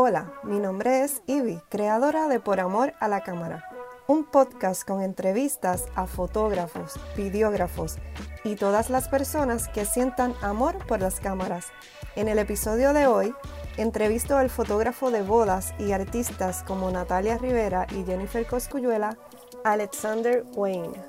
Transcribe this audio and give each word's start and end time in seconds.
Hola, 0.00 0.32
mi 0.44 0.60
nombre 0.60 1.02
es 1.02 1.22
Ivy, 1.26 1.60
creadora 1.68 2.28
de 2.28 2.38
Por 2.38 2.60
Amor 2.60 2.94
a 3.00 3.08
la 3.08 3.24
Cámara, 3.24 3.68
un 4.06 4.22
podcast 4.22 4.86
con 4.86 5.02
entrevistas 5.02 5.86
a 5.96 6.06
fotógrafos, 6.06 6.94
videógrafos 7.16 7.96
y 8.44 8.54
todas 8.54 8.90
las 8.90 9.08
personas 9.08 9.66
que 9.66 9.84
sientan 9.84 10.34
amor 10.40 10.86
por 10.86 11.00
las 11.00 11.18
cámaras. 11.18 11.66
En 12.14 12.28
el 12.28 12.38
episodio 12.38 12.92
de 12.92 13.08
hoy, 13.08 13.34
entrevisto 13.76 14.36
al 14.36 14.50
fotógrafo 14.50 15.10
de 15.10 15.22
bodas 15.22 15.74
y 15.80 15.90
artistas 15.90 16.62
como 16.62 16.92
Natalia 16.92 17.36
Rivera 17.36 17.88
y 17.90 18.04
Jennifer 18.04 18.46
Coscuyuela, 18.46 19.18
Alexander 19.64 20.44
Wayne. 20.54 21.07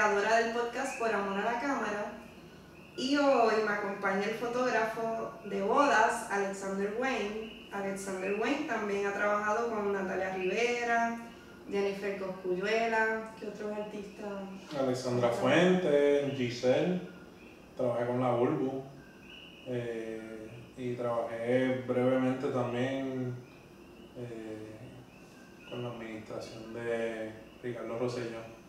Creadora 0.00 0.36
del 0.38 0.54
podcast 0.54 0.98
Por 0.98 1.14
Amor 1.14 1.38
a 1.40 1.52
la 1.52 1.60
Cámara. 1.60 2.12
Y 2.96 3.18
hoy 3.18 3.54
me 3.66 3.70
acompaña 3.70 4.24
el 4.24 4.34
fotógrafo 4.36 5.32
de 5.44 5.60
bodas, 5.60 6.26
Alexander 6.30 6.96
Wayne. 6.98 7.68
Alexander 7.70 8.40
Wayne 8.40 8.66
también 8.66 9.06
ha 9.06 9.12
trabajado 9.12 9.68
con 9.68 9.92
Natalia 9.92 10.34
Rivera, 10.34 11.18
Jennifer 11.70 12.18
Coscuyuela, 12.18 13.34
¿qué 13.38 13.48
otros 13.48 13.72
artistas? 13.72 14.26
Alexandra 14.78 15.28
Fuente, 15.28 16.32
Giselle, 16.34 17.02
trabajé 17.76 18.06
con 18.06 18.22
la 18.22 18.30
Bulbu 18.32 18.82
eh, 19.66 20.48
y 20.78 20.94
trabajé 20.94 21.84
brevemente 21.86 22.48
también 22.48 23.34
eh, 24.16 24.78
con 25.68 25.82
la 25.82 25.90
administración 25.90 26.72
de 26.72 27.32
Ricardo 27.62 27.98
Rosselló. 27.98 28.59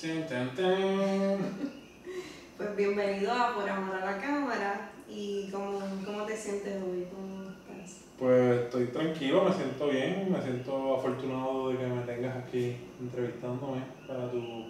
Pues 2.56 2.74
bienvenido 2.74 3.32
a 3.32 3.54
Por 3.54 3.68
Amor 3.68 3.96
a 3.96 4.12
la 4.12 4.18
Cámara. 4.18 4.92
¿Y 5.06 5.50
cómo, 5.50 5.78
cómo 6.06 6.24
te 6.24 6.34
sientes 6.34 6.82
hoy? 6.82 7.06
¿Cómo 7.12 7.50
estás? 7.50 8.04
Pues 8.18 8.62
estoy 8.62 8.86
tranquilo, 8.86 9.44
me 9.44 9.54
siento 9.54 9.88
bien, 9.88 10.32
me 10.32 10.40
siento 10.40 10.96
afortunado 10.96 11.68
de 11.68 11.76
que 11.76 11.86
me 11.86 12.00
tengas 12.04 12.34
aquí 12.34 12.78
entrevistándome 12.98 13.82
para 14.08 14.30
tu 14.30 14.68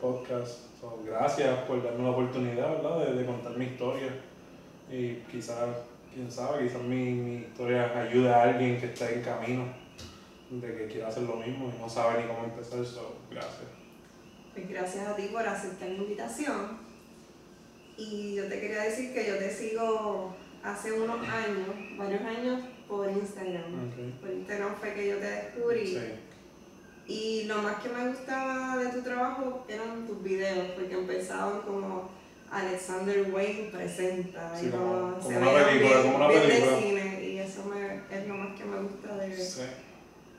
podcast. 0.00 0.62
gracias 1.06 1.60
por 1.60 1.80
darme 1.84 2.02
la 2.02 2.10
oportunidad 2.10 2.82
¿verdad? 2.82 3.06
De, 3.06 3.14
de 3.14 3.24
contar 3.24 3.56
mi 3.56 3.66
historia. 3.66 4.08
Y 4.90 5.14
quizás, 5.30 5.76
quién 6.12 6.28
sabe, 6.28 6.66
quizás 6.66 6.82
mi, 6.82 7.12
mi 7.12 7.36
historia 7.36 7.96
ayude 8.00 8.34
a 8.34 8.42
alguien 8.42 8.80
que 8.80 8.86
está 8.86 9.08
en 9.12 9.22
camino 9.22 9.62
de 10.50 10.76
que 10.76 10.88
quiera 10.88 11.06
hacer 11.06 11.22
lo 11.22 11.36
mismo 11.36 11.72
y 11.72 11.78
no 11.80 11.88
sabe 11.88 12.20
ni 12.20 12.26
cómo 12.26 12.42
empezar. 12.42 12.84
So, 12.84 13.14
gracias. 13.30 13.81
Pues 14.54 14.68
gracias 14.68 15.08
a 15.08 15.16
ti 15.16 15.28
por 15.32 15.46
aceptar 15.46 15.88
la 15.88 15.94
invitación. 15.94 16.78
Y 17.96 18.34
yo 18.34 18.46
te 18.48 18.60
quería 18.60 18.82
decir 18.82 19.12
que 19.12 19.26
yo 19.26 19.38
te 19.38 19.50
sigo 19.50 20.34
hace 20.62 20.92
unos 20.92 21.20
años, 21.26 21.68
varios 21.96 22.22
años, 22.22 22.62
por 22.88 23.10
Instagram. 23.10 23.90
Por 24.20 24.30
Instagram 24.30 24.74
fue 24.76 24.94
que 24.94 25.08
yo 25.08 25.16
te 25.18 25.26
descubrí. 25.26 25.98
Y 27.06 27.44
lo 27.44 27.62
más 27.62 27.82
que 27.82 27.88
me 27.88 28.08
gustaba 28.08 28.76
de 28.76 28.90
tu 28.90 29.02
trabajo 29.02 29.64
eran 29.68 30.06
tus 30.06 30.22
videos, 30.22 30.72
porque 30.72 30.94
empezaban 30.94 31.62
como 31.62 32.10
Alexander 32.50 33.30
Wayne 33.32 33.70
presenta, 33.72 34.52
y 34.62 34.68
como, 34.68 35.16
se 35.20 35.34
como 35.34 35.50
una 35.50 35.66
película, 35.66 36.02
como 36.02 36.16
una 36.16 36.28
película. 36.28 36.72
de 36.72 36.82
cine, 36.82 37.24
y 37.24 37.38
eso 37.38 37.64
me, 37.64 38.02
es 38.14 38.28
lo 38.28 38.34
más 38.34 38.58
que 38.58 38.64
me 38.64 38.82
gusta 38.82 39.16
de, 39.16 39.34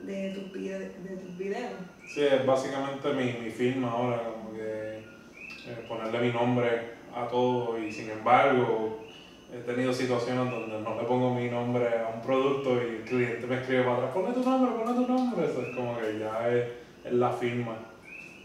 de, 0.06 0.30
tus, 0.32 0.54
de 0.54 1.18
tus 1.18 1.38
videos. 1.38 1.73
Sí, 2.08 2.22
es 2.23 2.46
básicamente 2.46 3.14
mi, 3.14 3.34
mi 3.44 3.50
film 3.50 3.86
ahora, 3.86 4.23
como 4.23 4.54
que 4.54 5.00
eh, 5.00 5.86
ponerle 5.88 6.20
mi 6.20 6.32
nombre 6.32 6.94
a 7.16 7.28
todo 7.28 7.78
y 7.78 7.92
sin 7.92 8.10
embargo 8.10 9.04
he 9.54 9.60
tenido 9.60 9.94
situaciones 9.94 10.52
donde 10.52 10.80
no 10.82 11.00
le 11.00 11.08
pongo 11.08 11.34
mi 11.34 11.48
nombre 11.48 11.88
a 12.00 12.10
un 12.16 12.22
producto 12.22 12.76
y 12.76 12.95
el 12.95 13.04
cliente 13.04 13.45
me 13.45 13.62
escribe 13.62 13.83
para 13.83 13.98
atrás, 13.98 14.11
ponle 14.14 14.33
tu 14.33 14.44
nombre, 14.44 14.72
ponle 14.72 15.05
tu 15.05 15.14
nombre, 15.14 15.45
eso 15.45 15.61
es 15.61 15.76
como 15.76 15.98
que 16.00 16.20
ya 16.20 16.50
es, 16.50 17.14
la 17.14 17.32
firma. 17.32 17.77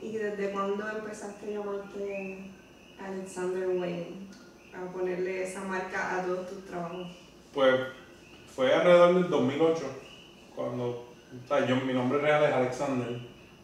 ¿Y 0.03 0.13
desde 0.13 0.51
cuándo 0.51 0.85
empezaste 0.89 1.47
a 1.47 1.59
llamarte 1.59 2.51
Alexander 3.01 3.69
Wayne? 3.69 4.29
A 4.75 4.93
ponerle 4.93 5.45
esa 5.45 5.65
marca 5.65 6.19
a 6.19 6.25
todos 6.25 6.51
tus 6.51 6.67
trabajos. 6.67 7.09
Pues 7.55 7.75
fue 8.55 8.73
alrededor 8.73 9.15
del 9.15 9.31
2008, 9.31 9.85
cuando, 10.55 11.08
yo, 11.69 11.77
mi 11.77 11.93
nombre 11.93 12.19
real 12.19 12.45
es 12.45 12.53
Alexander, 12.53 13.21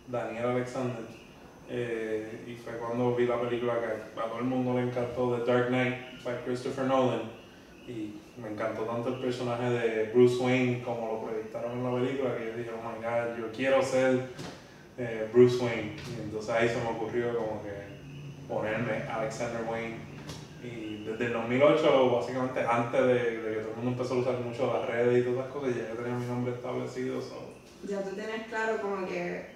Daniel 0.09 0.47
Alexander 0.47 1.25
eh, 1.69 2.45
y 2.47 2.55
fue 2.57 2.75
cuando 2.75 3.15
vi 3.15 3.27
la 3.27 3.41
película 3.41 3.75
que 3.81 4.21
a 4.21 4.25
todo 4.25 4.39
el 4.39 4.45
mundo 4.45 4.75
le 4.75 4.83
encantó, 4.83 5.37
The 5.37 5.51
Dark 5.51 5.69
Knight, 5.69 6.23
by 6.23 6.45
Christopher 6.45 6.85
Nolan. 6.85 7.23
Y 7.87 8.21
me 8.41 8.49
encantó 8.49 8.83
tanto 8.83 9.09
el 9.11 9.21
personaje 9.21 9.71
de 9.71 10.11
Bruce 10.13 10.43
Wayne 10.43 10.83
como 10.83 11.13
lo 11.13 11.23
proyectaron 11.27 11.73
en 11.73 11.85
la 11.85 12.01
película 12.01 12.37
que 12.37 12.47
yo 12.47 12.57
dije, 12.57 12.71
oh 12.71 12.83
my 12.83 13.03
god, 13.03 13.39
yo 13.39 13.53
quiero 13.53 13.83
ser 13.83 14.31
eh, 14.99 15.29
Bruce 15.33 15.63
Wayne. 15.63 15.97
Y 16.17 16.23
entonces 16.23 16.51
ahí 16.51 16.69
se 16.69 16.77
me 16.77 16.91
ocurrió 16.91 17.37
como 17.37 17.63
que 17.63 17.73
ponerme 18.49 19.03
Alexander 19.11 19.63
Wayne. 19.69 19.97
Y 20.63 21.05
desde 21.05 21.27
el 21.27 21.33
2008, 21.35 22.11
básicamente 22.11 22.61
antes 22.61 23.07
de, 23.07 23.15
que 23.15 23.61
todo 23.61 23.71
el 23.71 23.77
mundo 23.77 23.91
empezó 23.91 24.15
a 24.15 24.19
usar 24.19 24.39
mucho 24.41 24.73
las 24.73 24.89
redes 24.89 25.19
y 25.19 25.23
todas 25.23 25.41
esas 25.41 25.53
cosas, 25.53 25.77
ya 25.77 25.89
yo 25.91 26.03
tenía 26.03 26.19
mi 26.19 26.27
nombre 26.27 26.55
establecido. 26.55 27.21
Ya 27.87 28.03
tú 28.03 28.11
tienes 28.15 28.47
claro 28.49 28.81
como 28.81 29.07
que 29.07 29.55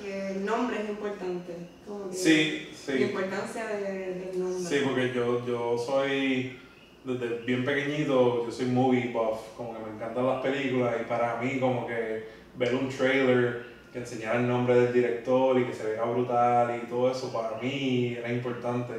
que 0.00 0.32
el 0.32 0.44
nombre 0.44 0.82
es 0.82 0.88
importante. 0.88 1.54
Como 1.86 2.10
que 2.10 2.16
sí, 2.16 2.70
sí. 2.74 2.98
La 2.98 3.06
importancia 3.06 3.66
del 3.66 4.38
nombre. 4.38 4.68
Sí, 4.68 4.84
porque 4.84 5.12
yo, 5.12 5.46
yo 5.46 5.76
soy, 5.76 6.58
desde 7.04 7.38
bien 7.44 7.64
pequeñito, 7.64 8.46
yo 8.46 8.50
soy 8.50 8.66
movie 8.66 9.08
buff, 9.12 9.56
como 9.56 9.74
que 9.74 9.84
me 9.84 9.96
encantan 9.96 10.26
las 10.26 10.42
películas 10.42 10.96
y 11.00 11.04
para 11.04 11.40
mí 11.40 11.58
como 11.58 11.86
que 11.86 12.28
ver 12.56 12.74
un 12.74 12.88
trailer 12.88 13.66
que 13.92 13.98
enseñara 13.98 14.38
el 14.38 14.46
nombre 14.46 14.74
del 14.74 14.92
director 14.92 15.58
y 15.58 15.64
que 15.64 15.72
se 15.72 15.84
vea 15.84 16.04
brutal 16.04 16.80
y 16.82 16.86
todo 16.88 17.10
eso, 17.10 17.32
para 17.32 17.58
mí 17.60 18.14
era 18.18 18.32
importante. 18.32 18.92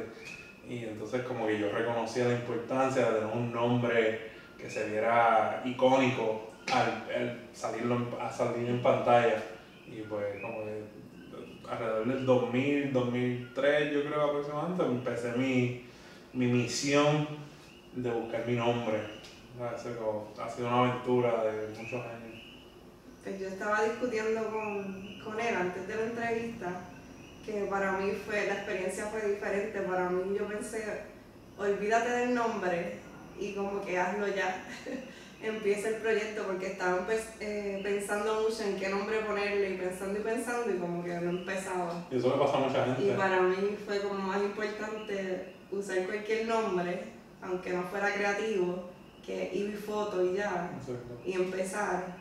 Y 0.68 0.84
entonces 0.84 1.22
como 1.22 1.46
que 1.46 1.58
yo 1.58 1.70
reconocía 1.70 2.26
la 2.26 2.34
importancia 2.34 3.10
de 3.10 3.20
tener 3.20 3.34
un 3.34 3.52
nombre 3.52 4.30
que 4.58 4.68
se 4.68 4.88
viera 4.88 5.62
icónico 5.64 6.49
al, 6.72 7.06
al 7.14 7.40
salirlo, 7.52 8.18
a 8.20 8.30
salir 8.30 8.68
en 8.68 8.82
pantalla. 8.82 9.42
Y 9.86 10.02
pues 10.02 10.40
como 10.40 10.64
que 10.64 10.82
alrededor 11.68 12.06
del 12.06 12.26
2000, 12.26 12.92
2003 12.92 13.92
yo 13.92 14.04
creo 14.04 14.22
aproximadamente, 14.22 14.84
empecé 14.84 15.32
mi, 15.32 15.84
mi 16.32 16.46
misión 16.46 17.28
de 17.94 18.10
buscar 18.10 18.46
mi 18.46 18.54
nombre. 18.54 18.98
Ha 19.60 19.76
sido 19.76 20.32
una 20.68 20.80
aventura 20.80 21.44
de 21.44 21.68
muchos 21.68 22.00
años. 22.00 22.42
Pues 23.22 23.38
yo 23.38 23.48
estaba 23.48 23.84
discutiendo 23.84 24.46
con, 24.46 25.20
con 25.22 25.38
él 25.38 25.54
antes 25.54 25.86
de 25.86 25.96
la 25.96 26.02
entrevista 26.02 26.80
que 27.44 27.64
para 27.64 27.92
mí 27.92 28.12
fue, 28.24 28.46
la 28.46 28.54
experiencia 28.54 29.06
fue 29.06 29.28
diferente. 29.28 29.80
Para 29.80 30.08
mí 30.08 30.36
yo 30.38 30.46
pensé, 30.46 30.84
olvídate 31.58 32.10
del 32.10 32.34
nombre 32.34 32.98
y 33.38 33.52
como 33.54 33.84
que 33.84 33.98
hazlo 33.98 34.28
ya. 34.28 34.64
empieza 35.42 35.88
el 35.88 35.96
proyecto 35.96 36.42
porque 36.46 36.66
estaba 36.68 37.06
pues, 37.06 37.28
eh, 37.40 37.80
pensando 37.82 38.42
mucho 38.42 38.62
en 38.62 38.76
qué 38.76 38.88
nombre 38.88 39.20
ponerle 39.20 39.70
y 39.70 39.76
pensando 39.78 40.18
y 40.18 40.22
pensando 40.22 40.70
y 40.70 40.78
como 40.78 41.02
que 41.02 41.14
no 41.14 41.30
empezaba. 41.30 42.06
Y 42.10 42.16
eso 42.16 42.30
le 42.30 42.44
pasa 42.44 42.58
a 42.58 42.60
mucha 42.60 42.84
gente. 42.84 43.04
Y 43.04 43.16
para 43.16 43.40
mí 43.40 43.76
fue 43.84 44.00
como 44.00 44.14
más 44.14 44.42
importante 44.42 45.54
usar 45.70 46.04
cualquier 46.06 46.46
nombre, 46.46 47.04
aunque 47.42 47.72
no 47.72 47.82
fuera 47.84 48.12
creativo, 48.12 48.90
que 49.24 49.50
ir 49.54 49.76
foto 49.76 50.24
y 50.24 50.36
ya. 50.36 50.70
Y 51.24 51.32
empezar. 51.32 52.18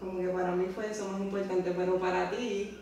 Como 0.00 0.20
que 0.20 0.28
para 0.28 0.52
mí 0.52 0.66
fue 0.74 0.90
eso 0.90 1.08
más 1.08 1.20
importante, 1.20 1.72
pero 1.76 1.98
para 1.98 2.30
ti, 2.30 2.78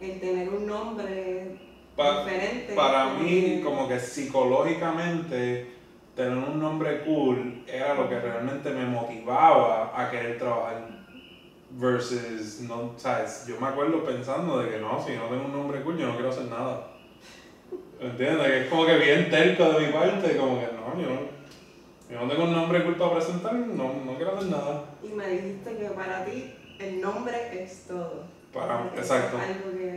el 0.00 0.20
tener 0.20 0.48
un 0.48 0.66
nombre 0.66 1.58
diferente. 1.96 2.74
Para 2.74 3.14
mí, 3.14 3.60
como 3.62 3.88
que 3.88 3.98
psicológicamente 3.98 5.81
tener 6.14 6.36
un 6.36 6.60
nombre 6.60 7.02
cool 7.04 7.64
era 7.66 7.94
lo 7.94 8.08
que 8.08 8.20
realmente 8.20 8.70
me 8.70 8.84
motivaba 8.84 9.92
a 9.94 10.10
querer 10.10 10.38
trabajar. 10.38 11.02
Versus, 11.74 12.60
no, 12.60 12.92
¿sabes? 12.98 13.46
Yo 13.48 13.58
me 13.58 13.66
acuerdo 13.68 14.04
pensando 14.04 14.58
de 14.58 14.70
que 14.70 14.78
no, 14.78 15.02
si 15.02 15.14
no 15.14 15.24
tengo 15.24 15.46
un 15.46 15.52
nombre 15.52 15.80
cool, 15.80 15.96
yo 15.96 16.06
no 16.06 16.14
quiero 16.14 16.28
hacer 16.28 16.44
nada. 16.44 16.88
¿Entiendes? 17.98 18.46
Que 18.46 18.60
es 18.62 18.68
como 18.68 18.84
que 18.84 18.98
bien 18.98 19.30
terco 19.30 19.64
de 19.72 19.86
mi 19.86 19.92
parte, 19.92 20.36
como 20.36 20.60
que 20.60 20.66
no, 20.66 21.00
yo 21.00 21.08
no, 21.08 21.20
yo 22.10 22.20
no 22.20 22.28
tengo 22.30 22.44
un 22.44 22.52
nombre 22.52 22.84
cool 22.84 22.96
para 22.96 23.14
presentar, 23.14 23.54
no, 23.54 23.94
no 24.04 24.16
quiero 24.16 24.36
hacer 24.36 24.50
nada. 24.50 24.84
Y 25.02 25.08
me 25.14 25.26
dijiste 25.28 25.76
que 25.78 25.86
para 25.86 26.26
ti 26.26 26.52
el 26.78 27.00
nombre 27.00 27.62
es 27.62 27.86
todo. 27.86 28.24
Para, 28.52 28.90
exacto. 28.94 29.38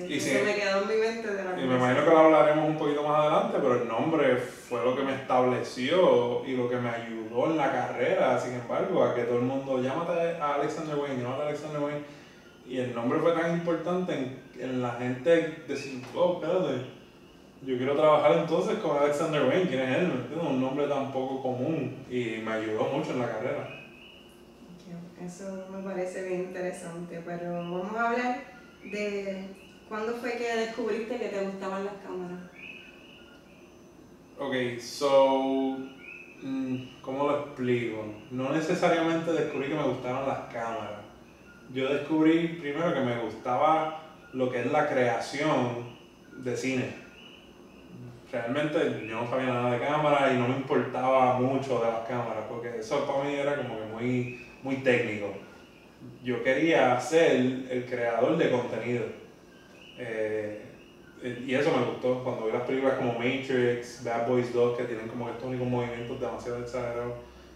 y 0.07 0.18
se 0.18 0.42
me 0.44 0.56
quedó 0.56 0.84
en 0.84 0.88
mi 0.88 0.96
mente 0.96 1.30
de 1.30 1.44
la 1.44 1.62
Y 1.62 1.68
me 1.68 1.75
imagino 1.75 2.06
que 2.06 2.10
lo 2.10 2.19
hablaremos 2.19 2.69
un 2.69 2.78
poquito 2.78 3.04
más 3.04 3.19
adelante, 3.19 3.57
pero 3.62 3.81
el 3.81 3.88
nombre 3.88 4.38
fue 4.38 4.84
lo 4.84 4.96
que 4.96 5.04
me 5.04 5.13
estableció 5.13 6.46
y 6.46 6.56
lo 6.56 6.69
que 6.69 6.78
me 6.78 6.90
ayudó 6.90 7.48
en 7.48 7.57
la 7.57 7.72
carrera, 7.72 8.40
sin 8.40 8.54
embargo, 8.54 9.04
a 9.04 9.13
que 9.13 9.24
todo 9.24 9.40
el 9.40 9.46
mundo, 9.46 9.81
llámate 9.81 10.38
a 10.40 10.56
Alexander 10.56 10.96
Wayne, 10.98 11.22
llámate 11.22 11.42
a 11.42 11.48
Alexander 11.48 11.81
Wayne. 11.81 12.02
Y 12.66 12.78
el 12.78 12.96
nombre 12.96 13.19
fue 13.19 13.34
tan 13.34 13.52
importante 13.52 14.13
en, 14.13 14.42
en 14.57 14.81
la 14.81 14.94
gente 14.94 15.63
decir, 15.68 16.02
oh, 16.16 16.40
espérate, 16.42 16.86
yo 17.66 17.78
quiero 17.78 17.96
trabajar 17.96 18.38
entonces 18.38 18.78
con 18.80 18.98
Alexander 18.98 19.44
Wayne, 19.44 19.68
¿quién 19.68 19.81
es 19.81 19.98
él? 19.98 20.12
Un 20.40 20.62
nombre 20.62 20.88
tan 20.88 21.12
poco 21.12 21.42
común 21.42 22.06
y 22.10 22.38
me 22.44 22.54
ayudó 22.54 22.84
mucho 22.86 23.12
en 23.12 23.19
la 23.19 23.31
carrera. 23.31 23.84
Eso 25.25 25.66
me 25.72 25.81
parece 25.81 26.27
bien 26.27 26.42
interesante, 26.42 27.22
pero 27.25 27.54
vamos 27.54 27.95
a 27.95 28.10
hablar 28.10 28.39
de 28.83 29.48
cuándo 29.89 30.13
fue 30.13 30.33
que 30.33 30.56
descubriste 30.56 31.18
que 31.18 31.30
te 31.30 31.45
gustaban 31.45 31.86
las 31.86 31.95
cámaras. 31.95 32.39
Ok, 34.38 34.80
so, 34.80 35.77
mm, 36.44 37.01
¿cómo 37.01 37.27
lo 37.27 37.39
explico? 37.39 38.06
No 38.30 38.51
necesariamente 38.51 39.31
descubrí 39.33 39.69
que 39.69 39.75
me 39.75 39.88
gustaban 39.88 40.27
las 40.27 40.54
cámaras. 40.54 41.01
Yo 41.74 41.92
descubrí 41.92 42.60
primero 42.60 42.94
que 42.94 43.00
me 43.00 43.18
gustaba 43.21 44.04
lo 44.33 44.51
que 44.51 44.60
es 44.60 44.71
la 44.71 44.88
creación 44.88 45.95
de 46.38 46.56
cine 46.56 47.06
realmente 48.36 49.07
yo 49.07 49.21
no 49.21 49.30
sabía 49.30 49.54
nada 49.54 49.71
de 49.71 49.80
cámara 49.80 50.33
y 50.33 50.38
no 50.38 50.48
me 50.48 50.57
importaba 50.57 51.39
mucho 51.39 51.80
de 51.80 51.92
las 51.92 52.07
cámaras, 52.07 52.45
porque 52.50 52.78
eso 52.80 53.06
para 53.06 53.24
mí 53.24 53.36
era 53.36 53.56
como 53.56 53.80
que 53.80 53.86
muy, 53.86 54.44
muy 54.65 54.77
técnico. 54.77 55.27
Yo 56.23 56.44
quería 56.44 57.00
ser 57.00 57.35
el 57.69 57.85
creador 57.88 58.35
de 58.35 58.50
contenido. 58.50 59.06
Eh, 59.97 60.62
y 61.45 61.53
eso 61.53 61.71
me 61.71 61.85
gustó 61.85 62.23
cuando 62.23 62.47
vi 62.47 62.51
las 62.51 62.63
películas 62.63 62.95
como 62.95 63.13
Matrix, 63.13 64.03
Bad 64.03 64.27
Boys 64.27 64.51
2, 64.51 64.77
que 64.77 64.83
tienen 64.85 65.07
como 65.07 65.29
estos 65.29 65.45
únicos 65.45 65.67
movimientos 65.67 66.19
demasiado 66.19 66.59
exagerados, 66.59 67.13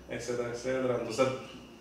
etcétera, 0.08 0.50
etcétera. 0.50 0.98
Entonces 1.00 1.28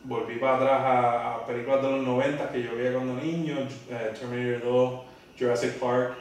volví 0.04 0.36
para 0.36 0.56
atrás 0.56 0.80
a, 0.82 1.46
películas 1.46 1.82
de 1.82 1.90
los 1.90 2.06
90 2.06 2.50
que 2.50 2.62
yo 2.62 2.74
veía 2.74 2.94
cuando 2.94 3.22
niño, 3.22 3.56
eh, 3.90 4.12
Terminator 4.18 4.64
2, 4.64 5.00
Jurassic 5.38 5.72
Park 5.74 6.16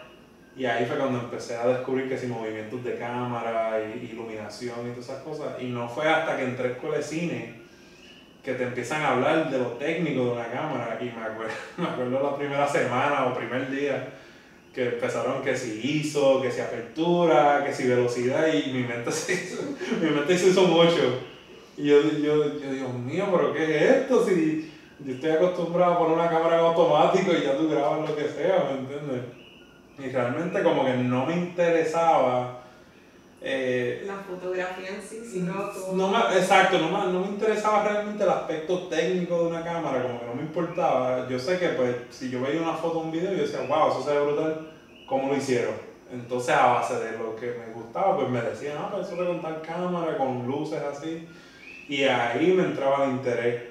y 0.57 0.65
ahí 0.65 0.85
fue 0.85 0.97
cuando 0.97 1.19
empecé 1.19 1.55
a 1.55 1.67
descubrir 1.67 2.09
que 2.09 2.17
si 2.17 2.27
movimientos 2.27 2.83
de 2.83 2.97
cámara 2.97 3.79
y 3.79 4.05
iluminación 4.05 4.87
y 4.87 4.91
todas 4.91 5.09
esas 5.09 5.21
cosas. 5.21 5.61
Y 5.61 5.65
no 5.67 5.87
fue 5.87 6.07
hasta 6.09 6.35
que 6.35 6.43
entré 6.43 6.69
a 6.69 6.71
escuela 6.71 6.97
de 6.97 7.03
cine 7.03 7.66
que 8.47 8.53
te 8.53 8.63
empiezan 8.63 9.01
a 9.01 9.09
hablar 9.09 9.51
de 9.51 9.57
lo 9.57 9.71
técnico 9.71 10.23
de 10.23 10.31
una 10.31 10.47
cámara. 10.47 10.97
Y 11.01 11.03
me 11.03 11.21
acuerdo, 11.21 11.51
me 11.77 11.83
acuerdo 11.83 12.31
la 12.31 12.37
primera 12.37 12.65
semana 12.65 13.25
o 13.25 13.37
primer 13.37 13.69
día 13.69 14.07
que 14.73 14.85
empezaron 14.85 15.41
que 15.43 15.57
si 15.57 15.81
ISO, 15.99 16.41
que 16.41 16.49
si 16.49 16.61
apertura, 16.61 17.61
que 17.65 17.73
si 17.73 17.89
velocidad 17.89 18.47
y 18.47 18.71
mi 18.71 18.83
mente 18.83 19.11
se 19.11 19.33
hizo, 19.33 19.63
mi 20.01 20.11
mente 20.11 20.37
se 20.37 20.47
hizo 20.47 20.63
mucho. 20.63 21.19
Y 21.75 21.87
yo, 21.87 22.01
yo, 22.01 22.57
yo, 22.57 22.71
Dios 22.71 22.93
mío, 22.93 23.25
pero 23.29 23.53
¿qué 23.53 23.63
es 23.75 23.83
esto? 23.97 24.25
Si 24.25 24.71
yo 24.99 25.15
estoy 25.15 25.31
acostumbrado 25.31 25.95
a 25.95 25.99
poner 25.99 26.17
una 26.17 26.29
cámara 26.29 26.59
en 26.59 26.65
automático 26.67 27.33
y 27.33 27.43
ya 27.43 27.57
tú 27.57 27.69
grabas 27.69 28.09
lo 28.09 28.15
que 28.15 28.29
sea, 28.29 28.69
¿me 28.71 28.79
entiendes? 28.79 29.23
Y 29.99 30.09
realmente 30.09 30.63
como 30.63 30.85
que 30.85 30.93
no 30.93 31.25
me 31.25 31.33
interesaba... 31.33 32.56
Eh, 33.39 34.03
la 34.07 34.15
fotografía 34.15 34.89
en 34.89 35.01
sí, 35.01 35.23
sino 35.23 35.53
todo. 35.69 35.95
No 35.95 36.07
me, 36.09 36.17
exacto, 36.37 36.79
no 36.79 36.89
me, 36.89 37.13
no 37.13 37.19
me 37.19 37.27
interesaba 37.27 37.83
realmente 37.83 38.23
el 38.23 38.29
aspecto 38.29 38.87
técnico 38.87 39.43
de 39.43 39.47
una 39.49 39.63
cámara, 39.63 40.01
como 40.01 40.19
que 40.19 40.25
no 40.25 40.33
me 40.33 40.41
importaba. 40.41 41.27
Yo 41.29 41.37
sé 41.37 41.59
que 41.59 41.69
pues 41.69 41.95
si 42.09 42.29
yo 42.31 42.41
veía 42.41 42.61
una 42.61 42.73
foto 42.73 42.99
o 42.99 43.01
un 43.03 43.11
video, 43.11 43.31
yo 43.31 43.43
decía, 43.43 43.61
wow, 43.67 43.91
eso 43.91 44.03
se 44.03 44.13
ve 44.13 44.25
brutal, 44.25 44.71
¿cómo 45.07 45.29
lo 45.29 45.37
hicieron? 45.37 45.75
Entonces 46.11 46.55
a 46.55 46.67
base 46.67 46.95
de 46.99 47.17
lo 47.17 47.35
que 47.35 47.47
me 47.47 47.73
gustaba, 47.73 48.15
pues 48.15 48.29
me 48.29 48.41
decían, 48.41 48.77
ah, 48.79 48.89
pues 48.91 49.07
eso 49.07 49.21
de 49.21 49.27
con 49.27 49.41
tal 49.41 49.61
cámara, 49.61 50.17
con 50.17 50.47
luces 50.47 50.81
así. 50.81 51.27
Y 51.89 52.03
ahí 52.03 52.53
me 52.53 52.63
entraba 52.63 53.05
el 53.05 53.11
interés. 53.11 53.63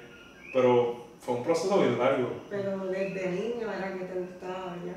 Pero 0.53 1.07
fue 1.19 1.35
un 1.35 1.43
proceso 1.43 1.79
bien 1.79 1.97
largo. 1.97 2.29
Pero 2.49 2.85
desde 2.87 3.31
niño 3.31 3.71
era 3.71 3.93
que 3.93 4.05
te 4.05 4.19
gustaba 4.19 4.75
ya. 4.85 4.95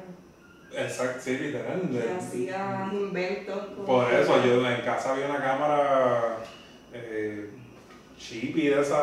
Exacto, 0.73 1.21
sí, 1.21 1.39
literal. 1.39 1.81
Que 1.91 2.13
hacía 2.13 2.91
inventos. 2.93 3.59
Por 3.85 4.13
eso, 4.13 4.45
yo 4.45 4.69
en 4.69 4.83
casa 4.83 5.13
había 5.13 5.27
una 5.27 5.43
cámara 5.43 6.39
eh, 6.93 7.51
chippy 8.17 8.69
de 8.69 8.81
esa, 8.81 9.03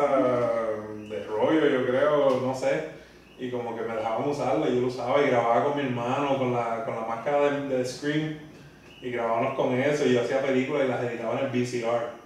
de 1.08 1.24
rollo, 1.24 1.66
yo 1.66 1.86
creo, 1.86 2.40
no 2.40 2.54
sé. 2.54 2.96
Y 3.38 3.50
como 3.50 3.76
que 3.76 3.82
me 3.82 3.94
dejaban 3.94 4.28
usarla, 4.28 4.68
y 4.68 4.76
yo 4.76 4.80
lo 4.82 4.86
usaba 4.88 5.22
y 5.22 5.28
grababa 5.28 5.64
con 5.64 5.76
mi 5.76 5.82
hermano, 5.82 6.38
con 6.38 6.52
la, 6.52 6.84
con 6.84 6.96
la 6.96 7.02
máscara 7.02 7.50
de, 7.50 7.68
de 7.68 7.84
Scream. 7.84 8.38
Y 9.00 9.10
grabábamos 9.10 9.54
con 9.54 9.74
eso, 9.74 10.06
y 10.06 10.14
yo 10.14 10.22
hacía 10.22 10.40
películas 10.42 10.84
y 10.84 10.88
las 10.88 11.04
editaba 11.04 11.38
en 11.38 11.46
el 11.46 11.52
VCR. 11.52 12.18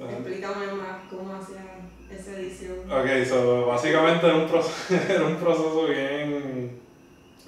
Explícame 0.00 0.66
más 0.72 1.02
cómo 1.08 1.34
hacía 1.34 1.78
esa 2.10 2.32
edición. 2.32 2.78
Ok, 2.90 3.24
so, 3.28 3.66
básicamente 3.66 4.26
era 4.26 4.36
un 4.36 4.48
proceso, 4.48 4.94
era 5.12 5.26
un 5.26 5.36
proceso 5.36 5.86
bien, 5.86 6.80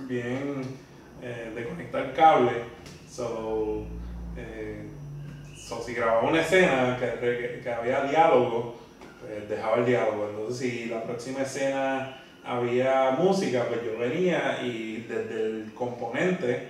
bien 0.00 0.83
eh, 1.26 1.52
de 1.54 1.64
conectar 1.64 2.12
cable. 2.12 2.52
So, 3.08 3.86
eh, 4.36 4.90
so, 5.56 5.82
si 5.82 5.94
grababa 5.94 6.28
una 6.28 6.42
escena 6.42 6.98
que, 7.00 7.60
que, 7.62 7.70
había 7.70 8.02
diálogo, 8.02 8.76
pues 9.20 9.48
dejaba 9.48 9.78
el 9.78 9.86
diálogo. 9.86 10.28
Entonces, 10.28 10.58
si 10.58 10.84
la 10.86 11.02
próxima 11.02 11.40
escena 11.40 12.20
había 12.44 13.12
música, 13.12 13.64
pues 13.68 13.82
yo 13.82 13.98
venía 13.98 14.60
y 14.62 15.06
desde 15.08 15.46
el 15.46 15.72
componente 15.74 16.68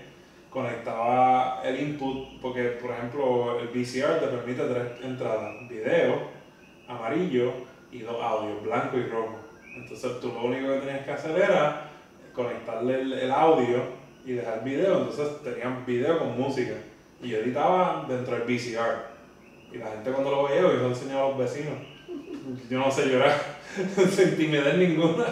conectaba 0.51 1.61
el 1.65 1.81
input, 1.81 2.41
porque 2.41 2.63
por 2.81 2.93
ejemplo 2.93 3.59
el 3.59 3.67
VCR 3.67 4.21
te 4.21 4.27
permite 4.29 4.63
tres 4.63 5.05
entradas, 5.05 5.69
video, 5.69 6.29
amarillo 6.87 7.55
y 7.91 7.99
dos 8.03 8.23
audios, 8.23 8.63
blanco 8.63 8.99
y 8.99 9.07
rojo. 9.07 9.37
Entonces 9.75 10.21
tú 10.21 10.29
lo 10.29 10.45
único 10.45 10.69
que 10.69 10.79
tenías 10.79 11.05
que 11.05 11.11
hacer 11.11 11.37
era 11.37 11.91
conectarle 12.33 13.01
el 13.25 13.33
audio 13.33 14.04
y 14.25 14.33
dejar 14.33 14.65
video, 14.65 14.99
entonces 14.99 15.43
tenían 15.43 15.85
video 15.87 16.19
con 16.19 16.39
música. 16.39 16.75
Y 17.23 17.29
yo 17.29 17.39
editaba 17.39 18.07
dentro 18.09 18.37
del 18.37 18.45
VCR. 18.45 19.15
Y 19.73 19.79
la 19.79 19.91
gente 19.91 20.11
cuando 20.11 20.31
lo 20.31 20.45
veía, 20.45 20.63
yo 20.63 20.73
lo 20.73 20.89
enseñaba 20.89 21.27
a 21.27 21.29
los 21.31 21.39
vecinos. 21.39 21.75
Yo 22.69 22.79
no 22.79 22.91
sé 22.91 23.07
llorar, 23.07 23.41
sin 24.11 24.37
timidez 24.37 24.77
ninguna. 24.77 25.25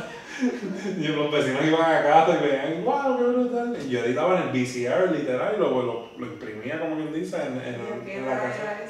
Y 0.99 1.09
los 1.09 1.31
vecinos 1.31 1.65
iban 1.65 1.95
a 1.95 2.03
casa 2.03 2.39
y 2.39 2.49
veían, 2.49 2.85
wow, 2.85 3.17
qué 3.17 3.25
brutal. 3.25 3.79
Y 3.85 3.91
yo 3.91 4.01
editaba 4.01 4.41
en 4.41 4.49
el 4.49 4.49
VCR 4.49 5.13
literal 5.13 5.55
y 5.57 5.61
lo, 5.61 5.83
lo, 5.83 6.09
lo 6.19 6.27
imprimía, 6.27 6.81
como 6.81 6.97
quien 6.97 7.13
dice, 7.13 7.37
en, 7.37 7.61
en, 7.61 8.09
en 8.09 8.27
la 8.27 8.39
casa. 8.39 8.81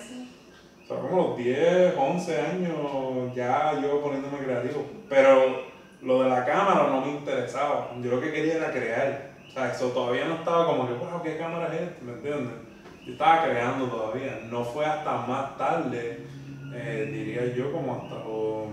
O 0.82 0.86
sea, 0.86 0.96
como 0.96 1.28
los 1.28 1.36
10, 1.36 1.94
11 1.96 2.40
años 2.40 3.34
ya 3.34 3.78
yo 3.82 4.00
poniéndome 4.00 4.38
creativo. 4.38 4.86
Pero 5.08 5.64
lo 6.00 6.22
de 6.22 6.30
la 6.30 6.44
cámara 6.44 6.88
no 6.88 7.04
me 7.04 7.12
interesaba. 7.12 7.90
Yo 8.00 8.10
lo 8.10 8.20
que 8.20 8.32
quería 8.32 8.56
era 8.56 8.72
crear. 8.72 9.31
O 9.52 9.54
sea, 9.54 9.70
eso 9.70 9.88
todavía 9.88 10.24
no 10.24 10.36
estaba 10.36 10.64
como 10.64 10.88
que, 10.88 10.94
wow, 10.94 11.22
¿qué 11.22 11.36
cámara 11.36 11.74
es 11.74 11.82
esta? 11.82 12.04
¿Me 12.04 12.12
entiendes? 12.12 12.54
Yo 13.04 13.12
estaba 13.12 13.44
creando 13.44 13.84
todavía. 13.84 14.40
No 14.50 14.64
fue 14.64 14.86
hasta 14.86 15.26
más 15.26 15.58
tarde, 15.58 16.20
eh, 16.72 17.10
diría 17.12 17.54
yo, 17.54 17.70
como 17.70 17.96
hasta 17.96 18.14
los 18.14 18.68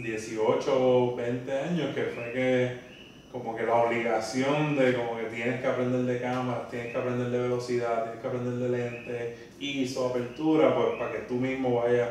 18 0.00 1.16
20 1.16 1.58
años, 1.58 1.92
que 1.92 2.04
fue 2.04 2.32
que 2.32 2.90
como 3.32 3.56
que 3.56 3.64
la 3.64 3.74
obligación 3.74 4.76
de 4.76 4.94
como 4.94 5.16
que 5.16 5.24
tienes 5.24 5.60
que 5.60 5.66
aprender 5.66 6.02
de 6.02 6.20
cámaras, 6.20 6.68
tienes 6.68 6.92
que 6.92 6.98
aprender 6.98 7.30
de 7.30 7.38
velocidad, 7.40 8.04
tienes 8.04 8.20
que 8.20 8.28
aprender 8.28 8.54
de 8.54 8.68
lente, 8.68 9.36
ISO, 9.58 10.08
apertura, 10.08 10.72
pues 10.76 10.98
para 11.00 11.12
que 11.12 11.18
tú 11.26 11.34
mismo 11.34 11.82
vayas 11.82 12.10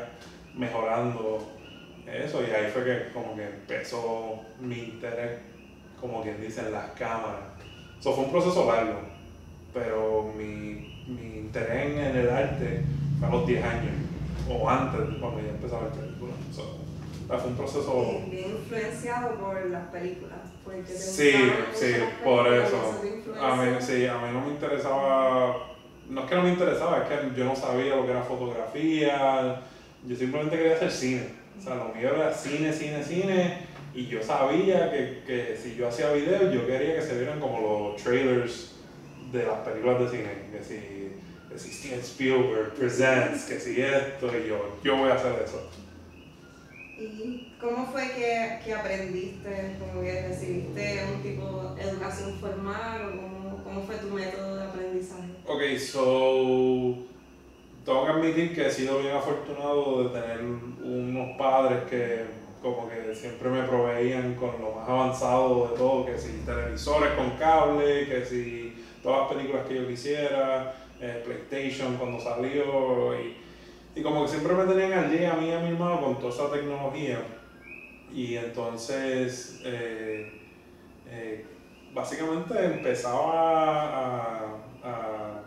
mejorando 0.54 1.48
eso. 2.06 2.42
Y 2.42 2.51
ahí 2.51 2.70
fue 2.74 2.84
que 2.84 3.13
como 3.13 3.38
que 3.38 3.44
empezó 3.44 4.42
mi 4.60 4.80
interés, 4.80 5.39
como 6.00 6.22
quien 6.22 6.42
dice, 6.42 6.60
en 6.60 6.74
las 6.74 6.92
cámaras. 6.92 7.59
Eso 8.00 8.13
fue 8.13 8.25
un 8.25 8.32
proceso 8.32 8.65
largo, 8.65 9.00
pero 9.74 10.32
mi, 10.38 11.03
mi 11.08 11.39
interés 11.39 11.98
en 11.98 12.15
el 12.15 12.29
arte 12.29 12.86
fue 13.20 13.27
a 13.27 13.32
los 13.32 13.46
10 13.46 13.63
años, 13.65 13.91
o 14.50 14.70
antes, 14.70 15.01
cuando 15.20 15.41
ya 15.41 15.50
empezaba 15.50 15.82
a 15.82 15.84
ver 15.86 15.94
películas. 15.94 16.36
fue 17.27 17.48
un 17.50 17.58
proceso... 17.58 18.22
Bien 18.32 18.51
influenciado 18.51 19.36
por 19.36 19.65
las 19.65 19.88
películas. 19.88 20.39
Porque 20.63 20.94
sí, 20.94 21.32
sí, 21.74 21.94
por 22.24 22.48
eso. 22.53 23.01
A 23.41 23.56
mí, 23.56 23.72
sí, 23.82 24.06
a 24.06 24.18
mí 24.18 24.27
no 24.32 24.41
me 24.46 24.51
interesaba, 24.51 25.58
no 26.10 26.22
es 26.22 26.29
que 26.29 26.36
no 26.36 26.44
me 26.44 26.50
interesaba, 26.51 27.00
es 27.00 27.03
que 27.03 27.38
yo 27.38 27.46
no 27.46 27.56
sabía 27.56 27.96
lo 27.96 28.06
que 28.06 28.12
era 28.12 28.24
fotografía, 28.24 29.62
yo 30.06 30.15
simplemente 30.15 30.58
quería 30.58 30.75
hacer 30.75 30.91
cine. 30.91 31.27
O 31.58 31.62
sea, 31.62 31.75
lo 31.75 31.94
mío 31.94 32.15
era 32.15 32.34
cine, 32.34 32.72
cine, 32.72 33.03
cine 33.03 33.69
y 34.00 34.08
yo 34.08 34.24
sabía 34.24 34.89
que, 34.89 35.24
que 35.27 35.58
si 35.62 35.75
yo 35.75 35.89
hacía 35.89 36.13
videos, 36.13 36.53
yo 36.53 36.65
quería 36.65 36.96
que 36.96 37.01
se 37.01 37.18
vieran 37.18 37.38
como 37.41 37.60
los 37.60 38.01
trailers 38.01 38.75
de 39.29 39.46
las 39.46 39.60
películas 39.60 40.00
de 40.00 40.10
cine. 40.10 40.32
Que 40.53 40.63
si, 40.63 41.50
que 41.50 41.60
si 41.60 41.74
Steven 41.74 42.00
Spielberg 42.00 42.74
presents, 42.75 43.44
que 43.44 43.60
si 43.60 43.82
esto, 43.82 44.27
y 44.27 44.48
yo, 44.48 44.77
yo 44.86 44.96
voy 44.96 45.10
a 45.10 45.15
hacer 45.15 45.34
eso. 45.44 45.70
¿Y 46.98 47.53
cómo 47.60 47.86
fue 47.88 48.03
que, 48.12 48.60
que 48.63 48.74
aprendiste? 48.74 49.75
¿Cómo 49.79 50.01
que 50.01 50.27
recibiste 50.29 51.03
un 51.13 51.22
tipo 51.22 51.75
de 51.75 51.82
educación 51.82 52.39
formal 52.39 53.01
o 53.01 53.22
cómo, 53.22 53.63
cómo 53.65 53.84
fue 53.84 53.96
tu 53.98 54.08
método 54.08 54.56
de 54.56 54.63
aprendizaje? 54.63 55.27
Ok, 55.46 55.77
so 55.77 56.96
tengo 57.86 58.06
que 58.06 58.12
admitir 58.12 58.56
que 58.56 58.65
he 58.65 58.72
sido 58.72 59.00
bien 59.00 59.13
afortunado 59.13 60.06
de 60.06 60.22
tener 60.22 60.39
unos 60.41 61.38
padres 61.38 61.84
que 61.89 62.49
como 62.62 62.89
que 62.89 63.16
siempre 63.16 63.50
me 63.50 63.63
proveían 63.63 64.36
con 64.36 64.62
lo 64.62 64.72
más 64.72 64.88
avanzado 64.88 65.70
de 65.70 65.78
todo, 65.78 66.06
que 66.06 66.18
si 66.18 66.44
televisores 66.46 67.13
con 67.13 67.32
cable, 67.32 68.08
que 68.08 68.25
si 68.25 68.74
todas 69.01 69.22
las 69.22 69.34
películas 69.34 69.68
que 69.68 69.75
yo 69.75 69.88
quisiera, 69.88 70.75
eh, 71.00 71.24
PlayStation 71.25 71.96
cuando 71.96 72.20
salió 72.20 73.16
y, 73.16 73.38
y, 73.96 74.04
como 74.04 74.24
que 74.24 74.32
siempre 74.32 74.54
me 74.54 74.66
tenían 74.66 74.94
al 74.94 75.12
día 75.12 75.34
a 75.34 75.36
mí 75.38 75.48
y 75.48 75.54
a 75.54 75.60
mi 75.60 75.70
hermano 75.70 76.01
con 76.01 76.20
toda 76.20 76.34
esa 76.34 76.51
tecnología. 76.51 77.20
Y 78.13 78.36
entonces, 78.36 79.62
eh, 79.63 80.32
eh, 81.08 81.46
básicamente 81.94 82.66
empezaba 82.66 83.84
a, 83.84 84.46
a 84.84 85.42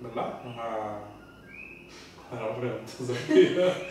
¿verdad? 0.00 0.40
A, 0.44 0.98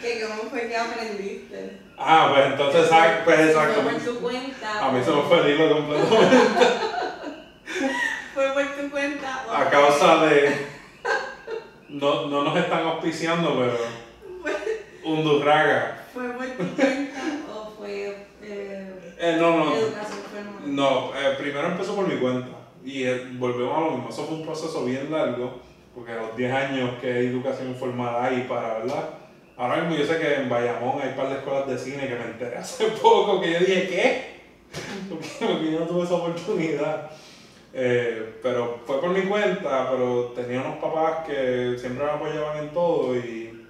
¿Que 0.01 0.21
¿Cómo 0.21 0.49
fue 0.49 0.67
que 0.67 0.75
aprendiste? 0.75 1.77
Ah, 2.03 2.31
pues 2.33 2.45
entonces, 2.47 2.89
pues 3.23 3.39
exacto. 3.39 3.81
Fue 3.81 3.91
por 3.93 4.01
tu 4.01 4.19
cuenta. 4.19 4.87
A 4.87 4.91
mí 4.91 5.03
se 5.03 5.11
me 5.11 5.21
fue 5.21 5.39
el 5.39 5.55
hilo 5.55 5.75
completamente. 5.75 6.67
fue 8.33 8.47
por 8.51 8.65
tu 8.65 8.89
cuenta. 8.89 9.45
A 9.55 9.69
causa 9.69 10.25
de. 10.25 10.67
No, 11.89 12.27
no 12.27 12.43
nos 12.43 12.57
están 12.57 12.83
auspiciando, 12.83 13.57
pero. 13.59 13.77
Un 15.03 15.23
Durraga. 15.23 16.05
¿Fue 16.13 16.29
por 16.29 16.45
tu 16.45 16.75
cuenta 16.75 17.21
o 17.53 17.73
fue. 17.77 18.27
Eh, 18.41 19.15
eh, 19.19 19.37
no, 19.39 19.57
no. 19.57 19.73
No, 20.65 21.11
eh, 21.15 21.35
primero 21.37 21.67
empezó 21.67 21.95
por 21.95 22.07
mi 22.07 22.19
cuenta. 22.19 22.49
Y 22.83 23.03
eh, 23.03 23.27
volvemos 23.33 23.77
a 23.77 23.81
lo 23.81 23.91
mismo. 23.91 24.09
Eso 24.09 24.25
fue 24.25 24.37
un 24.37 24.45
proceso 24.45 24.85
bien 24.85 25.11
largo 25.11 25.61
porque 25.93 26.13
a 26.13 26.17
los 26.17 26.35
10 26.35 26.53
años 26.53 26.91
que 27.01 27.11
hay 27.11 27.27
educación 27.27 27.69
informal 27.69 28.15
ahí 28.23 28.45
para, 28.47 28.79
¿verdad? 28.79 29.09
Ahora 29.57 29.77
mismo 29.77 29.95
yo 29.95 30.05
sé 30.05 30.19
que 30.19 30.35
en 30.35 30.49
Bayamón 30.49 31.01
hay 31.01 31.09
un 31.09 31.15
par 31.15 31.29
de 31.29 31.35
escuelas 31.35 31.67
de 31.67 31.77
cine 31.77 32.07
que 32.07 32.15
me 32.15 32.25
enteré 32.25 32.57
hace 32.57 32.85
poco 33.01 33.41
que 33.41 33.51
yo 33.51 33.59
dije, 33.59 33.87
¿qué? 33.87 34.31
Porque 35.09 35.71
yo 35.71 35.79
no 35.79 35.85
tuve 35.85 36.03
esa 36.03 36.15
oportunidad. 36.15 37.11
Eh, 37.73 38.39
pero 38.43 38.79
fue 38.85 38.99
por 38.99 39.11
mi 39.11 39.21
cuenta, 39.21 39.89
pero 39.91 40.33
tenía 40.35 40.61
unos 40.61 40.77
papás 40.77 41.25
que 41.25 41.75
siempre 41.77 42.03
me 42.03 42.11
apoyaban 42.11 42.57
en 42.57 42.69
todo 42.69 43.15
y 43.15 43.65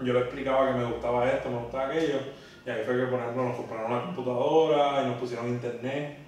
yo 0.00 0.12
les 0.12 0.22
explicaba 0.22 0.68
que 0.68 0.78
me 0.78 0.84
gustaba 0.84 1.28
esto, 1.30 1.50
me 1.50 1.58
gustaba 1.58 1.88
aquello. 1.88 2.18
Y 2.64 2.70
ahí 2.70 2.82
fue 2.84 2.96
que, 2.96 3.06
por 3.06 3.20
ejemplo, 3.20 3.44
nos 3.44 3.56
compraron 3.56 3.92
una 3.92 4.02
computadora 4.02 5.02
y 5.02 5.06
nos 5.08 5.18
pusieron 5.18 5.48
internet, 5.48 6.18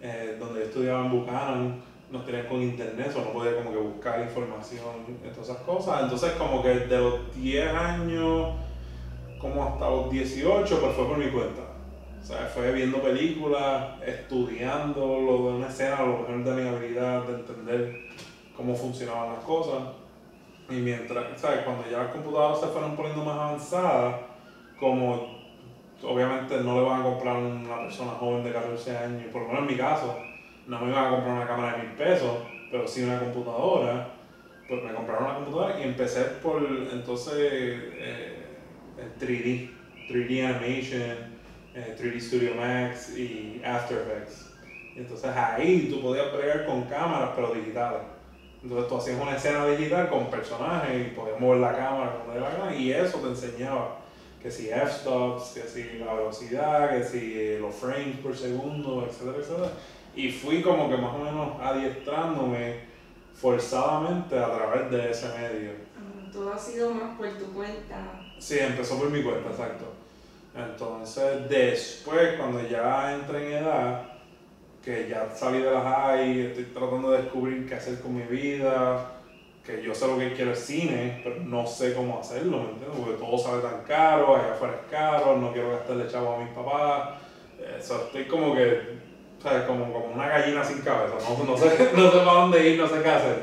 eh, 0.00 0.36
donde 0.38 0.60
yo 0.60 0.66
estudiaba 0.66 1.06
en 1.06 1.10
Buchanan 1.10 1.82
nos 2.10 2.24
tenían 2.24 2.46
con 2.46 2.62
internet, 2.62 3.12
o 3.16 3.20
no 3.20 3.32
podía 3.32 3.56
como 3.56 3.70
que 3.70 3.78
buscar 3.78 4.20
información 4.20 5.04
de 5.22 5.28
todas 5.30 5.50
esas 5.50 5.62
cosas. 5.62 6.02
Entonces 6.04 6.32
como 6.32 6.62
que 6.62 6.70
de 6.70 6.98
los 6.98 7.34
10 7.34 7.74
años 7.74 8.54
como 9.38 9.64
hasta 9.64 9.88
los 9.88 10.10
18, 10.10 10.80
pues 10.80 10.94
fue 10.94 11.06
por 11.06 11.18
mi 11.18 11.30
cuenta. 11.30 11.62
O 12.20 12.24
sea, 12.24 12.38
fue 12.46 12.72
viendo 12.72 13.00
películas, 13.00 14.02
estudiando 14.04 15.00
lo 15.00 15.36
de 15.36 15.56
una 15.56 15.68
escena, 15.68 16.02
lo 16.02 16.18
mejor 16.18 16.44
de 16.44 16.62
mi 16.62 16.68
habilidad 16.68 17.22
de 17.22 17.34
entender 17.34 18.08
cómo 18.56 18.74
funcionaban 18.74 19.34
las 19.34 19.44
cosas. 19.44 19.82
Y 20.68 20.74
mientras, 20.74 21.40
¿sabes? 21.40 21.60
Cuando 21.60 21.88
ya 21.88 21.98
las 21.98 22.12
computadoras 22.12 22.60
se 22.60 22.66
fueron 22.66 22.96
poniendo 22.96 23.24
más 23.24 23.38
avanzadas, 23.38 24.16
como 24.78 25.38
obviamente 26.02 26.56
no 26.58 26.80
le 26.80 26.86
van 26.86 27.00
a 27.00 27.04
comprar 27.04 27.36
a 27.36 27.38
una 27.38 27.78
persona 27.78 28.12
joven 28.12 28.44
de 28.44 28.52
14 28.52 28.96
años, 28.96 29.32
por 29.32 29.42
lo 29.42 29.48
menos 29.48 29.62
en 29.62 29.66
mi 29.68 29.76
caso, 29.76 30.16
no 30.68 30.80
me 30.80 30.90
iban 30.90 31.06
a 31.06 31.10
comprar 31.10 31.34
una 31.34 31.46
cámara 31.46 31.78
de 31.78 31.84
mil 31.84 31.92
pesos, 31.92 32.36
pero 32.70 32.86
sí 32.86 33.02
una 33.02 33.18
computadora. 33.18 34.14
Pues 34.68 34.84
me 34.84 34.92
compraron 34.92 35.24
una 35.24 35.34
computadora 35.36 35.80
y 35.80 35.84
empecé 35.84 36.20
por 36.42 36.62
entonces 36.92 37.34
eh, 37.40 38.44
3D, 39.18 39.70
3D 40.10 40.44
Animation, 40.44 41.16
3D 41.74 42.16
eh, 42.16 42.20
Studio 42.20 42.54
Max 42.54 43.16
y 43.16 43.62
After 43.64 43.96
Effects. 43.96 44.52
entonces 44.94 45.30
ahí 45.34 45.88
tú 45.90 46.02
podías 46.02 46.30
bregar 46.36 46.66
con 46.66 46.82
cámaras, 46.82 47.30
pero 47.34 47.54
digitales. 47.54 48.02
Entonces 48.62 48.88
tú 48.88 48.96
hacías 48.96 49.20
una 49.22 49.36
escena 49.36 49.66
digital 49.66 50.10
con 50.10 50.26
personajes 50.26 51.06
y 51.06 51.10
podías 51.14 51.40
mover 51.40 51.60
la 51.60 51.74
cámara 51.74 52.18
como 52.18 52.38
la 52.38 52.50
gana 52.50 52.74
y 52.74 52.92
eso 52.92 53.18
te 53.18 53.28
enseñaba 53.28 54.00
que 54.42 54.50
si 54.50 54.68
f-stops, 54.68 55.54
que 55.54 55.62
si 55.62 55.98
la 55.98 56.12
velocidad, 56.12 56.90
que 56.90 57.02
si 57.02 57.58
los 57.58 57.74
frames 57.74 58.18
por 58.22 58.36
segundo, 58.36 59.06
etcétera, 59.08 59.38
etcétera. 59.38 59.70
Y 60.18 60.32
fui 60.32 60.60
como 60.62 60.90
que 60.90 60.96
más 60.96 61.14
o 61.14 61.18
menos 61.18 61.48
adiestrándome 61.62 62.80
forzadamente 63.34 64.36
a 64.36 64.52
través 64.52 64.90
de 64.90 65.12
ese 65.12 65.28
medio. 65.28 65.70
Ah, 65.96 66.28
todo 66.32 66.52
ha 66.52 66.58
sido 66.58 66.92
más 66.92 67.16
por 67.16 67.28
tu 67.38 67.52
cuenta. 67.52 68.20
Sí, 68.36 68.58
empezó 68.58 68.98
por 68.98 69.10
mi 69.10 69.22
cuenta, 69.22 69.50
exacto. 69.50 69.84
Entonces, 70.56 71.48
después, 71.48 72.32
cuando 72.36 72.68
ya 72.68 73.14
entré 73.14 73.46
en 73.46 73.62
edad, 73.62 74.06
que 74.84 75.08
ya 75.08 75.30
salí 75.32 75.60
de 75.60 75.70
la 75.70 75.82
high, 75.82 76.46
estoy 76.46 76.64
tratando 76.64 77.12
de 77.12 77.22
descubrir 77.22 77.68
qué 77.68 77.76
hacer 77.76 78.00
con 78.00 78.16
mi 78.16 78.24
vida, 78.24 79.20
que 79.64 79.84
yo 79.84 79.94
sé 79.94 80.08
lo 80.08 80.18
que 80.18 80.32
quiero 80.32 80.50
es 80.50 80.58
cine, 80.58 81.20
pero 81.22 81.36
no 81.44 81.64
sé 81.64 81.94
cómo 81.94 82.18
hacerlo, 82.18 82.58
¿me 82.58 82.70
entiendes? 82.70 82.98
Porque 82.98 83.24
todo 83.24 83.38
sale 83.38 83.62
tan 83.62 83.84
caro, 83.84 84.34
allá 84.34 84.50
afuera 84.50 84.80
es 84.82 84.90
caro, 84.90 85.36
no 85.36 85.52
quiero 85.52 85.70
gastarle 85.70 86.08
chavo 86.08 86.34
a 86.34 86.38
mis 86.38 86.52
papás. 86.52 87.20
Eso, 87.78 88.06
estoy 88.06 88.24
como 88.24 88.56
que 88.56 88.98
o 89.38 89.42
sea, 89.42 89.66
como, 89.66 89.92
como 89.92 90.14
una 90.14 90.28
gallina 90.28 90.64
sin 90.64 90.80
cabeza, 90.80 91.14
no, 91.28 91.44
no, 91.44 91.56
sé, 91.56 91.90
no 91.96 92.10
sé 92.10 92.18
para 92.18 92.40
dónde 92.40 92.68
ir, 92.68 92.78
no 92.78 92.88
sé 92.88 93.02
qué 93.02 93.08
hacer. 93.08 93.42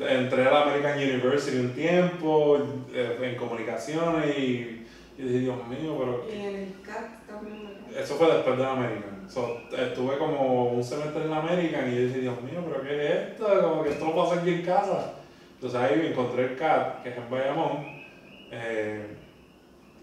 Entré 0.00 0.46
a 0.46 0.50
la 0.50 0.62
American 0.62 0.98
University 0.98 1.58
un 1.58 1.74
tiempo, 1.74 2.58
eh, 2.92 3.18
en 3.20 3.36
comunicaciones 3.36 4.36
y, 4.36 4.86
y 5.18 5.22
dije, 5.22 5.38
Dios 5.40 5.56
mío, 5.68 5.96
pero... 5.98 6.26
Y 6.28 6.40
en 6.40 6.56
el 6.56 6.80
CAT 6.82 7.26
también. 7.26 7.78
Eso 7.96 8.14
fue 8.14 8.32
después 8.32 8.56
de 8.56 8.62
la 8.62 8.72
American. 8.72 9.28
So, 9.28 9.60
estuve 9.76 10.16
como 10.16 10.70
un 10.70 10.82
semestre 10.82 11.22
en 11.22 11.30
la 11.30 11.38
American 11.38 11.92
y 11.92 11.96
yo 11.96 12.02
dije, 12.06 12.20
Dios 12.20 12.42
mío, 12.42 12.64
pero 12.66 12.82
¿qué 12.82 13.04
es 13.04 13.28
esto? 13.30 13.60
Como 13.62 13.82
que 13.82 13.90
esto 13.90 14.06
lo 14.06 14.16
pasa 14.16 14.40
aquí 14.40 14.50
en 14.50 14.62
casa. 14.62 15.14
Entonces 15.54 15.80
ahí 15.80 15.96
me 15.96 16.08
encontré 16.08 16.44
el 16.44 16.56
CAT, 16.56 17.02
que 17.02 17.10
es 17.10 17.16
en 17.16 17.30
Bayamón. 17.30 17.86
Eh, 18.50 19.06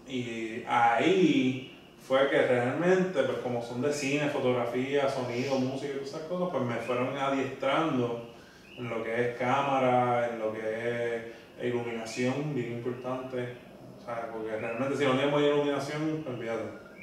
y 0.08 0.62
ahí 0.68 1.75
fue 2.06 2.28
que 2.30 2.40
realmente, 2.46 3.20
pues 3.24 3.38
como 3.38 3.60
son 3.60 3.82
de 3.82 3.92
cine, 3.92 4.28
fotografía, 4.28 5.08
sonido, 5.08 5.58
música 5.58 5.92
y 5.92 5.96
todas 5.96 6.08
esas 6.08 6.22
cosas, 6.22 6.48
pues 6.52 6.62
me 6.62 6.76
fueron 6.76 7.16
adiestrando 7.16 8.30
en 8.78 8.88
lo 8.88 9.02
que 9.02 9.30
es 9.30 9.36
cámara, 9.36 10.28
en 10.30 10.38
lo 10.38 10.52
que 10.52 10.60
es 10.60 11.66
iluminación, 11.66 12.54
bien 12.54 12.74
importante. 12.74 13.56
O 13.98 14.04
sea, 14.04 14.30
porque 14.32 14.56
realmente 14.56 14.96
si 14.96 15.04
no 15.04 15.12
tenemos 15.12 15.42
iluminación, 15.42 16.24
olvídate. 16.28 16.62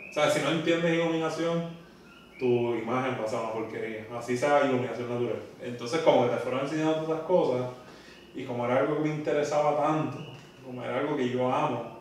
O 0.10 0.14
sea, 0.14 0.30
si 0.30 0.42
no 0.42 0.52
entiendes 0.52 0.94
iluminación, 0.94 1.70
tu 2.40 2.76
imagen 2.76 3.18
pasa 3.18 3.40
a 3.40 3.42
una 3.42 3.54
porquería. 3.54 4.06
Así 4.18 4.38
sea 4.38 4.66
iluminación 4.66 5.10
natural. 5.10 5.42
Entonces, 5.62 6.00
como 6.02 6.24
que 6.24 6.36
te 6.36 6.38
fueron 6.38 6.62
enseñando 6.62 6.94
todas 6.94 7.10
esas 7.10 7.28
cosas, 7.28 7.72
y 8.34 8.46
como 8.46 8.66
era 8.66 8.80
algo 8.80 8.96
que 8.96 9.10
me 9.10 9.16
interesaba 9.16 9.84
tanto, 9.84 10.18
como 10.66 10.82
era 10.82 11.00
algo 11.00 11.18
que 11.18 11.30
yo 11.30 11.54
amo, 11.54 12.00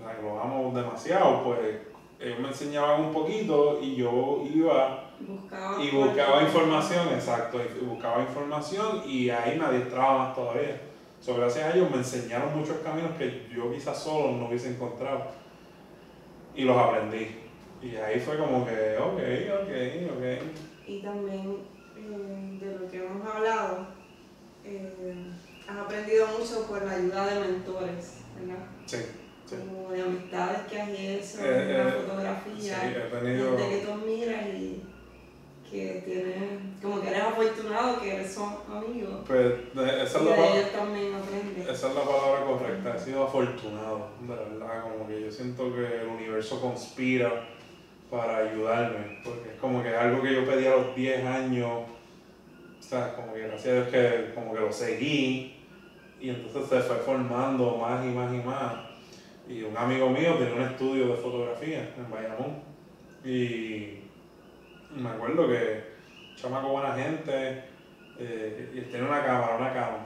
o 0.00 0.04
sea, 0.04 0.16
que 0.16 0.22
lo 0.22 0.40
amo 0.40 0.72
demasiado, 0.74 1.44
pues 1.44 1.89
ellos 2.20 2.38
me 2.38 2.48
enseñaban 2.48 3.00
un 3.00 3.12
poquito 3.12 3.78
y 3.80 3.96
yo 3.96 4.44
iba 4.52 5.10
y 5.80 5.90
buscaba 5.90 6.42
información, 6.42 7.08
exacto, 7.08 7.58
y 7.60 7.84
buscaba 7.84 8.20
información 8.20 9.02
y 9.06 9.30
ahí 9.30 9.58
me 9.58 9.64
adiestraba 9.64 10.18
más 10.18 10.34
todavía. 10.34 10.80
So, 11.20 11.34
gracias 11.34 11.64
a 11.64 11.76
ellos 11.76 11.90
me 11.90 11.98
enseñaron 11.98 12.58
muchos 12.58 12.78
caminos 12.78 13.12
que 13.18 13.46
yo 13.54 13.72
quizás 13.72 14.02
solo 14.02 14.32
no 14.32 14.48
hubiese 14.48 14.70
encontrado 14.70 15.28
y 16.54 16.64
los 16.64 16.76
aprendí. 16.76 17.36
Y 17.82 17.96
ahí 17.96 18.20
fue 18.20 18.36
como 18.38 18.66
que, 18.66 18.98
ok, 18.98 19.20
ok, 19.62 20.16
ok. 20.16 20.86
Y 20.86 21.00
también 21.00 21.58
eh, 21.96 22.58
de 22.60 22.78
lo 22.78 22.90
que 22.90 23.04
hemos 23.04 23.26
hablado, 23.26 23.86
eh, 24.64 25.32
has 25.66 25.76
aprendido 25.76 26.26
mucho 26.38 26.66
por 26.66 26.84
la 26.84 26.92
ayuda 26.92 27.26
de 27.26 27.40
mentores, 27.40 28.20
¿verdad? 28.38 28.64
Sí 28.86 29.19
como 29.56 29.90
de 29.90 30.02
amistades 30.02 30.60
que 30.70 30.80
hay 30.80 31.18
eso, 31.18 31.38
eh, 31.44 31.72
la 31.72 31.88
eh, 31.88 31.92
fotografía, 31.92 32.80
sí, 32.80 33.18
tenido... 33.20 33.56
de 33.56 33.68
que 33.68 33.86
tú 33.86 33.94
miras 34.06 34.46
y 34.46 34.82
que 35.70 36.02
tienes, 36.04 36.82
como 36.82 37.00
que 37.00 37.08
eres 37.08 37.22
afortunado, 37.22 38.00
que 38.00 38.14
eres 38.14 38.32
son 38.32 38.56
amigos. 38.70 39.24
Pues 39.26 39.54
esa 39.74 40.18
es, 40.18 40.24
la 40.24 40.46
ellos 40.46 40.72
también 40.72 41.14
aprenden. 41.14 41.62
esa 41.62 41.88
es 41.88 41.94
la 41.94 42.02
palabra 42.02 42.44
correcta, 42.44 42.96
he 42.96 43.00
sido 43.00 43.24
afortunado, 43.24 44.08
de 44.20 44.34
verdad, 44.34 44.82
como 44.82 45.06
que 45.06 45.22
yo 45.22 45.30
siento 45.30 45.72
que 45.74 46.00
el 46.02 46.08
universo 46.08 46.60
conspira 46.60 47.48
para 48.10 48.38
ayudarme, 48.38 49.20
porque 49.22 49.50
es 49.50 49.60
como 49.60 49.82
que 49.82 49.94
algo 49.94 50.22
que 50.22 50.34
yo 50.34 50.44
pedí 50.44 50.66
a 50.66 50.76
los 50.76 50.96
10 50.96 51.24
años, 51.24 51.70
o 51.70 52.82
sea, 52.82 53.14
como 53.14 53.32
que 53.32 53.40
gracias 53.46 53.66
a 53.66 53.72
Dios 53.74 53.88
que 53.88 54.34
como 54.34 54.52
que 54.52 54.60
lo 54.60 54.72
seguí, 54.72 55.56
y 56.20 56.30
entonces 56.30 56.68
se 56.68 56.80
fue 56.82 56.96
formando 56.96 57.76
más 57.76 58.04
y 58.04 58.08
más 58.08 58.34
y 58.34 58.38
más 58.38 58.89
y 59.50 59.62
un 59.64 59.76
amigo 59.76 60.08
mío 60.10 60.34
tenía 60.34 60.54
un 60.54 60.62
estudio 60.62 61.08
de 61.08 61.14
fotografía 61.14 61.92
en 61.96 62.10
Bayamón. 62.10 62.62
Y 63.24 63.98
me 64.94 65.08
acuerdo 65.10 65.48
que 65.48 65.90
chamaco 66.36 66.68
buena 66.68 66.94
gente, 66.94 67.64
eh, 68.18 68.70
y 68.72 68.80
tiene 68.82 69.06
una 69.06 69.24
cámara, 69.24 69.56
una 69.58 69.72
cámara. 69.72 70.04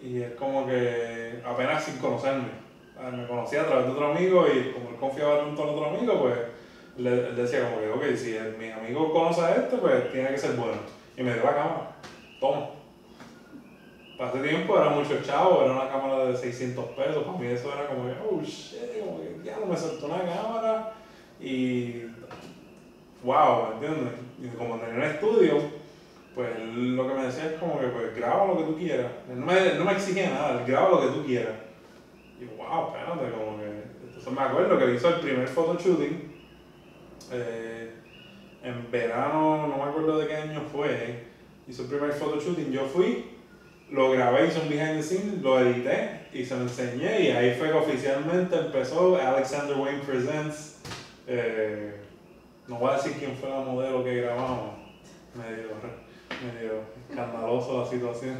Y 0.00 0.22
es 0.22 0.32
como 0.34 0.66
que 0.66 1.40
apenas 1.44 1.84
sin 1.84 1.98
conocerme. 1.98 2.66
Me 3.12 3.26
conocía 3.26 3.62
a 3.62 3.66
través 3.66 3.86
de 3.86 3.92
otro 3.92 4.12
amigo 4.12 4.46
y 4.46 4.72
como 4.72 4.90
él 4.90 4.96
confiaba 4.96 5.40
en 5.40 5.52
otro 5.52 5.86
amigo, 5.86 6.20
pues 6.20 6.38
él 6.98 7.36
decía 7.36 7.68
como 7.68 7.80
que, 7.80 7.90
ok, 7.90 8.16
si 8.16 8.38
mi 8.58 8.70
amigo 8.70 9.12
conoce 9.12 9.42
a 9.42 9.54
este, 9.54 9.76
pues 9.76 10.12
tiene 10.12 10.30
que 10.30 10.38
ser 10.38 10.52
bueno. 10.52 10.78
Y 11.16 11.22
me 11.22 11.34
dio 11.34 11.44
la 11.44 11.54
cámara. 11.54 11.96
Toma. 12.40 12.75
Para 14.16 14.32
tiempo 14.32 14.76
era 14.78 14.90
mucho 14.90 15.22
chavo, 15.22 15.62
era 15.62 15.72
una 15.72 15.88
cámara 15.88 16.26
de 16.26 16.36
600 16.36 16.84
pesos, 16.90 17.24
para 17.24 17.38
mí 17.38 17.46
eso 17.46 17.72
era 17.72 17.86
como 17.86 18.06
que, 18.06 18.14
oh 18.28 18.40
shit, 18.42 19.00
como 19.00 19.20
que 19.20 19.36
ya 19.44 19.58
no 19.58 19.66
me 19.66 19.76
soltó 19.76 20.06
una 20.06 20.22
cámara 20.22 20.94
y 21.40 22.04
wow, 23.22 23.68
¿me 23.68 23.86
entiendes? 23.86 24.14
Y 24.42 24.56
como 24.56 24.76
tenía 24.76 24.94
un 24.94 25.02
estudio, 25.02 25.54
pues 26.34 26.48
lo 26.74 27.08
que 27.08 27.14
me 27.14 27.26
decía 27.26 27.46
es 27.46 27.58
como 27.58 27.80
que 27.80 27.86
pues 27.88 28.14
graba 28.14 28.46
lo 28.46 28.58
que 28.58 28.64
tú 28.64 28.76
quieras. 28.76 29.10
no 29.28 29.46
me, 29.46 29.74
no 29.74 29.84
me 29.84 29.92
exigía 29.92 30.30
nada, 30.30 30.64
graba 30.66 30.90
lo 30.90 31.00
que 31.00 31.18
tú 31.18 31.24
quieras. 31.24 31.54
Y 32.40 32.44
wow, 32.44 32.88
espérate, 32.88 33.30
como 33.32 33.58
que. 33.58 33.64
Entonces 34.06 34.32
me 34.32 34.40
acuerdo 34.40 34.78
que 34.78 34.94
hizo 34.94 35.08
el 35.08 35.20
primer 35.20 35.48
photoshooting. 35.48 36.36
Eh, 37.32 37.92
en 38.62 38.90
verano, 38.90 39.66
no 39.68 39.76
me 39.76 39.90
acuerdo 39.90 40.18
de 40.18 40.26
qué 40.26 40.36
año 40.36 40.60
fue. 40.60 41.24
Hizo 41.68 41.82
el 41.82 41.88
primer 41.88 42.12
photoshooting, 42.12 42.70
yo 42.70 42.84
fui, 42.84 43.35
lo 43.90 44.10
grabé, 44.10 44.48
hice 44.48 44.60
un 44.60 44.68
behind 44.68 44.96
the 44.96 45.02
scenes, 45.02 45.42
lo 45.42 45.60
edité 45.60 46.28
y 46.32 46.44
se 46.44 46.56
lo 46.56 46.62
enseñé. 46.62 47.22
Y 47.22 47.30
ahí 47.30 47.54
fue 47.54 47.68
que 47.68 47.74
oficialmente 47.74 48.56
empezó 48.56 49.16
Alexander 49.16 49.76
Wayne 49.76 50.00
Presents. 50.00 50.80
Eh, 51.26 51.94
no 52.66 52.76
voy 52.76 52.90
a 52.90 52.96
decir 52.96 53.12
quién 53.18 53.36
fue 53.36 53.48
la 53.48 53.60
modelo 53.60 54.02
que 54.02 54.22
grabamos, 54.22 54.74
medio, 55.34 55.68
medio 56.42 56.82
escandaloso 57.08 57.82
la 57.82 57.86
situación, 57.86 58.36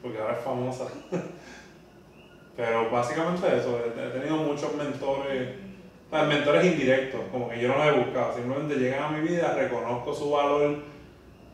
porque 0.00 0.18
ahora 0.18 0.34
es 0.34 0.44
famosa. 0.44 0.86
Pero 2.56 2.90
básicamente 2.90 3.46
eso, 3.56 3.80
he 3.80 4.10
tenido 4.10 4.36
muchos 4.36 4.74
mentores, 4.74 5.56
mentores 6.10 6.64
indirectos, 6.64 7.20
como 7.32 7.48
que 7.48 7.60
yo 7.60 7.68
no 7.68 7.78
los 7.78 7.86
he 7.86 7.98
buscado, 8.00 8.34
simplemente 8.34 8.76
llegan 8.76 9.02
a 9.02 9.08
mi 9.16 9.26
vida, 9.26 9.54
reconozco 9.54 10.14
su 10.14 10.30
valor 10.30 10.78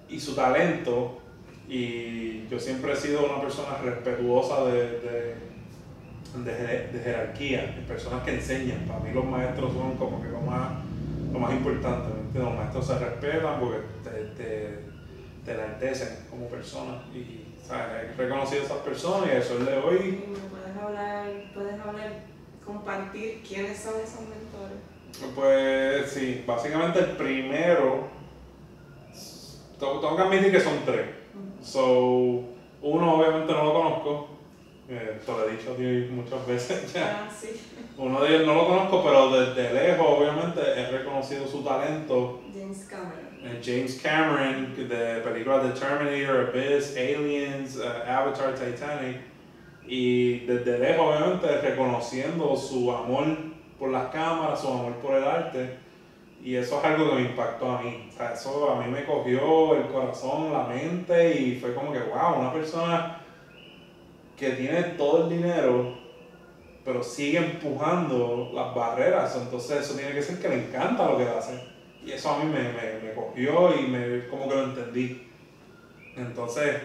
y 0.09 0.19
su 0.19 0.35
talento 0.35 1.23
y 1.69 2.47
yo 2.49 2.59
siempre 2.59 2.93
he 2.93 2.97
sido 2.97 3.27
una 3.27 3.41
persona 3.41 3.79
respetuosa 3.83 4.65
de, 4.67 5.01
de, 5.01 5.35
de, 6.45 7.01
jerarquía, 7.03 7.75
de 7.77 7.83
personas 7.83 8.23
que 8.25 8.35
enseñan. 8.35 8.81
Para 8.87 9.01
mí 9.01 9.11
los 9.13 9.25
maestros 9.25 9.73
son 9.73 9.97
como 9.97 10.23
que 10.23 10.29
lo 10.29 10.41
más, 10.41 10.85
lo 11.33 11.39
más 11.39 11.53
importante, 11.53 12.11
los 12.35 12.55
maestros 12.55 12.87
se 12.87 12.99
respetan 12.99 13.61
porque 13.61 13.79
te, 14.05 14.11
te, 14.43 14.79
te 15.45 15.53
enaltecen 15.53 16.27
como 16.31 16.47
persona 16.47 17.03
y 17.15 17.47
he 17.69 18.13
reconocido 18.17 18.63
a 18.63 18.65
esas 18.67 18.79
personas 18.79 19.29
y 19.33 19.37
eso 19.37 19.59
es 19.59 19.67
de 19.67 19.77
hoy 19.79 20.23
hablar, 20.87 21.27
puedes 21.55 21.81
hablar, 21.81 22.13
compartir 22.65 23.43
quiénes 23.47 23.79
son 23.79 23.95
esos 24.01 24.21
mentores? 24.21 24.79
Pues 25.35 26.11
sí, 26.11 26.45
básicamente 26.47 26.99
el 27.01 27.17
primero, 27.17 28.09
tengo 29.79 30.17
que 30.17 30.23
admitir 30.23 30.53
que 30.53 30.61
son 30.61 30.85
tres. 30.85 31.07
So, 31.67 32.45
uno 32.81 33.15
obviamente 33.15 33.53
no 33.53 33.65
lo 33.65 33.73
conozco, 33.73 34.29
eh, 34.89 35.21
te 35.27 35.33
lo 35.33 35.49
he 35.49 35.57
dicho 35.57 35.73
a 35.73 35.77
ti 35.77 36.09
muchas 36.13 36.47
veces 36.47 36.93
ya. 36.93 37.27
Ah, 37.27 37.29
sí. 37.29 37.61
Uno 37.99 38.21
de 38.21 38.29
ellos 38.29 38.47
no 38.47 38.55
lo 38.55 38.69
conozco, 38.69 39.03
pero 39.03 39.31
desde 39.31 39.75
lejos 39.75 40.07
obviamente 40.09 40.61
he 40.61 40.87
reconocido 40.93 41.45
su 41.45 41.65
talento. 41.65 42.41
James 42.55 42.87
Cameron. 42.89 43.27
Eh, 43.43 43.61
James 43.65 44.01
Cameron, 44.01 44.77
de 44.77 45.21
películas 45.23 45.65
de 45.65 45.71
Terminator, 45.71 46.53
Abyss, 46.55 46.97
Aliens, 46.97 47.79
uh, 47.79 48.09
Avatar, 48.09 48.55
Titanic 48.55 49.23
y 49.89 50.47
desde 50.47 50.79
lejos 50.79 51.05
obviamente 51.05 51.49
reconociendo 51.63 52.57
su 52.57 52.93
amor 52.93 53.25
por 53.77 53.91
las 53.91 54.11
cámaras, 54.11 54.61
su 54.61 54.69
amor 54.69 54.93
por 54.99 55.17
el 55.17 55.25
arte 55.25 55.86
y 56.47 56.55
eso 56.55 56.79
es 56.79 56.85
algo 56.85 57.11
que 57.11 57.17
me 57.17 57.21
impactó 57.23 57.73
a 57.73 57.83
mí, 57.83 58.09
o 58.09 58.17
sea, 58.17 58.33
eso 58.33 58.71
a 58.71 58.81
mí 58.81 58.89
me 58.89 59.05
cogió 59.05 59.75
el 59.75 59.89
corazón, 59.89 60.53
la 60.53 60.63
mente 60.63 61.41
y 61.41 61.57
fue 61.57 61.75
como 61.75 61.93
que 61.93 61.99
wow, 61.99 62.39
una 62.39 62.53
persona 62.53 63.19
que 64.37 64.51
tiene 64.51 64.81
todo 64.97 65.25
el 65.25 65.31
dinero 65.31 65.93
pero 66.85 67.03
sigue 67.03 67.39
empujando 67.39 68.53
las 68.55 68.73
barreras, 68.73 69.37
entonces 69.43 69.81
eso 69.81 69.95
tiene 69.97 70.13
que 70.13 70.23
ser 70.23 70.39
que 70.39 70.49
le 70.49 70.69
encanta 70.69 71.11
lo 71.11 71.19
que 71.19 71.25
hace 71.25 71.65
y 72.05 72.13
eso 72.13 72.31
a 72.31 72.39
mí 72.39 72.45
me, 72.45 72.61
me, 72.61 73.01
me 73.03 73.13
cogió 73.13 73.77
y 73.77 73.89
me, 73.89 74.29
como 74.29 74.49
que 74.49 74.55
lo 74.55 74.65
entendí. 74.67 75.27
Entonces, 76.17 76.77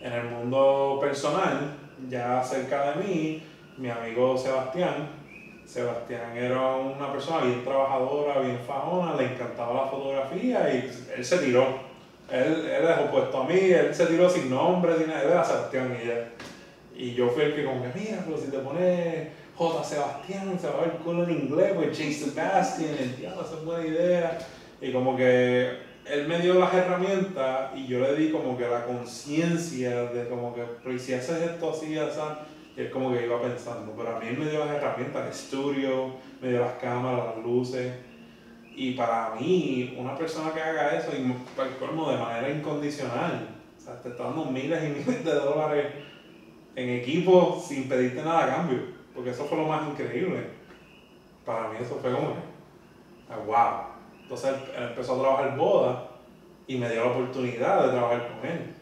en 0.00 0.12
el 0.12 0.24
mundo 0.24 0.98
personal, 1.00 1.76
ya 2.08 2.42
cerca 2.42 2.90
de 2.90 3.04
mí, 3.04 3.42
mi 3.78 3.88
amigo 3.88 4.36
Sebastián. 4.36 5.15
Sebastián 5.66 6.36
era 6.36 6.76
una 6.76 7.12
persona 7.12 7.44
bien 7.44 7.64
trabajadora, 7.64 8.40
bien 8.40 8.58
fajona, 8.66 9.16
le 9.16 9.32
encantaba 9.32 9.84
la 9.84 9.90
fotografía 9.90 10.72
y 10.72 10.90
él 11.16 11.24
se 11.24 11.38
tiró. 11.38 11.86
Él, 12.30 12.66
él 12.66 12.88
es 12.88 12.98
opuesto 12.98 13.42
a 13.42 13.46
mí, 13.46 13.58
él 13.58 13.94
se 13.94 14.06
tiró 14.06 14.28
sin 14.28 14.50
nombre, 14.50 14.96
sin 14.96 15.08
nada, 15.08 15.22
él 15.22 15.30
era 15.30 15.44
Sebastián 15.44 15.96
y 16.02 16.06
ya. 16.06 16.28
Y 16.96 17.14
yo 17.14 17.28
fui 17.28 17.44
el 17.44 17.54
que 17.54 17.64
como 17.64 17.82
que, 17.82 17.98
mira, 17.98 18.22
pero 18.24 18.38
si 18.38 18.50
te 18.50 18.58
pones 18.58 19.28
J. 19.56 19.84
Sebastián, 19.84 20.58
se 20.58 20.68
va 20.68 20.78
a 20.78 20.80
ver 20.82 20.90
culo 21.04 21.24
en 21.24 21.30
inglés, 21.30 21.72
pues 21.74 21.96
J. 21.96 22.10
Sebastian, 22.12 22.96
el 22.98 23.16
diablo, 23.16 23.42
esa 23.42 23.54
es 23.54 23.64
buena 23.64 23.86
idea. 23.86 24.38
Y 24.80 24.92
como 24.92 25.16
que 25.16 25.70
él 26.04 26.28
me 26.28 26.38
dio 26.38 26.54
las 26.54 26.72
herramientas 26.72 27.70
y 27.74 27.86
yo 27.86 28.00
le 28.00 28.14
di 28.14 28.30
como 28.30 28.56
que 28.56 28.68
la 28.68 28.84
conciencia 28.84 30.04
de 30.04 30.28
como 30.28 30.54
que, 30.54 30.62
pero 30.82 30.98
si 30.98 31.14
haces 31.14 31.42
esto 31.42 31.70
así, 31.70 31.98
así, 31.98 32.20
y 32.76 32.80
él 32.80 32.90
como 32.90 33.12
que 33.12 33.24
iba 33.24 33.40
pensando, 33.40 33.92
pero 33.96 34.16
a 34.16 34.20
mí 34.20 34.26
él 34.28 34.38
me 34.38 34.50
dio 34.50 34.64
las 34.64 34.74
herramientas, 34.74 35.24
el 35.24 35.30
estudio, 35.30 36.12
me 36.40 36.50
dio 36.50 36.60
las 36.60 36.74
cámaras, 36.74 37.36
las 37.36 37.44
luces, 37.44 37.92
y 38.74 38.92
para 38.92 39.34
mí, 39.34 39.96
una 39.98 40.16
persona 40.16 40.52
que 40.52 40.60
haga 40.60 40.96
eso, 40.96 41.10
y 41.16 41.32
como 41.78 42.10
de 42.10 42.18
manera 42.18 42.50
incondicional, 42.50 43.48
o 43.76 43.80
sea, 43.80 44.00
te 44.02 44.10
está 44.10 44.24
dando 44.24 44.44
miles 44.46 44.84
y 44.84 44.88
miles 44.88 45.24
de 45.24 45.34
dólares 45.34 45.86
en 46.74 46.90
equipo 46.90 47.62
sin 47.66 47.88
pedirte 47.88 48.22
nada 48.22 48.44
a 48.44 48.56
cambio, 48.56 48.80
porque 49.14 49.30
eso 49.30 49.46
fue 49.46 49.56
lo 49.56 49.64
más 49.64 49.88
increíble. 49.88 50.48
Para 51.46 51.70
mí 51.70 51.76
eso 51.80 51.98
fue 52.02 52.12
como, 52.12 52.34
wow 53.46 53.96
entonces 54.26 54.56
él 54.76 54.82
empezó 54.88 55.14
a 55.14 55.20
trabajar 55.20 55.56
boda 55.56 56.08
y 56.66 56.76
me 56.76 56.90
dio 56.90 57.04
la 57.04 57.10
oportunidad 57.12 57.84
de 57.84 57.92
trabajar 57.92 58.28
con 58.28 58.50
él. 58.50 58.74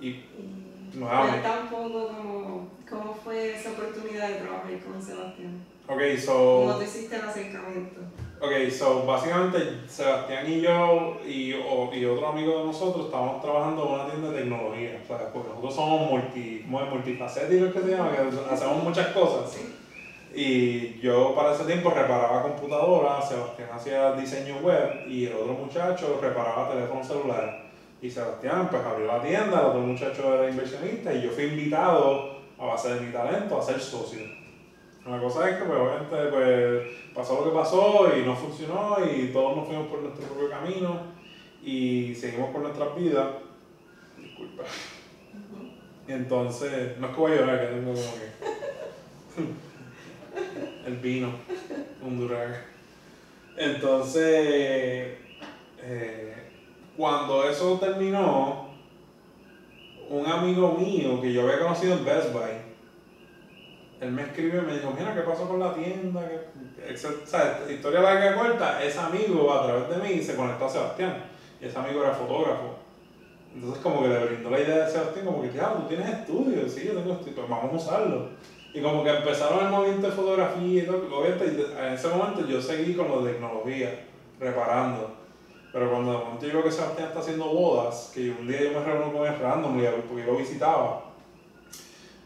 Y, 0.00 0.08
y 0.08 0.92
nuevamente. 0.94 1.40
tampoco 1.40 2.06
como, 2.06 2.59
cómo 2.90 3.14
fue 3.14 3.54
esa 3.54 3.70
oportunidad 3.70 4.28
de 4.28 4.34
trabajar 4.34 4.78
con 4.80 5.00
Sebastián. 5.00 5.64
Ok, 5.88 6.00
so. 6.18 6.64
¿Cómo 6.66 6.74
te 6.76 6.84
hiciste 6.84 7.16
el 7.16 7.22
acercamiento? 7.22 8.00
Ok, 8.40 8.70
so 8.70 9.04
básicamente 9.04 9.80
Sebastián 9.86 10.50
y 10.50 10.60
yo 10.62 11.18
y, 11.26 11.50
y 11.50 12.04
otro 12.04 12.28
amigo 12.28 12.60
de 12.60 12.64
nosotros 12.64 13.06
estábamos 13.06 13.42
trabajando 13.42 13.86
en 13.86 13.92
una 13.92 14.06
tienda 14.08 14.30
de 14.30 14.38
tecnología. 14.40 15.00
O 15.02 15.06
sea, 15.06 15.32
porque 15.32 15.48
nosotros 15.48 15.74
somos 15.74 16.10
multi, 16.10 16.64
multifacéticos 16.66 17.72
que 17.72 17.80
se 17.80 17.90
llama, 17.90 18.12
que 18.12 18.54
hacemos 18.54 18.82
muchas 18.82 19.08
cosas. 19.08 19.52
Sí. 19.52 19.74
Y 20.34 21.00
yo 21.00 21.34
para 21.34 21.54
ese 21.54 21.64
tiempo 21.64 21.90
reparaba 21.90 22.42
computadoras, 22.42 23.28
Sebastián 23.28 23.68
hacía 23.74 24.12
diseño 24.12 24.58
web 24.58 25.06
y 25.08 25.26
el 25.26 25.34
otro 25.34 25.54
muchacho 25.54 26.18
reparaba 26.22 26.70
teléfono 26.70 27.02
celular. 27.02 27.64
Y 28.00 28.08
Sebastián 28.08 28.68
pues 28.70 28.82
abrió 28.82 29.06
la 29.06 29.20
tienda, 29.20 29.60
el 29.60 29.66
otro 29.66 29.80
muchacho 29.80 30.34
era 30.34 30.48
inversionista 30.48 31.12
y 31.12 31.22
yo 31.22 31.30
fui 31.30 31.44
invitado 31.44 32.39
a 32.60 32.64
base 32.66 32.94
de 32.94 33.00
mi 33.00 33.12
talento 33.12 33.58
a 33.58 33.62
ser 33.62 33.80
socio. 33.80 34.20
La 35.06 35.18
cosa 35.18 35.48
es 35.48 35.56
que 35.56 35.64
pues, 35.64 35.78
obviamente 35.78 36.16
pues, 36.30 37.14
pasó 37.14 37.40
lo 37.40 37.50
que 37.50 37.56
pasó 37.56 38.16
y 38.16 38.22
no 38.22 38.36
funcionó 38.36 38.98
y 39.04 39.28
todos 39.28 39.56
nos 39.56 39.66
fuimos 39.66 39.86
por 39.88 40.00
nuestro 40.00 40.26
propio 40.26 40.50
camino 40.50 41.00
y 41.64 42.14
seguimos 42.14 42.50
con 42.50 42.62
nuestras 42.64 42.94
vidas. 42.94 43.28
Disculpa. 44.18 44.64
Entonces, 46.06 46.98
no 46.98 47.06
es 47.06 47.14
que 47.14 47.20
voy 47.20 47.32
a 47.32 47.36
llorar, 47.36 47.60
que 47.60 47.66
tengo 47.66 47.92
como 47.92 48.12
que... 48.14 49.70
el 50.86 50.96
vino, 50.96 51.32
un 52.02 52.18
durar. 52.18 52.64
Entonces, 53.56 55.18
eh, 55.82 56.34
cuando 56.96 57.48
eso 57.48 57.78
terminó, 57.78 58.69
un 60.10 60.26
amigo 60.26 60.72
mío 60.72 61.20
que 61.22 61.32
yo 61.32 61.42
había 61.42 61.60
conocido 61.60 61.94
en 61.94 62.04
Best 62.04 62.32
Buy, 62.32 62.50
él 64.00 64.10
me 64.10 64.22
escribió 64.22 64.62
y 64.62 64.66
me 64.66 64.72
dijo, 64.74 64.92
mira, 64.98 65.14
¿qué 65.14 65.20
pasó 65.20 65.48
con 65.48 65.60
la 65.60 65.72
tienda? 65.72 66.20
O 66.20 67.26
sea, 67.26 67.60
historia 67.70 68.00
larga 68.00 68.32
y 68.32 68.38
corta, 68.38 68.82
ese 68.82 68.98
amigo 68.98 69.52
a 69.52 69.62
través 69.64 69.88
de 69.88 69.96
mí 69.96 70.22
se 70.22 70.34
conectó 70.34 70.64
a 70.64 70.68
Sebastián. 70.68 71.24
Y 71.60 71.66
ese 71.66 71.78
amigo 71.78 72.02
era 72.02 72.12
fotógrafo. 72.12 72.78
Entonces 73.54 73.82
como 73.82 74.02
que 74.02 74.08
le 74.08 74.24
brindó 74.24 74.50
la 74.50 74.60
idea 74.60 74.84
de 74.84 74.90
Sebastián, 74.90 75.26
como 75.26 75.42
que, 75.42 75.52
ya, 75.52 75.74
tú 75.74 75.82
tienes 75.86 76.08
estudios, 76.08 76.72
sí, 76.72 76.86
yo 76.86 76.94
tengo 76.94 77.12
estudios, 77.12 77.36
pues 77.36 77.48
vamos 77.48 77.72
a 77.72 77.76
usarlo. 77.76 78.28
Y 78.72 78.80
como 78.80 79.04
que 79.04 79.10
empezaron 79.10 79.64
el 79.64 79.70
movimiento 79.70 80.08
de 80.08 80.12
fotografía 80.12 80.82
y 80.82 80.86
todo, 80.86 81.20
obviamente 81.20 81.66
en 81.78 81.92
ese 81.92 82.08
momento 82.08 82.46
yo 82.46 82.60
seguí 82.60 82.94
con 82.94 83.08
lo 83.08 83.22
de 83.22 83.32
tecnología, 83.32 84.06
reparando. 84.40 85.19
Pero 85.72 85.90
cuando 85.90 86.12
de 86.12 86.18
momento 86.18 86.46
yo 86.46 86.52
veo 86.54 86.64
que 86.64 86.72
Sebastián 86.72 87.08
está 87.08 87.20
haciendo 87.20 87.46
bodas, 87.46 88.10
que 88.14 88.30
un 88.30 88.48
día 88.48 88.62
yo 88.62 88.72
me 88.72 88.84
reúno 88.84 89.12
con 89.12 89.26
él 89.26 89.38
random 89.38 89.80
porque 90.08 90.24
yo 90.24 90.32
lo 90.32 90.38
visitaba, 90.38 91.04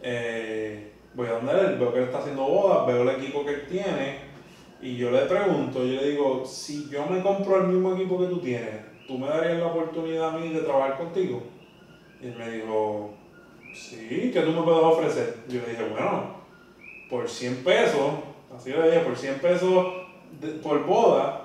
eh, 0.02 0.92
voy 1.14 1.26
a 1.28 1.32
donde 1.32 1.52
él, 1.52 1.78
veo 1.78 1.92
que 1.92 1.98
él 1.98 2.04
está 2.04 2.18
haciendo 2.18 2.42
bodas, 2.42 2.86
veo 2.86 3.02
el 3.02 3.20
equipo 3.20 3.44
que 3.44 3.52
él 3.52 3.66
tiene 3.68 4.18
y 4.80 4.96
yo 4.96 5.10
le 5.10 5.20
pregunto, 5.20 5.84
yo 5.84 6.00
le 6.00 6.10
digo, 6.10 6.44
si 6.46 6.88
yo 6.90 7.06
me 7.06 7.22
compro 7.22 7.58
el 7.62 7.68
mismo 7.68 7.94
equipo 7.94 8.18
que 8.18 8.26
tú 8.26 8.38
tienes, 8.38 8.80
¿tú 9.06 9.18
me 9.18 9.28
darías 9.28 9.58
la 9.58 9.66
oportunidad 9.66 10.28
a 10.28 10.38
mí 10.38 10.48
de 10.48 10.60
trabajar 10.60 10.98
contigo? 10.98 11.42
Y 12.20 12.26
él 12.26 12.34
me 12.36 12.50
dijo, 12.50 13.14
sí, 13.74 14.30
¿qué 14.32 14.40
tú 14.40 14.52
me 14.52 14.62
puedes 14.62 14.82
ofrecer? 14.82 15.38
Yo 15.48 15.60
le 15.60 15.70
dije, 15.70 15.88
bueno, 15.90 16.34
por 17.08 17.28
100 17.28 17.64
pesos, 17.64 18.12
así 18.54 18.70
le 18.70 18.90
dije, 18.90 19.00
por 19.00 19.16
100 19.16 19.38
pesos 19.40 19.86
por 20.62 20.84
boda, 20.84 21.43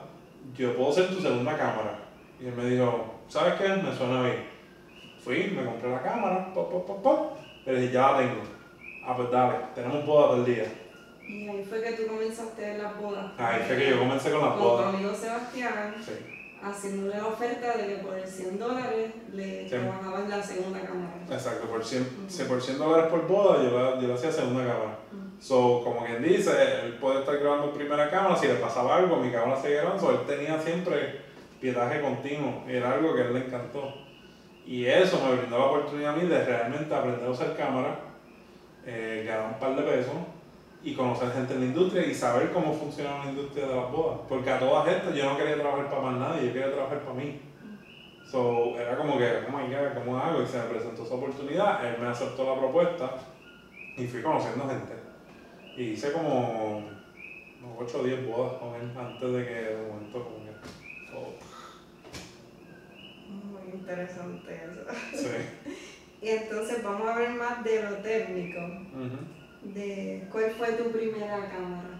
yo 0.56 0.76
puedo 0.76 0.92
ser 0.92 1.10
tu 1.10 1.22
segunda 1.22 1.58
cámara. 1.58 2.00
Y 2.40 2.48
él 2.48 2.54
me 2.56 2.66
dijo, 2.66 3.22
¿sabes 3.28 3.56
qué? 3.56 3.68
Me 3.68 3.96
suena 3.96 4.24
bien. 4.24 4.48
Fui, 5.24 5.52
me 5.56 5.66
compré 5.66 5.90
la 5.92 6.02
cámara, 6.02 6.54
pop, 6.54 6.72
pop, 6.72 6.88
pop, 6.88 7.04
pop. 7.04 7.38
Le 7.66 7.80
dije, 7.80 7.94
ya 7.94 8.12
la 8.12 8.18
tengo. 8.20 8.42
Ah, 9.06 9.16
pues 9.16 9.32
dale, 9.32 9.56
tenemos 9.76 10.06
boda 10.06 10.28
todo 10.28 10.38
el 10.38 10.46
día. 10.46 10.66
Y 11.28 11.48
ahí 11.48 11.64
fue 11.64 11.82
que 11.82 11.92
tú 11.92 12.08
comenzaste 12.08 12.78
las 12.78 13.00
bodas. 13.00 13.32
Ahí 13.38 13.62
fue 13.68 13.78
que 13.78 13.90
yo 13.92 14.00
comencé 14.00 14.32
con 14.32 14.42
las 14.42 14.58
bodas. 14.58 14.86
Con 14.86 14.92
tu 14.92 14.98
amigo 14.98 15.16
Sebastián. 15.16 15.96
Sí. 16.04 16.14
Haciéndole 16.62 17.18
la 17.18 17.28
oferta 17.28 17.78
de 17.78 17.88
que 17.88 17.96
por 18.04 18.20
100 18.20 18.60
dólares 18.60 19.12
le 19.32 19.70
sí. 19.70 19.76
la 20.28 20.44
segunda 20.44 20.82
cámara. 20.82 21.14
Exacto, 21.30 21.68
por 21.68 21.86
100, 21.86 22.28
por 22.48 22.62
100 22.62 22.78
dólares 22.78 23.10
por 23.10 23.28
boda 23.28 23.64
yo 23.64 23.80
la, 23.80 24.02
yo 24.02 24.08
la 24.10 24.16
hacía 24.16 24.32
segunda 24.32 24.66
cámara. 24.66 25.00
So, 25.40 25.82
como 25.84 26.06
quien 26.06 26.22
dice, 26.22 26.52
él 26.84 26.94
puede 27.00 27.20
estar 27.20 27.38
grabando 27.38 27.68
en 27.68 27.74
primera 27.74 28.10
cámara, 28.10 28.36
si 28.36 28.48
le 28.48 28.56
pasaba 28.56 28.98
algo, 28.98 29.16
mi 29.18 29.32
cámara 29.32 29.60
seguía 29.60 29.82
grabando, 29.82 30.12
él 30.12 30.28
tenía 30.28 30.60
siempre 30.60 31.22
pietaje 31.62 32.02
continuo, 32.02 32.64
era 32.68 32.94
algo 32.94 33.16
que 33.16 33.22
a 33.22 33.26
él 33.26 33.34
le 33.34 33.46
encantó. 33.46 33.94
Y 34.66 34.86
eso 34.86 35.20
me 35.26 35.36
brindó 35.38 35.58
la 35.58 35.66
oportunidad 35.66 36.14
a 36.14 36.18
mí 36.18 36.28
de 36.28 36.44
realmente 36.44 36.94
aprender 36.94 37.26
a 37.26 37.32
usar 37.32 37.56
cámara, 37.56 38.00
eh, 38.86 39.24
ganar 39.26 39.54
un 39.54 39.60
par 39.60 39.76
de 39.76 39.82
pesos 39.82 40.14
y 40.84 40.94
conocer 40.94 41.32
gente 41.32 41.54
en 41.54 41.60
la 41.62 41.66
industria 41.68 42.06
y 42.06 42.14
saber 42.14 42.52
cómo 42.52 42.74
funciona 42.74 43.24
la 43.24 43.32
industria 43.32 43.66
de 43.66 43.76
las 43.76 43.92
bodas. 43.92 44.20
Porque 44.28 44.50
a 44.50 44.60
todas 44.60 44.88
estas 44.88 45.16
yo 45.16 45.26
no 45.26 45.38
quería 45.38 45.56
trabajar 45.56 45.90
para 45.90 46.02
más 46.02 46.20
nadie, 46.20 46.48
yo 46.48 46.54
quería 46.54 46.72
trabajar 46.72 47.00
para 47.00 47.14
mí. 47.16 47.42
So, 48.30 48.78
era 48.80 48.96
como 48.96 49.18
que, 49.18 49.26
oh 49.26 49.58
my 49.58 49.74
god, 49.74 49.94
¿cómo 49.96 50.18
hago? 50.20 50.44
Y 50.44 50.46
se 50.46 50.58
me 50.60 50.66
presentó 50.66 51.04
esa 51.04 51.16
oportunidad, 51.16 51.84
él 51.86 52.00
me 52.00 52.08
aceptó 52.08 52.44
la 52.44 52.60
propuesta 52.60 53.10
y 53.98 54.06
fui 54.06 54.22
conociendo 54.22 54.68
gente. 54.68 55.09
Y 55.78 55.84
hice 55.84 56.12
como 56.12 56.84
8 57.78 58.00
o 58.00 58.04
10 58.04 58.28
bodas 58.28 58.54
con 58.54 58.76
él 58.76 58.92
antes 58.98 59.34
de 59.34 59.46
que 59.46 59.54
de 59.54 59.88
momento 59.88 60.24
como 60.24 60.44
que 60.44 60.52
Muy 63.30 63.80
interesante 63.80 64.62
eso. 64.66 64.82
Sí. 65.14 65.72
y 66.22 66.30
entonces 66.30 66.84
vamos 66.84 67.08
a 67.08 67.18
ver 67.18 67.32
más 67.32 67.64
de 67.64 67.84
lo 67.84 67.98
técnico. 67.98 68.60
de 69.64 70.28
¿Cuál 70.32 70.52
fue 70.52 70.74
tu 70.74 70.92
primera 70.92 71.50
cámara? 71.50 72.00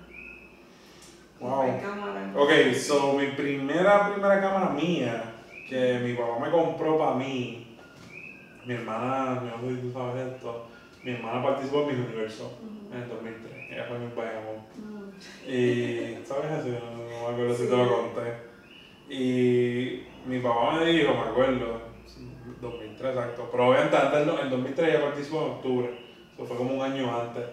Wow. 1.40 1.82
Cámara? 1.82 2.34
Ok, 2.36 2.74
so 2.76 3.14
mi 3.14 3.28
primera, 3.28 4.12
primera 4.12 4.42
cámara 4.42 4.72
mía, 4.72 5.36
que 5.70 6.00
mi 6.00 6.14
papá 6.16 6.40
me 6.40 6.52
compró 6.52 6.98
para 6.98 7.16
mí, 7.16 7.78
mi 8.66 8.74
hermana, 8.74 9.42
no 9.42 9.62
sé 9.62 9.76
si 9.76 9.82
tú 9.82 9.94
sabes 9.94 10.34
esto, 10.34 10.68
mi 11.02 11.12
hermana 11.12 11.42
participó 11.42 11.84
en 11.84 11.88
mi 11.88 12.06
universo 12.06 12.58
en 12.92 13.02
el 13.02 13.10
2003 13.10 13.60
ella 13.72 13.86
fue 13.88 14.00
mi 14.00 14.08
Bayamón. 14.16 14.66
Mm. 14.76 15.50
Y, 15.50 16.26
¿sabes 16.26 16.66
eso? 16.66 16.80
No, 16.80 17.28
me 17.28 17.34
acuerdo 17.34 17.54
si 17.54 17.68
te 17.68 17.78
lo 17.78 17.88
conté. 17.88 18.50
Y 19.10 20.04
mi 20.26 20.40
papá 20.40 20.80
me 20.80 20.86
dijo, 20.86 21.14
me 21.14 21.30
acuerdo, 21.30 21.82
2003 22.62 23.10
exacto, 23.10 23.50
pero 23.52 23.70
obviamente 23.70 23.96
antes, 23.96 24.28
en 24.42 24.50
2003 24.50 24.90
ella 24.90 25.06
participó 25.06 25.46
en 25.46 25.52
octubre, 25.52 26.00
eso 26.34 26.46
fue 26.46 26.58
como 26.58 26.74
un 26.74 26.82
año 26.82 27.20
antes. 27.20 27.44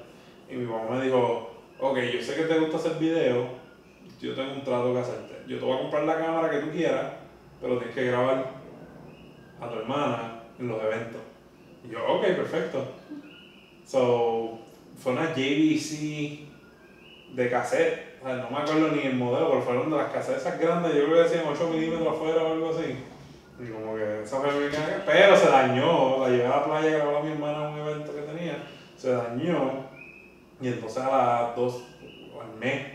Y 0.51 0.55
mi 0.57 0.67
papá 0.67 0.95
me 0.95 1.05
dijo, 1.05 1.51
ok, 1.79 1.99
yo 1.99 2.21
sé 2.21 2.35
que 2.35 2.43
te 2.43 2.59
gusta 2.59 2.77
hacer 2.77 2.99
videos, 2.99 3.47
yo 4.21 4.35
tengo 4.35 4.55
un 4.55 4.65
trato 4.65 4.93
que 4.93 5.01
hacerte. 5.01 5.35
Yo 5.47 5.59
te 5.59 5.65
voy 5.65 5.77
a 5.77 5.81
comprar 5.81 6.05
la 6.05 6.19
cámara 6.19 6.51
que 6.51 6.59
tú 6.59 6.71
quieras, 6.71 7.13
pero 7.61 7.79
tienes 7.79 7.95
que 7.95 8.07
grabar 8.07 8.53
a 9.61 9.69
tu 9.69 9.79
hermana 9.79 10.43
en 10.59 10.69
los 10.69 10.83
eventos. 10.83 11.21
Y 11.85 11.93
yo, 11.93 12.05
ok, 12.07 12.23
perfecto. 12.23 12.85
So, 13.85 14.66
fue 14.97 15.13
una 15.13 15.35
JVC 15.35 16.47
de 17.35 17.51
cassette. 17.51 18.17
O 18.23 18.27
sea, 18.27 18.37
no 18.37 18.51
me 18.51 18.59
acuerdo 18.59 18.89
ni 18.89 19.03
el 19.03 19.17
modelo, 19.17 19.51
pero 19.51 19.63
fueron 19.63 19.91
de 19.91 19.97
las 19.97 20.13
cassettes 20.13 20.43
esas 20.43 20.59
grandes, 20.59 20.95
yo 20.95 21.05
creo 21.05 21.17
que 21.17 21.23
decían 21.23 21.45
8 21.49 21.71
milímetros 21.71 22.09
afuera 22.09 22.43
o 22.43 22.53
algo 22.53 22.71
así. 22.71 22.97
Y 23.59 23.71
como 23.71 23.95
que 23.97 24.23
esa 24.23 24.39
mi 24.41 24.69
Pero 25.07 25.37
se 25.37 25.49
dañó, 25.49 26.21
la 26.21 26.29
llevé 26.29 26.47
a 26.47 26.51
la 26.51 26.65
playa 26.65 26.89
a 26.89 26.99
grabar 26.99 27.17
a 27.17 27.23
mi 27.23 27.33
hermana 27.33 27.69
un 27.71 27.79
evento 27.79 28.15
que 28.15 28.23
tenía, 28.23 28.65
se 28.97 29.13
dañó. 29.13 29.87
Y 30.61 30.69
entonces 30.69 31.03
a 31.03 31.43
las 31.47 31.57
dos, 31.57 31.85
o 32.35 32.41
al 32.41 32.59
mes, 32.59 32.87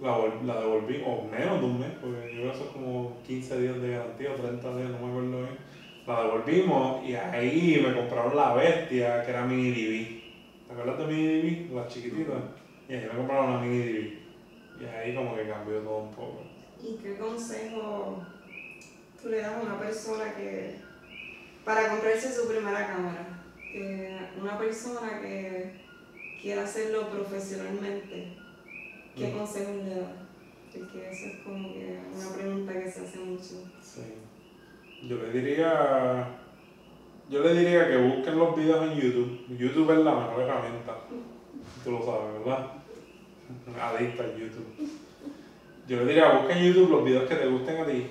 la, 0.00 0.18
la 0.44 0.60
devolví, 0.60 1.02
o 1.06 1.24
menos 1.24 1.60
de 1.60 1.66
un 1.66 1.80
mes, 1.80 1.90
porque 2.00 2.34
yo 2.34 2.40
creo 2.40 2.52
que 2.52 2.58
eso 2.58 2.64
es 2.66 2.70
como 2.70 3.16
15 3.26 3.60
días 3.60 3.80
de 3.80 3.90
garantía 3.90 4.30
o 4.32 4.34
30 4.34 4.76
días, 4.76 4.90
no 4.90 4.98
me 4.98 5.10
acuerdo 5.10 5.38
bien. 5.38 5.58
La 6.06 6.22
devolvimos 6.22 7.04
y 7.04 7.14
ahí 7.14 7.84
me 7.84 7.94
compraron 7.94 8.36
la 8.36 8.54
bestia, 8.54 9.24
que 9.24 9.30
era 9.30 9.44
mini 9.44 9.70
DV. 9.70 10.25
¿Te 10.66 10.72
acuerdas 10.72 10.98
de 10.98 11.06
mini 11.06 11.66
DV? 11.66 11.76
Las 11.76 11.88
chiquititas. 11.88 12.42
Y 12.88 12.94
ahí 12.94 13.06
me 13.06 13.16
compraron 13.16 13.50
una 13.50 13.60
mini 13.60 13.78
DV. 13.78 14.26
Y 14.80 14.84
ahí 14.84 15.14
como 15.14 15.36
que 15.36 15.48
cambió 15.48 15.78
todo 15.80 15.98
un 15.98 16.10
poco. 16.10 16.42
¿Y 16.82 16.96
qué 16.96 17.16
consejo 17.16 18.22
tú 19.22 19.28
le 19.28 19.38
das 19.38 19.54
a 19.54 19.62
una 19.62 19.78
persona 19.78 20.34
que, 20.34 20.76
para 21.64 21.90
comprarse 21.90 22.32
su 22.32 22.48
primera 22.48 22.86
cámara? 22.86 23.44
Que 23.56 24.18
una 24.40 24.58
persona 24.58 25.20
que 25.20 25.72
quiera 26.40 26.64
hacerlo 26.64 27.08
profesionalmente, 27.08 28.36
¿qué 29.16 29.28
mm. 29.28 29.38
consejo 29.38 29.72
le 29.84 29.94
das? 29.94 30.10
Porque 30.76 31.10
eso 31.10 31.26
es 31.26 31.36
como 31.42 31.72
que 31.72 31.98
una 32.14 32.36
pregunta 32.36 32.72
que 32.72 32.90
se 32.90 33.00
hace 33.00 33.18
mucho. 33.18 33.64
Sí. 33.80 34.02
Yo 35.08 35.16
le 35.16 35.30
diría 35.30 36.28
yo 37.28 37.42
le 37.42 37.54
diría 37.54 37.88
que 37.88 37.96
busquen 37.96 38.38
los 38.38 38.56
videos 38.56 38.90
en 38.90 39.00
YouTube. 39.00 39.46
YouTube 39.58 39.90
es 39.90 39.98
la 39.98 40.14
mejor 40.14 40.42
herramienta. 40.42 40.96
Tú 41.82 41.90
lo 41.90 42.04
sabes, 42.04 42.44
¿verdad? 42.44 42.66
Adicta 43.80 44.22
a 44.22 44.26
YouTube. 44.26 44.88
Yo 45.88 45.96
le 45.98 46.06
diría, 46.06 46.38
busquen 46.38 46.58
en 46.58 46.72
YouTube 46.72 46.90
los 46.90 47.04
videos 47.04 47.28
que 47.28 47.34
te 47.34 47.48
gusten 47.48 47.78
a 47.78 47.86
ti. 47.86 48.06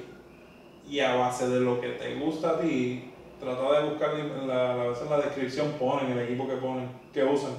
Y 0.90 1.00
a 1.00 1.16
base 1.16 1.48
de 1.48 1.62
lo 1.62 1.80
que 1.80 1.90
te 1.90 2.16
gusta 2.16 2.52
a 2.52 2.60
ti, 2.60 3.12
trata 3.40 3.82
de 3.82 3.90
buscar 3.90 4.14
la, 4.46 4.74
a 4.74 4.88
veces 4.88 5.04
en 5.04 5.10
la 5.10 5.18
descripción 5.18 5.72
ponen 5.80 6.12
el 6.12 6.20
equipo 6.20 6.48
que 6.48 6.56
ponen, 6.56 6.90
que 7.14 7.24
usan. 7.24 7.54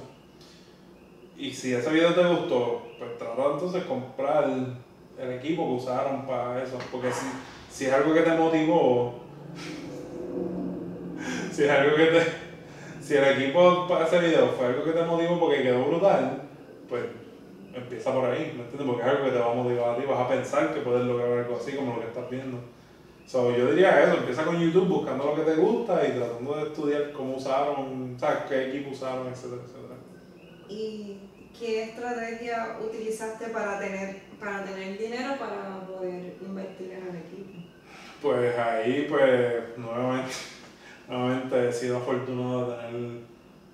Y 1.37 1.51
si 1.51 1.73
ese 1.73 1.91
video 1.91 2.13
te 2.13 2.23
gustó, 2.23 2.83
pues 2.99 3.17
trata 3.17 3.43
entonces 3.53 3.81
de 3.81 3.87
comprar 3.87 4.49
el, 4.49 5.31
equipo 5.31 5.67
que 5.67 5.83
usaron 5.83 6.25
para 6.27 6.63
eso. 6.63 6.77
Porque 6.91 7.11
si, 7.11 7.25
si 7.71 7.85
es 7.85 7.93
algo 7.93 8.13
que 8.13 8.21
te 8.21 8.31
motivó, 8.31 9.15
si 11.57 11.63
es 11.63 11.71
algo 11.71 11.95
que 11.95 12.05
te. 12.05 12.47
Si 13.01 13.15
el 13.15 13.23
equipo 13.23 13.87
para 13.87 14.05
ese 14.05 14.19
video 14.19 14.49
fue 14.49 14.67
algo 14.67 14.83
que 14.83 14.91
te 14.91 15.01
motivó 15.03 15.39
porque 15.39 15.63
quedó 15.63 15.85
brutal, 15.85 16.43
pues 16.87 17.03
empieza 17.73 18.13
por 18.13 18.25
ahí, 18.25 18.53
¿me 18.55 18.63
entiendes? 18.63 18.87
Porque 18.87 19.01
es 19.01 19.07
algo 19.07 19.25
que 19.25 19.31
te 19.31 19.39
va 19.39 19.51
a 19.51 19.55
motivar 19.55 19.89
a 19.89 19.97
ti, 19.97 20.03
vas 20.05 20.19
a 20.19 20.27
pensar 20.27 20.73
que 20.73 20.81
puedes 20.81 21.05
lograr 21.05 21.39
algo 21.39 21.57
así 21.57 21.71
como 21.71 21.95
lo 21.95 22.01
que 22.01 22.07
estás 22.07 22.29
viendo. 22.29 22.59
So, 23.25 23.55
yo 23.55 23.71
diría 23.71 24.03
eso, 24.03 24.17
empieza 24.17 24.45
con 24.45 24.59
YouTube 24.59 24.87
buscando 24.87 25.25
lo 25.25 25.35
que 25.35 25.49
te 25.49 25.55
gusta 25.55 26.05
y 26.05 26.11
tratando 26.11 26.57
de 26.57 26.63
estudiar 26.63 27.11
cómo 27.11 27.37
usaron, 27.37 28.15
o 28.15 28.19
sea, 28.19 28.45
qué 28.47 28.69
equipo 28.69 28.91
usaron, 28.91 29.27
etcétera, 29.27 29.61
etcétera. 29.63 29.95
¿Y 30.69 31.17
qué 31.57 31.83
estrategia 31.83 32.77
utilizaste 32.85 33.47
para 33.47 33.79
tener, 33.79 34.21
para 34.39 34.63
tener 34.63 34.97
dinero 34.97 35.35
para 35.39 35.87
poder 35.87 36.35
invertir 36.39 36.91
en 36.91 37.07
el 37.07 37.15
equipo? 37.15 37.53
Pues 38.21 38.57
ahí, 38.57 39.07
pues, 39.09 39.77
nuevamente 39.77 40.33
nuevamente 41.07 41.69
he 41.69 41.71
sido 41.71 41.97
afortunado 41.97 42.71
de 42.71 42.77
tener 42.77 43.21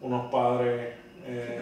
unos 0.01 0.31
padres 0.31 0.93
eh, 1.25 1.61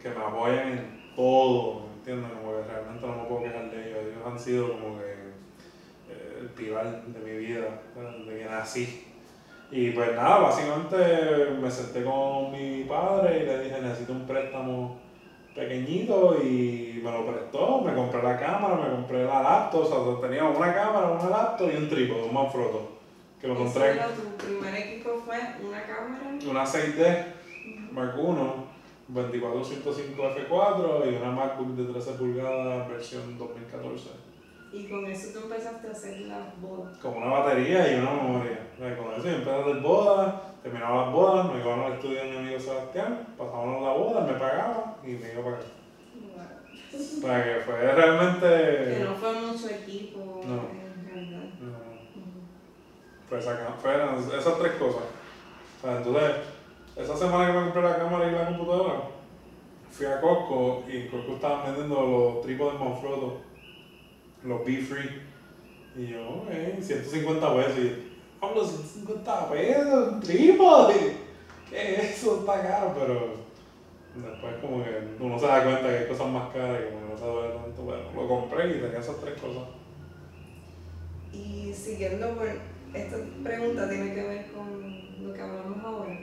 que 0.00 0.08
me 0.10 0.24
apoyan 0.24 0.68
en 0.68 1.00
todo, 1.16 1.86
¿me 1.86 1.94
entiendes? 1.94 2.30
Como 2.32 2.56
que 2.56 2.72
realmente 2.72 3.06
no 3.06 3.16
me 3.16 3.24
puedo 3.24 3.42
quejar 3.42 3.70
de 3.70 3.88
ellos. 3.88 3.98
Ellos 4.04 4.26
han 4.26 4.38
sido 4.38 4.72
como 4.72 4.98
que 4.98 5.12
eh, 6.10 6.38
el 6.40 6.48
pilar 6.48 7.02
de 7.04 7.20
mi 7.20 7.38
vida, 7.38 7.80
desde 7.94 8.38
que 8.38 8.44
nací. 8.44 9.06
Y 9.72 9.90
pues 9.90 10.14
nada, 10.16 10.38
básicamente 10.38 10.96
me 11.60 11.70
senté 11.70 12.04
con 12.04 12.50
mi 12.50 12.84
padre 12.84 13.42
y 13.42 13.46
le 13.46 13.64
dije, 13.64 13.80
necesito 13.80 14.12
un 14.12 14.26
préstamo 14.26 14.98
pequeñito 15.54 16.38
y 16.42 17.00
me 17.04 17.10
lo 17.10 17.26
prestó, 17.26 17.80
me 17.80 17.94
compré 17.94 18.22
la 18.22 18.38
cámara, 18.38 18.76
me 18.76 18.90
compré 18.90 19.24
la 19.24 19.42
laptop, 19.42 19.82
o 19.82 20.20
sea, 20.20 20.28
tenía 20.28 20.44
una 20.44 20.74
cámara, 20.74 21.08
una 21.08 21.30
laptop 21.30 21.70
y 21.72 21.76
un 21.76 21.88
trípode, 21.88 22.22
un 22.22 22.34
Manfrotto 22.34 22.99
que 23.40 23.48
lo. 23.48 23.54
¿Tu 23.54 24.46
primer 24.46 24.74
equipo 24.74 25.22
fue 25.24 25.38
una 25.66 25.82
cámara? 25.82 26.38
Una 26.48 26.64
6D 26.64 27.24
Mark 27.92 28.14
I, 28.18 29.12
2405 29.12 30.22
F4 30.22 31.12
y 31.12 31.16
una 31.16 31.30
MacBook 31.32 31.74
de 31.76 31.92
13 31.92 32.12
pulgadas 32.12 32.88
versión 32.88 33.38
2014. 33.38 34.10
¿Y 34.72 34.84
con 34.84 35.04
eso 35.06 35.32
tú 35.32 35.46
empezaste 35.46 35.88
a 35.88 35.90
hacer 35.90 36.20
las 36.20 36.60
bodas? 36.60 36.96
Con 36.98 37.16
una 37.16 37.40
batería 37.40 37.92
y 37.92 38.00
una 38.00 38.12
memoria. 38.12 38.68
Con 38.78 39.12
eso 39.12 39.24
yo 39.24 39.30
empecé 39.30 39.50
a 39.50 39.60
hacer 39.62 39.80
bodas, 39.80 40.34
terminaba 40.62 41.06
las 41.06 41.12
bodas, 41.12 41.52
me 41.52 41.60
iba 41.60 41.86
al 41.86 41.92
estudio 41.94 42.22
de 42.22 42.30
mi 42.30 42.36
amigo 42.36 42.60
Sebastián, 42.60 43.26
pasábamos 43.36 43.82
la 43.82 43.92
boda, 43.92 44.20
me 44.20 44.34
pagaba 44.34 44.96
y 45.02 45.08
me 45.08 45.32
iba 45.32 45.42
para 45.42 45.56
acá. 45.56 45.66
Para 47.22 47.44
que 47.44 47.60
fue 47.60 47.94
realmente... 47.94 48.46
Que 48.46 49.04
no 49.04 49.14
fue 49.14 49.32
mucho 49.40 49.68
equipo. 49.68 50.40
No. 50.46 50.79
Pues 53.30 53.48
fueron 53.80 54.18
esas 54.18 54.58
tres 54.58 54.72
cosas. 54.72 55.04
entonces, 55.84 56.32
esa 56.96 57.16
semana 57.16 57.46
que 57.46 57.52
me 57.52 57.64
compré 57.66 57.82
la 57.82 57.96
cámara 57.96 58.28
y 58.28 58.32
la 58.32 58.46
computadora, 58.48 59.02
fui 59.88 60.06
a 60.06 60.20
Costco 60.20 60.82
y 60.88 60.96
en 60.96 61.08
Costco 61.08 61.34
estaban 61.34 61.66
vendiendo 61.66 62.02
los 62.02 62.42
trípodes 62.42 62.80
Manfrotto, 62.80 63.38
los 64.42 64.64
Be 64.64 64.78
Free. 64.78 65.22
Y 65.96 66.08
yo, 66.08 66.44
eh, 66.50 66.76
150 66.82 67.54
pesos. 67.54 67.78
Y 67.78 68.18
hablo 68.40 68.64
150 68.64 69.50
pesos, 69.50 70.08
un 70.12 70.20
trípode. 70.20 71.16
¿Qué 71.68 71.94
es 71.94 72.18
eso? 72.18 72.40
Está 72.40 72.62
caro, 72.62 72.94
pero 72.98 73.34
después 74.16 74.54
como 74.60 74.82
que 74.82 74.90
uno 75.20 75.38
se 75.38 75.46
da 75.46 75.62
cuenta 75.62 75.88
que 75.88 75.98
hay 75.98 76.08
cosas 76.08 76.26
más 76.26 76.52
caras 76.52 76.80
y 76.80 76.92
como 76.92 77.06
que 77.06 77.12
no 77.12 77.18
se 77.18 77.24
duele 77.26 77.54
tanto. 77.54 77.82
Bueno, 77.82 78.02
lo 78.16 78.28
compré 78.28 78.70
y 78.70 78.80
tenía 78.80 78.98
esas 78.98 79.20
tres 79.20 79.40
cosas. 79.40 79.68
Y 81.32 81.72
siguiendo 81.72 82.34
esta 82.94 83.16
pregunta 83.42 83.88
tiene 83.88 84.14
que 84.14 84.22
ver 84.22 84.46
con 84.52 85.26
lo 85.26 85.32
que 85.34 85.40
hablamos 85.40 85.84
ahora, 85.84 86.18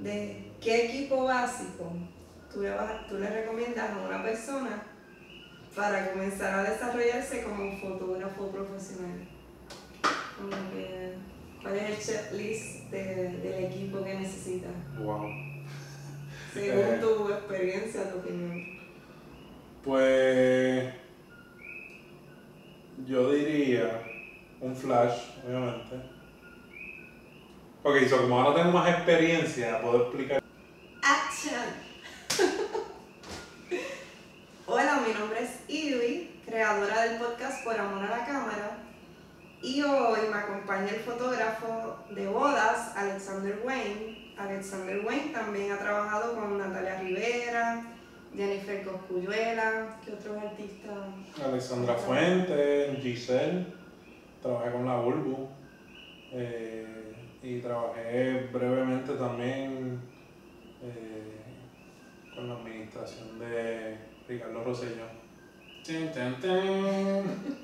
de 0.00 0.50
qué 0.60 0.86
equipo 0.86 1.24
básico 1.24 1.92
tú 2.52 2.62
le, 2.62 2.70
vas- 2.70 3.06
tú 3.08 3.18
le 3.18 3.28
recomiendas 3.28 3.90
a 3.90 3.98
una 4.06 4.22
persona 4.22 4.82
para 5.74 6.12
comenzar 6.12 6.54
a 6.54 6.70
desarrollarse 6.70 7.42
como 7.42 7.76
fotógrafo 7.78 8.48
profesional. 8.50 9.28
Que, 10.72 11.14
¿Cuál 11.62 11.76
es 11.76 11.90
el 11.90 11.98
checklist 11.98 12.90
de- 12.90 13.38
del 13.38 13.64
equipo 13.64 14.02
que 14.04 14.14
necesitas? 14.14 14.72
Wow. 14.98 15.28
Según 16.52 16.78
Eh. 16.80 16.98
tu 17.00 17.28
experiencia, 17.32 18.10
tu 18.10 18.18
opinión. 18.18 18.62
Pues 19.84 20.92
yo 23.06 23.32
diría 23.32 24.02
un 24.62 24.76
flash, 24.76 25.32
obviamente. 25.44 25.96
Ok, 27.82 27.96
so 28.08 28.18
como 28.18 28.40
ahora 28.40 28.62
tengo 28.62 28.78
más 28.78 28.88
experiencia, 28.88 29.82
puedo 29.82 30.04
explicar. 30.04 30.40
¡Action! 31.02 31.64
Hola, 34.66 35.02
mi 35.04 35.12
nombre 35.14 35.42
es 35.42 35.68
Ivy, 35.68 36.40
creadora 36.46 37.02
del 37.02 37.18
podcast 37.18 37.64
Por 37.64 37.78
Amor 37.78 38.04
a 38.04 38.18
la 38.18 38.24
Cámara. 38.24 38.78
Y 39.60 39.82
hoy 39.82 40.20
me 40.30 40.38
acompaña 40.38 40.90
el 40.90 41.00
fotógrafo 41.00 41.98
de 42.10 42.28
bodas, 42.28 42.96
Alexander 42.96 43.60
Wayne. 43.64 44.32
Alexander 44.38 45.04
Wayne 45.04 45.32
también 45.32 45.72
ha 45.72 45.78
trabajado 45.78 46.36
con 46.36 46.58
Natalia 46.58 47.00
Rivera, 47.00 47.82
Jennifer 48.34 48.84
Coscuyuela, 48.84 49.98
¿qué 50.04 50.12
otros 50.12 50.36
artistas? 50.36 51.44
Alexandra 51.44 51.94
Fuente, 51.94 52.98
Giselle, 53.02 53.81
trabajé 54.42 54.72
con 54.72 54.84
la 54.84 54.96
Bulbu 54.96 55.48
eh, 56.32 57.14
y 57.42 57.60
trabajé 57.60 58.48
brevemente 58.52 59.14
también 59.14 60.00
eh, 60.82 61.40
con 62.34 62.48
la 62.48 62.54
administración 62.54 63.38
de 63.38 63.96
Ricardo 64.28 64.64
Rosselló. 64.64 65.06
Tin, 65.84 66.10
tin, 66.10 66.40
tin. 66.40 67.62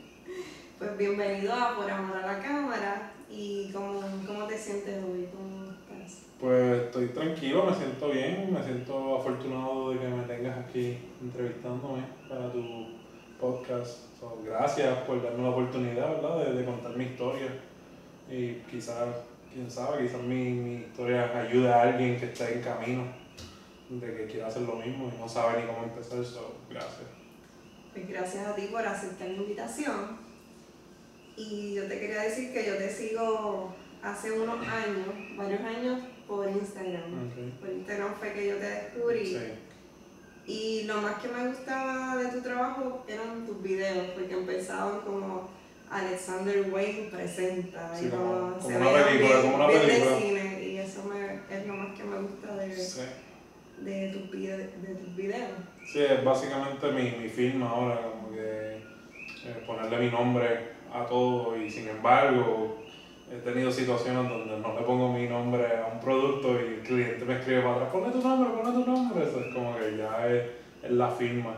Pues 0.79 0.97
bienvenido 0.97 1.53
a 1.53 1.75
Por 1.75 1.91
Amor 1.91 2.17
a 2.19 2.27
la 2.35 2.39
Cámara. 2.41 3.13
¿Y 3.29 3.71
cómo, 3.73 4.01
cómo 4.27 4.45
te 4.47 4.57
sientes 4.57 5.03
hoy? 5.05 5.29
¿Cómo 5.35 5.65
estás? 5.73 6.27
Pues 6.41 6.85
estoy 6.85 7.09
tranquilo, 7.09 7.65
me 7.65 7.75
siento 7.75 8.09
bien, 8.11 8.53
me 8.53 8.63
siento 8.63 9.19
afortunado 9.19 9.91
de 9.91 9.99
que 9.99 10.07
me 10.07 10.23
tengas 10.23 10.59
aquí 10.59 10.99
entrevistándome 11.21 12.05
para 12.29 12.53
tu 12.53 12.98
podcast. 13.41 14.19
So, 14.19 14.43
gracias 14.45 14.99
por 15.07 15.23
darme 15.23 15.43
la 15.43 15.51
oportunidad, 15.51 16.11
¿verdad?, 16.17 16.45
de, 16.45 16.55
de 16.55 16.65
contar 16.65 16.97
mi 16.97 17.05
historia. 17.05 17.49
Y 18.31 18.55
quizás, 18.71 19.09
quién 19.53 19.71
sabe, 19.71 20.07
quizás 20.07 20.23
mi, 20.23 20.51
mi 20.51 20.75
historia 20.77 21.39
ayude 21.39 21.73
a 21.73 21.83
alguien 21.83 22.19
que 22.19 22.27
está 22.27 22.51
en 22.51 22.61
camino, 22.61 23.05
de 23.89 24.17
que 24.17 24.27
quiera 24.27 24.49
hacer 24.49 24.63
lo 24.63 24.75
mismo 24.77 25.11
y 25.15 25.19
no 25.19 25.29
sabe 25.29 25.61
ni 25.61 25.67
cómo 25.67 25.85
empezar. 25.85 26.25
So, 26.25 26.57
gracias. 26.69 27.09
Pues 27.93 28.09
gracias 28.09 28.47
a 28.47 28.55
ti 28.55 28.69
por 28.71 28.87
aceptar 28.87 29.29
mi 29.29 29.37
invitación. 29.37 30.19
Y 31.37 31.75
yo 31.75 31.87
te 31.87 32.01
quería 32.01 32.23
decir 32.23 32.53
que 32.53 32.67
yo 32.67 32.77
te 32.77 32.91
sigo 32.91 33.73
hace 34.03 34.33
unos 34.33 34.67
años, 34.67 35.37
varios 35.37 35.61
años, 35.61 36.01
por 36.27 36.49
Instagram. 36.49 37.31
Por 37.61 37.71
Instagram 37.71 38.15
fue 38.15 38.33
que 38.33 38.49
yo 38.49 38.57
te 38.57 38.67
descubrí. 38.67 39.27
Sí. 39.27 39.39
Y 40.49 40.85
lo 40.85 41.03
más 41.03 41.21
que 41.21 41.29
me 41.29 41.47
gustaba 41.49 42.17
de 42.17 42.29
tu 42.31 42.41
trabajo 42.41 43.05
eran 43.07 43.45
tus 43.47 43.63
videos, 43.63 44.07
porque 44.15 44.33
empezaban 44.33 45.01
como 45.03 45.47
Alexander 45.91 46.71
Wayne 46.73 47.11
presenta. 47.11 47.95
Sí, 47.95 48.07
y 48.07 48.09
como- 48.09 48.55
como 48.55 48.61
se 48.63 48.77
una 48.77 48.87
veían 48.93 49.05
película, 49.05 49.29
bien- 49.41 49.43
como 49.43 49.55
una 49.57 49.67
bien 49.69 49.81
de 49.81 49.87
película. 49.89 50.19
cine, 50.19 50.65
y 50.65 50.77
eso 50.79 51.05
me- 51.05 51.55
es 51.55 51.67
lo 51.67 51.75
más 51.75 51.95
que 51.99 52.05
me 52.05 52.21
gusta 52.23 52.57
de, 52.57 52.75
Sí. 52.75 53.01
de, 53.81 54.09
tus, 54.09 54.31
de 54.33 54.95
tus 54.99 55.17
videos. 55.17 55.51
Sí, 55.87 56.01
es 56.01 56.25
básicamente 56.25 56.93
mi, 56.93 57.11
mi 57.23 57.29
firma 57.29 57.69
ahora, 57.69 58.01
como 58.11 58.33
que 58.33 58.79
eh, 59.45 59.63
ponerle 59.67 59.99
mi 59.99 60.11
nombre 60.11 60.73
a 60.93 61.05
todo 61.07 61.57
y 61.57 61.71
sin 61.71 61.89
embargo 61.89 62.83
he 63.31 63.37
tenido 63.41 63.71
situaciones 63.71 64.29
donde 64.29 64.59
no 64.59 64.75
le 64.75 64.87
pongo 64.87 65.13
mi 65.13 65.29
nombre 65.29 65.67
a 65.77 65.87
un 65.93 66.01
producto 66.01 66.55
y 66.55 66.75
el 66.75 66.81
cliente 66.81 67.25
me 67.25 67.39
escribe 67.39 67.63
para 67.63 67.75
atrás, 67.75 67.91
ponle 67.93 68.11
tu 68.11 68.23
nombre, 68.23 68.51
ponle 68.51 68.85
tu 68.85 68.91
nombre, 68.91 69.25
eso 69.25 69.41
es 69.41 69.55
como 69.55 69.77
que 69.77 69.97
ya 69.97 70.27
es, 70.29 70.45
es 70.83 70.91
la 70.91 71.11
firma. 71.11 71.55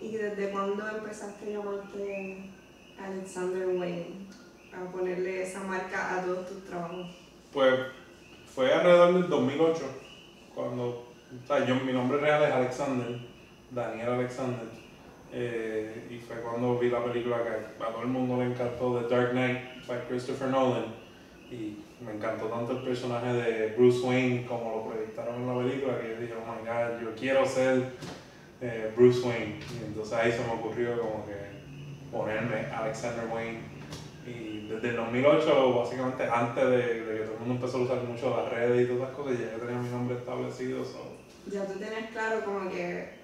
¿Y 0.00 0.12
desde 0.12 0.50
cuándo 0.50 0.86
empezaste 0.88 1.46
a 1.46 1.58
llamarte 1.58 2.50
Alexander 2.98 3.68
Wayne? 3.68 4.26
A 4.72 4.90
ponerle 4.90 5.42
esa 5.42 5.60
marca 5.60 6.18
a 6.18 6.22
todos 6.24 6.48
tus 6.48 6.64
trabajos. 6.64 7.06
Pues 7.52 7.74
fue 8.52 8.72
alrededor 8.72 9.14
del 9.14 9.28
2008, 9.28 9.84
cuando, 10.54 10.84
o 10.88 11.46
sea, 11.46 11.64
yo, 11.64 11.76
mi 11.76 11.92
nombre 11.92 12.18
real 12.18 12.42
es 12.42 12.50
Alexander, 12.50 13.18
Daniel 13.70 14.08
Alexander, 14.08 14.66
eh, 15.36 16.06
y 16.10 16.18
fue 16.18 16.36
cuando 16.36 16.78
vi 16.78 16.90
la 16.90 17.04
película 17.04 17.42
que 17.42 17.82
a 17.82 17.88
todo 17.88 18.02
el 18.02 18.08
mundo 18.08 18.36
le 18.36 18.44
encantó, 18.44 19.00
The 19.00 19.12
Dark 19.12 19.32
Knight, 19.32 19.84
by 19.88 20.06
Christopher 20.08 20.48
Nolan, 20.48 20.94
y 21.50 21.82
me 22.00 22.12
encantó 22.12 22.46
tanto 22.46 22.72
el 22.72 22.84
personaje 22.84 23.32
de 23.32 23.74
Bruce 23.76 24.06
Wayne 24.06 24.46
como 24.46 24.70
lo 24.70 24.92
proyectaron 24.92 25.42
en 25.42 25.48
la 25.48 25.64
película, 25.64 26.00
que 26.00 26.08
yo 26.08 26.20
dije, 26.20 26.34
oh 26.34 26.52
my 26.52 26.68
god, 26.68 27.02
yo 27.02 27.14
quiero 27.18 27.44
ser 27.44 27.82
eh, 28.60 28.92
Bruce 28.94 29.26
Wayne, 29.26 29.58
y 29.74 29.86
entonces 29.86 30.14
ahí 30.14 30.30
se 30.30 30.44
me 30.46 30.52
ocurrió 30.52 31.00
como 31.00 31.26
que 31.26 31.34
ponerme 32.12 32.66
Alexander 32.72 33.26
Wayne. 33.32 33.74
Y 34.26 34.68
desde 34.68 34.90
el 34.90 34.96
2008, 34.96 35.74
básicamente 35.74 36.24
antes 36.24 36.64
de, 36.64 37.04
de 37.04 37.18
que 37.18 37.24
todo 37.24 37.34
el 37.34 37.40
mundo 37.40 37.54
empezó 37.56 37.78
a 37.78 37.80
usar 37.82 38.02
mucho 38.04 38.34
las 38.34 38.50
redes 38.50 38.84
y 38.84 38.86
todas 38.86 39.02
esas 39.02 39.16
cosas, 39.16 39.38
ya 39.38 39.52
yo 39.52 39.66
tenía 39.66 39.82
mi 39.82 39.90
nombre 39.90 40.16
establecido. 40.16 40.84
so. 40.84 41.18
Ya 41.50 41.66
tú 41.66 41.78
tienes 41.78 42.10
claro 42.10 42.42
como 42.44 42.70
que, 42.70 43.23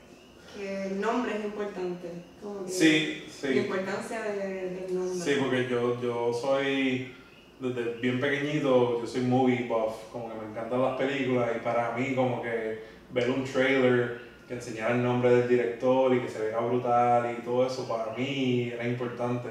que 0.56 0.82
el 0.88 1.00
nombre 1.00 1.36
es 1.38 1.44
importante. 1.44 2.08
Como 2.42 2.64
que 2.64 2.70
Sí, 2.70 3.24
La 3.26 3.32
sí. 3.52 3.58
importancia 3.58 4.22
de- 4.22 4.70
del 4.70 4.94
nombre. 4.94 5.18
Sí, 5.24 5.36
porque 5.40 5.68
yo, 5.68 6.00
yo 6.02 6.32
soy, 6.32 7.12
desde 7.58 7.94
bien 8.00 8.20
pequeñito, 8.20 9.00
yo 9.00 9.06
soy 9.06 9.22
movie 9.22 9.64
buff, 9.68 10.10
como 10.12 10.28
que 10.28 10.34
me 10.40 10.50
encantan 10.50 10.82
las 10.82 10.96
películas 10.98 11.50
y 11.56 11.60
para 11.60 11.92
mí 11.96 12.14
como 12.14 12.42
que 12.42 12.82
ver 13.12 13.30
un 13.30 13.44
trailer 13.44 14.20
que 14.48 14.54
enseñara 14.54 14.94
el 14.94 15.02
nombre 15.02 15.30
del 15.30 15.48
director 15.48 16.14
y 16.14 16.20
que 16.20 16.28
se 16.28 16.40
vea 16.40 16.58
brutal 16.58 17.36
y 17.38 17.42
todo 17.44 17.66
eso, 17.66 17.86
para 17.88 18.12
mí 18.16 18.70
era 18.74 18.86
importante. 18.86 19.48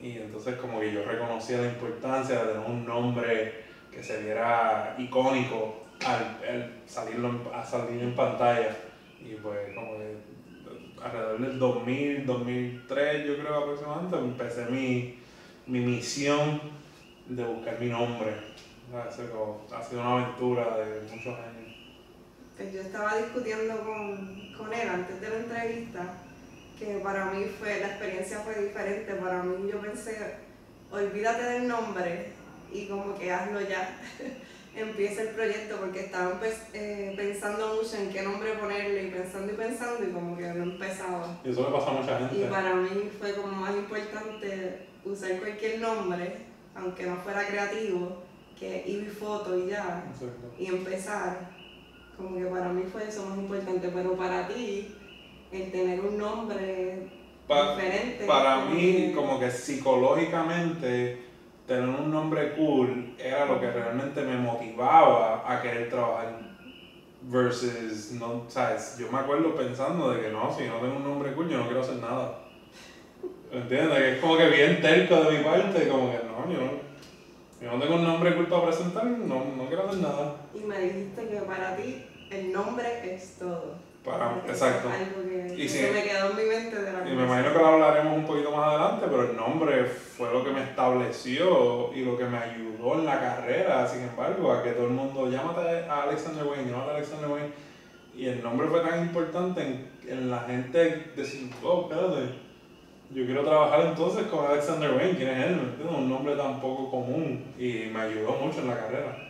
Y 0.00 0.12
entonces 0.18 0.54
como 0.56 0.80
que 0.80 0.92
yo 0.92 1.04
reconocía 1.04 1.58
la 1.58 1.66
importancia 1.68 2.44
de 2.44 2.52
tener 2.52 2.66
un 2.66 2.86
nombre 2.86 3.64
que 3.92 4.02
se 4.02 4.22
viera 4.22 4.94
icónico 4.98 5.84
al, 6.06 6.38
al 6.48 6.72
salirlo 6.86 7.40
a 7.52 7.64
salir 7.64 8.00
en 8.02 8.14
pantalla. 8.14 8.76
Y 9.22 9.34
pues 9.42 9.74
como 9.74 9.98
que 9.98 10.16
alrededor 11.02 11.40
del 11.40 11.58
2000, 11.58 12.26
2003 12.26 13.26
yo 13.26 13.38
creo 13.38 13.54
aproximadamente 13.54 14.16
empecé 14.18 14.66
mi, 14.66 15.18
mi 15.66 15.80
misión 15.80 16.60
de 17.28 17.44
buscar 17.44 17.80
mi 17.80 17.88
nombre. 17.88 18.34
Ha 18.92 19.10
sido, 19.10 19.60
una 19.92 20.12
aventura 20.14 20.76
de 20.78 21.02
muchos 21.02 21.38
años. 21.38 21.76
Pues 22.56 22.72
yo 22.72 22.80
estaba 22.80 23.16
discutiendo 23.16 23.80
con, 23.80 24.52
con 24.56 24.72
él 24.72 24.88
antes 24.88 25.20
de 25.20 25.28
la 25.28 25.36
entrevista 25.36 26.14
que 26.80 26.98
para 27.02 27.26
mí 27.26 27.44
fue, 27.58 27.78
la 27.78 27.88
experiencia 27.88 28.40
fue 28.40 28.54
diferente. 28.54 29.14
Para 29.14 29.42
mí 29.42 29.70
yo 29.70 29.80
pensé, 29.80 30.16
olvídate 30.90 31.42
del 31.42 31.68
nombre 31.68 32.32
y 32.72 32.86
como 32.86 33.16
que 33.18 33.30
hazlo 33.30 33.60
ya. 33.60 33.96
Empieza 34.74 35.22
el 35.22 35.28
proyecto 35.30 35.76
porque 35.80 36.00
estaba 36.00 36.40
eh, 36.72 37.12
pensando 37.16 37.74
mucho 37.74 37.96
en 37.96 38.10
qué 38.10 38.22
nombre 38.22 38.52
ponerle 38.52 39.04
y 39.04 39.10
pensando 39.10 39.52
y 39.52 39.56
pensando 39.56 40.06
y 40.08 40.12
como 40.12 40.36
que 40.36 40.46
no 40.46 40.62
empezaba. 40.62 41.40
Y 41.44 41.50
eso 41.50 41.64
le 41.68 41.76
pasa 41.76 41.90
a 41.90 41.94
mucha 41.94 42.16
Y 42.20 42.36
gente. 42.36 42.46
para 42.50 42.74
mí 42.76 42.88
fue 43.18 43.32
como 43.34 43.48
más 43.52 43.74
importante 43.74 44.86
usar 45.04 45.38
cualquier 45.40 45.80
nombre, 45.80 46.36
aunque 46.76 47.04
no 47.06 47.16
fuera 47.16 47.46
creativo, 47.46 48.22
que 48.58 48.84
Ivy 48.86 49.08
Foto 49.08 49.58
y 49.58 49.70
ya, 49.70 50.04
Exacto. 50.12 50.52
y 50.58 50.66
empezar. 50.66 51.50
Como 52.16 52.36
que 52.36 52.44
para 52.44 52.68
mí 52.68 52.84
fue 52.90 53.08
eso 53.08 53.26
más 53.26 53.38
importante, 53.38 53.88
pero 53.92 54.14
para 54.16 54.46
ti, 54.46 54.94
el 55.50 55.72
tener 55.72 56.00
un 56.00 56.16
nombre 56.18 57.08
Pa- 57.48 57.74
diferente. 57.74 58.24
Para 58.26 58.66
mí, 58.66 58.92
que- 59.08 59.12
como 59.16 59.40
que 59.40 59.50
psicológicamente, 59.50 61.18
tener 61.70 61.88
un 61.88 62.10
nombre 62.10 62.52
cool 62.56 63.14
era 63.16 63.46
lo 63.46 63.60
que 63.60 63.70
realmente 63.70 64.20
me 64.22 64.36
motivaba 64.36 65.44
a 65.46 65.62
querer 65.62 65.88
trabajar 65.88 66.40
versus, 67.22 68.10
no, 68.12 68.44
¿sabes? 68.48 68.96
Yo 68.98 69.10
me 69.12 69.18
acuerdo 69.18 69.54
pensando 69.54 70.10
de 70.10 70.20
que 70.20 70.30
no, 70.30 70.52
si 70.52 70.64
no 70.64 70.78
tengo 70.78 70.96
un 70.96 71.04
nombre 71.04 71.32
cool, 71.32 71.48
yo 71.48 71.58
no 71.58 71.66
quiero 71.66 71.82
hacer 71.82 71.98
nada. 71.98 72.40
¿Entiendes? 73.52 73.98
Es 74.00 74.20
como 74.20 74.36
que 74.36 74.48
bien 74.48 74.82
terco 74.82 75.14
de 75.22 75.38
mi 75.38 75.44
parte, 75.44 75.86
como 75.86 76.10
que 76.10 76.18
no, 76.24 76.52
yo 76.52 76.58
no, 76.58 76.72
yo 77.62 77.70
no 77.70 77.80
tengo 77.80 77.94
un 77.94 78.04
nombre 78.04 78.34
cool 78.34 78.46
para 78.46 78.66
presentar, 78.66 79.04
no, 79.04 79.44
no 79.56 79.66
quiero 79.68 79.88
hacer 79.88 80.00
nada. 80.00 80.38
Y 80.52 80.66
me 80.66 80.76
dijiste 80.76 81.28
que 81.28 81.36
para 81.42 81.76
ti 81.76 82.04
el 82.32 82.52
nombre 82.52 83.14
es 83.14 83.36
todo. 83.38 83.76
Para, 84.04 84.42
exacto. 84.48 84.88
Se 85.68 85.92
me 85.92 86.02
quedó 86.02 86.30
en 86.30 86.36
mi 86.36 86.44
mente 86.44 86.82
de 86.82 86.92
la 86.92 87.08
Y 87.08 87.14
me 87.14 87.24
imagino 87.24 87.52
que 87.52 87.58
lo 87.58 87.66
hablaremos 87.66 88.16
un 88.16 88.24
poquito 88.24 88.50
más 88.50 88.68
adelante, 88.68 89.06
pero 89.10 89.30
el 89.30 89.36
nombre 89.36 89.84
fue 89.84 90.32
lo 90.32 90.42
que 90.42 90.52
me 90.52 90.62
estableció 90.62 91.92
y 91.94 92.04
lo 92.04 92.16
que 92.16 92.24
me 92.24 92.38
ayudó 92.38 92.94
en 92.94 93.04
la 93.04 93.20
carrera, 93.20 93.86
sin 93.86 94.02
embargo, 94.02 94.52
a 94.52 94.62
que 94.62 94.70
todo 94.70 94.86
el 94.86 94.92
mundo 94.92 95.30
llámate 95.30 95.84
a 95.86 96.04
Alexander 96.04 96.44
Wayne, 96.44 96.70
llámate 96.70 96.90
a 96.90 96.94
Alexander 96.94 97.30
Wayne. 97.30 97.50
Y 98.16 98.26
el 98.26 98.42
nombre 98.42 98.68
fue 98.68 98.80
tan 98.80 99.02
importante 99.02 99.60
en, 99.62 99.90
en 100.08 100.30
la 100.30 100.40
gente 100.40 101.12
decir, 101.14 101.50
oh, 101.62 101.88
espérate, 101.90 102.34
yo 103.12 103.26
quiero 103.26 103.44
trabajar 103.44 103.86
entonces 103.86 104.26
con 104.28 104.46
Alexander 104.46 104.92
Wayne, 104.92 105.16
¿quién 105.16 105.28
es 105.28 105.46
él? 105.46 105.60
Un 105.88 106.08
nombre 106.08 106.36
tan 106.36 106.60
poco 106.60 106.90
común 106.90 107.52
y 107.58 107.90
me 107.92 108.00
ayudó 108.00 108.32
mucho 108.32 108.60
en 108.60 108.68
la 108.68 108.76
carrera. 108.76 109.29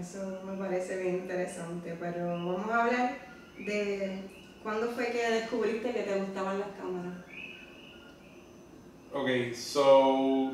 Eso 0.00 0.42
me 0.44 0.56
parece 0.58 1.02
bien 1.02 1.16
interesante, 1.16 1.96
pero 1.98 2.26
vamos 2.26 2.70
a 2.70 2.84
hablar 2.84 3.16
de 3.58 4.20
cuándo 4.62 4.88
fue 4.88 5.06
que 5.06 5.30
descubriste 5.30 5.92
que 5.92 6.02
te 6.02 6.20
gustaban 6.20 6.60
las 6.60 6.68
cámaras. 6.78 7.14
Ok, 9.12 9.54
so, 9.54 10.52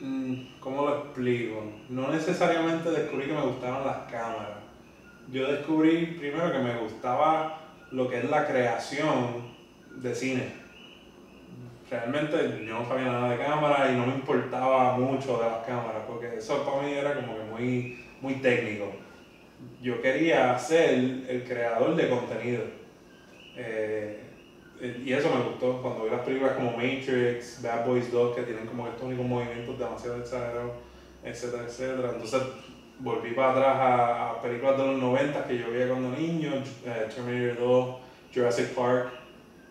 mm, 0.00 0.60
¿cómo 0.60 0.86
lo 0.86 0.98
explico? 0.98 1.62
No 1.90 2.10
necesariamente 2.10 2.90
descubrí 2.90 3.26
que 3.26 3.34
me 3.34 3.42
gustaban 3.42 3.84
las 3.84 4.10
cámaras. 4.10 4.58
Yo 5.30 5.52
descubrí 5.52 6.16
primero 6.18 6.50
que 6.50 6.58
me 6.58 6.78
gustaba 6.78 7.60
lo 7.90 8.08
que 8.08 8.20
es 8.20 8.30
la 8.30 8.46
creación 8.46 9.50
de 9.96 10.14
cine. 10.14 10.60
Realmente 11.90 12.64
yo 12.66 12.80
no 12.80 12.88
sabía 12.88 13.12
nada 13.12 13.30
de 13.30 13.44
cámara 13.44 13.92
y 13.92 13.96
no 13.96 14.06
me 14.06 14.14
importaba 14.14 14.96
mucho 14.96 15.38
de 15.38 15.50
las 15.50 15.66
cámaras, 15.66 16.04
porque 16.06 16.36
eso 16.38 16.64
para 16.64 16.82
mí 16.82 16.92
era 16.92 17.14
como 17.16 17.36
que 17.36 17.44
muy 17.44 18.09
muy 18.20 18.34
técnico. 18.34 18.92
Yo 19.82 20.00
quería 20.00 20.58
ser 20.58 20.90
el 21.28 21.44
creador 21.46 21.94
de 21.96 22.08
contenido. 22.08 22.62
Eh, 23.56 24.20
y 25.04 25.12
eso 25.12 25.28
me 25.34 25.42
gustó 25.42 25.82
cuando 25.82 26.04
vi 26.04 26.10
las 26.10 26.20
películas 26.20 26.54
como 26.54 26.72
Matrix, 26.72 27.62
Bad 27.62 27.86
Boys 27.86 28.10
2, 28.10 28.34
que 28.34 28.42
tienen 28.42 28.66
como 28.66 28.86
estos 28.86 29.02
únicos 29.02 29.26
movimientos 29.26 29.78
demasiado 29.78 30.16
exagerados, 30.16 30.72
etcétera, 31.22 31.64
etcétera. 31.64 32.12
Entonces 32.14 32.42
volví 32.98 33.32
para 33.32 33.52
atrás 33.52 33.76
a, 33.78 34.42
películas 34.42 34.78
de 34.78 34.86
los 34.86 34.98
90 34.98 35.44
que 35.44 35.58
yo 35.58 35.70
veía 35.70 35.88
cuando 35.88 36.16
niño, 36.16 36.52
eh, 36.86 37.08
Terminator 37.14 37.58
2, 37.58 37.96
Jurassic 38.34 38.68
Park. 38.68 39.10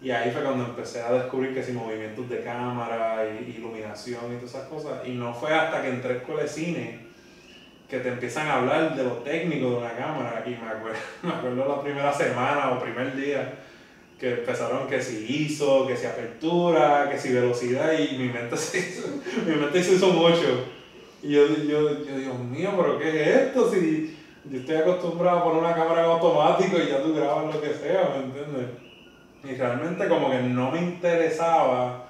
Y 0.01 0.11
ahí 0.11 0.31
fue 0.31 0.43
cuando 0.43 0.65
empecé 0.65 1.01
a 1.01 1.11
descubrir 1.11 1.53
que 1.53 1.63
si 1.63 1.73
movimientos 1.73 2.29
de 2.29 2.41
cámara 2.41 3.25
y 3.25 3.49
iluminación 3.57 4.31
y 4.31 4.35
todas 4.35 4.55
esas 4.55 4.67
cosas. 4.67 5.05
Y 5.05 5.11
no 5.11 5.33
fue 5.33 5.53
hasta 5.53 5.81
que 5.81 5.89
entré 5.89 6.21
a 6.21 6.35
de 6.35 6.47
cine 6.47 7.08
que 7.89 7.99
te 7.99 8.09
empiezan 8.09 8.47
a 8.47 8.55
hablar 8.57 8.95
de 8.95 9.03
lo 9.03 9.13
técnico 9.17 9.71
de 9.71 9.77
una 9.77 9.93
cámara 9.93 10.43
y 10.45 10.51
me 10.51 10.69
acuerdo, 10.69 10.99
me 11.23 11.29
acuerdo 11.31 11.67
la 11.67 11.81
primera 11.81 12.13
semana 12.13 12.71
o 12.71 12.79
primer 12.79 13.15
día 13.15 13.53
que 14.19 14.31
empezaron 14.31 14.87
que 14.87 15.01
si 15.01 15.45
ISO, 15.45 15.87
que 15.87 15.95
si 15.95 16.05
apertura, 16.05 17.09
que 17.09 17.17
si 17.17 17.33
velocidad 17.33 17.93
y 17.97 18.17
mi 18.17 18.29
mente 18.29 18.55
se 18.57 18.79
hizo, 18.79 19.07
mi 19.45 19.55
mente 19.55 19.81
se 19.81 19.95
hizo 19.95 20.09
mucho. 20.09 20.65
Y 21.23 21.31
yo, 21.31 21.47
yo, 21.47 22.05
yo, 22.05 22.17
Dios 22.17 22.39
mío, 22.39 22.73
pero 22.77 22.99
¿qué 22.99 23.09
es 23.09 23.27
esto? 23.27 23.69
Si 23.71 24.15
yo 24.45 24.59
estoy 24.59 24.75
acostumbrado 24.75 25.39
a 25.39 25.43
poner 25.43 25.63
una 25.63 25.75
cámara 25.75 26.05
en 26.05 26.11
automático 26.11 26.77
y 26.77 26.89
ya 26.89 27.01
tú 27.01 27.15
grabas 27.15 27.53
lo 27.53 27.61
que 27.61 27.73
sea, 27.73 28.13
¿me 28.15 28.25
entiendes? 28.25 28.67
Y 29.43 29.55
realmente 29.55 30.07
como 30.07 30.29
que 30.29 30.41
no 30.41 30.71
me 30.71 30.79
interesaba 30.79 32.08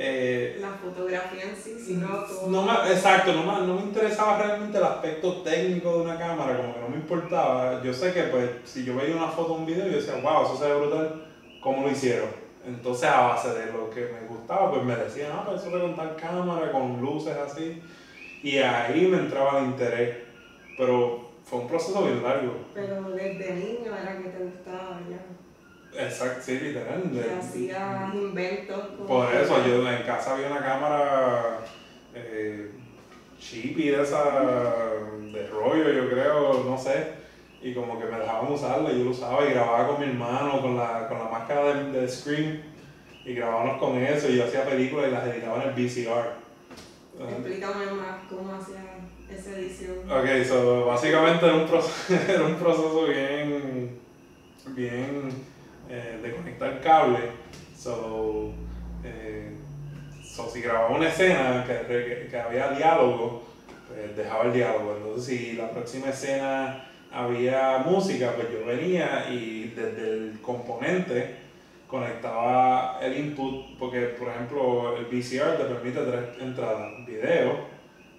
eh, 0.00 0.58
la 0.60 0.70
fotografía 0.70 1.42
en 1.42 1.56
sí, 1.56 1.76
sino 1.76 2.06
todo. 2.24 2.48
No 2.48 2.62
me, 2.62 2.72
exacto, 2.92 3.32
no 3.32 3.42
me, 3.42 3.66
no 3.66 3.74
me 3.74 3.82
interesaba 3.82 4.38
realmente 4.38 4.78
el 4.78 4.84
aspecto 4.84 5.42
técnico 5.42 5.98
de 5.98 6.02
una 6.02 6.16
cámara, 6.16 6.56
como 6.56 6.72
que 6.72 6.80
no 6.80 6.88
me 6.88 6.96
importaba. 6.96 7.82
Yo 7.82 7.92
sé 7.92 8.12
que 8.12 8.22
pues 8.24 8.48
si 8.64 8.84
yo 8.84 8.94
veía 8.94 9.16
una 9.16 9.26
foto 9.26 9.54
o 9.54 9.56
un 9.56 9.66
video, 9.66 9.86
yo 9.88 9.96
decía, 9.96 10.20
wow, 10.22 10.44
eso 10.44 10.56
se 10.56 10.68
ve 10.68 10.78
brutal, 10.78 11.26
¿cómo 11.60 11.82
lo 11.82 11.90
hicieron? 11.90 12.28
Entonces 12.64 13.08
a 13.08 13.22
base 13.22 13.48
de 13.54 13.72
lo 13.72 13.90
que 13.90 14.02
me 14.02 14.28
gustaba, 14.28 14.70
pues 14.70 14.84
me 14.84 14.94
decían, 14.94 15.32
ah, 15.34 15.42
pues 15.44 15.62
eso 15.62 15.74
de 15.74 15.82
con 15.82 15.96
tal 15.96 16.14
cámara, 16.14 16.70
con 16.70 17.00
luces 17.00 17.36
así. 17.36 17.82
Y 18.42 18.58
ahí 18.58 19.06
me 19.06 19.18
entraba 19.18 19.58
el 19.58 19.66
interés. 19.66 20.16
Pero 20.76 21.30
fue 21.42 21.60
un 21.60 21.66
proceso 21.66 22.04
bien 22.04 22.22
largo. 22.22 22.52
Pero 22.72 23.10
desde 23.10 23.54
niño 23.54 23.96
era 24.00 24.18
que 24.18 24.28
te 24.28 24.44
gustaba 24.44 25.00
ya. 25.10 25.18
Exacto, 25.96 26.42
sí, 26.42 26.60
literal. 26.60 27.02
hacía 27.40 28.12
inventos. 28.14 28.78
Por 29.06 29.34
eso, 29.34 29.66
yo 29.66 29.90
en 29.90 30.02
casa 30.02 30.34
había 30.34 30.48
una 30.48 30.60
cámara 30.60 31.60
eh, 32.14 32.70
chippy 33.38 33.88
de 33.88 34.02
esa, 34.02 34.24
de 35.32 35.46
rollo, 35.48 35.90
yo 35.90 36.10
creo, 36.10 36.64
no 36.64 36.78
sé. 36.78 37.18
Y 37.60 37.74
como 37.74 37.98
que 37.98 38.06
me 38.06 38.18
dejaban 38.18 38.52
usarla, 38.52 38.92
yo 38.92 39.04
lo 39.04 39.10
usaba 39.10 39.44
y 39.44 39.50
grababa 39.50 39.88
con 39.88 40.00
mi 40.00 40.06
hermano, 40.06 40.60
con 40.60 40.76
la, 40.76 41.08
con 41.08 41.18
la 41.18 41.24
máscara 41.24 41.74
de, 41.74 42.00
de 42.00 42.08
Scream. 42.08 42.62
Y 43.24 43.34
grabábamos 43.34 43.78
con 43.78 43.96
eso, 43.98 44.28
y 44.28 44.36
yo 44.36 44.44
hacía 44.44 44.64
películas 44.64 45.08
y 45.08 45.12
las 45.12 45.26
editaba 45.26 45.62
en 45.62 45.70
el 45.70 45.74
VCR. 45.74 46.48
Explícame 47.20 47.86
más 47.86 48.22
cómo 48.28 48.54
hacía 48.54 48.84
esa 49.28 49.58
edición. 49.58 49.96
Ok, 50.08 50.44
so, 50.46 50.86
básicamente 50.86 51.44
era 51.44 51.56
un 51.56 51.66
proceso, 51.66 52.14
era 52.32 52.44
un 52.44 52.54
proceso 52.54 53.06
bien, 53.06 53.98
bien 54.68 55.57
eh, 55.88 56.18
de 56.22 56.32
conectar 56.34 56.80
cable. 56.80 57.18
So, 57.76 58.52
eh, 59.04 59.56
so, 60.22 60.48
si 60.50 60.60
grababa 60.60 60.96
una 60.96 61.08
escena 61.08 61.64
que, 61.66 62.28
que, 62.30 62.38
había 62.38 62.72
diálogo, 62.72 63.44
pues 63.86 64.16
dejaba 64.16 64.44
el 64.44 64.52
diálogo. 64.52 64.96
Entonces, 64.96 65.24
si 65.24 65.52
la 65.52 65.70
próxima 65.70 66.10
escena 66.10 66.84
había 67.10 67.78
música, 67.78 68.32
pues 68.34 68.48
yo 68.52 68.66
venía 68.66 69.30
y 69.30 69.72
desde 69.74 70.10
el 70.10 70.40
componente 70.42 71.36
conectaba 71.86 72.98
el 73.00 73.18
input, 73.18 73.78
porque 73.78 74.00
por 74.18 74.28
ejemplo 74.28 74.96
el 74.98 75.06
VCR 75.06 75.56
te 75.56 75.64
permite 75.64 76.00
tres 76.00 76.24
entradas, 76.38 77.06
video, 77.06 77.60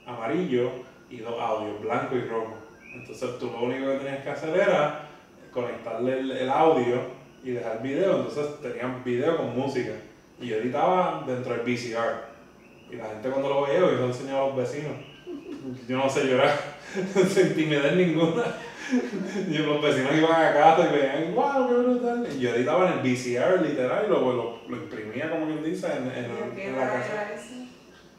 amarillo 0.07 0.71
y 1.09 1.17
dos 1.17 1.39
audios, 1.39 1.79
blanco 1.81 2.15
y 2.15 2.21
rojo. 2.21 2.57
Entonces 2.95 3.37
tú 3.37 3.51
lo 3.51 3.61
único 3.61 3.91
que 3.91 3.97
tenías 3.99 4.23
que 4.23 4.29
hacer 4.31 4.55
era 4.57 5.07
conectarle 5.51 6.41
el 6.41 6.49
audio 6.49 7.18
y 7.43 7.51
dejar 7.51 7.81
video, 7.81 8.17
entonces 8.17 8.61
tenían 8.61 9.03
video 9.03 9.37
con 9.37 9.57
música. 9.57 9.91
Y 10.39 10.47
yo 10.47 10.57
editaba 10.57 11.23
dentro 11.25 11.53
del 11.53 11.61
VCR. 11.61 12.29
Y 12.91 12.95
la 12.95 13.05
gente 13.05 13.29
cuando 13.29 13.49
lo 13.49 13.61
veía, 13.63 13.79
yo 13.79 13.91
lo 13.91 14.05
enseñaba 14.07 14.43
a 14.43 14.47
los 14.47 14.57
vecinos. 14.57 14.93
Yo 15.87 15.97
no 15.97 16.09
sé 16.09 16.25
llorar, 16.25 16.57
sin 17.29 17.55
timidez 17.55 17.93
ninguna. 17.95 18.43
Y 19.49 19.57
los 19.59 19.81
vecinos 19.81 20.11
iban 20.17 20.31
a 20.31 20.53
casa 20.53 20.89
y 20.89 20.97
veían, 20.97 21.35
wow, 21.35 21.67
qué 21.67 21.73
brutal. 21.75 22.27
Y 22.35 22.39
yo 22.39 22.55
editaba 22.55 22.91
en 22.91 22.99
el 22.99 22.99
VCR 22.99 23.61
literal 23.61 24.05
y 24.05 24.09
lo, 24.09 24.33
lo, 24.33 24.59
lo 24.67 24.75
imprimía, 24.75 25.29
como 25.29 25.45
quien 25.45 25.63
dice, 25.63 25.87
en, 25.87 26.07
en, 26.07 26.59
en 26.59 26.75
la 26.75 26.89
casa. 26.89 27.27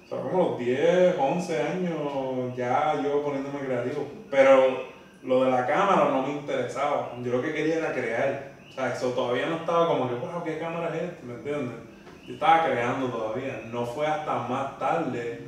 O 0.04 0.08
sea, 0.08 0.20
como 0.20 0.50
los 0.50 0.58
10, 0.58 1.16
11 1.18 1.62
años 1.62 2.56
ya 2.56 3.00
yo 3.02 3.22
poniéndome 3.22 3.60
creativo. 3.60 4.06
Pero 4.30 4.84
lo 5.22 5.44
de 5.44 5.50
la 5.50 5.66
cámara 5.66 6.08
no 6.10 6.22
me 6.22 6.32
interesaba. 6.32 7.12
Yo 7.22 7.32
lo 7.32 7.42
que 7.42 7.52
quería 7.52 7.78
era 7.78 7.92
crear. 7.92 8.49
Eso 8.88 9.10
todavía 9.10 9.46
no 9.46 9.56
estaba 9.56 9.88
como 9.88 10.08
que, 10.08 10.14
wow, 10.14 10.42
¿qué 10.44 10.58
cámara 10.58 10.94
es 10.96 11.02
esta? 11.02 11.26
¿Me 11.26 11.34
entiendes? 11.34 11.76
Yo 12.26 12.34
estaba 12.34 12.66
creando 12.66 13.08
todavía. 13.08 13.62
No 13.70 13.84
fue 13.84 14.06
hasta 14.06 14.48
más 14.48 14.78
tarde, 14.78 15.40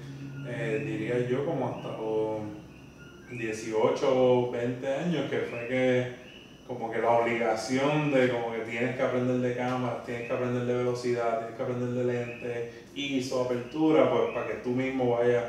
eh, 0.46 0.82
diría 0.84 1.26
yo, 1.28 1.44
como 1.44 1.68
hasta 1.68 1.88
los 1.88 3.38
18 3.38 4.06
o 4.06 4.50
20 4.50 4.94
años, 4.94 5.30
que 5.30 5.38
fue 5.38 5.68
que 5.68 6.22
como 6.66 6.90
que 6.90 6.98
la 6.98 7.10
obligación 7.10 8.12
de 8.12 8.30
como 8.30 8.52
que 8.52 8.60
tienes 8.60 8.96
que 8.96 9.02
aprender 9.02 9.36
de 9.36 9.56
cámara, 9.56 10.02
tienes 10.04 10.28
que 10.28 10.32
aprender 10.32 10.64
de 10.64 10.74
velocidad, 10.74 11.38
tienes 11.38 11.56
que 11.56 11.62
aprender 11.62 11.88
de 11.90 12.04
lente, 12.04 12.72
ISO, 12.94 13.42
apertura, 13.42 14.10
pues 14.10 14.32
para 14.32 14.46
que 14.46 14.54
tú 14.54 14.70
mismo 14.70 15.16
vayas 15.18 15.44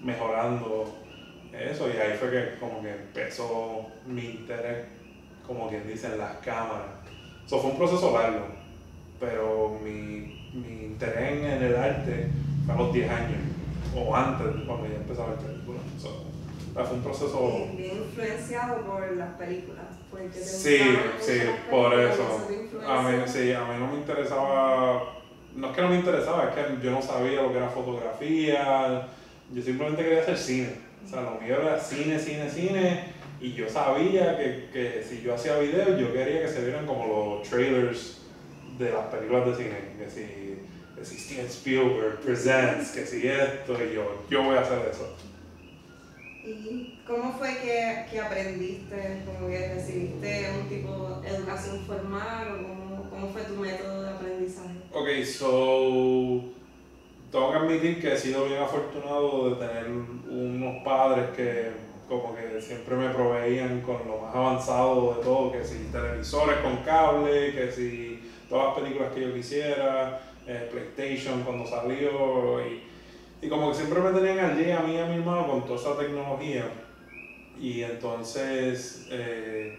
mejorando 0.00 1.02
eso 1.52 1.88
y 1.88 1.98
ahí 1.98 2.16
fue 2.16 2.30
que 2.30 2.58
como 2.58 2.80
que 2.80 2.90
empezó 2.90 3.86
mi 4.06 4.24
interés, 4.24 4.86
como 5.46 5.68
quien 5.68 5.86
dice, 5.86 6.06
en 6.06 6.18
las 6.18 6.36
cámaras. 6.38 7.01
Eso 7.52 7.60
fue 7.60 7.72
un 7.72 7.76
proceso 7.76 8.18
largo, 8.18 8.46
pero 9.20 9.78
mi, 9.84 10.48
mi 10.54 10.84
interés 10.86 11.32
en 11.32 11.62
el 11.62 11.76
arte 11.76 12.30
fue 12.64 12.74
a 12.74 12.78
los 12.78 12.94
10 12.94 13.10
años, 13.10 13.40
o 13.94 14.16
antes, 14.16 14.46
cuando 14.66 14.88
ya 14.88 14.94
empezaba 14.94 15.28
a 15.28 15.30
ver 15.32 15.40
películas. 15.40 15.82
fue 16.72 16.96
un 16.96 17.02
proceso... 17.02 17.68
Bien, 17.76 18.04
influenciado 18.08 18.80
por 18.86 19.16
las 19.18 19.34
películas. 19.34 19.84
sí, 20.32 20.78
sí, 21.20 21.40
por 21.70 21.92
eso. 21.92 22.48
A 22.88 23.02
mí, 23.02 23.18
sí, 23.26 23.52
a 23.52 23.64
mí 23.66 23.74
no 23.78 23.88
me 23.88 23.98
interesaba, 23.98 25.02
no 25.54 25.66
es 25.68 25.76
que 25.76 25.82
no 25.82 25.88
me 25.90 25.96
interesaba, 25.96 26.44
es 26.44 26.54
que 26.54 26.82
yo 26.82 26.90
no 26.90 27.02
sabía 27.02 27.42
lo 27.42 27.52
que 27.52 27.58
era 27.58 27.68
fotografía, 27.68 29.08
yo 29.52 29.62
simplemente 29.62 30.02
quería 30.02 30.22
hacer 30.22 30.38
cine. 30.38 30.76
O 31.04 31.06
sea, 31.06 31.20
lo 31.20 31.32
mío 31.32 31.60
era 31.60 31.78
cine, 31.78 32.18
cine, 32.18 32.48
cine 32.48 33.12
Y 33.42 33.54
yo 33.54 33.68
sabía 33.68 34.38
que, 34.38 34.68
que 34.72 35.02
si 35.02 35.20
yo 35.20 35.34
hacía 35.34 35.58
videos, 35.58 36.00
yo 36.00 36.12
quería 36.12 36.42
que 36.42 36.48
se 36.48 36.64
vieran 36.64 36.86
como 36.86 37.08
los 37.08 37.50
trailers 37.50 38.18
de 38.78 38.92
las 38.92 39.06
películas 39.06 39.46
de 39.46 39.64
cine. 39.64 39.78
Que 39.98 40.08
si, 40.08 40.58
que 40.94 41.04
si 41.04 41.18
Steven 41.18 41.46
Spielberg 41.46 42.20
presents, 42.20 42.92
que 42.92 43.04
si 43.04 43.26
esto, 43.26 43.72
y 43.82 43.96
yo, 43.96 44.22
yo 44.30 44.44
voy 44.44 44.56
a 44.56 44.60
hacer 44.60 44.88
eso. 44.88 45.16
¿Y 46.44 47.00
cómo 47.04 47.32
fue 47.32 47.56
que, 47.58 48.06
que 48.12 48.20
aprendiste? 48.20 49.24
¿Como 49.26 49.48
que 49.48 49.74
recibiste 49.74 50.50
un 50.60 50.68
tipo 50.68 51.20
de 51.20 51.28
educación 51.28 51.84
formal 51.84 52.46
o 52.48 52.68
cómo, 52.68 53.10
cómo 53.10 53.28
fue 53.28 53.42
tu 53.42 53.54
método 53.56 54.04
de 54.04 54.10
aprendizaje? 54.10 54.74
Ok, 54.92 55.24
so 55.24 56.44
tengo 57.32 57.50
que 57.50 57.58
admitir 57.58 58.00
que 58.00 58.12
he 58.12 58.16
sido 58.16 58.46
bien 58.46 58.62
afortunado 58.62 59.50
de 59.50 59.66
tener 59.66 59.86
unos 59.88 60.84
padres 60.84 61.30
que 61.34 61.91
como 62.08 62.34
que 62.34 62.60
siempre 62.60 62.96
me 62.96 63.08
proveían 63.10 63.80
con 63.80 64.06
lo 64.06 64.18
más 64.18 64.34
avanzado 64.34 65.14
de 65.14 65.22
todo, 65.22 65.52
que 65.52 65.64
si 65.64 65.88
televisores 65.90 66.58
con 66.58 66.78
cable, 66.78 67.52
que 67.52 67.70
si 67.70 68.20
todas 68.48 68.68
las 68.68 68.78
películas 68.78 69.12
que 69.12 69.20
yo 69.22 69.34
quisiera, 69.34 70.20
eh, 70.46 70.68
PlayStation 70.70 71.42
cuando 71.42 71.66
salió 71.66 72.60
y 72.66 72.92
y 73.42 73.48
como 73.48 73.70
que 73.70 73.76
siempre 73.76 74.00
me 74.00 74.12
tenían 74.12 74.52
allí 74.52 74.70
a 74.70 74.80
mí 74.80 74.94
y 74.94 74.98
a 74.98 75.06
mi 75.06 75.16
hermano 75.16 75.48
con 75.48 75.66
toda 75.66 75.74
esa 75.74 75.98
tecnología. 75.98 76.64
Y 77.60 77.82
entonces, 77.82 79.08
eh, 79.10 79.76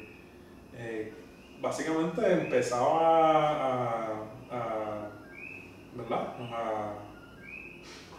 eh, 0.76 1.13
básicamente 1.61 2.30
empezaba 2.30 3.49
a, 3.49 4.26
a, 4.51 5.09
¿verdad? 5.95 6.36
A, 6.38 6.93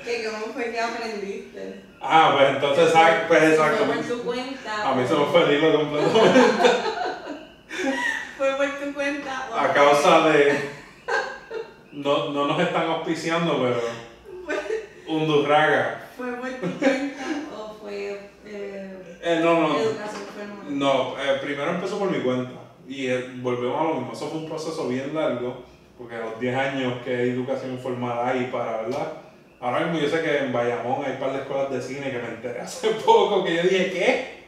¿Qué, 0.04 0.26
¿Cómo 0.26 0.54
fue 0.54 0.72
que 0.72 0.80
aprendiste? 0.80 1.91
Ah, 2.02 2.34
pues 2.36 2.50
entonces, 2.50 2.94
pues 3.28 3.44
exacto. 3.44 3.86
Fue 3.86 3.96
por 3.96 4.06
tu 4.06 4.24
cuenta. 4.24 4.90
A 4.90 4.96
mí 4.96 5.08
se 5.08 5.14
me 5.14 5.26
fue 5.26 5.44
el 5.44 5.52
hilo 5.52 5.78
completamente. 5.78 6.40
fue 8.38 8.56
por 8.56 8.70
tu 8.80 8.94
cuenta. 8.94 9.50
A 9.56 9.74
causa 9.74 10.30
de 10.30 10.72
no, 11.92 12.30
no 12.30 12.48
nos 12.48 12.60
están 12.60 12.88
auspiciando, 12.90 13.62
pero. 13.62 13.82
un 15.08 15.28
Durraga. 15.28 16.10
¿Fue 16.18 16.34
por 16.34 16.50
tu 16.50 16.80
cuenta 16.80 17.26
o 17.56 17.76
fue 17.80 18.32
eh, 18.46 19.20
eh, 19.22 19.40
no, 19.44 19.68
no. 19.68 19.80
educación 19.80 20.80
No, 20.80 21.16
eh, 21.20 21.40
primero 21.42 21.72
empezó 21.72 22.00
por 22.00 22.10
mi 22.10 22.20
cuenta. 22.24 22.52
Y 22.88 23.08
volvemos 23.42 23.80
a 23.80 23.84
lo 23.84 23.94
mismo. 23.96 24.14
Eso 24.14 24.28
fue 24.30 24.40
un 24.40 24.50
proceso 24.50 24.88
bien 24.88 25.14
largo, 25.14 25.64
porque 25.98 26.16
a 26.16 26.22
los 26.22 26.40
10 26.40 26.58
años 26.58 26.94
que 27.04 27.16
hay 27.16 27.30
educación 27.30 27.78
formal 27.78 28.28
ahí 28.28 28.50
para, 28.52 28.82
¿verdad? 28.82 29.31
Ahora 29.62 29.82
mismo 29.82 30.00
yo 30.00 30.10
sé 30.10 30.24
que 30.24 30.40
en 30.40 30.52
Bayamón 30.52 31.06
hay 31.06 31.14
un 31.14 31.20
par 31.20 31.34
de 31.34 31.40
escuelas 31.40 31.72
de 31.72 31.82
cine 31.82 32.12
que 32.12 32.18
me 32.18 32.30
enteré 32.30 32.60
hace 32.62 32.90
poco 33.06 33.44
que 33.44 33.56
yo 33.56 33.62
dije, 33.62 33.92
¿qué? 33.92 34.42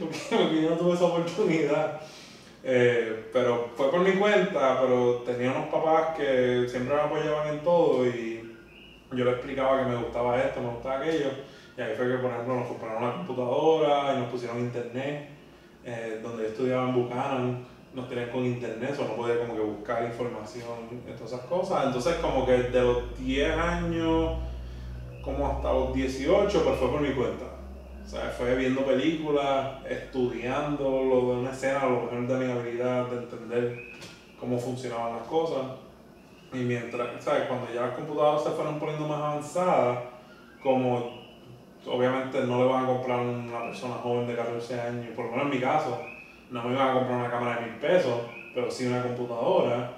Porque 0.00 0.62
yo 0.62 0.70
no 0.70 0.76
tuve 0.76 0.94
esa 0.94 1.04
oportunidad. 1.04 2.00
Eh, 2.64 3.28
pero 3.32 3.70
fue 3.76 3.90
por 3.90 4.00
mi 4.00 4.12
cuenta, 4.12 4.80
pero 4.80 5.22
tenía 5.26 5.50
unos 5.50 5.68
papás 5.68 6.16
que 6.16 6.66
siempre 6.68 6.94
me 6.94 7.02
apoyaban 7.02 7.48
en 7.48 7.60
todo 7.60 8.06
y 8.06 8.56
yo 9.12 9.24
les 9.24 9.34
explicaba 9.34 9.78
que 9.78 9.90
me 9.90 9.96
gustaba 9.96 10.40
esto, 10.40 10.60
me 10.60 10.70
gustaba 10.70 11.00
aquello. 11.00 11.30
Y 11.76 11.80
ahí 11.80 11.94
fue 11.94 12.08
que, 12.08 12.16
por 12.16 12.30
ejemplo, 12.30 12.56
nos 12.56 12.68
compraron 12.68 13.02
una 13.02 13.12
computadora 13.14 14.14
y 14.14 14.18
nos 14.20 14.30
pusieron 14.30 14.58
internet. 14.60 15.28
Eh, 15.84 16.20
donde 16.22 16.42
yo 16.42 16.48
estudiaba 16.48 16.88
en 16.88 16.94
Buchanan, 16.94 17.66
nos 17.98 18.08
tenían 18.08 18.30
con 18.30 18.44
internet, 18.44 18.96
o 18.98 19.04
no 19.04 19.16
podía 19.16 19.40
como 19.40 19.54
que 19.54 19.60
buscar 19.60 20.04
información 20.04 20.64
todas 21.16 21.32
esas 21.32 21.46
cosas. 21.46 21.86
Entonces, 21.86 22.14
como 22.16 22.46
que 22.46 22.52
de 22.52 22.80
los 22.80 23.18
10 23.18 23.58
años 23.58 24.38
como 25.22 25.46
hasta 25.46 25.72
los 25.72 25.92
18, 25.92 26.64
pues 26.64 26.78
fue 26.78 26.88
por 26.88 27.00
mi 27.00 27.10
cuenta. 27.10 27.44
O 28.04 28.08
sea, 28.08 28.30
fue 28.30 28.54
viendo 28.54 28.86
películas, 28.86 29.84
estudiando 29.86 30.84
lo 30.84 31.16
de 31.16 31.40
una 31.40 31.50
escena, 31.50 31.84
lo 31.84 32.02
mejor 32.02 32.26
de 32.26 32.46
mi 32.46 32.50
habilidad 32.50 33.06
de 33.08 33.16
entender 33.18 33.84
cómo 34.40 34.58
funcionaban 34.58 35.18
las 35.18 35.26
cosas. 35.26 35.66
Y 36.52 36.58
mientras, 36.58 37.22
¿sabes? 37.22 37.42
Cuando 37.42 37.66
ya 37.74 37.82
las 37.82 37.96
computadoras 37.96 38.42
se 38.42 38.50
fueron 38.50 38.78
poniendo 38.78 39.06
más 39.06 39.20
avanzadas, 39.20 39.98
como 40.62 41.18
obviamente 41.86 42.40
no 42.46 42.58
le 42.64 42.70
van 42.70 42.84
a 42.84 42.86
comprar 42.86 43.18
a 43.18 43.22
una 43.22 43.60
persona 43.64 43.94
joven 43.96 44.26
de 44.26 44.34
14 44.34 44.80
años, 44.80 45.14
por 45.14 45.26
lo 45.26 45.30
menos 45.32 45.44
en 45.44 45.50
mi 45.50 45.60
caso, 45.60 46.00
no 46.50 46.62
me 46.64 46.74
iban 46.74 46.88
a 46.88 46.92
comprar 46.94 47.18
una 47.18 47.30
cámara 47.30 47.60
de 47.60 47.66
mil 47.66 47.76
pesos, 47.76 48.22
pero 48.54 48.70
sí 48.70 48.86
una 48.86 49.02
computadora, 49.02 49.92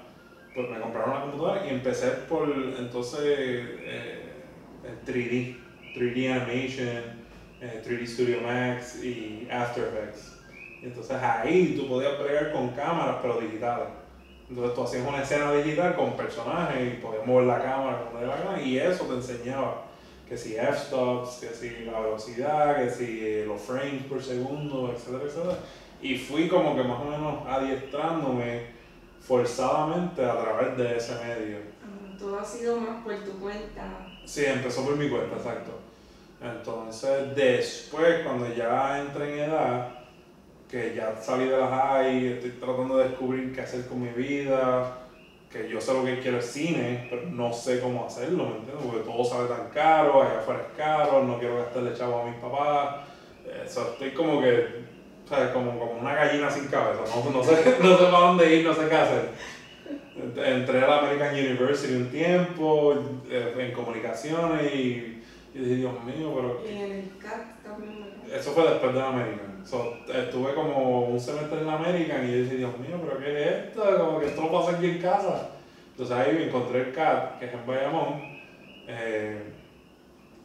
pues 0.53 0.69
me 0.69 0.79
compraron 0.79 1.11
una 1.11 1.21
computadora 1.21 1.65
y 1.65 1.69
empecé 1.69 2.07
por 2.27 2.49
entonces 2.49 3.23
eh, 3.23 4.33
3D, 5.05 5.57
3D 5.95 6.31
animation 6.31 7.21
3D 7.61 8.01
eh, 8.01 8.07
Studio 8.07 8.41
Max 8.41 9.03
y 9.03 9.47
After 9.51 9.83
Effects. 9.83 10.39
Entonces 10.81 11.15
ahí 11.21 11.75
tú 11.77 11.87
podías 11.87 12.13
pelear 12.13 12.51
con 12.51 12.69
cámaras, 12.69 13.17
pero 13.21 13.39
digitales. 13.39 13.87
Entonces 14.49 14.75
tú 14.75 14.83
hacías 14.83 15.07
una 15.07 15.21
escena 15.21 15.53
digital 15.53 15.95
con 15.95 16.17
personajes 16.17 16.93
y 16.93 16.97
podías 16.97 17.25
mover 17.25 17.45
la 17.45 17.61
cámara 17.61 18.03
como 18.03 18.19
la 18.19 18.61
y 18.61 18.77
eso 18.79 19.05
te 19.05 19.13
enseñaba 19.13 19.83
que 20.27 20.37
si 20.37 20.55
f-stops, 20.55 21.39
que 21.41 21.47
si 21.47 21.85
la 21.85 21.99
velocidad, 21.99 22.77
que 22.77 22.89
si 22.89 23.45
los 23.45 23.61
frames 23.61 24.03
por 24.09 24.21
segundo, 24.21 24.93
etcétera, 24.95 25.23
etcétera. 25.25 25.57
Y 26.01 26.17
fui 26.17 26.47
como 26.47 26.75
que 26.75 26.83
más 26.83 26.99
o 26.99 27.05
menos 27.05 27.47
adiestrándome 27.47 28.65
forzadamente 29.21 30.25
a 30.25 30.41
través 30.41 30.77
de 30.77 30.97
ese 30.97 31.13
medio. 31.23 31.57
Todo 32.17 32.39
ha 32.39 32.43
sido 32.43 32.77
más 32.77 33.03
por 33.03 33.15
tu 33.23 33.39
cuenta. 33.39 34.07
Sí, 34.25 34.45
empezó 34.45 34.85
por 34.85 34.95
mi 34.95 35.09
cuenta, 35.09 35.35
exacto. 35.35 35.79
Entonces, 36.41 37.35
después, 37.35 38.23
cuando 38.23 38.53
ya 38.53 38.99
entré 38.99 39.33
en 39.33 39.49
edad, 39.49 39.89
que 40.69 40.95
ya 40.95 41.15
salí 41.21 41.45
de 41.45 41.57
la 41.57 41.67
high, 41.67 42.27
estoy 42.27 42.51
tratando 42.51 42.97
de 42.97 43.09
descubrir 43.09 43.53
qué 43.53 43.61
hacer 43.61 43.87
con 43.87 44.01
mi 44.01 44.09
vida, 44.09 45.01
que 45.51 45.69
yo 45.69 45.81
sé 45.81 45.93
lo 45.93 46.05
que 46.05 46.19
quiero 46.19 46.37
es 46.37 46.45
cine, 46.45 47.07
pero 47.09 47.23
no 47.29 47.51
sé 47.53 47.81
cómo 47.81 48.05
hacerlo, 48.05 48.45
¿me 48.45 48.55
entiendes? 48.57 48.85
Porque 48.85 49.09
todo 49.09 49.23
sale 49.23 49.49
tan 49.49 49.69
caro, 49.69 50.23
allá 50.23 50.39
afuera 50.39 50.61
es 50.61 50.77
caro, 50.77 51.23
no 51.23 51.37
quiero 51.37 51.57
gastarle 51.57 51.93
chavo 51.93 52.21
a 52.21 52.25
mis 52.25 52.39
papás. 52.39 53.01
Eso, 53.65 53.91
estoy 53.91 54.11
como 54.11 54.41
que, 54.41 54.85
¿sabes? 55.31 55.49
Como, 55.49 55.79
como 55.79 55.93
una 55.93 56.13
gallina 56.13 56.51
sin 56.51 56.67
cabeza, 56.67 57.01
no, 57.15 57.31
no, 57.31 57.43
sé, 57.43 57.53
no 57.81 57.97
sé 57.97 58.03
para 58.03 58.19
dónde 58.19 58.55
ir, 58.55 58.63
no 58.63 58.73
sé 58.73 58.87
qué 58.87 58.95
hacer. 58.95 59.29
Entré 60.35 60.83
a 60.83 60.87
la 60.87 60.99
American 60.99 61.33
University 61.33 61.95
un 61.95 62.11
tiempo, 62.11 62.93
eh, 63.27 63.55
en 63.57 63.71
comunicaciones 63.71 64.71
y 64.75 65.21
y 65.53 65.59
dije, 65.59 65.75
Dios 65.75 66.03
mío, 66.05 66.33
pero... 66.33 66.63
Y 66.65 66.81
en 66.81 66.91
el 66.91 67.17
CAT 67.17 67.61
también. 67.61 68.13
Eso 68.31 68.51
fue 68.51 68.69
después 68.69 68.93
de 68.93 68.99
la 68.99 69.07
American. 69.09 69.65
So, 69.65 69.97
estuve 70.07 70.53
como 70.53 71.07
un 71.07 71.19
semestre 71.19 71.59
en 71.59 71.67
la 71.67 71.73
American 71.73 72.27
y 72.27 72.33
dije, 72.33 72.55
Dios 72.55 72.77
mío, 72.79 72.97
pero 73.03 73.19
¿qué 73.19 73.41
es 73.41 73.47
esto? 73.65 73.97
Como 73.97 74.19
que 74.19 74.27
esto 74.27 74.41
lo 74.41 74.49
puedo 74.49 74.63
hacer 74.63 74.75
aquí 74.75 74.85
en 74.91 75.01
casa. 75.01 75.49
Entonces 75.91 76.15
ahí 76.15 76.43
encontré 76.43 76.81
el 76.81 76.93
CAT, 76.93 77.39
que 77.39 77.45
es 77.45 77.53
en 77.53 77.67
Bayamón. 77.67 78.21
Eh, 78.87 79.43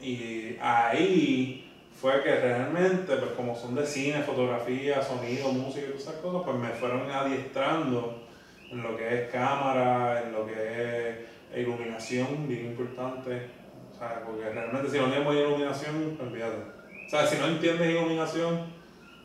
y 0.01 0.57
ahí 0.61 1.66
fue 2.07 2.23
que 2.23 2.37
realmente, 2.37 3.17
pues 3.17 3.33
como 3.33 3.57
son 3.57 3.75
de 3.75 3.85
cine, 3.85 4.23
fotografía, 4.23 5.03
sonido, 5.03 5.51
música 5.51 5.87
y 5.87 5.91
todas 5.91 6.03
esas 6.03 6.15
cosas, 6.17 6.43
pues 6.45 6.57
me 6.57 6.69
fueron 6.69 7.11
adiestrando 7.11 8.23
en 8.71 8.81
lo 8.81 8.97
que 8.97 9.23
es 9.23 9.31
cámara, 9.33 10.23
en 10.23 10.33
lo 10.33 10.47
que 10.47 10.53
es 10.53 11.59
iluminación, 11.59 12.47
bien 12.47 12.67
importante 12.67 13.57
o 13.97 13.99
sea, 13.99 14.23
porque 14.27 14.51
realmente 14.51 14.91
si 14.91 14.99
no 14.99 15.07
tenemos 15.07 15.35
iluminación, 15.35 16.19
olvídate. 16.21 16.59
O 17.07 17.09
sea, 17.09 17.27
si 17.27 17.39
no 17.39 17.47
entiendes 17.47 17.89
iluminación, 17.89 18.67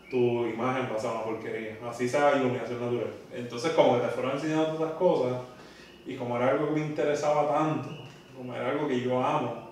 tu 0.09 0.45
imagen 0.45 0.87
va 0.89 0.97
a 0.97 1.11
una 1.11 1.23
porquería. 1.23 1.77
Así 1.87 2.07
sea 2.07 2.37
iluminación 2.37 2.79
natural. 2.79 3.13
Entonces, 3.33 3.73
como 3.73 3.95
que 3.95 4.07
te 4.07 4.13
fueron 4.13 4.31
enseñando 4.31 4.67
todas 4.67 4.81
esas 4.81 4.93
cosas, 4.93 5.41
y 6.05 6.15
como 6.15 6.37
era 6.37 6.51
algo 6.51 6.67
que 6.67 6.79
me 6.79 6.85
interesaba 6.85 7.53
tanto, 7.53 7.89
como 8.35 8.55
era 8.55 8.69
algo 8.69 8.87
que 8.87 9.01
yo 9.01 9.21
amo, 9.21 9.71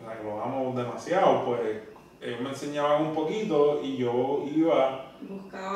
o 0.00 0.06
sea, 0.06 0.16
que 0.16 0.24
lo 0.24 0.42
amo 0.42 0.74
demasiado, 0.74 1.44
pues 1.44 1.87
ellos 2.20 2.40
me 2.40 2.50
enseñaban 2.50 3.06
un 3.06 3.14
poquito 3.14 3.80
y 3.82 3.96
yo 3.96 4.44
iba 4.54 5.08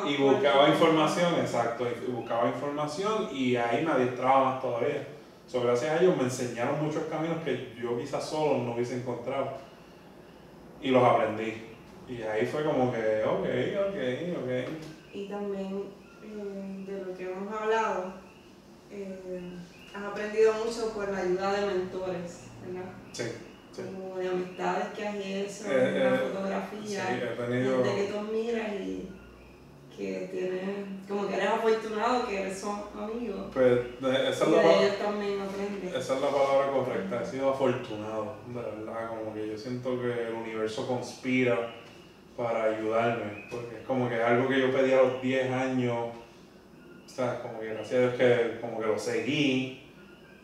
y 0.07 0.17
buscaba 0.17 0.69
información, 0.69 1.35
exacto, 1.35 1.85
y 1.85 2.11
buscaba 2.11 2.47
información 2.47 3.29
y 3.33 3.55
ahí 3.55 3.85
me 3.85 3.91
adiestraba 3.91 4.45
más 4.45 4.61
todavía. 4.61 5.07
So, 5.47 5.61
gracias 5.61 5.91
a 5.91 6.01
ellos 6.01 6.15
me 6.15 6.23
enseñaron 6.23 6.83
muchos 6.83 7.03
caminos 7.03 7.43
que 7.43 7.75
yo 7.81 7.97
quizás 7.97 8.27
solo 8.27 8.63
no 8.63 8.73
hubiese 8.73 8.95
encontrado. 8.95 9.51
Y 10.81 10.89
los 10.89 11.03
aprendí. 11.03 11.61
Y 12.07 12.21
ahí 12.21 12.45
fue 12.45 12.63
como 12.63 12.91
que, 12.91 13.23
ok, 13.23 13.45
ok, 13.89 14.43
ok. 14.43 15.13
Y 15.13 15.27
también 15.27 15.83
eh, 16.23 16.85
de 16.87 17.05
lo 17.05 17.17
que 17.17 17.31
hemos 17.31 17.53
hablado, 17.53 18.13
eh, 18.91 19.59
has 19.93 20.03
aprendido 20.03 20.53
mucho 20.53 20.93
por 20.93 21.09
la 21.09 21.19
ayuda 21.19 21.53
de 21.53 21.65
mentores, 21.67 22.47
¿verdad? 22.65 22.89
Sí. 23.11 23.23
Sí. 23.75 23.81
Como 23.81 24.17
de 24.17 24.29
amistades 24.29 24.85
que 24.95 25.07
has 25.07 25.15
hecho 25.15 25.71
en 25.71 25.99
la 25.99 26.15
eh, 26.15 26.19
fotografía, 26.19 27.07
sí, 27.07 27.43
tenido... 27.43 27.77
desde 27.79 27.95
que 27.95 28.13
tú 28.13 28.19
miras 28.31 28.73
y 28.73 29.09
que 29.95 30.29
tiene, 30.31 30.85
como 31.07 31.27
que 31.27 31.35
eres 31.35 31.49
afortunado 31.49 32.27
que 32.27 32.41
eres 32.41 32.59
son 32.59 32.83
amigos. 32.97 33.47
Pues 33.53 33.79
esa 34.01 34.45
es, 34.45 34.47
la 34.51 34.61
ellos 34.61 34.97
también 34.97 35.39
esa 35.87 36.15
es 36.15 36.21
la 36.21 36.29
palabra 36.29 36.71
correcta, 36.71 37.21
he 37.21 37.25
sido 37.25 37.49
afortunado, 37.51 38.35
de 38.47 38.53
verdad, 38.53 39.09
como 39.09 39.33
que 39.33 39.47
yo 39.47 39.57
siento 39.57 40.01
que 40.01 40.27
el 40.27 40.33
universo 40.33 40.87
conspira 40.87 41.73
para 42.35 42.63
ayudarme, 42.63 43.45
porque 43.49 43.77
es 43.77 43.85
como 43.85 44.09
que 44.09 44.15
algo 44.15 44.47
que 44.47 44.59
yo 44.59 44.71
pedí 44.71 44.93
a 44.93 45.03
los 45.03 45.21
10 45.21 45.51
años, 45.51 46.09
o 47.05 47.09
sea, 47.09 47.41
como 47.41 47.59
que 47.59 47.67
gracias 47.67 47.93
a 47.93 47.99
Dios 47.99 48.13
que 48.15 48.59
como 48.59 48.79
que 48.79 48.87
lo 48.87 48.97
seguí 48.97 49.83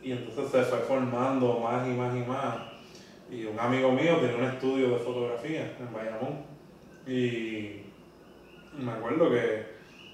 y 0.04 0.12
entonces 0.12 0.52
se 0.52 0.64
fue 0.64 0.80
formando 0.80 1.60
más 1.60 1.88
y 1.88 1.92
más 1.92 2.16
y 2.16 2.20
más. 2.20 2.69
Y 3.32 3.46
un 3.46 3.60
amigo 3.60 3.92
mío 3.92 4.18
tenía 4.18 4.38
un 4.38 4.46
estudio 4.46 4.90
de 4.90 4.98
fotografía 4.98 5.74
en 5.80 5.94
Bayamón 5.94 6.44
y 7.06 7.84
me 8.78 8.92
acuerdo 8.92 9.30
que 9.30 9.66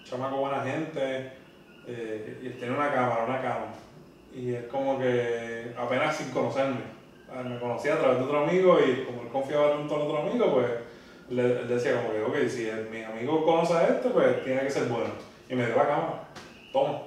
chamaco 0.03 0.37
buena 0.37 0.61
gente 0.63 1.31
eh, 1.87 2.39
y 2.41 2.47
él 2.47 2.57
tenía 2.59 2.75
una 2.75 2.93
cámara, 2.93 3.25
una 3.25 3.41
cámara. 3.41 3.73
Y 4.33 4.53
es 4.53 4.65
como 4.65 4.99
que 4.99 5.73
apenas 5.77 6.15
sin 6.15 6.31
conocerme. 6.31 6.95
Me 7.43 7.59
conocía 7.59 7.95
a 7.95 7.99
través 7.99 8.19
de 8.19 8.23
otro 8.25 8.43
amigo 8.45 8.77
y 8.79 9.03
como 9.03 9.23
él 9.23 9.29
confiaba 9.29 9.73
en 9.73 9.85
otro 9.85 10.17
amigo, 10.17 10.53
pues 10.53 10.67
le, 11.29 11.65
decía 11.65 12.01
como 12.01 12.13
que, 12.13 12.21
ok, 12.21 12.49
si 12.49 12.69
mi 12.91 13.03
amigo 13.03 13.43
conoce 13.43 13.73
a 13.73 13.87
este, 13.87 14.09
pues 14.09 14.43
tiene 14.43 14.61
que 14.61 14.69
ser 14.69 14.87
bueno. 14.87 15.09
Y 15.49 15.55
me 15.55 15.65
dio 15.65 15.75
la 15.75 15.87
cámara. 15.87 16.23
Toma. 16.71 17.01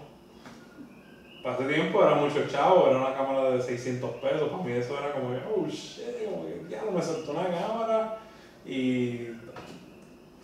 Ese 1.55 1.72
tiempo 1.72 2.03
era 2.03 2.14
mucho 2.14 2.46
chavo, 2.49 2.88
era 2.88 2.99
una 2.99 3.14
cámara 3.14 3.51
de 3.51 3.62
600 3.62 4.11
pesos. 4.16 4.49
Para 4.49 4.62
mí 4.62 4.72
eso 4.72 4.99
era 4.99 5.12
como 5.12 5.30
que, 5.30 5.40
oh 5.55 5.66
shit, 5.66 6.24
como 6.24 6.46
que 6.46 6.62
ya 6.68 6.82
no 6.84 6.92
me 6.92 7.03
soltó 7.03 7.32
una 7.32 7.44
cámara. 7.44 8.18
Y 8.66 9.28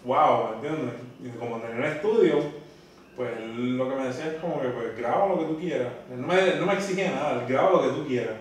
wow, 0.05 0.48
¿me 0.50 0.68
entiendes? 0.68 0.94
Y 1.22 1.28
como 1.38 1.59
tenía 1.59 1.76
un 1.76 1.84
estudio, 1.84 2.38
pues 3.16 3.30
lo 3.40 3.88
que 3.88 3.96
me 3.96 4.07
decía 4.07 4.26
es 4.26 4.40
como 4.40 4.61
que, 4.61 4.68
pues 4.68 4.96
graba 4.96 5.28
lo 5.28 5.38
que 5.38 5.44
tú 5.46 5.59
quieras. 5.59 5.92
no 6.11 6.26
me, 6.26 6.55
no 6.57 6.66
me 6.66 6.74
exige 6.74 7.09
nada, 7.11 7.44
graba 7.46 7.70
lo 7.70 7.82
que 7.82 8.00
tú 8.00 8.07
quieras. 8.07 8.36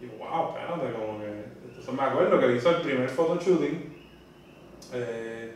Y 0.00 0.06
wow, 0.18 0.48
espérate, 0.48 0.92
como 0.92 1.18
que. 1.20 1.44
Entonces 1.68 1.94
me 1.94 2.02
acuerdo 2.02 2.40
que 2.40 2.56
hizo 2.56 2.70
el 2.70 2.82
primer 2.82 3.08
photoshooting. 3.08 3.94
Eh, 4.92 5.52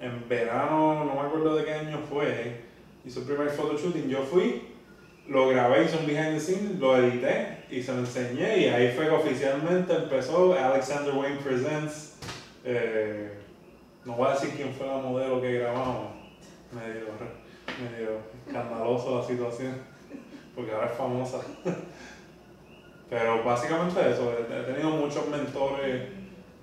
en 0.00 0.28
verano, 0.28 1.04
no 1.04 1.14
me 1.14 1.20
acuerdo 1.20 1.56
de 1.56 1.64
qué 1.64 1.72
año 1.72 1.98
fue. 2.08 2.62
Hizo 3.04 3.20
el 3.20 3.26
primer 3.26 3.50
photoshooting. 3.50 4.08
Yo 4.08 4.22
fui, 4.22 4.69
lo 5.30 5.48
grabé, 5.48 5.84
hice 5.84 5.96
un 5.96 6.06
behind 6.06 6.34
the 6.34 6.40
scenes, 6.40 6.78
lo 6.80 6.96
edité 6.96 7.64
y 7.70 7.80
se 7.80 7.92
lo 7.92 8.00
enseñé. 8.00 8.58
Y 8.58 8.64
ahí 8.66 8.92
fue 8.92 9.04
que 9.04 9.12
oficialmente 9.12 9.94
empezó 9.94 10.52
Alexander 10.52 11.14
Wayne 11.14 11.36
Presents. 11.36 12.16
Eh, 12.64 13.30
no 14.04 14.14
voy 14.14 14.28
a 14.28 14.32
decir 14.32 14.50
quién 14.56 14.74
fue 14.74 14.88
la 14.88 14.96
modelo 14.96 15.40
que 15.40 15.52
grabamos, 15.60 16.14
medio, 16.72 17.06
medio 17.80 18.18
escandaloso 18.44 19.20
la 19.20 19.24
situación, 19.24 19.74
porque 20.54 20.72
ahora 20.72 20.86
es 20.86 20.98
famosa. 20.98 21.38
Pero 23.08 23.44
básicamente 23.44 24.00
eso, 24.10 24.32
he 24.32 24.72
tenido 24.72 24.90
muchos 24.90 25.28
mentores, 25.28 26.08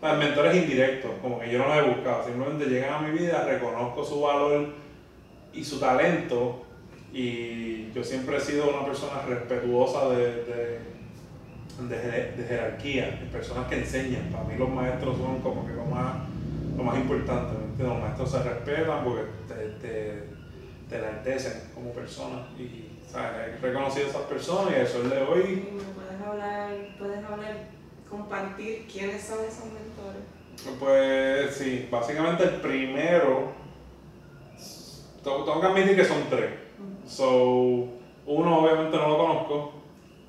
mentores 0.01 0.55
indirectos, 0.55 1.11
como 1.21 1.39
que 1.39 1.49
yo 1.49 1.59
no 1.59 1.67
los 1.67 1.77
he 1.77 1.89
buscado, 1.89 2.25
simplemente 2.25 2.65
llegan 2.65 2.93
a 2.93 3.07
mi 3.07 3.17
vida, 3.17 3.45
reconozco 3.45 4.03
su 4.03 4.21
valor 4.21 4.73
y 5.53 5.63
su 5.63 5.79
talento 5.79 6.66
y 7.13 7.91
yo 7.93 8.03
siempre 8.03 8.37
he 8.37 8.41
sido 8.41 8.69
una 8.69 8.85
persona 8.85 9.21
respetuosa 9.23 10.09
de, 10.09 10.43
de, 10.43 10.79
de, 11.87 12.31
de 12.37 12.43
jerarquía, 12.47 13.19
de 13.21 13.27
personas 13.31 13.67
que 13.67 13.79
enseñan. 13.79 14.29
Para 14.31 14.43
mí 14.43 14.55
los 14.57 14.69
maestros 14.69 15.17
son 15.17 15.41
como 15.41 15.65
que 15.65 15.73
lo 15.73 15.85
más 15.85 16.27
lo 16.77 16.83
más 16.83 16.97
importante, 16.97 17.55
los 17.79 17.99
maestros 17.99 18.31
se 18.31 18.43
respetan 18.43 19.03
porque 19.03 19.23
te, 19.47 19.55
te, 19.81 20.23
te 20.87 20.95
enaltecen 20.95 21.71
como 21.73 21.91
persona 21.91 22.45
y 22.57 22.99
¿sabes? 23.09 23.55
he 23.57 23.59
reconocido 23.59 24.05
a 24.05 24.09
esas 24.09 24.21
personas 24.23 24.73
y 24.77 24.81
eso 24.81 25.01
es 25.01 25.09
de 25.09 25.21
hoy. 25.21 25.69
¿Puedes 25.95 26.21
hablar, 26.21 26.71
puedes 26.99 27.25
hablar, 27.25 27.57
compartir 28.07 28.85
quiénes 28.91 29.23
son 29.23 29.39
esos 29.39 29.65
mentores? 29.65 30.21
Pues 30.79 31.55
sí, 31.55 31.87
básicamente 31.89 32.43
el 32.43 32.61
primero, 32.61 33.53
tengo 35.23 35.59
que 35.59 35.67
admitir 35.67 35.95
que 35.95 36.05
son 36.05 36.29
tres. 36.29 36.66
So, 37.05 37.87
uno 38.25 38.59
obviamente 38.59 38.97
no 38.97 39.09
lo 39.09 39.17
conozco, 39.17 39.71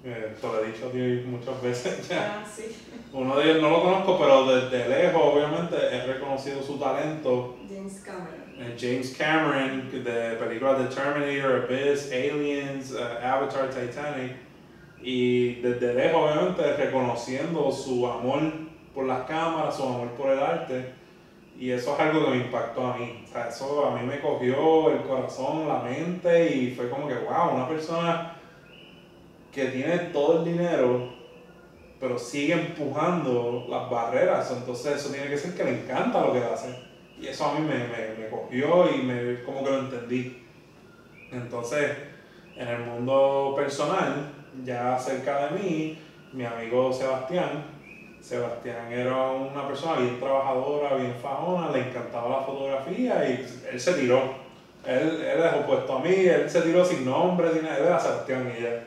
eh, 0.04 0.36
te 0.40 0.46
lo 0.46 0.62
he 0.62 0.68
dicho 0.68 0.86
a 0.86 0.90
ti 0.90 1.24
muchas 1.26 1.60
veces 1.60 2.08
ya. 2.08 2.40
Ah, 2.40 2.46
sí. 2.46 2.76
Uno 3.12 3.36
de 3.36 3.44
ellos 3.50 3.62
no 3.62 3.70
lo 3.70 3.82
conozco, 3.82 4.18
pero 4.18 4.46
desde 4.46 4.88
lejos, 4.88 5.20
obviamente, 5.22 5.76
he 5.76 6.06
reconocido 6.06 6.62
su 6.62 6.78
talento. 6.78 7.56
James 7.68 8.02
Cameron. 8.04 8.48
Eh, 8.58 8.76
James 8.78 9.16
Cameron, 9.16 9.90
de 9.90 10.36
películas 10.36 10.78
de 10.78 10.94
Terminator, 10.94 11.64
Abyss, 11.64 12.12
Aliens, 12.12 12.92
eh, 12.92 13.26
Avatar, 13.26 13.70
Titanic. 13.70 14.36
Y 15.00 15.54
desde 15.56 15.94
lejos, 15.94 16.30
obviamente, 16.30 16.76
reconociendo 16.76 17.70
su 17.72 18.06
amor 18.06 18.40
por 18.94 19.06
las 19.06 19.22
cámaras, 19.26 19.76
su 19.76 19.84
amor 19.84 20.08
por 20.10 20.30
el 20.30 20.40
arte. 20.40 20.97
Y 21.58 21.72
eso 21.72 21.94
es 21.94 22.00
algo 22.00 22.24
que 22.24 22.30
me 22.30 22.36
impactó 22.36 22.86
a 22.86 22.96
mí. 22.96 23.24
O 23.24 23.32
sea, 23.32 23.48
eso 23.48 23.86
a 23.86 23.98
mí 23.98 24.06
me 24.06 24.20
cogió 24.20 24.90
el 24.90 25.02
corazón, 25.02 25.66
la 25.66 25.80
mente 25.80 26.54
y 26.54 26.70
fue 26.70 26.88
como 26.88 27.08
que, 27.08 27.14
wow, 27.14 27.54
una 27.54 27.66
persona 27.66 28.36
que 29.52 29.64
tiene 29.66 29.98
todo 30.12 30.38
el 30.38 30.44
dinero, 30.52 31.12
pero 31.98 32.16
sigue 32.16 32.52
empujando 32.52 33.66
las 33.68 33.90
barreras. 33.90 34.52
Entonces 34.56 34.98
eso 34.98 35.10
tiene 35.10 35.28
que 35.28 35.36
ser 35.36 35.56
que 35.56 35.64
le 35.64 35.82
encanta 35.82 36.24
lo 36.24 36.32
que 36.32 36.44
hace. 36.44 36.76
Y 37.20 37.26
eso 37.26 37.46
a 37.46 37.54
mí 37.54 37.66
me, 37.66 37.88
me, 38.22 38.28
cogió 38.30 38.94
y 38.94 39.02
me, 39.02 39.42
como 39.42 39.64
que 39.64 39.70
lo 39.70 39.78
entendí. 39.80 40.44
Entonces, 41.32 41.90
en 42.54 42.68
el 42.68 42.84
mundo 42.84 43.54
personal, 43.56 44.30
ya 44.64 44.96
cerca 44.96 45.46
de 45.46 45.58
mí, 45.58 45.98
mi 46.32 46.44
amigo 46.44 46.92
Sebastián, 46.92 47.64
Sebastián 48.20 48.92
era 48.92 49.30
una 49.30 49.66
persona 49.66 50.00
bien 50.00 50.18
trabajadora, 50.18 50.96
bien 50.96 51.14
fajona, 51.20 51.70
le 51.70 51.88
encantaba 51.88 52.40
la 52.40 52.44
fotografía 52.44 53.28
y 53.28 53.46
él 53.70 53.80
se 53.80 53.92
tiró. 53.94 54.48
Él, 54.86 55.20
él 55.20 55.42
es 55.44 55.52
opuesto 55.54 55.98
a 55.98 56.00
mí, 56.00 56.14
él 56.14 56.48
se 56.48 56.62
tiró 56.62 56.84
sin 56.84 57.04
nombre, 57.04 57.52
sin 57.52 57.62
nada, 57.62 57.78
era 57.78 57.98
Sebastián 57.98 58.52
y 58.56 58.62
ya. 58.62 58.84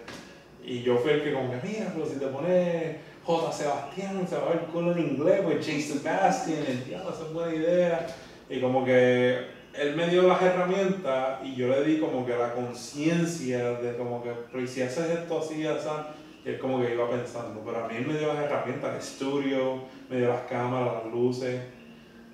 Y 0.63 0.83
yo 0.83 0.97
fui 0.97 1.11
el 1.11 1.23
que 1.23 1.33
como 1.33 1.51
que, 1.51 1.67
mira, 1.67 1.91
pero 1.93 2.05
si 2.05 2.15
te 2.19 2.27
pones 2.27 2.97
J. 3.23 3.51
Sebastián, 3.51 4.27
se 4.27 4.35
va 4.35 4.43
a 4.43 4.49
ver 4.49 4.59
cool 4.71 4.91
en 4.91 4.99
inglés, 4.99 5.41
pues 5.43 5.65
Chase 5.65 5.99
Sebastian, 5.99 6.63
el 6.67 6.85
diablo, 6.85 7.11
esa 7.11 7.23
es 7.23 7.33
buena 7.33 7.55
idea. 7.55 8.07
Y 8.49 8.59
como 8.59 8.83
que 8.83 9.61
él 9.73 9.95
me 9.95 10.07
dio 10.07 10.23
las 10.23 10.41
herramientas 10.41 11.39
y 11.43 11.55
yo 11.55 11.67
le 11.69 11.83
di 11.83 11.99
como 11.99 12.25
que 12.25 12.35
la 12.35 12.53
conciencia 12.53 13.73
de 13.79 13.95
como 13.95 14.21
que, 14.21 14.31
pero 14.51 14.67
si 14.67 14.81
haces 14.81 15.09
esto 15.09 15.39
así, 15.39 15.65
así, 15.65 15.87
y 16.43 16.49
él 16.49 16.59
como 16.59 16.81
que 16.81 16.93
iba 16.93 17.09
pensando. 17.09 17.61
Pero 17.65 17.85
a 17.85 17.87
mí 17.87 17.95
él 17.97 18.07
me 18.07 18.17
dio 18.17 18.33
las 18.33 18.43
herramientas, 18.43 18.91
el 18.91 18.99
estudio, 18.99 19.83
me 20.09 20.17
dio 20.17 20.29
las 20.29 20.41
cámaras, 20.43 21.03
las 21.03 21.13
luces. 21.13 21.61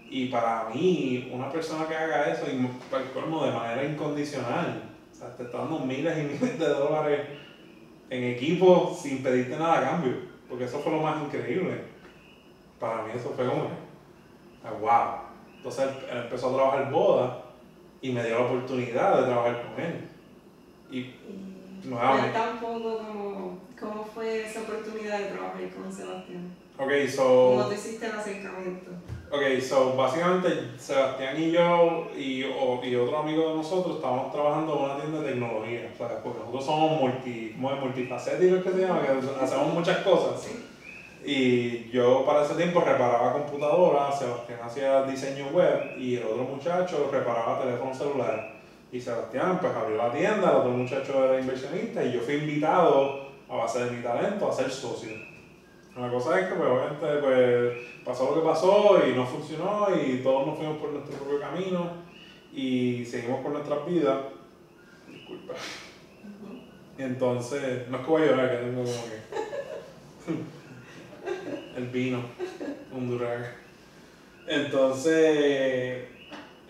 Y 0.10 0.28
para 0.28 0.70
mí, 0.74 1.30
una 1.34 1.52
persona 1.52 1.88
que 1.88 1.96
haga 1.96 2.32
eso, 2.32 2.46
y 2.50 2.68
como 3.14 3.46
de 3.46 3.52
manera 3.52 3.84
incondicional, 3.84 4.84
o 5.12 5.16
sea, 5.16 5.36
te 5.36 5.44
está 5.44 5.60
dando 5.60 5.80
miles 5.80 6.18
y 6.18 6.22
miles 6.22 6.60
de 6.60 6.68
dólares 6.68 7.22
en 8.10 8.24
equipo 8.24 8.98
sin 8.98 9.22
pedirte 9.22 9.58
nada 9.58 9.80
a 9.80 9.92
cambio, 9.92 10.14
porque 10.48 10.64
eso 10.64 10.80
fue 10.80 10.94
lo 10.94 11.02
más 11.02 11.22
increíble. 11.24 11.82
Para 12.80 13.04
mí 13.04 13.12
eso 13.14 13.34
fue 13.36 13.48
como, 13.48 13.64
wow. 14.80 14.90
Ah, 14.90 15.24
Entonces 15.58 15.88
él, 16.10 16.18
empezó 16.24 16.50
a 16.50 16.56
trabajar 16.56 16.92
boda 16.92 17.44
y 18.02 18.12
me 18.12 18.24
dio 18.24 18.40
la 18.40 18.46
oportunidad 18.46 19.20
de 19.20 19.26
trabajar 19.26 19.64
con 19.64 19.84
él. 19.84 20.08
Y, 20.92 21.88
nuevamente. 21.88 22.38
tampoco 22.38 22.98
como, 23.00 23.37
cómo 23.80 24.04
fue 24.04 24.46
esa 24.46 24.62
oportunidad 24.62 25.20
de 25.20 25.26
trabajar 25.26 25.62
con 25.76 25.92
Sebastián. 25.92 26.56
Ok, 26.80 26.92
so... 27.10 27.54
¿Cómo 27.56 27.66
te 27.66 27.76
hiciste 27.76 28.06
el 28.06 28.12
acercamiento? 28.12 28.92
Ok, 29.30 29.60
so 29.62 29.94
básicamente 29.96 30.72
Sebastián 30.78 31.42
y 31.42 31.52
yo 31.52 32.08
y, 32.18 32.46
y 32.46 32.96
otro 32.96 33.18
amigo 33.18 33.50
de 33.50 33.56
nosotros 33.56 33.98
estábamos 33.98 34.32
trabajando 34.32 34.78
en 34.78 34.84
una 34.84 34.98
tienda 34.98 35.20
de 35.20 35.32
tecnología, 35.32 35.94
¿sabes? 35.98 36.20
Porque 36.24 36.40
nosotros 36.40 36.66
somos 36.66 37.02
multi, 37.02 37.54
multifacéticos 37.58 38.64
que 38.64 38.72
se 38.72 38.80
llama, 38.80 39.02
que 39.02 39.44
hacemos 39.44 39.74
muchas 39.74 39.98
cosas. 39.98 40.48
Y 41.26 41.90
yo 41.90 42.26
para 42.26 42.46
ese 42.46 42.56
tiempo 42.56 42.80
reparaba 42.80 43.34
computadoras, 43.34 44.18
Sebastián 44.18 44.60
hacía 44.64 45.04
diseño 45.04 45.48
web 45.48 45.98
y 45.98 46.16
el 46.16 46.24
otro 46.24 46.44
muchacho 46.44 47.10
reparaba 47.12 47.60
teléfono 47.60 47.94
celular. 47.94 48.56
Y 48.94 49.02
Sebastián 49.02 49.60
pues 49.60 49.74
abrió 49.76 49.98
la 49.98 50.12
tienda, 50.12 50.52
el 50.52 50.58
otro 50.58 50.72
muchacho 50.72 51.26
era 51.26 51.42
inversionista 51.42 52.02
y 52.02 52.14
yo 52.14 52.22
fui 52.22 52.36
invitado 52.36 53.27
a 53.50 53.56
base 53.56 53.86
de 53.86 53.92
mi 53.92 54.04
talento 54.04 54.50
a 54.50 54.54
ser 54.54 54.70
socio. 54.70 55.12
La 55.96 56.12
cosa 56.12 56.40
es 56.40 56.48
que 56.48 56.56
pues, 56.56 56.70
obviamente 56.70 57.08
pues, 57.22 57.78
pasó 58.06 58.30
lo 58.30 58.42
que 58.42 58.48
pasó 58.48 59.00
y 59.08 59.14
no 59.16 59.26
funcionó 59.26 59.88
y 59.96 60.20
todos 60.20 60.46
nos 60.46 60.58
fuimos 60.58 60.78
por 60.78 60.92
nuestro 60.92 61.18
propio 61.18 61.40
camino 61.40 61.92
y 62.54 63.04
seguimos 63.06 63.42
por 63.42 63.52
nuestras 63.52 63.86
vidas. 63.86 64.18
Disculpa. 65.08 65.54
Entonces, 66.98 67.88
no 67.90 67.98
es 67.98 68.04
que 68.04 68.12
voy 68.12 68.22
a 68.24 68.26
llorar, 68.26 68.52
que 68.52 68.58
tengo 68.58 68.84
como 68.84 69.04
que 69.04 69.18
el 71.78 71.88
vino, 71.90 72.22
un 72.92 73.10
durag. 73.10 73.56
Entonces, 74.48 76.06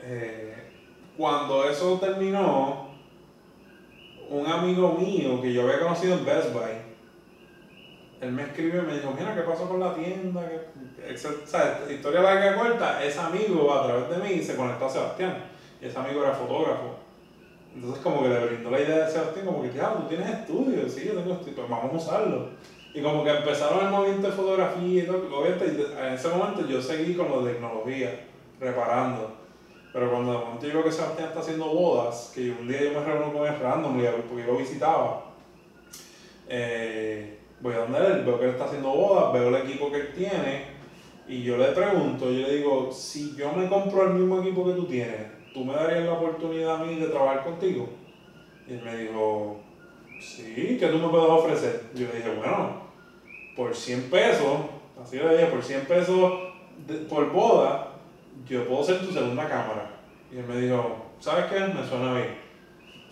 eh, 0.04 0.56
cuando 1.16 1.70
eso 1.70 1.98
terminó, 2.00 2.87
un 4.30 4.48
amigo 4.48 4.94
mío 4.94 5.42
que 5.42 5.54
yo 5.54 5.64
había 5.64 5.80
conocido 5.80 6.16
en 6.16 6.26
Best 6.26 6.54
Buy, 6.54 6.88
él 8.22 8.32
me 8.32 8.44
escribió 8.44 8.82
y 8.82 8.86
me 8.86 8.94
dijo, 8.96 9.14
mira, 9.18 9.36
¿qué 9.36 9.42
pasó 9.42 9.68
con 9.70 9.80
la 9.80 9.94
tienda? 9.94 10.42
o 10.42 11.48
sea, 11.48 11.82
historia 11.90 12.22
larga 12.22 12.52
y 12.52 12.56
corta, 12.56 13.04
ese 13.04 13.20
amigo 13.20 13.74
a 13.74 13.86
través 13.86 14.10
de 14.10 14.18
mí 14.18 14.42
se 14.42 14.56
conectó 14.56 14.86
a 14.86 14.90
Sebastián. 14.90 15.44
Y 15.82 15.86
ese 15.86 16.00
amigo 16.00 16.24
era 16.24 16.34
fotógrafo. 16.34 16.98
Entonces 17.76 18.02
como 18.02 18.24
que 18.24 18.30
le 18.30 18.46
brindó 18.46 18.72
la 18.72 18.82
idea 18.82 19.06
de 19.06 19.12
Sebastián, 19.12 19.46
como 19.46 19.62
que, 19.62 19.72
ya, 19.72 19.94
tú 19.94 20.08
tienes 20.08 20.30
estudio, 20.30 20.90
sí, 20.90 21.06
yo 21.06 21.14
tengo 21.14 21.34
estudio, 21.34 21.56
pues 21.56 21.70
vamos 21.70 21.94
a 21.94 21.98
usarlo. 21.98 22.50
Y 22.94 23.02
como 23.02 23.24
que 23.24 23.30
empezaron 23.30 23.86
el 23.86 23.92
movimiento 23.92 24.28
de 24.28 24.34
fotografía 24.34 25.04
y 25.04 25.06
todo, 25.06 25.40
obviamente 25.40 25.88
en 26.00 26.14
ese 26.14 26.28
momento 26.30 26.68
yo 26.68 26.82
seguí 26.82 27.14
con 27.14 27.30
lo 27.30 27.44
de 27.44 27.54
tecnología, 27.54 28.26
reparando. 28.60 29.47
Pero 29.98 30.12
cuando 30.12 30.32
de 30.32 30.38
momento 30.38 30.68
yo 30.68 30.84
que 30.84 30.92
Sebastián 30.92 31.30
está 31.30 31.40
haciendo 31.40 31.66
bodas, 31.66 32.32
que 32.36 32.52
un 32.52 32.68
día 32.68 32.84
yo 32.84 32.92
me 32.92 33.04
reuní 33.04 33.32
con 33.32 33.48
él 33.48 33.60
random 33.60 34.00
porque 34.30 34.46
yo 34.46 34.54
lo 34.54 34.60
visitaba, 34.60 35.26
eh, 36.48 37.40
voy 37.60 37.74
a 37.74 37.80
donde 37.80 37.98
él, 38.06 38.24
veo 38.24 38.38
que 38.38 38.46
él 38.46 38.52
está 38.52 38.66
haciendo 38.66 38.90
bodas, 38.90 39.34
veo 39.34 39.48
el 39.48 39.56
equipo 39.56 39.92
que 39.92 39.98
él 39.98 40.14
tiene 40.14 40.66
y 41.28 41.42
yo 41.42 41.58
le 41.58 41.70
pregunto, 41.70 42.26
yo 42.26 42.48
le 42.48 42.58
digo, 42.58 42.92
si 42.92 43.36
yo 43.36 43.52
me 43.54 43.68
compro 43.68 44.04
el 44.04 44.14
mismo 44.14 44.40
equipo 44.40 44.68
que 44.68 44.74
tú 44.74 44.86
tienes, 44.86 45.32
¿tú 45.52 45.66
me 45.66 45.74
darías 45.74 46.06
la 46.06 46.14
oportunidad 46.14 46.76
a 46.76 46.86
mí 46.86 46.94
de 46.94 47.08
trabajar 47.08 47.44
contigo? 47.44 47.90
Y 48.68 48.74
él 48.74 48.82
me 48.84 48.98
dijo, 48.98 49.62
sí, 50.22 50.78
¿qué 50.80 50.90
tú 50.90 51.00
me 51.00 51.08
puedes 51.08 51.28
ofrecer? 51.28 51.86
Yo 51.96 52.06
le 52.06 52.18
dije, 52.18 52.36
bueno, 52.36 52.84
por 53.56 53.76
100 53.76 54.12
pesos, 54.12 54.58
así 55.04 55.18
le 55.18 55.36
dije, 55.36 55.48
por 55.48 55.64
100 55.64 55.86
pesos 55.88 56.34
por 57.10 57.32
boda, 57.32 57.97
yo 58.48 58.68
puedo 58.68 58.84
ser 58.84 59.00
tu 59.00 59.12
segunda 59.12 59.48
cámara. 59.48 59.90
Y 60.32 60.38
él 60.38 60.46
me 60.46 60.58
dijo, 60.58 61.06
¿sabes 61.20 61.46
qué? 61.46 61.60
Me 61.60 61.88
suena 61.88 62.14
bien. 62.14 62.38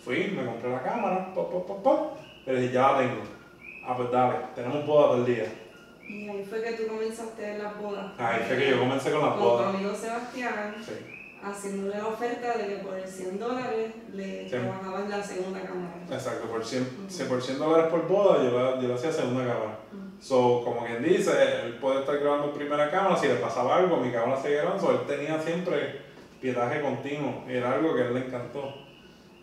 Fui, 0.04 0.32
me 0.36 0.44
compré 0.44 0.70
la 0.70 0.82
cámara, 0.82 1.34
pop, 1.34 1.50
pop, 1.50 1.66
pop, 1.66 1.82
pop. 1.82 2.18
Le 2.46 2.60
dije, 2.60 2.74
ya 2.74 2.92
la 2.92 2.98
tengo. 2.98 3.22
Ah, 3.86 3.94
pues 3.96 4.10
dale, 4.10 4.36
tenemos 4.54 4.86
boda 4.86 5.08
todo 5.08 5.16
el 5.18 5.26
día. 5.26 5.52
Y 6.08 6.28
ahí 6.28 6.44
fue 6.48 6.62
que 6.62 6.72
tú 6.72 6.86
comenzaste 6.86 7.52
en 7.52 7.62
las 7.62 7.78
bodas. 7.80 8.12
Ahí 8.18 8.44
fue 8.46 8.56
que 8.56 8.70
yo 8.70 8.78
comencé 8.78 9.10
con 9.10 9.22
las 9.22 9.36
bodas. 9.38 9.64
Con 9.64 9.72
tu 9.72 9.78
amigo 9.78 9.94
Sebastián. 9.94 10.74
Sí. 10.84 10.92
Haciéndole 11.42 11.96
la 11.98 12.06
oferta 12.06 12.56
de 12.56 12.66
que 12.66 12.76
por 12.76 13.00
100 13.00 13.38
dólares 13.38 13.92
le 14.12 14.44
sí. 14.44 14.50
trabajaban 14.50 15.10
la 15.10 15.22
segunda 15.22 15.60
cámara. 15.60 15.94
Exacto, 16.10 16.48
por 16.48 16.64
100, 16.64 17.08
por 17.28 17.42
100 17.42 17.58
dólares 17.58 17.90
por 17.90 18.08
boda 18.08 18.42
yo 18.42 18.58
la, 18.58 18.80
yo 18.80 18.94
hacía 18.94 19.12
segunda 19.12 19.42
cámara. 19.44 19.78
So, 20.20 20.62
como 20.64 20.84
quien 20.84 21.02
dice, 21.02 21.30
él 21.64 21.74
puede 21.74 22.00
estar 22.00 22.18
grabando 22.18 22.46
en 22.46 22.54
primera 22.54 22.90
cámara, 22.90 23.16
si 23.16 23.28
le 23.28 23.34
pasaba 23.34 23.76
algo, 23.76 23.98
mi 23.98 24.10
cámara 24.10 24.40
seguía 24.40 24.62
grabando, 24.62 24.82
so, 24.82 24.92
él 24.92 25.06
tenía 25.06 25.38
siempre 25.40 26.00
pietaje 26.40 26.80
continuo, 26.80 27.44
era 27.48 27.72
algo 27.72 27.94
que 27.94 28.02
a 28.02 28.06
él 28.06 28.14
le 28.14 28.26
encantó. 28.26 28.74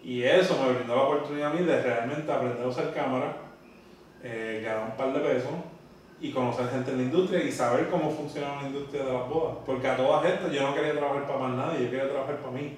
Y 0.04 0.24
eso 0.24 0.62
me 0.62 0.74
brindó 0.74 0.96
la 0.96 1.04
oportunidad 1.04 1.52
a 1.52 1.54
mí 1.54 1.66
de 1.66 1.82
realmente 1.82 2.32
aprender 2.32 2.64
a 2.64 2.68
usar 2.68 2.94
cámara, 2.94 3.38
eh, 4.22 4.62
ganar 4.64 4.90
un 4.92 4.98
par 4.98 5.14
de 5.14 5.20
pesos 5.20 5.52
y 6.20 6.32
conocer 6.32 6.70
gente 6.70 6.92
en 6.92 6.98
la 6.98 7.04
industria 7.04 7.44
y 7.44 7.52
saber 7.52 7.90
cómo 7.90 8.10
funciona 8.10 8.62
la 8.62 8.68
industria 8.68 9.04
de 9.04 9.14
las 9.14 9.30
bodas. 9.30 9.58
Porque 9.66 9.88
a 9.88 9.96
todas 9.96 10.26
estas 10.26 10.52
yo 10.52 10.62
no 10.62 10.76
quería 10.76 10.94
trabajar 10.94 11.26
para 11.26 11.40
más 11.40 11.52
nadie, 11.52 11.86
yo 11.86 11.92
quería 11.92 12.10
trabajar 12.10 12.38
para 12.38 12.52
mí. 12.52 12.78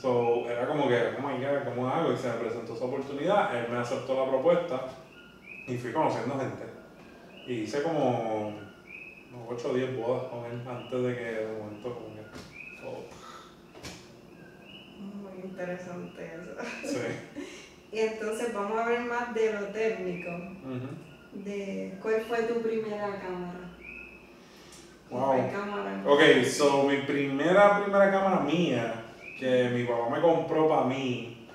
So, 0.00 0.48
era 0.48 0.66
como 0.66 0.88
que, 0.88 0.94
oh 1.18 1.22
my 1.26 1.42
god, 1.42 1.64
¿cómo 1.64 1.88
hago? 1.88 2.12
Y 2.12 2.16
se 2.18 2.28
me 2.28 2.34
presentó 2.34 2.74
esa 2.74 2.84
oportunidad, 2.84 3.56
él 3.56 3.66
me 3.70 3.78
aceptó 3.78 4.14
la 4.14 4.30
propuesta 4.30 4.82
y 5.66 5.76
fui 5.78 5.92
conociendo 5.92 6.38
gente. 6.38 6.75
Y 7.46 7.52
hice 7.60 7.82
como 7.82 8.52
8 9.48 9.70
o 9.70 9.74
10 9.74 9.96
bodas 9.96 10.24
con 10.24 10.44
él 10.46 10.60
antes 10.66 11.02
de 11.02 11.16
que 11.16 11.24
de 11.24 11.58
momento 11.58 11.94
como 11.94 12.14
que 12.14 12.22
Muy 15.00 15.44
interesante 15.44 16.32
eso. 16.34 16.56
Sí. 16.82 17.42
y 17.92 17.98
entonces 18.00 18.52
vamos 18.52 18.78
a 18.78 18.88
ver 18.88 19.00
más 19.02 19.32
de 19.32 19.52
lo 19.52 19.66
técnico. 19.66 20.30
de 21.34 21.98
¿Cuál 22.02 22.20
fue 22.22 22.42
tu 22.42 22.62
primera 22.62 23.20
cámara? 23.20 23.60
Wow. 25.08 25.52
Cámara? 25.52 26.02
Ok, 26.04 26.44
so 26.44 26.82
mi 26.82 26.96
primera, 27.02 27.84
primera 27.84 28.10
cámara 28.10 28.40
mía, 28.40 29.04
que 29.38 29.68
mi 29.68 29.84
papá 29.84 30.10
me 30.10 30.20
compró 30.20 30.68
para 30.68 30.86
mí, 30.86 31.46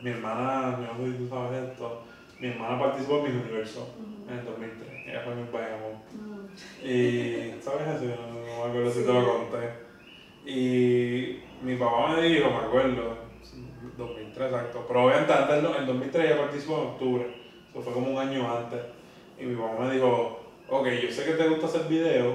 mi 0.00 0.10
hermana, 0.10 0.78
sé 0.96 1.12
si 1.12 1.18
tú 1.18 1.28
sabes 1.28 1.68
esto, 1.68 2.02
mi 2.40 2.48
hermana 2.48 2.78
participó 2.78 3.18
en 3.18 3.24
mi 3.24 3.42
universo 3.42 3.94
en 4.26 4.38
el 4.38 4.44
2003 4.46 4.91
ella 5.12 5.20
fue 5.20 5.34
mi 5.34 5.50
Bayamón. 5.50 5.92
Mm. 6.10 6.86
Y, 6.86 7.60
¿sabes 7.60 8.02
eso? 8.02 8.16
No, 8.16 8.64
me 8.64 8.70
acuerdo 8.70 8.90
si 8.90 9.02
te 9.02 9.12
lo 9.12 9.26
conté. 9.26 9.68
Y 10.46 11.40
mi 11.62 11.76
papá 11.76 12.16
me 12.16 12.22
dijo, 12.22 12.50
me 12.50 12.56
acuerdo, 12.56 13.16
2003 13.96 14.52
exacto, 14.52 14.84
pero 14.88 15.04
obviamente 15.04 15.32
antes, 15.32 15.56
en 15.58 15.86
2003 15.86 16.24
ella 16.24 16.40
participó 16.40 16.78
en 16.78 16.88
octubre, 16.88 17.26
eso 17.68 17.82
fue 17.82 17.92
como 17.92 18.10
un 18.10 18.18
año 18.18 18.50
antes. 18.50 18.80
Y 19.38 19.44
mi 19.44 19.54
papá 19.54 19.84
me 19.84 19.94
dijo, 19.94 20.40
ok, 20.68 20.88
yo 20.88 21.10
sé 21.10 21.24
que 21.24 21.32
te 21.32 21.48
gusta 21.48 21.66
hacer 21.66 21.84
videos, 21.88 22.34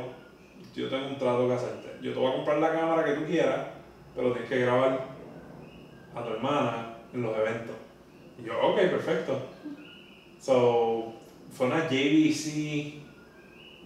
yo 0.75 0.87
tengo 0.87 1.07
un 1.07 1.17
trato 1.17 1.47
que 1.47 1.53
hacerte. 1.55 1.97
Yo 2.01 2.13
te 2.13 2.19
voy 2.19 2.31
a 2.31 2.35
comprar 2.35 2.59
la 2.59 2.71
cámara 2.71 3.03
que 3.03 3.13
tú 3.13 3.25
quieras, 3.25 3.67
pero 4.15 4.31
tienes 4.31 4.49
que 4.49 4.59
grabar 4.59 4.99
a 6.13 6.23
tu 6.23 6.29
hermana 6.29 6.97
en 7.13 7.23
los 7.23 7.35
eventos. 7.35 7.75
Y 8.39 8.45
yo, 8.45 8.53
ok, 8.61 8.75
perfecto. 8.75 9.41
So, 10.39 11.16
fue 11.57 11.67
una 11.67 11.89
JVC 11.89 12.93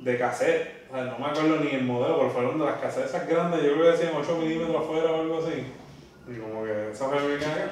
de 0.03 0.17
cassette. 0.17 0.87
O 0.91 0.93
sea, 0.93 1.05
no 1.05 1.19
me 1.19 1.25
acuerdo 1.27 1.57
ni 1.61 1.69
el 1.69 1.85
modelo, 1.85 2.17
pero 2.17 2.29
fueron 2.29 2.59
de 2.59 2.65
las 2.65 2.81
cassettes 2.81 3.27
grandes, 3.27 3.63
yo 3.63 3.73
creo 3.73 3.83
que 3.83 3.97
decían 3.97 4.13
8 4.19 4.37
milímetros 4.37 4.75
afuera 4.75 5.11
o 5.11 5.21
algo 5.21 5.39
así. 5.39 5.63
Y 6.27 6.39
como 6.39 6.65
que 6.65 6.91
esa 6.91 7.07
fue 7.07 7.17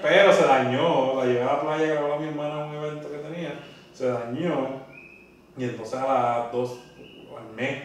Pero 0.01 0.33
se 0.33 0.45
dañó, 0.45 1.15
la 1.17 1.25
llevé 1.25 1.41
a 1.43 1.45
la 1.45 1.61
playa, 1.61 1.93
grabó 1.95 2.13
a 2.13 2.19
mi 2.19 2.27
hermana 2.29 2.65
en 2.65 2.69
un 2.69 2.75
evento 2.85 3.11
que 3.11 3.17
tenía, 3.17 3.59
se 3.93 4.07
dañó. 4.07 4.87
Y 5.57 5.63
entonces 5.65 5.99
a 5.99 6.07
las 6.07 6.51
dos, 6.53 6.79
o 7.29 7.37
al 7.37 7.53
mes, 7.55 7.83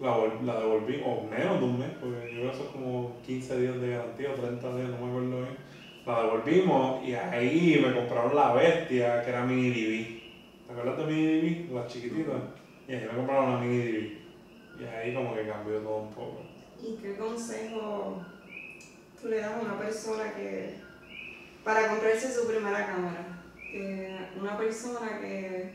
la, 0.00 0.16
la 0.44 0.60
devolví, 0.60 1.00
o 1.06 1.22
menos 1.30 1.60
de 1.60 1.64
un 1.64 1.78
mes, 1.78 1.90
porque 2.00 2.34
yo 2.34 2.40
creo 2.40 2.50
que 2.50 2.56
eso 2.56 2.64
es 2.64 2.70
como 2.70 3.16
15 3.24 3.60
días 3.60 3.80
de 3.80 3.90
garantía 3.90 4.30
o 4.30 4.40
30 4.40 4.76
días, 4.76 4.88
no 4.88 5.06
me 5.06 5.10
acuerdo 5.12 5.36
bien. 5.36 5.56
La 6.04 6.22
devolvimos 6.22 7.04
y 7.06 7.14
ahí 7.14 7.80
me 7.80 7.94
compraron 7.94 8.34
la 8.34 8.52
bestia, 8.54 9.22
que 9.22 9.30
era 9.30 9.44
mini 9.44 9.70
DV. 9.70 10.21
¿Te 10.72 10.80
acuerdas 10.80 11.06
de 11.06 11.12
mini 11.12 11.64
DV? 11.66 11.74
Las 11.74 11.92
chiquititas. 11.92 12.42
Y 12.88 12.92
ahí 12.92 13.00
me 13.02 13.16
compraron 13.16 13.50
una 13.50 13.60
mini 13.60 13.76
DV. 13.76 14.80
Y 14.80 14.84
ahí 14.84 15.14
como 15.14 15.34
que 15.34 15.46
cambió 15.46 15.78
todo 15.80 15.96
un 15.98 16.14
poco. 16.14 16.40
¿Y 16.82 16.96
qué 16.96 17.14
consejo 17.16 18.22
tú 19.20 19.28
le 19.28 19.36
das 19.36 19.52
a 19.52 19.60
una 19.60 19.78
persona 19.78 20.32
que, 20.32 20.76
para 21.62 21.88
comprarse 21.88 22.32
su 22.32 22.48
primera 22.48 22.86
cámara? 22.86 23.42
Que 23.54 24.16
una 24.40 24.56
persona 24.56 25.20
que 25.20 25.72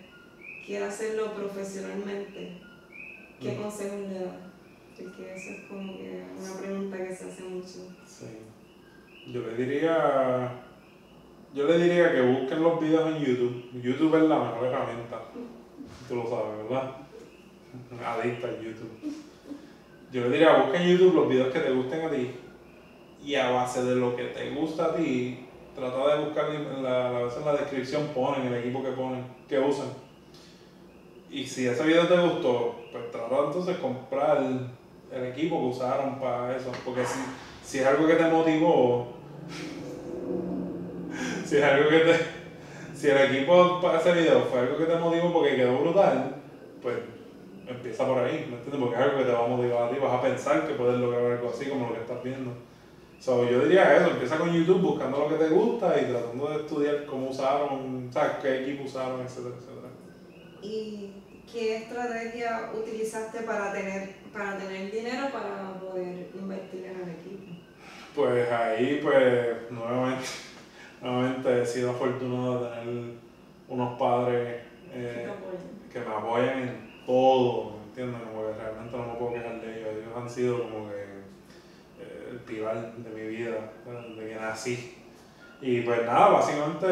quiera 0.66 0.88
hacerlo 0.88 1.34
profesionalmente, 1.36 2.58
¿qué 3.39 3.52
mm. 3.52 3.62
consejo 3.62 3.98
le 3.98 4.20
das? 4.20 4.36
Porque 5.00 5.36
eso 5.36 5.52
es 5.52 5.60
como 5.70 5.95
que 5.95 6.24
una 6.39 6.60
pregunta 6.60 6.98
que 6.98 7.16
se 7.16 7.30
hace 7.30 7.43
mucho. 7.43 7.93
Sí. 8.04 8.26
Yo 9.32 9.41
le 9.41 9.56
diría 9.58 10.66
yo 11.54 11.68
le 11.68 11.78
diría 11.78 12.12
que 12.12 12.22
busquen 12.22 12.64
los 12.64 12.80
videos 12.80 13.16
en 13.16 13.24
YouTube. 13.24 13.72
YouTube 13.82 14.16
es 14.16 14.24
la 14.24 14.39
mejor 14.39 14.68
herramienta. 14.68 15.22
Tú 16.08 16.16
lo 16.16 16.24
sabes, 16.24 16.58
¿verdad? 16.64 16.91
Adicta 18.06 18.48
a 18.48 18.62
YouTube. 18.62 18.91
Yo 20.12 20.22
le 20.22 20.30
diría, 20.30 20.58
busquen 20.58 20.82
en 20.84 20.98
YouTube 20.98 21.16
los 21.16 21.30
videos 21.30 21.54
que 21.54 21.60
te 21.60 21.72
gusten 21.72 22.06
a 22.06 22.10
ti 22.10 22.32
y 23.24 23.36
a 23.36 23.50
base 23.50 23.84
de 23.84 23.95
lo 23.95 24.16
que 24.16 24.24
te 24.26 24.52
gusta 24.52 24.86
a 24.86 24.95
ti, 24.95 25.45
trata 25.76 26.16
de 26.16 26.26
buscar 26.26 26.50
en 26.54 26.84
la, 26.84 27.08
a 27.08 27.24
veces 27.24 27.39
en 27.39 27.45
la 27.45 27.58
descripción 27.58 28.08
ponen 28.16 28.48
el 28.48 28.56
equipo 28.56 28.82
que 28.82 28.91
ponen, 28.91 29.26
que 29.50 29.60
usan. 29.60 29.89
Y 31.30 31.45
si 31.45 31.68
ese 31.68 31.84
video 31.84 32.08
te 32.08 32.18
gustó, 32.18 32.76
pues 32.91 33.12
trata 33.12 33.36
entonces 33.48 33.76
de 33.76 33.82
comprar 33.82 34.38
el, 34.43 35.26
equipo 35.26 35.60
que 35.60 35.66
usaron 35.78 36.20
para 36.20 36.56
eso. 36.56 36.72
Porque 36.86 37.06
si, 37.06 37.20
si 37.64 37.80
es 37.80 37.86
algo 37.86 38.08
que 38.08 38.16
te 38.16 38.30
motivó, 38.30 39.08
si 41.48 41.58
es 41.58 41.64
algo 41.64 41.89
que 41.89 42.00
te. 42.00 42.20
Si 42.93 43.08
el 43.10 43.18
equipo 43.18 43.80
para 43.80 44.00
ese 44.00 44.12
video 44.12 44.41
fue 44.41 44.60
algo 44.60 44.78
que 44.78 44.86
te 44.86 44.95
motivó 44.98 45.32
porque 45.32 45.56
quedó 45.56 45.78
brutal, 45.78 46.36
pues 46.82 46.98
empieza 47.68 48.08
por 48.08 48.18
ahí, 48.18 48.48
¿me 48.50 48.58
entiendes? 48.58 48.82
Porque 48.82 48.95
es 48.95 49.02
algo 49.02 49.18
que 49.20 49.26
te 49.26 49.32
va 49.32 49.45
a 49.45 49.48
motivar 49.48 49.84
a 49.84 49.89
ti, 49.91 50.00
vas 50.02 50.14
a 50.14 50.22
pensar 50.22 50.68
que 50.68 50.74
puedes 50.74 51.00
lograr 51.00 51.34
algo 51.34 51.50
así 51.50 51.66
como 51.70 51.89
lo 51.89 51.93
que 51.93 52.02
estás 52.02 52.24
viendo. 52.24 52.52
So, 53.20 53.48
yo 53.50 53.62
diría 53.62 53.98
eso, 53.98 54.12
empieza 54.12 54.38
con 54.38 54.52
YouTube 54.52 54.82
buscando 54.82 55.20
lo 55.20 55.30
que 55.30 55.43
te 55.43 55.50
gusta 55.50 56.00
y 56.02 56.06
tratando 56.06 56.50
de 56.50 56.56
estudiar 56.58 57.06
cómo 57.06 57.30
usaron, 57.30 58.10
o 58.10 58.41
qué 58.41 58.64
equipo 58.64 58.86
usaron, 58.86 59.22
etcétera, 59.22 59.56
etcétera. 59.58 59.89
¿Y 60.64 61.12
qué 61.52 61.78
estrategia 61.78 62.72
utilizaste 62.76 63.41
para 63.41 63.72
tener, 63.74 64.16
para 64.34 64.58
tener 64.58 64.91
dinero 64.91 65.28
para 65.32 65.80
poder 65.80 66.30
invertir 66.34 66.86
en 66.86 67.02
el 67.02 67.10
equipo? 67.10 67.62
Pues 68.16 68.52
ahí, 68.52 69.00
pues, 69.04 69.72
nuevamente 69.72 70.26
Nuevamente 71.02 71.62
he 71.62 71.66
sido 71.66 71.91
afortunado 71.91 72.64
de 72.64 72.70
tener 72.70 73.14
unos 73.70 74.00
padres 74.00 74.62
eh, 74.93 75.30
que 75.91 76.00
me 76.00 76.14
apoyan 76.14 76.60
en 76.60 77.04
todo, 77.06 77.72
¿me 77.72 77.84
entiendes? 77.88 78.22
Como 78.22 78.48
que 78.48 78.54
realmente 78.54 78.98
no 78.98 79.06
me 79.06 79.14
puedo 79.14 79.34
quejar 79.34 79.62
de 79.62 79.80
ellos. 79.80 79.89
Ellos 79.93 80.14
han 80.16 80.30
sido 80.30 80.64
como 80.64 80.89
que 80.89 81.04
eh, 82.00 82.30
el 82.32 82.38
pilar 82.39 82.93
de 82.95 83.10
mi 83.10 83.28
vida, 83.28 83.72
desde 83.86 84.30
que 84.30 84.36
nací. 84.36 84.93
Y 85.62 85.82
pues 85.82 86.06
nada, 86.06 86.30
básicamente 86.30 86.88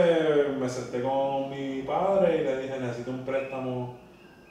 me 0.60 0.68
senté 0.68 1.02
con 1.02 1.50
mi 1.50 1.84
padre 1.84 2.38
y 2.38 2.44
le 2.44 2.62
dije, 2.64 2.80
necesito 2.80 3.12
un 3.12 3.24
préstamo 3.24 3.96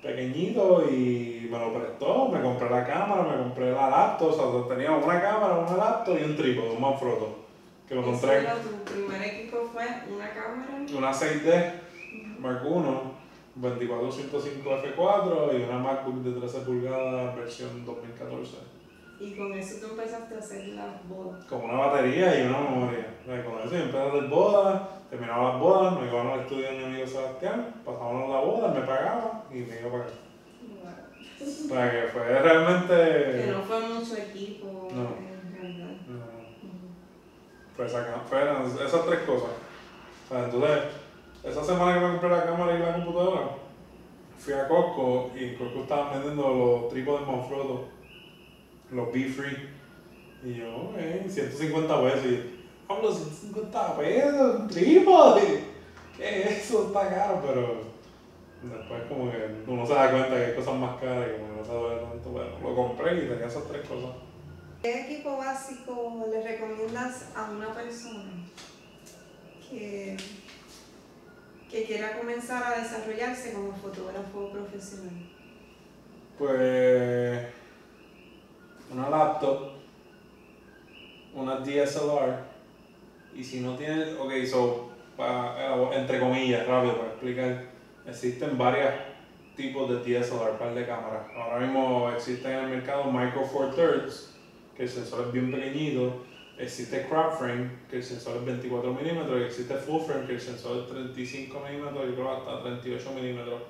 pequeñito 0.01 0.85
y 0.89 1.49
me 1.51 1.59
lo 1.59 1.73
prestó, 1.73 2.29
me 2.29 2.41
compré 2.41 2.71
la 2.71 2.87
cámara, 2.87 3.23
me 3.23 3.43
compré 3.43 3.73
la 3.73 3.91
laptop, 3.91 4.29
o 4.29 4.67
sea, 4.67 4.77
tenía 4.77 4.93
una 4.93 5.21
cámara, 5.21 5.57
una 5.57 5.77
laptop 5.77 6.17
y 6.21 6.25
un 6.25 6.37
trípode, 6.37 6.71
un 6.71 6.81
Manfrotto. 6.81 7.45
Que 7.89 7.95
lo 7.95 8.03
compré. 8.03 8.43
¿Tu 8.43 8.93
primer 8.93 9.23
equipo 9.23 9.34
fue 9.85 10.17
una 10.17 10.31
cámara? 10.31 10.87
Una 10.97 11.13
6D 11.13 11.73
Mark 12.39 12.63
I, 12.65 13.25
2405 13.57 14.71
F4 14.71 15.59
y 15.59 15.63
una 15.63 15.79
MacBook 15.79 16.23
de 16.23 16.41
13 16.41 16.59
pulgadas 16.61 17.37
versión 17.37 17.85
2014. 17.85 18.57
Y 19.21 19.37
con 19.37 19.53
eso 19.55 19.81
tú 19.81 19.93
empezaste 19.93 20.35
a 20.35 20.39
hacer 20.39 20.69
las 20.69 21.09
bodas. 21.09 21.45
Con 21.45 21.65
una 21.65 21.75
batería 21.75 22.39
y 22.39 22.47
una 22.49 22.61
memoria. 22.61 23.07
Con 23.25 23.61
eso 23.61 23.71
yo 23.71 23.79
empecé 23.79 23.99
a 23.99 24.09
hacer 24.09 24.29
bodas, 24.29 24.83
terminaba 25.09 25.53
las 25.53 25.61
bodas, 25.61 26.01
me 26.01 26.09
iban 26.09 26.27
al 26.27 26.41
estudio 26.41 26.67
de 26.67 26.79
mi 26.79 26.85
amigo 26.85 27.07
Sebastián, 27.07 27.75
pasábamos 27.85 28.31
la 28.31 28.41
boda, 28.41 28.75
me 28.75 28.81
pagaba 28.81 29.45
y 29.51 29.55
me 29.55 29.81
iba 29.81 29.91
para 29.91 30.05
acá. 30.05 30.13
Wow. 30.83 31.69
Para 31.69 31.91
que 31.91 32.09
fue 32.09 32.39
realmente. 32.43 32.95
Que 32.95 33.53
no 33.53 33.63
fue 33.63 33.81
mucho 33.81 34.17
equipo. 34.17 34.89
No. 34.93 35.15
En. 35.63 35.79
No. 35.79 36.25
Fue 37.77 37.87
esa, 37.87 38.05
fueron 38.29 38.67
esas 38.67 39.07
tres 39.07 39.21
cosas. 39.21 39.51
Entonces, 40.31 40.85
esa 41.43 41.65
semana 41.65 41.95
que 41.95 42.01
me 42.01 42.13
compré 42.13 42.31
la 42.31 42.45
cámara 42.45 42.77
y 42.77 42.79
la 42.79 42.95
computadora, 42.95 43.51
fui 44.39 44.53
a 44.55 44.69
Costco 44.69 45.31
y 45.37 45.45
en 45.45 45.57
Costco 45.57 45.81
estaban 45.81 46.13
vendiendo 46.13 46.55
los 46.55 46.89
trípodes 46.91 47.27
Manfrotto 47.27 47.95
los 48.91 49.13
Be 49.13 49.25
Free. 49.25 49.69
Y 50.45 50.55
yo, 50.55 50.93
eh, 50.97 51.25
150 51.29 52.03
pesos. 52.03 52.27
Y 52.27 52.67
hablo 52.89 53.13
150 53.13 53.97
pesos, 53.97 54.61
un 54.61 54.69
trípode. 54.69 55.65
¿Qué 56.17 56.43
es 56.43 56.65
eso? 56.65 56.87
Está 56.87 57.09
caro, 57.09 57.43
pero 57.45 57.95
después 58.63 59.03
como 59.09 59.31
que 59.31 59.63
uno 59.67 59.87
se 59.87 59.95
da 59.95 60.11
cuenta 60.11 60.37
que 60.37 60.45
hay 60.47 60.55
cosas 60.55 60.75
más 60.77 61.01
caras 61.01 61.29
y 61.29 61.41
como 61.41 61.61
no 61.61 61.65
se 61.65 61.73
duele 61.73 62.03
tanto. 62.03 62.31
Bueno, 62.31 62.51
lo 62.63 62.75
compré 62.75 63.17
y 63.17 63.29
tenía 63.29 63.47
esas 63.47 63.65
tres 63.65 63.87
cosas. 63.89 64.11
¿Qué 64.83 65.01
equipo 65.01 65.39
básico 65.39 66.27
le 66.31 66.43
recomiendas 66.43 67.31
a 67.35 67.51
una 67.51 67.73
persona 67.73 68.31
que, 69.71 70.04
que 71.75 71.83
quiera 71.83 72.17
comenzar 72.17 72.63
a 72.63 72.79
desarrollarse 72.79 73.53
como 73.53 73.73
fotógrafo 73.73 74.49
profesional? 74.53 75.11
Pues 76.39 77.47
una 78.93 79.11
laptop, 79.11 79.73
una 81.35 81.57
DSLR, 81.57 82.45
y 83.35 83.43
si 83.43 83.59
no 83.59 83.75
tienes, 83.75 84.17
ok, 84.17 84.33
so, 84.49 84.93
entre 85.93 86.21
comillas, 86.21 86.65
rápido 86.65 86.97
para 86.97 87.09
explicar, 87.09 87.65
existen 88.07 88.57
varios 88.57 88.93
tipos 89.57 89.91
de 89.91 90.21
DSLR, 90.21 90.57
par 90.57 90.77
de 90.77 90.87
cámaras. 90.87 91.27
Ahora 91.37 91.59
mismo 91.59 92.09
existe 92.15 92.53
en 92.53 92.61
el 92.61 92.69
mercado 92.69 93.11
Micro 93.11 93.45
Four 93.45 93.75
Thirds, 93.75 94.33
que 94.77 94.85
el 94.85 94.89
sensor 94.89 95.27
es 95.27 95.33
bien 95.33 95.51
pequeñito, 95.51 96.25
existe 96.59 97.07
crop 97.09 97.39
frame, 97.39 97.71
que 97.91 97.97
el 97.97 98.03
sensor 98.03 98.37
es 98.39 98.45
24 98.45 98.93
milímetros, 98.95 99.41
y 99.41 99.45
existe 99.45 99.75
full 99.75 100.03
frame, 100.03 100.27
que 100.27 100.35
el 100.35 100.41
sensor 100.41 100.83
es 100.83 100.91
35 100.91 101.61
milímetros, 101.61 102.09
y 102.09 102.13
creo 102.13 102.33
hasta 102.33 102.63
38 102.63 103.13
milímetros, 103.15 103.63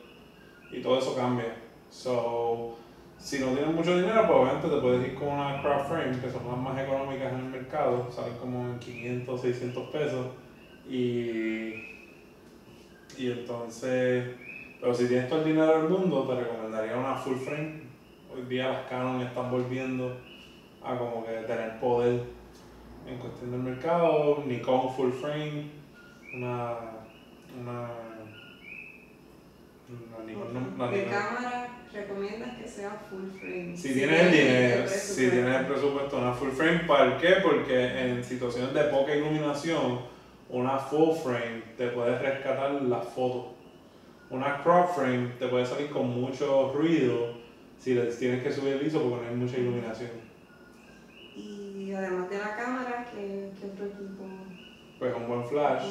y 0.70 0.82
todo 0.82 0.98
eso 0.98 1.14
cambia. 1.16 1.56
So, 1.90 2.76
si 3.18 3.38
no 3.38 3.48
tienes 3.48 3.74
mucho 3.74 3.96
dinero, 3.96 4.26
pues 4.26 4.38
obviamente 4.38 4.68
te 4.68 4.80
puedes 4.80 5.08
ir 5.08 5.14
con 5.14 5.28
una 5.28 5.62
craft 5.62 5.88
frame, 5.88 6.20
que 6.20 6.30
son 6.30 6.46
las 6.46 6.58
más 6.58 6.78
económicas 6.78 7.32
en 7.32 7.38
el 7.38 7.44
mercado, 7.44 8.10
salen 8.10 8.36
como 8.36 8.68
en 8.68 8.78
500, 8.78 9.40
600 9.40 9.90
pesos. 9.90 10.26
Y, 10.88 11.74
y 13.16 13.30
entonces, 13.30 14.26
pero 14.80 14.92
si 14.92 15.06
tienes 15.06 15.28
todo 15.28 15.38
el 15.38 15.46
dinero 15.46 15.78
del 15.78 15.88
mundo, 15.88 16.24
te 16.24 16.42
recomendaría 16.42 16.96
una 16.96 17.14
full 17.14 17.36
frame. 17.36 17.84
Hoy 18.34 18.42
día 18.42 18.68
las 18.68 18.90
Canon 18.90 19.22
están 19.22 19.50
volviendo 19.50 20.14
a 20.82 20.98
como 20.98 21.24
que 21.24 21.32
tener 21.46 21.80
poder 21.80 22.24
en 23.06 23.18
cuestión 23.18 23.50
del 23.50 23.60
mercado. 23.60 24.44
Nikon 24.46 24.94
full 24.94 25.12
frame, 25.12 25.70
una, 26.34 26.76
una 27.60 27.88
¿De 30.90 31.04
cámara 31.04 31.68
recomiendas 31.92 32.56
que 32.56 32.66
sea 32.66 32.90
full 33.08 33.28
frame? 33.38 33.76
Si, 33.76 33.92
tienes 33.92 34.20
el 34.20 34.32
dinero, 34.32 34.88
si 34.88 35.30
tienes 35.30 35.60
el 35.60 35.66
presupuesto, 35.66 36.18
una 36.18 36.32
full 36.32 36.50
frame, 36.50 36.80
¿para 36.80 37.18
qué? 37.18 37.36
Porque 37.42 38.00
en 38.00 38.24
situaciones 38.24 38.72
de 38.72 38.84
poca 38.84 39.14
iluminación, 39.14 40.00
una 40.48 40.78
full 40.78 41.14
frame 41.22 41.62
te 41.76 41.88
puede 41.88 42.18
rescatar 42.18 42.82
la 42.82 43.00
foto. 43.00 43.54
Una 44.30 44.62
crop 44.62 44.94
frame 44.94 45.32
te 45.38 45.46
puede 45.48 45.66
salir 45.66 45.90
con 45.90 46.08
mucho 46.08 46.72
ruido 46.72 47.34
si 47.78 47.94
tienes 48.18 48.42
que 48.42 48.50
subir 48.50 48.74
el 48.74 48.86
ISO 48.86 49.02
porque 49.02 49.26
no 49.26 49.30
hay 49.30 49.36
mucha 49.36 49.58
iluminación. 49.58 50.23
Y 51.94 51.96
además 51.96 52.28
de 52.28 52.38
la 52.38 52.56
cámara, 52.56 53.06
¿qué, 53.08 53.52
qué 53.60 53.66
otro 53.68 53.86
equipo? 53.86 54.24
Pues 54.98 55.14
un 55.14 55.28
buen 55.28 55.46
flash, 55.46 55.84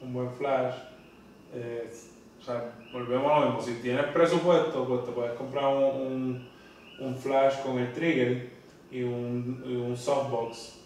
un 0.00 0.14
buen 0.14 0.30
flash. 0.30 0.76
Eh, 1.52 1.92
o 2.40 2.42
sea, 2.42 2.72
volvemos 2.90 3.30
a 3.30 3.40
lo 3.40 3.46
mismo. 3.46 3.60
Si 3.60 3.74
tienes 3.82 4.06
presupuesto, 4.06 4.88
pues 4.88 5.04
te 5.04 5.12
puedes 5.12 5.34
comprar 5.34 5.66
un, 5.66 6.48
un, 6.98 7.16
flash 7.18 7.60
con 7.62 7.78
el 7.78 7.92
trigger 7.92 8.48
y 8.90 9.02
un, 9.02 9.62
un 9.62 9.94
softbox 9.94 10.78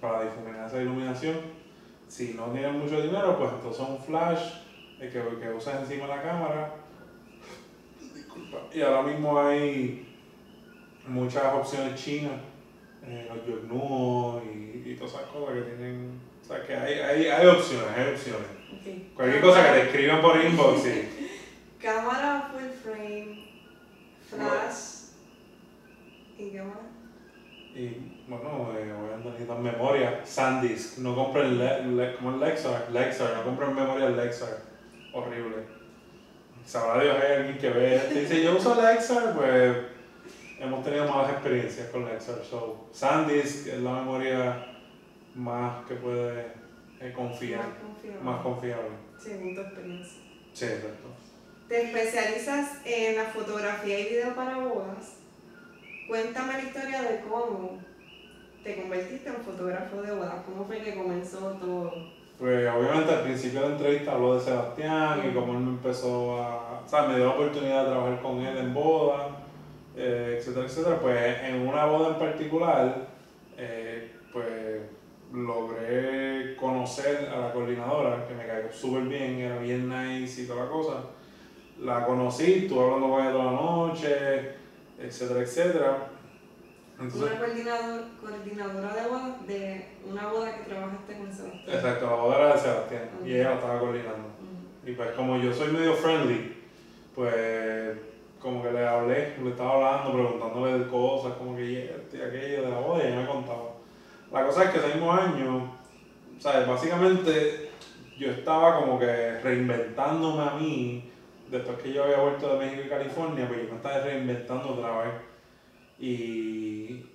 para 0.00 0.24
difuminar 0.24 0.66
esa 0.66 0.82
iluminación. 0.82 1.36
Si 2.08 2.34
no 2.34 2.46
tienes 2.46 2.72
mucho 2.72 3.00
dinero, 3.00 3.38
pues 3.38 3.52
entonces 3.52 3.86
un 3.88 3.98
flash 3.98 4.42
que, 4.98 5.10
que 5.10 5.54
usas 5.56 5.80
encima 5.80 6.08
de 6.08 6.16
la 6.16 6.22
cámara. 6.22 6.74
Disculpa. 8.12 8.62
Y 8.74 8.80
ahora 8.80 9.02
mismo 9.02 9.38
hay 9.38 10.12
muchas 11.06 11.54
opciones 11.54 12.02
chinas, 12.02 12.32
eh, 13.04 13.28
los 13.28 13.46
Yornuo 13.46 14.42
y, 14.44 14.90
y 14.90 14.94
todas 14.96 15.14
esas 15.14 15.26
cosas 15.26 15.54
que 15.54 15.62
tienen. 15.62 16.20
O 16.42 16.44
sea, 16.44 16.66
que 16.66 16.74
hay, 16.74 16.94
hay, 16.94 17.26
hay 17.26 17.46
opciones, 17.46 17.88
hay 17.96 18.12
opciones. 18.14 18.48
Cualquier 19.14 19.40
cosa 19.40 19.64
que 19.64 19.80
te 19.80 19.86
escriban 19.86 20.20
por 20.20 20.44
inbox. 20.44 20.82
Sí. 20.82 21.08
Cámara 21.80 22.50
full 22.52 22.70
frame, 22.82 23.44
flash. 24.28 24.92
¿Y 26.38 26.50
qué 26.50 26.62
más? 26.62 26.76
Y 27.74 28.20
bueno, 28.28 28.70
eh, 28.78 28.92
obviamente 28.92 29.30
necesitan 29.30 29.62
memoria. 29.62 30.20
SanDisk, 30.24 30.98
no 30.98 31.14
compren 31.14 31.58
le, 31.58 31.84
le, 31.86 32.16
como 32.16 32.30
el 32.30 32.40
Lexar, 32.40 32.88
Lexar, 32.92 33.36
no 33.36 33.44
compren 33.44 33.74
memoria 33.74 34.10
Lexar. 34.10 34.58
Horrible. 35.12 35.56
Sabrá 36.64 37.02
Dios 37.02 37.16
hay 37.20 37.36
alguien 37.38 37.58
que 37.58 37.70
ve 37.70 38.08
dice, 38.14 38.42
yo 38.42 38.56
uso 38.56 38.80
Lexar, 38.80 39.34
pues 39.34 39.76
hemos 40.62 40.84
tenido 40.84 41.08
malas 41.08 41.32
experiencias 41.32 41.88
con 41.88 42.04
Lexar. 42.04 42.42
So, 42.44 42.88
SanDisk 42.92 43.66
es 43.68 43.80
la 43.80 43.94
memoria 43.94 44.66
más 45.34 45.84
que 45.86 45.94
puede 45.96 46.46
eh, 47.00 47.12
confiar, 47.14 47.64
más 48.22 48.42
confiable. 48.42 48.90
Según 49.18 49.54
tu 49.54 49.60
experiencia. 49.60 50.22
Sí, 50.52 50.64
exacto. 50.66 51.08
Te 51.68 51.82
especializas 51.84 52.80
en 52.84 53.16
la 53.16 53.24
fotografía 53.24 54.00
y 54.00 54.04
video 54.10 54.34
para 54.34 54.58
bodas. 54.58 55.16
Cuéntame 56.06 56.54
la 56.54 56.62
historia 56.62 57.02
de 57.02 57.20
cómo 57.20 57.78
te 58.62 58.80
convertiste 58.80 59.28
en 59.28 59.36
fotógrafo 59.36 60.02
de 60.02 60.12
bodas. 60.12 60.34
¿Cómo 60.44 60.64
fue 60.64 60.82
que 60.82 60.94
comenzó 60.94 61.38
todo? 61.52 61.92
Pues 62.38 62.68
obviamente 62.68 63.12
al 63.12 63.22
principio 63.22 63.60
de 63.60 63.68
la 63.68 63.74
entrevista 63.76 64.12
habló 64.12 64.34
de 64.34 64.40
Sebastián 64.40 65.22
y 65.26 65.34
cómo 65.34 65.52
él 65.54 65.60
me 65.60 65.70
empezó 65.70 66.42
a... 66.42 66.82
O 66.84 66.88
sea, 66.88 67.02
me 67.04 67.16
dio 67.16 67.26
la 67.26 67.32
oportunidad 67.32 67.84
de 67.84 67.90
trabajar 67.90 68.20
con 68.20 68.40
él 68.40 68.56
en 68.56 68.74
bodas, 68.74 69.28
eh, 69.96 70.36
etcétera, 70.38 70.66
etcétera. 70.66 70.98
Pues 71.00 71.42
en 71.42 71.66
una 71.66 71.84
boda 71.86 72.08
en 72.08 72.18
particular, 72.18 73.08
eh, 73.56 74.12
pues 74.32 74.80
logré 75.32 76.56
conocer 76.56 77.30
a 77.30 77.38
la 77.38 77.52
coordinadora, 77.52 78.26
que 78.26 78.34
me 78.34 78.46
cayó 78.46 78.70
súper 78.72 79.04
bien, 79.04 79.38
era 79.38 79.58
bien 79.58 79.88
nice 79.88 80.42
y 80.42 80.46
toda 80.46 80.64
la 80.64 80.70
cosa. 80.70 81.04
La 81.80 82.06
conocí, 82.06 82.64
estuve 82.64 82.84
hablando 82.84 83.10
con 83.10 83.20
ella 83.20 83.32
toda 83.32 83.44
la 83.44 83.52
noche, 83.52 84.50
etcétera, 84.98 85.40
etcétera. 85.40 86.08
una 86.98 87.38
coordinador, 87.38 88.04
coordinadora 88.20 88.94
de 88.94 89.08
boda, 89.08 89.38
de 89.46 89.86
una 90.08 90.28
boda 90.28 90.56
que 90.56 90.64
trabajaste 90.64 91.18
con 91.18 91.32
Sebastián. 91.32 91.76
Exacto, 91.76 92.06
la 92.06 92.16
boda 92.16 92.36
era 92.36 92.54
de 92.54 92.60
Sebastián 92.60 93.10
y 93.24 93.34
ella 93.34 93.50
la 93.50 93.54
estaba 93.54 93.80
coordinando. 93.80 94.28
Y 94.84 94.92
pues 94.92 95.10
como 95.12 95.38
yo 95.38 95.52
soy 95.52 95.72
medio 95.72 95.94
friendly, 95.94 96.62
pues 97.14 97.96
como 98.42 98.62
que 98.62 98.72
le 98.72 98.86
hablé, 98.86 99.36
le 99.42 99.50
estaba 99.50 99.74
hablando, 99.74 100.12
preguntándole 100.12 100.78
de 100.80 100.88
cosas, 100.88 101.34
como 101.34 101.56
que 101.56 101.64
y 101.70 102.16
aquello 102.20 102.62
de 102.62 102.70
la 102.70 102.78
boda 102.78 103.04
y 103.04 103.06
ella 103.06 103.20
me 103.20 103.26
contaba. 103.26 103.70
La 104.32 104.44
cosa 104.44 104.64
es 104.64 104.70
que 104.70 104.78
ese 104.78 104.94
mismo 104.94 105.12
año, 105.12 105.70
¿sabes? 106.40 106.66
Básicamente 106.66 107.70
yo 108.18 108.30
estaba 108.30 108.80
como 108.80 108.98
que 108.98 109.38
reinventándome 109.40 110.42
a 110.42 110.54
mí, 110.54 111.10
después 111.50 111.78
que 111.78 111.92
yo 111.92 112.04
había 112.04 112.18
vuelto 112.18 112.48
de 112.48 112.64
México 112.64 112.82
y 112.86 112.88
California, 112.88 113.46
pues 113.46 113.62
yo 113.62 113.70
me 113.70 113.76
estaba 113.76 113.98
reinventando 114.00 114.70
otra 114.70 115.02
vez. 115.02 115.12
Y 116.00 117.06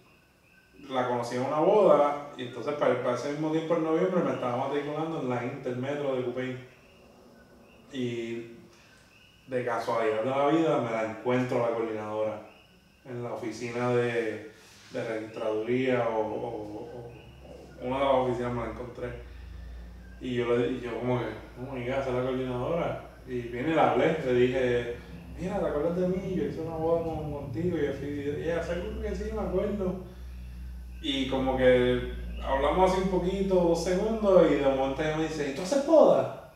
la 0.89 1.09
conocí 1.09 1.35
en 1.35 1.45
una 1.45 1.59
boda, 1.59 2.31
y 2.37 2.43
entonces 2.43 2.73
para, 2.75 3.13
ese 3.13 3.31
mismo 3.31 3.51
tiempo 3.51 3.75
en 3.75 3.83
noviembre 3.83 4.21
me 4.23 4.33
estaba 4.33 4.67
matriculando 4.67 5.21
en 5.21 5.29
la 5.29 5.43
Intermetro 5.43 6.15
de 6.15 6.23
Cupey. 6.23 6.57
Y 7.91 8.56
de 9.47 9.65
casualidad 9.65 10.23
de 10.23 10.29
la 10.29 10.47
vida 10.47 10.81
me 10.81 10.91
la 10.91 11.11
encuentro 11.11 11.59
la 11.59 11.73
coordinadora 11.73 12.41
en 13.09 13.23
la 13.23 13.33
oficina 13.33 13.95
de, 13.95 14.51
de 14.91 15.03
registraduría 15.03 16.07
o, 16.09 16.19
o, 16.21 17.11
una 17.81 17.97
de 17.97 18.03
las 18.03 18.13
oficinas 18.13 18.53
me 18.53 18.61
la 18.61 18.71
encontré. 18.71 19.09
Y 20.19 20.35
yo, 20.35 20.57
le, 20.57 20.79
yo 20.79 20.99
como 20.99 21.19
que, 21.19 21.25
my 21.59 21.85
god, 21.85 21.99
es 21.99 22.07
la 22.07 22.23
coordinadora. 22.23 23.09
Y 23.27 23.41
viene 23.41 23.71
y 23.71 23.73
la 23.73 23.91
hablé, 23.91 24.17
le 24.25 24.33
dije, 24.33 24.95
mira, 25.39 25.59
¿te 25.59 25.67
acuerdas 25.67 25.97
de 25.97 26.07
mí? 26.07 26.35
Yo 26.35 26.45
hice 26.45 26.61
una 26.61 26.75
boda 26.75 27.03
con, 27.03 27.31
contigo 27.31 27.77
y 27.77 28.43
ella, 28.43 28.63
seguro 28.63 29.01
que 29.01 29.15
sí, 29.15 29.31
me 29.33 29.41
acuerdo. 29.41 30.03
Y 31.01 31.29
como 31.29 31.55
que 31.55 32.13
hablamos 32.43 32.91
así 32.91 33.01
un 33.03 33.09
poquito, 33.09 33.55
dos 33.55 33.83
segundos, 33.83 34.51
y 34.51 34.55
de 34.55 34.65
momento 34.65 35.01
ella 35.03 35.17
me 35.17 35.23
dice, 35.23 35.51
¿y 35.51 35.55
tú 35.55 35.61
haces 35.61 35.85
boda? 35.85 36.51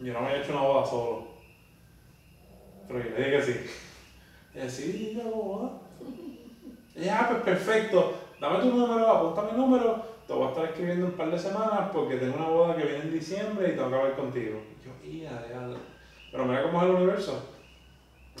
Yo 0.00 0.12
no 0.12 0.20
me 0.20 0.28
había 0.28 0.42
hecho 0.42 0.52
una 0.52 0.62
boda 0.62 0.86
solo. 0.86 1.27
Pero 2.88 2.98
le 3.00 3.30
que 3.30 3.42
sí. 3.42 3.60
Y 4.54 4.58
ella, 4.58 4.70
sí, 4.70 5.12
yo 5.14 5.22
hago 5.22 5.42
boda. 5.42 5.70
Y 6.96 7.02
ella, 7.02 7.18
ah, 7.20 7.28
pues 7.28 7.42
perfecto, 7.42 8.14
dame 8.40 8.60
tu 8.60 8.74
número, 8.74 9.06
apunta 9.06 9.52
mi 9.52 9.58
número, 9.58 10.02
te 10.26 10.32
voy 10.32 10.46
a 10.46 10.48
estar 10.48 10.64
escribiendo 10.64 11.06
un 11.06 11.12
par 11.12 11.30
de 11.30 11.38
semanas 11.38 11.90
porque 11.92 12.16
tengo 12.16 12.36
una 12.36 12.48
boda 12.48 12.76
que 12.76 12.84
viene 12.84 13.04
en 13.04 13.12
diciembre 13.12 13.68
y 13.68 13.76
tengo 13.76 13.90
que 13.90 13.94
hablar 13.94 14.16
contigo. 14.16 14.60
Yo, 14.84 15.10
ya, 15.10 15.30
ya. 15.48 15.68
Pero 16.32 16.44
mira 16.44 16.62
cómo 16.62 16.82
es 16.82 16.88
el 16.88 16.94
universo. 16.96 17.48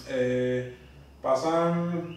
Eh, 0.08 0.74
pasan, 1.22 2.16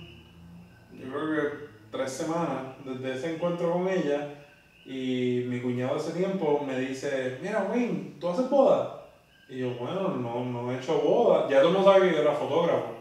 yo 0.94 1.12
creo 1.12 1.36
que 1.36 1.58
tres 1.92 2.12
semanas 2.12 2.76
desde 2.86 3.14
ese 3.14 3.36
encuentro 3.36 3.72
con 3.72 3.88
ella 3.88 4.46
y 4.86 5.46
mi 5.48 5.60
cuñado 5.60 5.98
ese 5.98 6.14
tiempo 6.14 6.64
me 6.66 6.80
dice, 6.80 7.38
mira 7.42 7.68
Wayne, 7.70 8.16
¿tú 8.20 8.30
haces 8.30 8.50
boda? 8.50 9.01
Y 9.52 9.58
yo, 9.58 9.74
bueno, 9.74 10.08
no, 10.16 10.46
no 10.46 10.72
he 10.72 10.78
hecho 10.78 11.02
boda. 11.02 11.50
Ya 11.50 11.62
tú 11.62 11.72
no 11.72 11.84
sabes 11.84 12.04
que 12.04 12.16
yo 12.16 12.22
era 12.22 12.32
fotógrafo. 12.32 12.96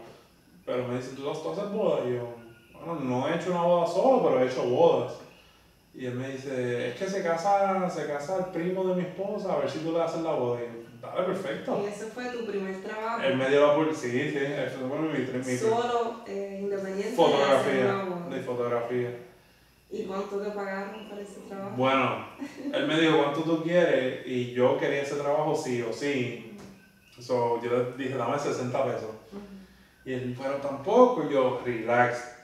Pero 0.65 0.85
me 0.85 0.97
dice, 0.97 1.15
¿tú, 1.15 1.21
tú 1.21 1.49
haces 1.49 1.71
boda? 1.71 2.01
Y 2.05 2.15
yo, 2.15 2.27
bueno, 2.73 2.95
no 2.95 3.29
he 3.29 3.35
hecho 3.37 3.51
una 3.51 3.61
boda 3.61 3.87
solo, 3.87 4.21
pero 4.21 4.41
he 4.41 4.47
hecho 4.47 4.63
bodas. 4.63 5.13
Y 5.93 6.05
él 6.07 6.15
me 6.15 6.27
dice, 6.27 6.89
es 6.89 6.95
que 6.95 7.07
se 7.07 7.23
casa, 7.23 7.89
se 7.89 8.05
casa 8.05 8.37
el 8.39 8.45
primo 8.47 8.85
de 8.89 8.95
mi 8.95 9.07
esposa, 9.07 9.53
a 9.53 9.59
ver 9.59 9.69
si 9.69 9.79
tú 9.79 9.93
le 9.93 10.01
haces 10.01 10.23
la 10.23 10.33
boda. 10.33 10.59
Y 10.59 10.65
yo, 10.65 11.07
dale, 11.07 11.23
perfecto. 11.23 11.81
¿Y 11.85 11.87
ese 11.87 12.07
fue 12.07 12.25
tu 12.25 12.45
primer 12.45 12.81
trabajo? 12.81 13.21
Él 13.21 13.37
me 13.37 13.47
dio 13.47 13.61
la 13.61 13.71
oportunidad, 13.71 14.01
sí, 14.01 14.11
sí, 14.11 14.37
eso 14.37 14.89
fue 14.89 14.99
mi, 14.99 15.37
mi, 15.37 15.57
Solo, 15.57 16.15
eh, 16.27 16.59
independiente 16.63 17.15
fotografía, 17.15 18.07
de, 18.29 18.35
de 18.35 18.41
fotografía. 18.41 19.09
¿Y 19.91 20.03
cuánto 20.03 20.37
te 20.37 20.51
pagaron 20.51 21.09
para 21.09 21.21
ese 21.21 21.41
trabajo? 21.49 21.75
Bueno, 21.75 22.25
él 22.73 22.87
me 22.87 22.99
dijo 22.99 23.17
cuánto 23.17 23.41
tú 23.41 23.61
quieres 23.61 24.25
y 24.25 24.53
yo 24.53 24.77
quería 24.77 25.01
ese 25.01 25.15
trabajo 25.15 25.53
sí 25.53 25.81
o 25.81 25.91
sí. 25.91 26.57
So, 27.19 27.61
yo 27.61 27.93
le 27.97 28.03
dije, 28.03 28.15
dame 28.15 28.39
60 28.39 28.85
pesos. 28.85 29.09
Y 30.05 30.13
él, 30.13 30.35
pero 30.41 30.55
tampoco, 30.55 31.27
y 31.29 31.33
yo, 31.33 31.61
relax. 31.63 32.35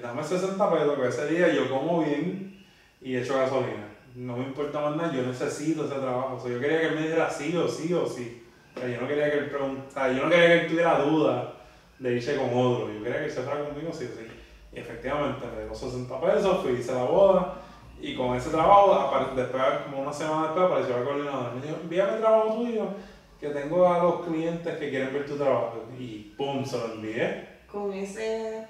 dame 0.00 0.22
60 0.22 0.70
pesos, 0.72 0.98
que 0.98 1.08
ese 1.08 1.26
día 1.26 1.52
yo 1.52 1.68
como 1.68 2.04
bien 2.04 2.64
y 3.02 3.16
echo 3.16 3.36
gasolina. 3.36 3.88
No 4.14 4.36
me 4.36 4.44
importa 4.44 4.80
más 4.80 4.96
nada, 4.96 5.12
yo 5.12 5.22
necesito 5.22 5.86
ese 5.86 5.96
trabajo. 5.96 6.40
O 6.42 6.48
yo 6.48 6.60
quería 6.60 6.80
que 6.80 6.86
él 6.86 6.94
me 6.94 7.06
diera 7.08 7.28
sí 7.28 7.56
o 7.56 7.66
sí 7.66 7.92
o 7.92 8.06
sí. 8.06 8.44
O 8.76 8.78
sea, 8.78 8.88
yo 8.88 9.00
no 9.00 9.08
quería 9.08 9.30
que 9.32 9.38
él 9.38 9.50
preguntara, 9.50 10.12
yo 10.12 10.22
no 10.22 10.30
quería 10.30 10.46
que 10.46 10.60
él 10.60 10.66
tuviera 10.68 10.98
duda 11.00 11.54
de 11.98 12.12
irse 12.14 12.36
con 12.36 12.50
otro. 12.50 12.92
Yo 12.92 13.02
quería 13.02 13.18
que 13.18 13.24
él 13.24 13.30
se 13.30 13.42
fuera 13.42 13.68
conmigo 13.68 13.92
sí 13.92 14.04
o 14.04 14.16
sí. 14.16 14.23
Y 14.74 14.78
efectivamente 14.78 15.46
me 15.54 15.64
dio 15.64 15.74
60 15.74 16.20
pesos, 16.20 16.62
fui, 16.62 16.72
hice 16.72 16.92
la 16.92 17.04
boda 17.04 17.54
y 18.00 18.14
con 18.14 18.36
ese 18.36 18.50
trabajo, 18.50 19.34
después, 19.34 19.62
como 19.84 20.02
una 20.02 20.12
semana 20.12 20.48
después, 20.48 20.66
apareció 20.66 20.98
la 20.98 21.04
coordinadora. 21.04 21.50
Me 21.52 21.62
dijo, 21.62 21.76
envíame 21.82 22.14
el 22.14 22.20
trabajo 22.20 22.54
tuyo, 22.56 22.88
que 23.40 23.48
tengo 23.48 23.88
a 23.88 24.02
los 24.02 24.26
clientes 24.26 24.76
que 24.76 24.90
quieren 24.90 25.12
ver 25.12 25.24
tu 25.24 25.36
trabajo. 25.36 25.84
Y 25.98 26.34
pum, 26.36 26.64
se 26.64 26.76
lo 26.76 26.94
envié. 26.94 27.48
Con 27.70 27.92
ese 27.92 28.66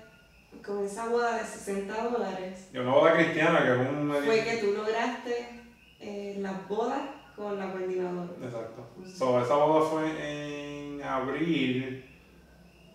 con 0.65 0.85
esa 0.85 1.09
boda 1.09 1.39
de 1.39 1.45
60 1.45 2.11
dólares. 2.11 2.71
Y 2.73 2.79
una 2.79 2.93
boda 2.93 3.15
cristiana 3.15 3.65
que 3.65 3.73
es 3.73 3.91
un... 3.91 4.15
Fue 4.25 4.45
que 4.45 4.57
tú 4.59 4.73
lograste 4.73 5.49
eh, 5.99 6.37
las 6.39 6.69
bodas 6.69 7.03
con 7.35 7.59
la 7.59 7.73
coordinadora. 7.73 8.31
Exacto. 8.41 8.87
So, 9.05 9.43
esa 9.43 9.57
boda 9.57 9.91
fue 9.91 10.93
en 10.93 11.03
abril, 11.03 12.05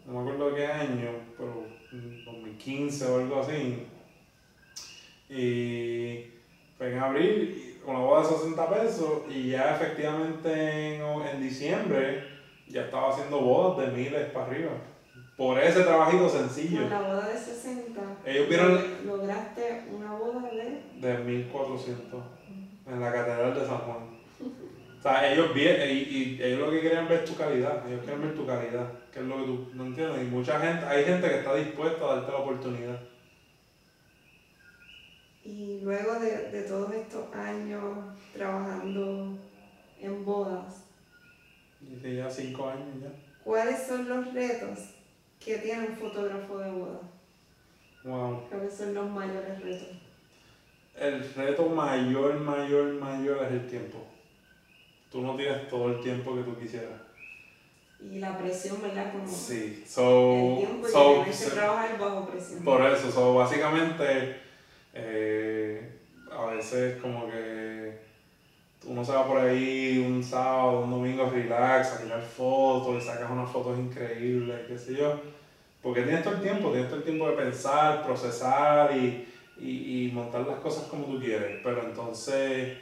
no 0.06 0.14
me 0.14 0.20
acuerdo 0.22 0.56
qué 0.56 0.66
año, 0.66 1.12
pero 1.38 1.66
2015 1.92 3.06
o 3.06 3.20
algo 3.20 3.42
así. 3.42 3.88
Y 5.30 6.26
fue 6.78 6.92
en 6.92 7.00
abril, 7.00 7.80
una 7.86 8.00
boda 8.00 8.22
de 8.22 8.36
60 8.36 8.70
pesos, 8.70 9.24
y 9.30 9.50
ya 9.52 9.76
efectivamente 9.76 10.96
en, 10.96 11.02
en 11.04 11.42
diciembre 11.42 12.24
ya 12.68 12.84
estaba 12.84 13.10
haciendo 13.10 13.40
bodas 13.42 13.88
de 13.88 13.98
miles 13.98 14.32
para 14.32 14.46
arriba. 14.46 14.72
Por 15.40 15.58
ese 15.58 15.84
trabajito 15.84 16.28
sencillo. 16.28 16.82
Con 16.82 16.90
la 16.90 17.02
boda 17.02 17.30
de 17.30 17.38
60. 17.38 18.02
Ellos 18.26 18.50
vieron. 18.50 18.84
Lograste 19.06 19.86
una 19.90 20.12
boda 20.14 20.50
de. 20.52 21.08
De 21.08 21.18
1400. 21.24 22.24
En 22.86 23.00
la 23.00 23.12
Catedral 23.12 23.56
de 23.56 23.66
San 23.66 23.78
Juan. 23.78 24.09
O 25.00 25.02
sea, 25.02 25.32
ellos, 25.32 25.54
vienen, 25.54 25.90
y, 25.90 26.00
y, 26.02 26.44
ellos 26.44 26.60
lo 26.60 26.72
que 26.72 26.82
querían 26.82 27.08
ver 27.08 27.24
es 27.24 27.30
tu 27.30 27.38
calidad, 27.38 27.88
ellos 27.88 28.04
quieren 28.04 28.22
ver 28.22 28.36
tu 28.36 28.46
calidad, 28.46 28.92
que 29.14 29.20
es 29.20 29.26
lo 29.26 29.38
que 29.38 29.44
tú 29.44 29.72
no 29.74 29.86
entiendes. 29.86 30.24
Y 30.24 30.26
mucha 30.26 30.60
gente, 30.60 30.86
hay 30.86 31.06
gente 31.06 31.30
que 31.30 31.38
está 31.38 31.56
dispuesta 31.56 32.04
a 32.04 32.16
darte 32.16 32.32
la 32.34 32.38
oportunidad. 32.40 33.00
Y 35.46 35.80
luego 35.82 36.20
de, 36.20 36.52
de 36.52 36.64
todos 36.64 36.94
estos 36.94 37.34
años 37.34 37.82
trabajando 38.34 39.38
en 40.02 40.26
bodas. 40.26 40.84
Dice 41.80 42.18
ya 42.18 42.30
cinco 42.30 42.68
años 42.68 43.02
ya. 43.02 43.10
¿Cuáles 43.42 43.88
son 43.88 44.10
los 44.10 44.34
retos 44.34 44.80
que 45.40 45.60
tiene 45.60 45.88
un 45.88 45.96
fotógrafo 45.96 46.58
de 46.58 46.72
boda? 46.72 47.00
Wow. 48.04 48.50
¿Cuáles 48.50 48.74
son 48.74 48.94
los 48.94 49.10
mayores 49.10 49.62
retos? 49.62 49.98
El 50.94 51.34
reto 51.34 51.70
mayor, 51.70 52.38
mayor, 52.42 52.96
mayor 52.96 53.46
es 53.46 53.52
el 53.54 53.68
tiempo 53.68 54.09
tú 55.12 55.22
no 55.22 55.36
tienes 55.36 55.68
todo 55.68 55.90
el 55.90 56.02
tiempo 56.02 56.36
que 56.36 56.44
tú 56.44 56.58
quisieras. 56.58 57.02
Y 58.02 58.20
la 58.20 58.38
presión, 58.38 58.82
¿verdad? 58.82 59.12
Como 59.12 59.28
sí, 59.28 59.84
so, 59.86 60.34
el 60.34 60.58
tiempo 60.58 60.88
so, 60.88 61.26
y 61.28 61.32
que 61.32 61.52
trabajar 61.52 62.00
bajo 62.00 62.28
presión. 62.28 62.64
Por 62.64 62.86
eso, 62.86 63.12
so, 63.12 63.34
básicamente, 63.34 64.38
eh, 64.94 66.00
a 66.32 66.46
veces 66.46 67.02
como 67.02 67.30
que 67.30 68.00
uno 68.86 69.04
se 69.04 69.12
va 69.12 69.28
por 69.28 69.40
ahí 69.40 70.04
un 70.08 70.24
sábado, 70.24 70.82
un 70.82 70.92
domingo 70.92 71.30
relax, 71.30 71.94
a 71.94 72.04
tirar 72.04 72.22
fotos 72.22 73.04
y 73.04 73.06
sacas 73.06 73.30
unas 73.30 73.52
fotos 73.52 73.78
increíbles, 73.78 74.62
qué 74.68 74.78
sé 74.78 74.96
yo. 74.96 75.20
Porque 75.82 76.04
tienes 76.04 76.24
todo 76.24 76.36
el 76.36 76.42
tiempo, 76.42 76.72
tienes 76.72 76.88
todo 76.88 77.00
el 77.00 77.04
tiempo 77.04 77.30
de 77.30 77.36
pensar, 77.36 78.06
procesar 78.06 78.96
y, 78.96 79.28
y, 79.60 80.06
y 80.08 80.12
montar 80.14 80.48
las 80.48 80.60
cosas 80.60 80.86
como 80.86 81.06
tú 81.06 81.20
quieres. 81.20 81.60
Pero 81.64 81.84
entonces, 81.84 82.78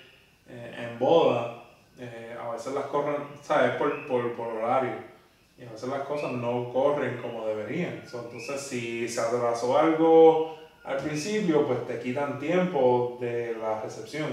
eh, 0.48 0.76
en 0.78 1.00
boda, 1.00 1.57
eh, 2.00 2.38
a 2.40 2.52
veces 2.52 2.74
las 2.74 2.86
corren, 2.86 3.16
¿sabes? 3.42 3.72
Por, 3.76 4.08
por, 4.08 4.34
por 4.34 4.48
horario. 4.48 4.96
Y 5.58 5.66
a 5.66 5.72
veces 5.72 5.90
las 5.90 6.02
cosas 6.02 6.32
no 6.34 6.72
corren 6.72 7.18
como 7.18 7.48
deberían. 7.48 8.04
entonces, 8.04 8.62
si 8.62 9.08
se 9.08 9.20
atrasó 9.20 9.78
algo 9.78 10.58
al 10.84 10.98
principio, 10.98 11.66
pues 11.66 11.88
te 11.88 12.00
quitan 12.00 12.40
tiempo 12.40 13.18
de 13.20 13.58
la 13.60 13.82
recepción. 13.82 14.30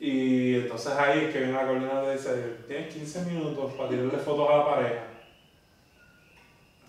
Y 0.00 0.54
entonces 0.54 0.92
ahí 0.92 1.24
es 1.24 1.32
que 1.32 1.38
viene 1.40 1.52
la 1.52 1.66
coordinadora 1.66 2.14
y 2.14 2.16
dice, 2.16 2.56
tienes 2.66 2.94
15 2.94 3.24
minutos 3.24 3.72
para 3.74 3.88
tirarle 3.90 4.18
fotos 4.18 4.48
a 4.48 4.56
la 4.56 4.64
pareja. 4.64 5.04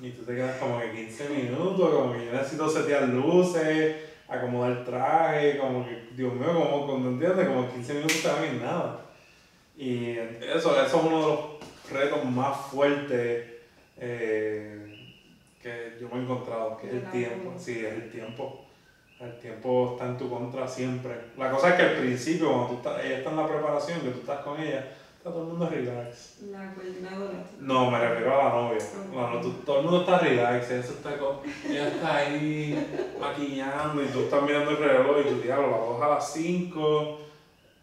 Y 0.02 0.12
tú 0.12 0.24
te 0.24 0.36
quedas 0.36 0.58
como 0.58 0.80
que 0.80 0.92
15 0.92 1.30
minutos, 1.30 1.90
como 1.90 2.14
que 2.14 2.26
yo 2.26 2.32
necesito 2.32 2.70
setear 2.70 3.10
luces, 3.10 3.98
acomodar 4.30 4.86
traje, 4.86 5.58
como 5.58 5.86
que, 5.86 6.10
Dios 6.16 6.34
mío, 6.34 6.54
como 6.54 6.88
cuando 6.88 7.10
entiendes, 7.10 7.48
como 7.48 7.70
15 7.70 7.94
minutos 7.96 8.22
te 8.22 8.28
van 8.30 8.62
nada. 8.62 9.09
Y 9.80 10.10
eso, 10.10 10.78
eso 10.78 10.86
es 10.86 10.94
uno 10.94 11.22
de 11.22 11.28
los 11.28 11.40
retos 11.90 12.26
más 12.26 12.58
fuertes 12.70 13.46
eh, 13.98 15.16
que 15.64 15.98
yo 16.02 16.10
me 16.10 16.20
he 16.20 16.24
encontrado, 16.24 16.78
que 16.78 16.88
es 16.88 16.94
el 16.96 17.10
tiempo. 17.10 17.54
Sí, 17.58 17.86
es 17.86 17.94
el 17.94 18.12
tiempo. 18.12 18.66
El 19.22 19.40
tiempo 19.40 19.94
está 19.94 20.08
en 20.08 20.18
tu 20.18 20.30
contra 20.30 20.68
siempre. 20.68 21.14
La 21.38 21.50
cosa 21.50 21.70
es 21.70 21.76
que 21.76 21.82
al 21.84 21.96
principio, 21.96 22.50
cuando 22.50 22.68
tú 22.68 22.76
estás, 22.76 23.06
ella 23.06 23.18
está 23.20 23.30
en 23.30 23.38
la 23.38 23.48
preparación, 23.48 24.02
que 24.02 24.10
tú 24.10 24.20
estás 24.20 24.42
con 24.42 24.60
ella, 24.60 24.80
está 25.18 25.30
todo 25.30 25.44
el 25.44 25.48
mundo 25.48 25.70
relax. 25.70 26.40
La 26.52 26.74
coordinadora. 26.74 27.46
No, 27.60 27.90
me 27.90 28.00
refiero 28.00 28.34
a 28.34 28.44
la 28.44 28.50
novia. 28.50 28.80
todo 29.66 29.80
el 29.80 29.86
mundo 29.86 30.02
está 30.02 30.20
relax, 30.20 30.72
ella 30.72 30.80
está, 30.82 31.16
ella 31.70 31.88
está 31.88 32.18
ahí 32.18 33.08
maquillando 33.18 34.04
y 34.04 34.08
tú 34.08 34.20
estás 34.24 34.44
mirando 34.44 34.72
el 34.72 34.78
reloj 34.78 35.18
y 35.22 35.30
tu 35.30 35.42
diablo, 35.42 35.98
vas 35.98 36.02
a 36.06 36.16
las 36.16 36.34
5 36.34 37.29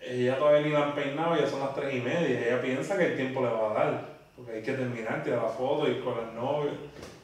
ella 0.06 0.38
todavía 0.38 0.62
ni 0.62 0.70
la 0.70 0.84
han 0.84 0.94
peinado, 0.94 1.36
ya 1.36 1.46
son 1.46 1.60
las 1.60 1.74
3 1.74 1.94
y 1.94 2.00
media, 2.00 2.46
ella 2.46 2.62
piensa 2.62 2.96
que 2.96 3.06
el 3.06 3.16
tiempo 3.16 3.40
le 3.40 3.48
va 3.48 3.70
a 3.70 3.74
dar, 3.74 4.04
porque 4.36 4.52
hay 4.52 4.62
que 4.62 4.72
terminar, 4.72 5.22
tirar 5.22 5.42
la 5.42 5.48
foto 5.48 5.90
y 5.90 6.00
con 6.00 6.14
el 6.18 6.34
novio, 6.34 6.70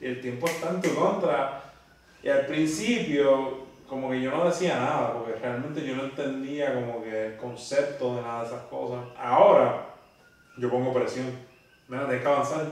y 0.00 0.06
el 0.06 0.20
tiempo 0.20 0.46
está 0.46 0.70
en 0.70 0.80
tu 0.80 0.94
contra. 0.94 1.62
Y 2.22 2.28
al 2.28 2.46
principio, 2.46 3.66
como 3.88 4.10
que 4.10 4.20
yo 4.20 4.30
no 4.30 4.44
decía 4.44 4.76
nada, 4.76 5.12
porque 5.12 5.34
realmente 5.34 5.84
yo 5.84 5.94
no 5.96 6.04
entendía 6.04 6.74
como 6.74 7.02
que 7.02 7.26
el 7.26 7.36
concepto 7.36 8.16
de 8.16 8.22
nada 8.22 8.42
de 8.42 8.46
esas 8.48 8.62
cosas. 8.62 9.04
Ahora, 9.18 9.86
yo 10.56 10.70
pongo 10.70 10.92
presión, 10.92 11.26
mira, 11.88 12.04
tienes 12.06 12.22
que 12.22 12.28
avanzar, 12.28 12.66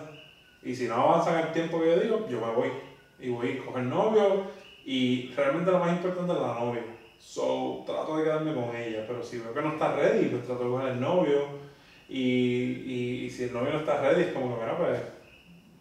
Y 0.62 0.74
si 0.74 0.88
no 0.88 0.94
avanzan 0.94 1.38
el 1.38 1.52
tiempo 1.52 1.80
que 1.80 1.86
yo 1.86 1.96
digo, 1.98 2.26
yo 2.28 2.40
me 2.40 2.52
voy. 2.52 2.70
Y 3.18 3.30
voy 3.30 3.58
a 3.58 3.64
coger 3.64 3.84
novio. 3.84 4.44
Y 4.84 5.32
realmente 5.34 5.70
lo 5.70 5.78
más 5.78 5.92
importante 5.92 6.32
es 6.32 6.38
la 6.38 6.54
novia. 6.54 6.82
So, 7.20 7.84
trato 7.86 8.16
de 8.16 8.24
quedarme 8.24 8.54
con 8.54 8.74
ella. 8.74 9.04
Pero 9.06 9.22
si 9.22 9.38
veo 9.38 9.52
que 9.52 9.62
no 9.62 9.72
está 9.72 9.94
ready, 9.94 10.28
pues 10.30 10.44
trato 10.44 10.64
de 10.64 10.70
coger 10.70 10.88
el 10.92 11.00
novio. 11.00 11.60
Y, 12.08 12.18
y, 12.18 13.24
y 13.26 13.30
si 13.30 13.44
el 13.44 13.52
novio 13.52 13.72
no 13.72 13.78
está 13.80 14.00
ready, 14.00 14.22
es 14.22 14.32
como 14.32 14.56
que, 14.56 14.62
mira, 14.62 14.76
pues, 14.76 15.00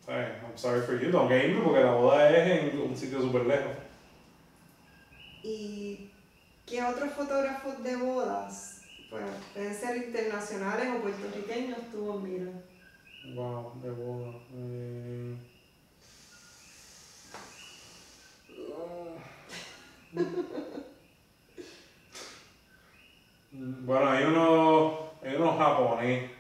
¿sabes? 0.06 0.30
I'm 0.44 0.56
sorry 0.56 0.82
for 0.82 1.00
you, 1.00 1.10
tengo 1.10 1.28
que 1.28 1.48
irme 1.48 1.62
porque 1.62 1.80
la 1.80 1.94
boda 1.94 2.30
es 2.30 2.72
en 2.72 2.80
un 2.80 2.96
sitio 2.96 3.20
súper 3.20 3.48
lejos. 3.48 3.72
¿Y 5.42 6.12
qué 6.68 6.84
otros 6.84 7.14
fotógrafos 7.14 7.82
de 7.84 7.96
bodas, 7.96 8.82
pues, 9.10 9.24
pueden 9.54 9.74
ser 9.74 9.98
internacionales 9.98 10.88
o 10.96 11.02
puertorriqueños, 11.02 11.80
tú 11.92 12.12
admiras? 12.12 12.54
Wow, 13.34 13.82
de 13.82 13.90
boda. 13.90 14.34
Eh... 14.54 15.36
bueno, 23.60 24.10
hay 24.10 24.24
unos, 24.24 24.94
hay 25.22 25.36
unos 25.36 25.58
japonés 25.58 26.32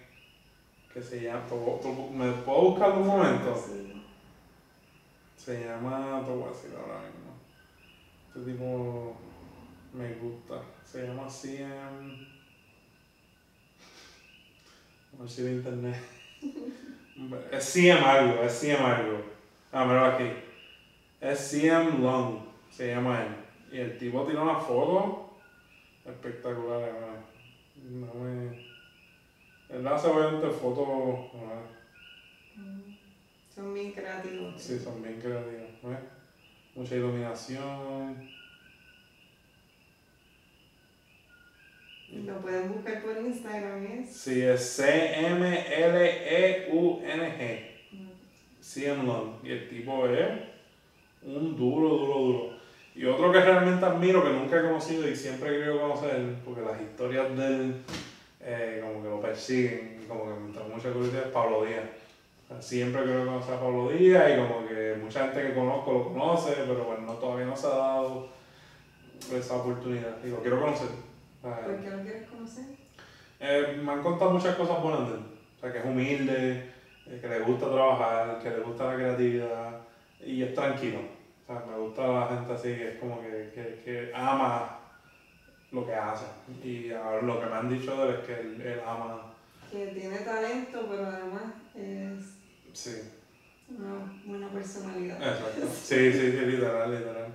que 0.93 1.01
se 1.01 1.21
llaman, 1.21 1.43
¿me 2.13 2.31
puedo 2.31 2.61
buscar 2.61 2.91
un 2.91 3.07
momento? 3.07 3.53
Sí. 3.55 4.01
Se 5.35 5.65
llama, 5.65 6.23
te 6.25 6.31
voy 6.31 6.43
a 6.43 6.47
decir 6.47 6.71
ahora 6.77 7.01
mismo. 7.01 7.33
Este 8.27 8.51
tipo 8.51 9.15
me 9.93 10.13
gusta. 10.15 10.61
Se 10.85 11.07
llama 11.07 11.29
CM. 11.29 12.27
A 15.13 15.21
ver 15.21 15.29
si 15.29 15.41
de 15.43 15.51
internet. 15.53 15.95
Es 17.51 17.65
CM 17.65 17.99
algo, 17.99 18.41
es 18.43 18.53
CM 18.53 18.81
algo. 18.81 19.21
Ah, 19.73 19.83
mira 19.83 20.15
aquí. 20.15 20.31
Es 21.19 21.37
CM 21.51 21.99
Long, 21.99 22.39
se 22.71 22.95
llama 22.95 23.21
él. 23.21 23.35
Y 23.73 23.81
el 23.81 23.97
tipo 23.97 24.23
tiene 24.23 24.39
una 24.39 24.55
foto 24.55 25.28
espectacular, 26.09 26.81
hermano. 26.81 27.23
No 27.89 28.13
me. 28.13 28.69
Él 29.69 29.87
hace 29.87 30.07
obviamente 30.07 30.49
fotos. 30.49 30.87
Mm. 32.55 32.95
Son 33.53 33.73
bien 33.73 33.91
creativos. 33.91 34.61
Sí, 34.61 34.79
son 34.79 35.01
bien 35.01 35.19
creativos. 35.19 35.69
Mucha 36.75 36.95
iluminación. 36.95 38.29
Lo 42.11 42.41
pueden 42.41 42.73
buscar 42.73 43.03
por 43.03 43.17
Instagram, 43.17 43.85
¿es? 43.85 44.15
Sí, 44.15 44.41
es 44.41 44.61
C-M-L-E-U-N-G. 44.75 45.69
CM 48.61 49.03
Long. 49.03 49.43
Y 49.43 49.51
el 49.51 49.69
tipo 49.69 50.07
es 50.07 50.29
un 51.21 51.55
duro, 51.55 51.89
duro, 51.89 52.19
duro. 52.19 52.58
Y 52.95 53.05
otro 53.05 53.31
que 53.31 53.39
realmente 53.39 53.85
admiro, 53.85 54.23
que 54.23 54.31
nunca 54.31 54.59
he 54.59 54.63
conocido 54.63 55.07
y 55.07 55.15
siempre 55.15 55.49
he 55.49 55.59
querido 55.59 55.79
conocer, 55.79 56.35
porque 56.43 56.61
las 56.61 56.81
historias 56.81 57.37
de 57.37 57.45
él 57.47 57.75
eh, 58.41 58.81
como 58.83 59.03
que 59.03 59.09
lo 59.09 59.21
persiguen, 59.21 60.05
como 60.07 60.25
que 60.25 60.39
me 60.39 60.53
trae 60.53 60.67
mucha 60.67 60.91
curiosidad, 60.91 61.23
es 61.27 61.31
Pablo 61.31 61.63
Díaz. 61.65 61.83
O 62.45 62.47
sea, 62.53 62.61
Siempre 62.61 63.03
quiero 63.03 63.25
conocer 63.25 63.53
a 63.53 63.59
Pablo 63.59 63.89
Díaz 63.89 64.31
y 64.31 64.37
como 64.41 64.67
que 64.67 64.97
mucha 65.01 65.25
gente 65.25 65.47
que 65.47 65.53
conozco 65.53 65.93
lo 65.93 66.03
conoce, 66.09 66.53
pero 66.67 66.83
bueno, 66.85 67.13
todavía 67.13 67.45
no 67.45 67.55
se 67.55 67.67
ha 67.67 67.71
dado 67.71 68.27
esa 69.33 69.55
oportunidad. 69.55 70.17
Y 70.25 70.29
lo 70.29 70.37
quiero 70.41 70.59
conocer. 70.59 70.89
O 71.41 71.47
sea, 71.47 71.61
¿Por 71.61 71.79
qué 71.81 71.89
lo 71.89 72.01
quieres 72.01 72.27
conocer? 72.27 72.65
eh, 73.39 73.79
me 73.81 73.91
han 73.91 74.01
contado 74.03 74.31
muchas 74.31 74.55
cosas 74.55 74.81
buenas 74.81 75.07
de 75.09 75.15
él. 75.15 75.21
O 75.57 75.61
sea, 75.61 75.71
que 75.71 75.79
es 75.79 75.85
humilde, 75.85 76.69
eh, 77.07 77.19
que 77.21 77.27
le 77.27 77.39
gusta 77.41 77.71
trabajar, 77.71 78.39
que 78.41 78.49
le 78.49 78.59
gusta 78.59 78.85
la 78.85 78.95
creatividad 78.95 79.77
y 80.25 80.41
es 80.43 80.53
tranquilo. 80.53 80.99
O 81.49 81.51
sea, 81.51 81.65
me 81.65 81.75
gusta 81.79 82.05
la 82.07 82.27
gente 82.27 82.53
así, 82.53 82.75
que 82.75 82.89
es 82.89 82.95
como 82.99 83.19
que, 83.21 83.49
que, 83.55 83.81
que 83.83 84.11
ama 84.13 84.77
lo 85.71 85.83
que 85.83 85.95
hace. 85.95 86.25
Y 86.63 86.91
ahora 86.91 87.23
lo 87.23 87.39
que 87.39 87.45
me 87.47 87.55
han 87.55 87.69
dicho 87.69 87.95
de 87.97 88.03
él 88.09 88.15
es 88.19 88.25
que 88.27 88.33
él, 88.39 88.61
él 88.61 88.79
ama. 88.85 89.33
Que 89.71 89.87
tiene 89.87 90.17
talento, 90.19 90.85
pero 90.87 91.05
además 91.07 91.41
es 91.73 92.35
Sí, 92.71 93.01
una 93.67 94.13
buena 94.25 94.47
personalidad. 94.49 95.17
exacto. 95.17 95.65
Sí, 95.73 96.11
sí, 96.11 96.31
sí, 96.31 96.45
literal, 96.45 96.91
literal. 96.91 97.25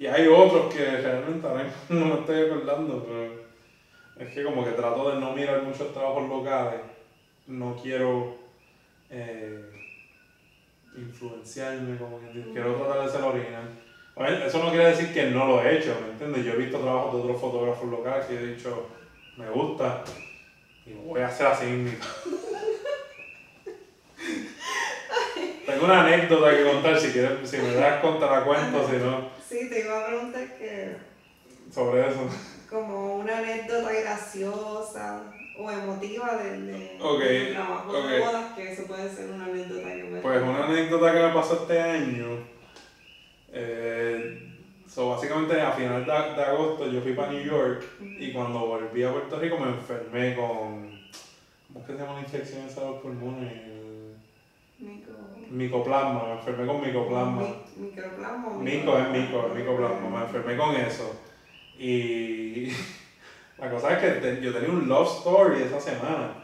Y 0.00 0.06
hay 0.06 0.26
otros 0.26 0.74
que 0.74 0.84
realmente 0.84 1.46
ahora 1.46 1.64
no 1.90 2.06
me 2.06 2.14
estoy 2.14 2.46
acordando, 2.46 3.04
pero 3.04 3.44
es 4.26 4.34
que 4.34 4.42
como 4.42 4.64
que 4.64 4.72
trato 4.72 5.10
de 5.12 5.20
no 5.20 5.32
mirar 5.32 5.62
muchos 5.62 5.92
trabajos 5.92 6.28
locales. 6.28 6.80
No 7.46 7.76
quiero 7.80 8.36
eh, 9.10 9.70
influenciarme, 10.96 11.96
como 11.98 12.20
que 12.20 12.26
quiero 12.52 12.74
tratar 12.76 13.04
de 13.06 13.10
ser 13.12 13.22
original. 13.22 13.68
Eso 14.46 14.62
no 14.62 14.70
quiere 14.70 14.86
decir 14.90 15.12
que 15.12 15.30
no 15.30 15.46
lo 15.46 15.62
he 15.62 15.78
hecho, 15.78 15.96
¿me 16.04 16.12
entiendes? 16.12 16.44
Yo 16.44 16.52
he 16.52 16.56
visto 16.56 16.78
trabajos 16.78 17.14
de 17.14 17.20
otros 17.22 17.40
fotógrafos 17.40 17.90
locales 17.90 18.26
que 18.26 18.34
he 18.36 18.46
dicho, 18.54 18.88
me 19.36 19.50
gusta, 19.50 20.04
y 20.86 20.92
voy 20.92 21.20
a 21.20 21.26
hacer 21.28 21.46
así 21.48 21.66
mismo. 21.66 21.98
Tengo 25.66 25.84
una 25.86 26.02
anécdota 26.06 26.56
que 26.56 26.64
contar, 26.64 27.00
si 27.00 27.08
quieres, 27.08 27.48
si 27.48 27.56
me 27.58 27.74
das 27.74 28.00
cuenta 28.00 28.30
la 28.30 28.44
cuento, 28.44 28.86
si 28.88 28.96
no, 28.98 29.28
Sí, 29.48 29.68
te 29.68 29.80
iba 29.80 30.00
a 30.02 30.06
preguntar 30.06 30.58
que 30.58 30.96
sobre 31.72 32.08
eso. 32.08 32.28
como 32.70 33.16
una 33.16 33.38
anécdota 33.38 33.92
graciosa 33.92 35.22
o 35.56 35.70
emotiva 35.70 36.36
de, 36.36 36.60
de, 36.62 36.98
Ok, 37.00 37.20
de 37.20 37.44
trabajo 37.52 37.92
de 37.92 37.98
ok. 38.18 38.26
bodas, 38.26 38.52
que 38.54 38.72
eso 38.72 38.84
puede 38.86 39.08
ser 39.08 39.30
una 39.30 39.44
anécdota 39.46 39.94
que 39.94 40.04
puede 40.04 40.22
Pues 40.22 40.42
una 40.42 40.64
anécdota 40.66 41.12
que 41.12 41.20
me 41.22 41.32
pasó 41.32 41.54
este 41.62 41.80
año. 41.80 42.26
Eh, 43.52 44.52
so, 44.88 45.10
básicamente 45.10 45.60
a 45.60 45.72
final 45.72 46.04
de, 46.04 46.12
de 46.12 46.42
agosto 46.44 46.90
yo 46.90 47.00
fui 47.02 47.12
para 47.12 47.30
New 47.32 47.44
York 47.44 47.84
y 48.00 48.32
cuando 48.32 48.60
volví 48.66 49.02
a 49.04 49.12
Puerto 49.12 49.38
Rico 49.38 49.58
me 49.58 49.68
enfermé 49.70 50.34
con. 50.34 51.04
¿Cómo 51.68 51.80
es 51.80 51.86
que 51.86 51.92
se 51.92 51.98
llama 51.98 52.14
la 52.14 52.20
infección 52.20 52.66
esa 52.66 52.80
de 52.82 52.86
los 52.88 53.00
pulmones? 53.00 53.52
Mico. 54.78 55.12
Micoplasma, 55.50 56.24
me 56.26 56.32
enfermé 56.32 56.66
con 56.66 56.80
micoplasma. 56.80 57.42
Mi- 57.76 57.84
microplasma. 57.86 58.48
Mico 58.58 58.98
es 58.98 59.08
mico, 59.10 59.46
es 59.48 59.54
micoplasma, 59.54 60.08
me 60.18 60.24
enfermé 60.24 60.56
con 60.56 60.74
eso. 60.76 61.14
Y 61.78 62.68
la 63.58 63.70
cosa 63.70 63.92
es 63.92 63.98
que 63.98 64.20
te- 64.20 64.40
yo 64.40 64.52
tenía 64.52 64.70
un 64.70 64.88
love 64.88 65.08
story 65.18 65.62
esa 65.62 65.80
semana. 65.80 66.34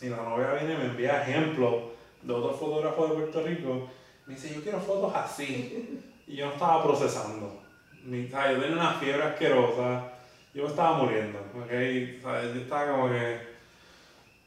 Y 0.00 0.08
la 0.08 0.16
novia 0.16 0.54
viene 0.54 0.74
y 0.74 0.78
me 0.78 0.84
envía 0.86 1.22
ejemplos 1.22 1.74
de 2.22 2.32
otros 2.32 2.58
fotógrafos 2.58 3.10
de 3.10 3.14
Puerto 3.16 3.42
Rico. 3.42 3.88
Me 4.26 4.34
dice, 4.34 4.54
yo 4.54 4.62
quiero 4.62 4.78
fotos 4.80 5.14
así. 5.14 6.00
Y 6.26 6.36
yo 6.36 6.46
no 6.46 6.52
estaba 6.52 6.82
procesando. 6.82 7.62
Ni, 8.04 8.26
o 8.26 8.30
sea, 8.30 8.52
yo 8.52 8.58
tenía 8.60 8.76
una 8.76 8.92
fiebre 8.94 9.22
asquerosa. 9.22 10.10
Yo 10.54 10.64
me 10.64 10.68
estaba 10.70 10.98
muriendo. 10.98 11.38
¿ok? 11.38 11.64
O 11.64 12.30
sea, 12.30 12.42
yo 12.42 12.60
estaba 12.60 12.90
como 12.92 13.08
que, 13.10 13.38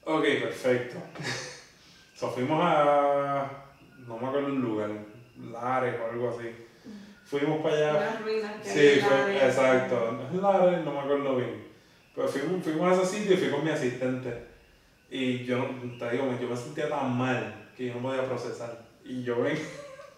ok, 0.06 0.24
perfecto. 0.44 0.98
So, 2.16 2.32
fuimos 2.32 2.60
a, 2.64 3.50
no 4.08 4.18
me 4.18 4.28
acuerdo 4.28 4.48
el 4.48 4.56
lugar, 4.56 4.90
Lares 5.52 5.96
o 6.02 6.12
algo 6.12 6.30
así. 6.38 6.50
Fuimos 7.26 7.62
para 7.62 7.76
allá. 7.76 8.20
Ruinas 8.24 8.52
Sí, 8.64 9.00
fue, 9.02 9.46
exacto. 9.46 10.20
Es 10.34 10.42
Lares, 10.42 10.84
no 10.86 10.92
me 10.94 11.00
acuerdo 11.00 11.36
bien. 11.36 11.67
Pero 12.18 12.28
fuimos, 12.30 12.64
fuimos 12.64 12.98
a 12.98 13.04
ese 13.04 13.20
sitio 13.20 13.36
y 13.36 13.38
fui 13.38 13.50
con 13.50 13.64
mi 13.64 13.70
asistente. 13.70 14.34
Y 15.08 15.46
yo, 15.46 15.70
te 16.00 16.10
digo, 16.10 16.28
yo 16.42 16.50
me 16.50 16.58
sentía 16.58 16.90
tan 16.90 17.16
mal 17.16 17.70
que 17.78 17.86
yo 17.86 17.94
no 17.94 18.02
podía 18.02 18.26
procesar. 18.26 18.88
Y 19.06 19.22
yo 19.22 19.40
vengo, 19.44 19.62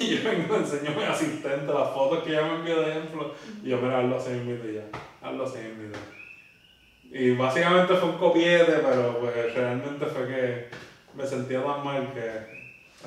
y 0.00 0.16
yo 0.16 0.30
vengo, 0.30 0.56
enseño 0.56 0.92
a 0.92 0.94
mi 0.94 1.02
asistente 1.02 1.72
las 1.72 1.92
fotos 1.92 2.22
que 2.22 2.30
ella 2.30 2.42
me 2.42 2.54
envió 2.54 2.80
de 2.80 2.90
ejemplo. 2.92 3.34
Y 3.64 3.70
yo, 3.70 3.78
mira, 3.78 3.98
hazlo 3.98 4.16
así 4.16 4.30
mismo 4.30 4.64
y 4.64 4.74
ya. 4.74 4.84
Hazlo 5.20 5.44
así 5.44 5.58
mismo. 5.58 5.96
Y 7.10 7.32
básicamente 7.32 7.96
fue 7.96 8.10
un 8.10 8.18
copiete, 8.18 8.72
pero 8.72 9.18
pues 9.18 9.54
realmente 9.54 10.06
fue 10.06 10.28
que 10.28 10.68
me 11.16 11.26
sentía 11.26 11.64
tan 11.64 11.84
mal 11.84 12.12
que 12.12 12.30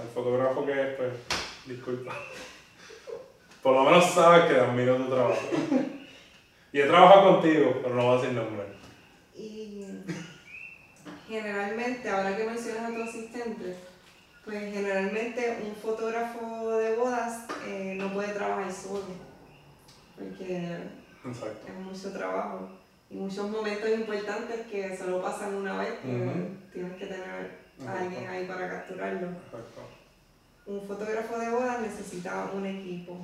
al 0.01 0.07
fotógrafo 0.13 0.65
que 0.65 0.73
es, 0.73 0.95
pues, 0.97 1.13
disculpa. 1.65 2.13
Por 3.63 3.73
lo 3.73 3.86
menos 3.86 4.03
sabes 4.11 4.51
que 4.51 4.59
admiro 4.59 4.97
tu 4.97 5.05
trabajo. 5.05 5.47
Y 6.74 6.82
he 6.82 6.86
trabajado 6.86 7.34
contigo, 7.34 7.80
pero 7.82 7.95
no 7.95 8.03
voy 8.05 8.18
a 8.18 8.22
decir 8.22 8.36
nombre. 8.36 8.63
Y 9.36 9.86
generalmente, 11.28 12.09
ahora 12.09 12.36
que 12.36 12.43
mencionas 12.45 12.91
a 12.91 12.95
tu 12.95 13.03
asistente, 13.03 13.76
pues 14.43 14.74
generalmente 14.74 15.59
un 15.65 15.76
fotógrafo 15.76 16.72
de 16.78 16.95
bodas 16.95 17.45
eh, 17.65 17.95
no 17.97 18.13
puede 18.13 18.34
trabajar 18.34 18.72
solo, 18.72 19.03
porque 20.18 20.78
Exacto. 21.26 21.68
es 21.68 21.74
mucho 21.74 22.11
trabajo 22.18 22.70
y 23.09 23.15
muchos 23.15 23.49
momentos 23.49 23.89
importantes 23.89 24.68
que 24.68 24.95
solo 24.97 25.22
pasan 25.22 25.55
una 25.55 25.78
vez, 25.78 25.99
que 25.99 26.07
Ujú. 26.07 26.47
tienes 26.74 26.97
que 26.97 27.05
tener 27.07 27.30
a 27.86 27.91
alguien 27.91 28.24
Exacto. 28.24 28.32
ahí 28.32 28.45
para 28.45 28.70
capturarlo. 28.70 29.28
Exacto. 29.28 29.82
Un 30.65 30.82
fotógrafo 30.88 31.38
de 31.39 31.49
bodas 31.49 31.82
necesita 31.82 32.49
un 32.53 32.65
equipo. 32.65 33.18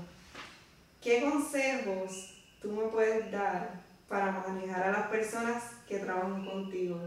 ¿Qué 1.02 1.22
consejos 1.22 2.32
tú 2.64 2.72
me 2.72 2.84
puedes 2.84 3.30
dar 3.30 3.82
para 4.07 4.32
manejar 4.32 4.84
a 4.84 4.91
las 4.91 5.07
personas 5.07 5.82
que 5.88 5.99
trabajan 5.99 6.45
contigo 6.45 6.97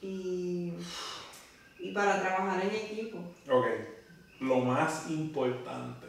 y, 0.00 0.72
y 1.80 1.92
para 1.92 2.20
trabajar 2.20 2.62
en 2.64 2.74
equipo? 2.74 3.18
Ok. 3.50 3.66
lo 4.38 4.60
más 4.60 5.10
importante, 5.10 6.06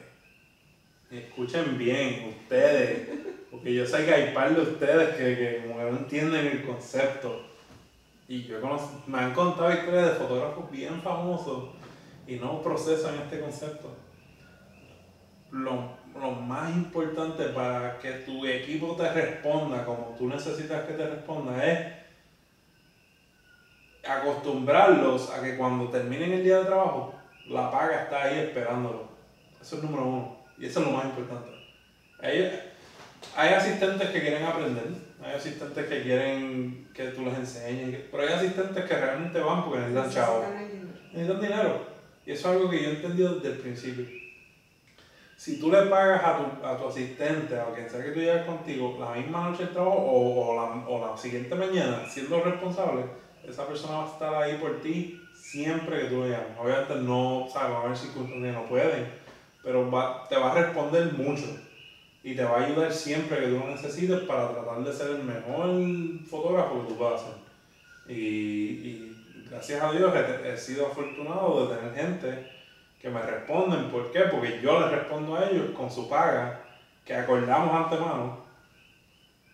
escuchen 1.10 1.78
bien 1.78 2.30
ustedes, 2.30 3.10
porque 3.49 3.74
yo 3.74 3.86
sé 3.86 4.06
que 4.06 4.14
hay 4.14 4.34
par 4.34 4.56
de 4.56 4.62
ustedes 4.62 5.16
que, 5.18 5.36
que 5.36 5.68
como 5.68 5.82
no 5.82 5.97
entienden 5.97 6.45
el 6.45 6.64
concepto. 6.64 7.47
Y 8.28 8.43
yo 8.43 8.62
conozco, 8.62 9.04
me 9.08 9.18
han 9.18 9.34
contado 9.34 9.74
historias 9.74 10.14
de 10.14 10.16
fotógrafos 10.16 10.72
bien 10.72 11.02
famosos 11.02 11.72
y 12.26 12.36
no 12.36 12.62
procesan 12.62 13.16
este 13.16 13.41
concepto. 13.41 13.93
Lo, 15.52 15.97
lo 16.20 16.32
más 16.32 16.76
importante 16.76 17.45
para 17.45 17.97
que 17.99 18.12
tu 18.12 18.45
equipo 18.45 18.95
te 18.95 19.12
responda 19.12 19.86
como 19.86 20.16
tú 20.18 20.28
necesitas 20.28 20.86
que 20.86 20.93
te 20.93 21.07
responda 21.07 21.66
es 21.66 22.01
acostumbrarlos 24.07 25.30
a 25.32 25.41
que 25.41 25.57
cuando 25.57 25.89
terminen 25.89 26.34
el 26.34 26.43
día 26.43 26.59
de 26.59 26.66
trabajo, 26.66 27.14
la 27.47 27.70
paga 27.72 28.03
está 28.03 28.24
ahí 28.24 28.39
esperándolo. 28.39 29.09
Eso 29.62 29.78
es 29.78 29.84
número 29.84 30.05
uno. 30.05 30.38
Y 30.57 30.66
eso 30.66 30.80
es 30.80 30.86
lo 30.88 30.91
más 30.93 31.05
importante. 31.05 31.49
Hay, 32.20 32.59
hay 33.36 33.53
asistentes 33.53 34.09
que 34.09 34.22
quieren 34.22 34.43
aprender, 34.43 34.88
hay 35.24 35.36
asistentes 35.36 35.86
que 35.88 36.01
quieren 36.01 36.89
que 36.93 37.05
tú 37.09 37.26
les 37.26 37.36
enseñes, 37.36 37.99
pero 38.12 38.24
hay 38.24 38.34
asistentes 38.34 38.86
que 38.86 38.95
realmente 38.95 39.39
van 39.39 39.64
porque 39.64 39.80
necesitan 39.80 40.12
chavo. 40.12 40.45
Necesitan 41.14 41.41
dinero. 41.41 41.86
Y 42.26 42.32
eso 42.32 42.49
es 42.49 42.55
algo 42.55 42.70
que 42.70 42.82
yo 42.82 42.89
he 42.89 42.93
entendido 42.93 43.36
desde 43.36 43.55
el 43.55 43.57
principio. 43.59 44.20
Si 45.42 45.60
tú 45.60 45.72
le 45.72 45.82
pagas 45.88 46.24
a 46.24 46.38
tu, 46.38 46.68
a 46.68 46.78
tu 46.78 46.88
asistente, 46.88 47.60
a 47.60 47.74
quien 47.74 47.89
sea 47.89 48.04
que 48.04 48.12
tú 48.12 48.20
lleves 48.20 48.46
contigo, 48.46 48.96
la 49.00 49.20
misma 49.20 49.50
noche 49.50 49.64
de 49.64 49.72
trabajo 49.72 49.98
o, 49.98 50.52
o, 50.52 50.56
la, 50.56 50.88
o 50.88 51.04
la 51.04 51.18
siguiente 51.18 51.56
mañana, 51.56 52.06
siendo 52.08 52.44
responsable, 52.44 53.06
esa 53.44 53.66
persona 53.66 53.98
va 53.98 54.04
a 54.04 54.12
estar 54.12 54.36
ahí 54.36 54.60
por 54.60 54.80
ti 54.82 55.20
siempre 55.34 56.02
que 56.02 56.06
tú 56.10 56.18
lo 56.18 56.28
llames. 56.28 56.60
Obviamente 56.60 56.94
no, 56.98 57.48
sabes, 57.52 57.74
va 57.74 57.80
a 57.80 57.84
haber 57.86 57.98
circunstancias 57.98 58.56
que 58.56 58.62
no 58.62 58.70
pueden, 58.70 59.08
pero 59.64 59.89
va, 59.89 60.28
te 60.30 60.38
va 60.38 60.52
a 60.52 60.62
responder 60.62 61.12
mucho 61.14 61.48
y 62.22 62.36
te 62.36 62.44
va 62.44 62.60
a 62.60 62.66
ayudar 62.68 62.94
siempre 62.94 63.39
que 63.39 63.48
tú 63.48 63.58
lo 63.58 63.66
necesites 63.66 64.20
para 64.28 64.52
tratar 64.52 64.84
de 64.84 64.94
ser 64.94 65.10
el 65.10 65.24
mejor 65.24 65.72
fotógrafo 66.30 66.82
que 66.84 66.88
tú 66.88 66.98
puedas 67.00 67.20
ser. 67.20 67.34
Y, 68.16 68.20
y 68.20 69.18
gracias 69.50 69.82
a 69.82 69.92
Dios 69.92 70.14
he, 70.16 70.54
he, 70.54 70.56
sido 70.56 70.86
afortunado 70.86 71.66
de 71.66 71.76
tener 71.76 71.96
gente 71.96 72.61
que 73.02 73.10
me 73.10 73.22
responden. 73.22 73.89
¿Por 73.89 74.12
qué? 74.12 74.22
Porque 74.22 74.60
yo 74.62 74.80
les 74.80 74.91
respondo 74.91 75.36
a 75.36 75.49
ellos 75.49 75.72
con 75.76 75.89
su 75.89 76.08
paga, 76.08 76.62
que 77.04 77.16
acordamos 77.16 77.74
antemano 77.74 78.52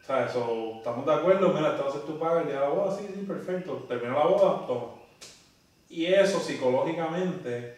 o 0.08 0.10
sea, 0.10 0.26
eso, 0.26 0.76
estamos 0.78 1.06
de 1.06 1.14
acuerdo, 1.14 1.50
mira, 1.50 1.76
te 1.76 1.84
vas 1.84 1.93
a 1.93 1.98
hacer 1.98 2.08
tu 2.08 2.18
paga 2.18 2.39
el 2.39 2.48
día 2.48 2.62
de 2.62 2.62
la 2.62 2.70
boda, 2.70 2.98
sí, 2.98 3.06
sí, 3.14 3.24
perfecto. 3.24 3.74
Termina 3.89 4.14
la 4.14 4.26
boda, 4.26 4.66
toma. 4.66 4.93
Y 5.89 6.06
eso 6.06 6.39
psicológicamente 6.39 7.76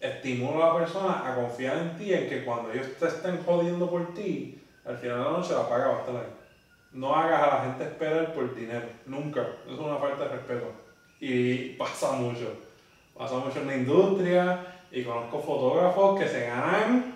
estimula 0.00 0.64
a 0.64 0.68
la 0.72 0.78
persona 0.80 1.30
a 1.30 1.36
confiar 1.36 1.78
en 1.78 1.96
ti, 1.96 2.12
en 2.12 2.28
que 2.28 2.44
cuando 2.44 2.72
ellos 2.72 2.88
te 2.98 3.06
estén 3.06 3.44
jodiendo 3.44 3.88
por 3.88 4.12
ti, 4.14 4.60
al 4.84 4.96
final 4.96 5.18
de 5.18 5.24
la 5.24 5.30
noche 5.30 5.54
la 5.54 5.68
paga 5.68 5.86
va 5.86 5.96
a 5.96 6.00
estar 6.00 6.16
ahí. 6.16 6.32
No 6.90 7.14
hagas 7.14 7.40
a 7.40 7.46
la 7.54 7.62
gente 7.62 7.84
esperar 7.84 8.34
por 8.34 8.52
dinero, 8.52 8.88
nunca. 9.06 9.40
Eso 9.64 9.74
es 9.74 9.78
una 9.78 9.98
falta 9.98 10.24
de 10.24 10.30
respeto. 10.30 10.72
Y 11.20 11.68
pasa 11.74 12.14
mucho. 12.14 12.52
Pasa 13.16 13.36
mucho 13.36 13.60
en 13.60 13.66
la 13.68 13.76
industria 13.76 14.66
y 14.92 15.04
conozco 15.04 15.40
fotógrafos 15.40 16.18
que 16.18 16.28
se 16.28 16.46
ganan 16.46 17.14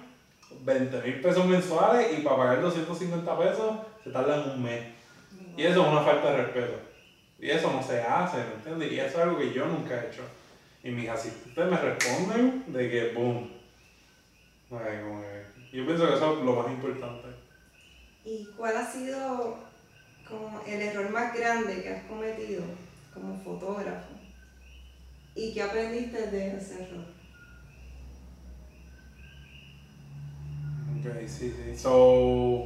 20 0.64 1.02
mil 1.02 1.20
pesos 1.20 1.46
mensuales 1.46 2.18
y 2.18 2.22
para 2.22 2.36
pagar 2.36 2.62
250 2.62 3.38
pesos 3.38 3.76
se 4.02 4.10
tardan 4.10 4.50
un 4.50 4.62
mes. 4.62 4.82
Y 5.56 5.62
eso 5.62 5.82
es 5.82 5.88
una 5.88 6.02
falta 6.02 6.30
de 6.30 6.36
respeto. 6.44 6.78
Y 7.38 7.50
eso 7.50 7.70
no 7.72 7.82
se 7.82 8.00
hace, 8.00 8.38
¿me 8.38 8.54
entiendes? 8.54 8.92
Y 8.92 9.00
eso 9.00 9.18
es 9.18 9.24
algo 9.24 9.38
que 9.38 9.52
yo 9.52 9.66
nunca 9.66 9.94
he 9.94 10.08
hecho. 10.08 10.22
Y 10.82 10.90
mis 10.90 11.08
asistentes 11.08 11.66
me 11.66 11.76
responden 11.76 12.64
de 12.68 12.90
que, 12.90 13.12
boom. 13.12 13.50
Yo 15.72 15.86
pienso 15.86 16.08
que 16.08 16.14
eso 16.14 16.38
es 16.38 16.44
lo 16.44 16.52
más 16.54 16.70
importante. 16.70 17.28
¿Y 18.24 18.46
cuál 18.56 18.76
ha 18.76 18.86
sido 18.86 19.58
como 20.28 20.62
el 20.66 20.80
error 20.80 21.10
más 21.10 21.36
grande 21.36 21.82
que 21.82 21.90
has 21.90 22.04
cometido 22.04 22.62
como 23.12 23.38
fotógrafo? 23.40 24.14
¿Y 25.34 25.52
qué 25.52 25.62
aprendiste 25.62 26.28
de 26.28 26.56
ese 26.56 26.84
error? 26.84 27.04
Ok, 31.04 31.26
sí, 31.26 31.54
sí. 31.54 31.76
So, 31.76 32.64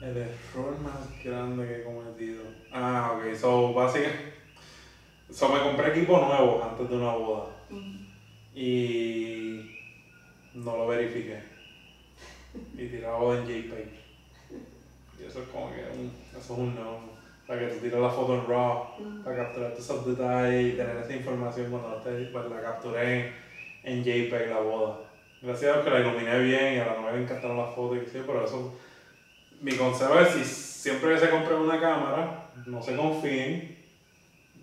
el 0.00 0.16
error 0.16 0.78
más 0.80 1.24
grande 1.24 1.66
que 1.66 1.80
he 1.80 1.82
cometido. 1.82 2.44
Ah, 2.72 3.16
ok. 3.16 3.34
So, 3.34 3.74
básicamente. 3.74 4.34
So, 5.28 5.48
me 5.48 5.60
compré 5.60 5.88
equipo 5.88 6.16
nuevo 6.16 6.62
antes 6.62 6.88
de 6.88 6.96
una 6.96 7.12
boda. 7.12 7.46
Y. 8.54 9.78
No 10.54 10.76
lo 10.76 10.86
verifiqué. 10.86 11.40
Y 12.76 12.86
tiraba 12.86 13.36
en 13.36 13.46
JPEG. 13.46 13.88
Y 15.18 15.24
eso 15.24 15.42
es 15.42 15.48
como 15.48 15.74
que 15.74 15.82
un, 15.98 16.12
eso 16.30 16.52
es 16.52 16.58
un 16.58 16.74
no. 16.76 17.18
Para 17.48 17.60
que 17.60 17.74
tú 17.74 17.80
tires 17.80 17.98
la 17.98 18.10
foto 18.10 18.34
en 18.34 18.46
RAW, 18.46 19.24
para 19.24 19.36
capturar 19.36 19.72
todos 19.72 19.84
esos 19.84 20.06
detalles 20.06 20.74
y 20.74 20.76
tener 20.76 20.96
esa 20.98 21.16
información 21.16 21.70
cuando 21.70 21.96
te, 21.96 22.26
pues, 22.26 22.50
la 22.50 22.60
capturé 22.60 23.32
en, 23.82 24.04
JPEG 24.04 24.50
la 24.50 24.60
boda. 24.60 25.07
Gracias 25.40 25.70
a 25.70 25.74
Dios 25.74 25.84
que 25.84 25.90
la 25.90 26.00
iluminé 26.00 26.38
bien 26.40 26.74
y 26.74 26.78
a 26.78 26.86
la 26.86 26.94
novia 26.94 27.12
le 27.12 27.22
encantaron 27.22 27.56
las 27.56 27.74
fotos 27.74 27.98
y 27.98 28.10
qué 28.10 28.22
pero 28.26 28.44
eso 28.44 28.78
mi 29.60 29.72
consejo 29.72 30.18
es 30.20 30.28
si 30.30 30.44
siempre 30.44 31.14
que 31.14 31.20
se 31.20 31.30
compren 31.30 31.58
una 31.58 31.80
cámara, 31.80 32.50
no 32.66 32.82
se 32.82 32.96
confíen, 32.96 33.76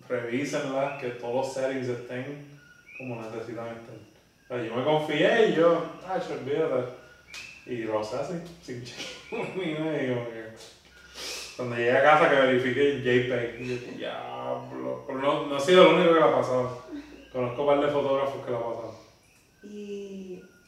revísenla, 0.08 0.98
que 0.98 1.10
todos 1.10 1.36
los 1.36 1.54
settings 1.54 1.88
estén 1.88 2.46
como 2.98 3.22
necesitan 3.22 3.68
estar. 3.68 3.96
O 3.96 4.48
sea, 4.48 4.64
yo 4.64 4.76
me 4.76 4.84
confié 4.84 5.50
y 5.50 5.56
yo, 5.56 5.86
se 6.26 6.34
olvídate. 6.34 7.06
Y 7.66 7.78
lo 7.80 8.04
sé 8.04 8.18
así, 8.18 8.34
sin 8.62 8.84
chingo, 8.84 9.44
cuando 11.58 11.76
llegué 11.78 11.98
a 11.98 12.04
casa 12.04 12.30
que 12.30 12.36
verifique 12.36 13.00
JPEG, 13.00 13.62
y 13.62 13.68
yo, 13.70 13.98
diablo. 13.98 15.04
Pero 15.08 15.20
no, 15.20 15.48
no 15.48 15.56
ha 15.56 15.60
sido 15.60 15.86
lo 15.86 15.96
único 15.96 16.14
que 16.14 16.20
le 16.20 16.26
ha 16.26 16.36
pasado. 16.36 16.84
Conozco 17.32 17.62
un 17.62 17.68
par 17.68 17.86
de 17.86 17.92
fotógrafos 17.92 18.46
que 18.46 18.52
le 18.52 18.58
ha 18.58 18.60
pasado. 18.60 19.00
Y 19.64 20.05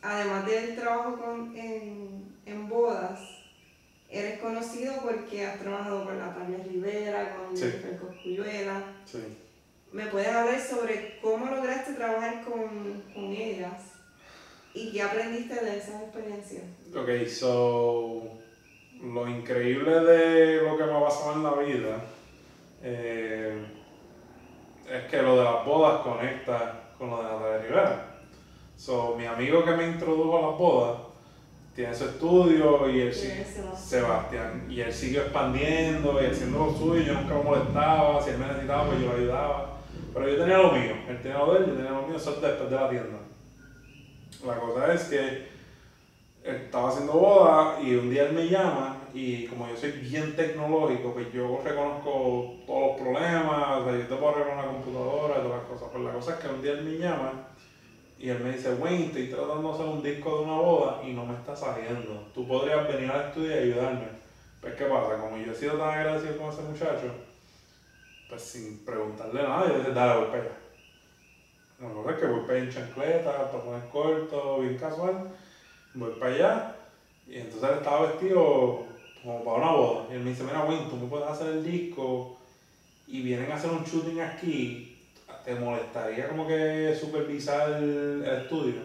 además 0.01 0.45
del 0.45 0.75
trabajo 0.75 1.17
con, 1.17 1.55
en, 1.55 2.35
en 2.45 2.69
bodas, 2.69 3.37
Eres 4.09 4.39
conocido 4.39 4.93
porque 5.03 5.45
has 5.45 5.59
trabajado 5.59 6.05
con 6.05 6.17
Natalia 6.17 6.59
Rivera, 6.65 7.35
con 7.35 7.57
sí. 7.57 7.73
Sí. 9.05 9.19
¿Me 9.91 10.05
puedes 10.05 10.29
hablar 10.29 10.59
sobre 10.61 11.19
cómo 11.21 11.45
lograste 11.47 11.93
trabajar 11.93 12.41
con, 12.45 13.03
con 13.13 13.33
ellas 13.33 13.95
y 14.74 14.91
qué 14.91 15.01
aprendiste 15.01 15.55
de 15.55 15.78
esas 15.78 16.03
experiencias? 16.03 16.63
Ok, 16.95 17.28
so 17.28 18.39
lo 19.01 19.28
increíble 19.28 19.91
de 19.91 20.61
lo 20.61 20.78
que 20.78 20.83
me 20.86 20.93
ha 20.93 21.03
pasado 21.03 21.33
en 21.33 21.43
la 21.43 21.53
vida 21.55 22.01
eh, 22.82 23.65
es 24.89 25.03
que 25.09 25.21
lo 25.21 25.37
de 25.37 25.43
las 25.43 25.65
bodas 25.65 26.01
conecta 26.01 26.93
con 26.97 27.09
lo 27.09 27.17
de 27.17 27.24
Natalia 27.24 27.57
Rivera. 27.57 28.07
So, 28.78 29.16
mi 29.17 29.25
amigo 29.25 29.66
que 29.66 29.71
me 29.71 29.87
introdujo 29.87 30.37
a 30.37 30.51
las 30.51 30.59
bodas 30.59 30.99
tiene 31.75 31.95
su 31.95 32.05
estudio 32.05 32.87
y 32.87 33.01
él 33.01 33.13
sigue, 33.13 33.43
Sebastián, 33.75 34.67
y 34.70 34.82
él 34.82 34.93
sigue 34.93 35.17
expandiendo 35.17 36.21
y 36.21 36.28
haciendo 36.28 36.67
lo 36.67 36.71
suyo, 36.71 37.01
yo 37.01 37.13
nunca 37.16 37.33
lo 37.33 37.43
molestaba, 37.43 38.21
si 38.21 38.29
él 38.29 38.37
me 38.37 38.45
necesitaba 38.45 38.86
pues 38.86 38.99
yo 38.99 39.08
lo 39.08 39.17
ayudaba, 39.17 39.78
pero 40.13 40.29
yo 40.29 40.37
tenía 40.37 40.58
lo 40.59 40.71
mío, 40.71 40.93
él 41.09 41.21
tenía 41.21 41.39
lo 41.39 41.54
de 41.54 41.59
él, 41.59 41.66
yo 41.66 41.74
tenía 41.74 41.91
lo 41.91 42.08
mío, 42.08 42.17
eso 42.17 42.32
después 42.33 42.70
de 42.70 42.75
la 42.75 42.89
tienda. 42.89 43.17
La 44.45 44.59
cosa 44.59 44.93
es 44.93 45.04
que 45.05 45.47
estaba 46.43 46.89
haciendo 46.89 47.13
boda 47.13 47.82
y 47.82 47.95
un 47.95 48.12
día 48.12 48.28
él 48.28 48.33
me 48.33 48.47
llama 48.47 48.97
y 49.12 49.47
como 49.47 49.67
yo 49.67 49.75
soy 49.75 49.91
bien 49.91 50.36
tecnológico, 50.36 51.13
pues 51.13 51.33
yo 51.33 51.62
reconozco 51.63 52.58
todos 52.67 52.91
los 52.91 53.01
problemas, 53.01 53.82
o 53.82 53.86
sea, 53.86 53.93
yo 53.97 54.08
te 54.08 54.16
puedo 54.16 54.29
arreglar 54.29 54.58
una 54.59 54.67
computadora 54.67 55.36
y 55.39 55.41
todas 55.41 55.58
las 55.58 55.67
cosas, 55.67 55.89
pues 55.91 56.04
la 56.04 56.12
cosa 56.12 56.33
es 56.33 56.39
que 56.39 56.47
un 56.47 56.62
día 56.62 56.71
él 56.74 56.83
me 56.83 56.97
llama 56.99 57.47
y 58.19 58.29
él 58.29 58.39
me 58.39 58.51
dice, 58.51 58.73
Wayne, 58.73 59.05
estoy 59.05 59.27
tratando 59.27 59.69
de 59.69 59.73
hacer 59.73 59.85
un 59.85 60.01
disco 60.01 60.39
de 60.39 60.45
una 60.45 60.55
boda 60.55 61.01
y 61.03 61.13
no 61.13 61.25
me 61.25 61.35
está 61.35 61.55
saliendo. 61.55 62.27
Tú 62.33 62.47
podrías 62.47 62.87
venir 62.87 63.11
al 63.11 63.27
estudio 63.27 63.51
y 63.51 63.71
ayudarme. 63.71 64.07
Pues, 64.59 64.73
¿qué 64.73 64.85
pasa? 64.85 65.19
Como 65.19 65.37
yo 65.37 65.51
he 65.51 65.55
sido 65.55 65.77
tan 65.77 65.89
agradecido 65.89 66.37
con 66.37 66.51
ese 66.51 66.63
muchacho, 66.63 67.11
pues 68.27 68.41
sin 68.41 68.83
preguntarle 68.83 69.43
nada, 69.43 69.67
yo 69.67 69.77
dije, 69.77 69.91
dale, 69.91 70.19
voy 70.19 70.29
para 70.29 70.41
allá. 70.43 70.57
La 71.79 71.89
cosa 71.89 72.11
es 72.11 72.17
que 72.17 72.25
voy 72.25 72.41
para 72.41 72.53
allá 72.53 72.63
en 72.63 72.69
chancleta, 72.71 73.37
para 73.37 73.63
poner 73.63 73.89
corto, 73.89 74.59
bien 74.61 74.77
casual. 74.77 75.29
Voy 75.93 76.11
para 76.19 76.33
allá. 76.33 76.75
Y 77.27 77.35
entonces 77.35 77.69
él 77.69 77.77
estaba 77.77 78.07
vestido 78.07 78.85
como 79.21 79.43
para 79.43 79.57
una 79.57 79.71
boda. 79.73 80.05
Y 80.09 80.13
él 80.13 80.21
me 80.21 80.31
dice, 80.31 80.43
mira, 80.43 80.65
Wayne, 80.65 80.87
tú 80.89 80.95
me 80.95 81.07
puedes 81.07 81.27
hacer 81.27 81.49
el 81.49 81.63
disco 81.63 82.35
y 83.05 83.21
vienen 83.21 83.51
a 83.51 83.55
hacer 83.55 83.69
un 83.69 83.83
shooting 83.83 84.19
aquí 84.21 84.87
¿te 85.47 85.55
molestaría 85.55 86.28
como 86.28 86.45
que 86.45 86.93
supervisar 86.99 87.71
el, 87.71 88.24
estudio? 88.24 88.82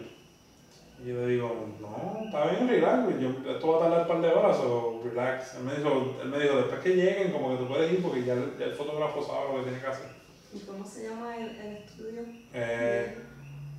Y 1.03 1.09
yo 1.09 1.15
le 1.15 1.27
digo, 1.27 1.67
no, 1.81 2.23
está 2.25 2.45
bien, 2.51 2.69
relax, 2.69 3.19
yo, 3.19 3.51
esto 3.51 3.67
va 3.67 3.75
a 3.75 3.79
tardar 3.81 4.01
un 4.03 4.07
par 4.07 4.21
de 4.21 4.27
horas, 4.29 4.57
o 4.59 5.01
relax. 5.03 5.55
Él 5.55 5.63
me, 5.63 5.75
dijo, 5.75 6.15
él 6.21 6.29
me 6.29 6.39
dijo, 6.39 6.55
después 6.55 6.79
que 6.79 6.95
lleguen, 6.95 7.33
como 7.33 7.49
que 7.49 7.57
tú 7.57 7.67
puedes 7.67 7.91
ir 7.91 8.01
porque 8.01 8.23
ya 8.23 8.33
el, 8.35 8.73
fotógrafo 8.73 9.21
sabe 9.21 9.49
lo 9.49 9.57
que 9.57 9.63
tiene 9.63 9.81
que 9.81 9.87
hacer. 9.87 10.07
¿Y 10.53 10.59
cómo 10.59 10.85
se 10.85 11.09
llama 11.09 11.35
el, 11.35 11.49
el 11.49 11.77
estudio? 11.77 12.21
Eh, 12.53 13.17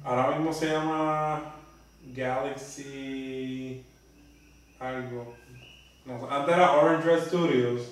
Ahora 0.05 0.37
mismo 0.37 0.53
se 0.53 0.67
llama 0.67 1.55
Galaxy 2.15 3.83
algo. 4.79 5.35
No, 6.05 6.31
antes 6.31 6.55
era 6.55 6.73
Orange 6.73 7.07
Red 7.07 7.25
Studios, 7.25 7.91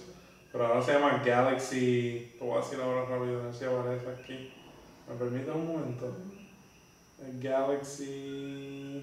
pero 0.53 0.67
ahora 0.67 0.83
se 0.83 0.93
llama 0.93 1.23
Galaxy. 1.25 2.35
Lo 2.39 2.49
voy 2.49 2.59
a 2.59 2.61
decir 2.61 2.79
ahora 2.83 3.07
rápido, 3.07 3.41
a 3.41 3.45
ver 3.45 3.55
si 3.55 3.65
aparece 3.65 4.11
aquí. 4.11 4.53
¿Me 5.13 5.19
permite 5.19 5.51
un 5.51 5.67
momento? 5.67 6.17
Galaxy. 7.39 9.03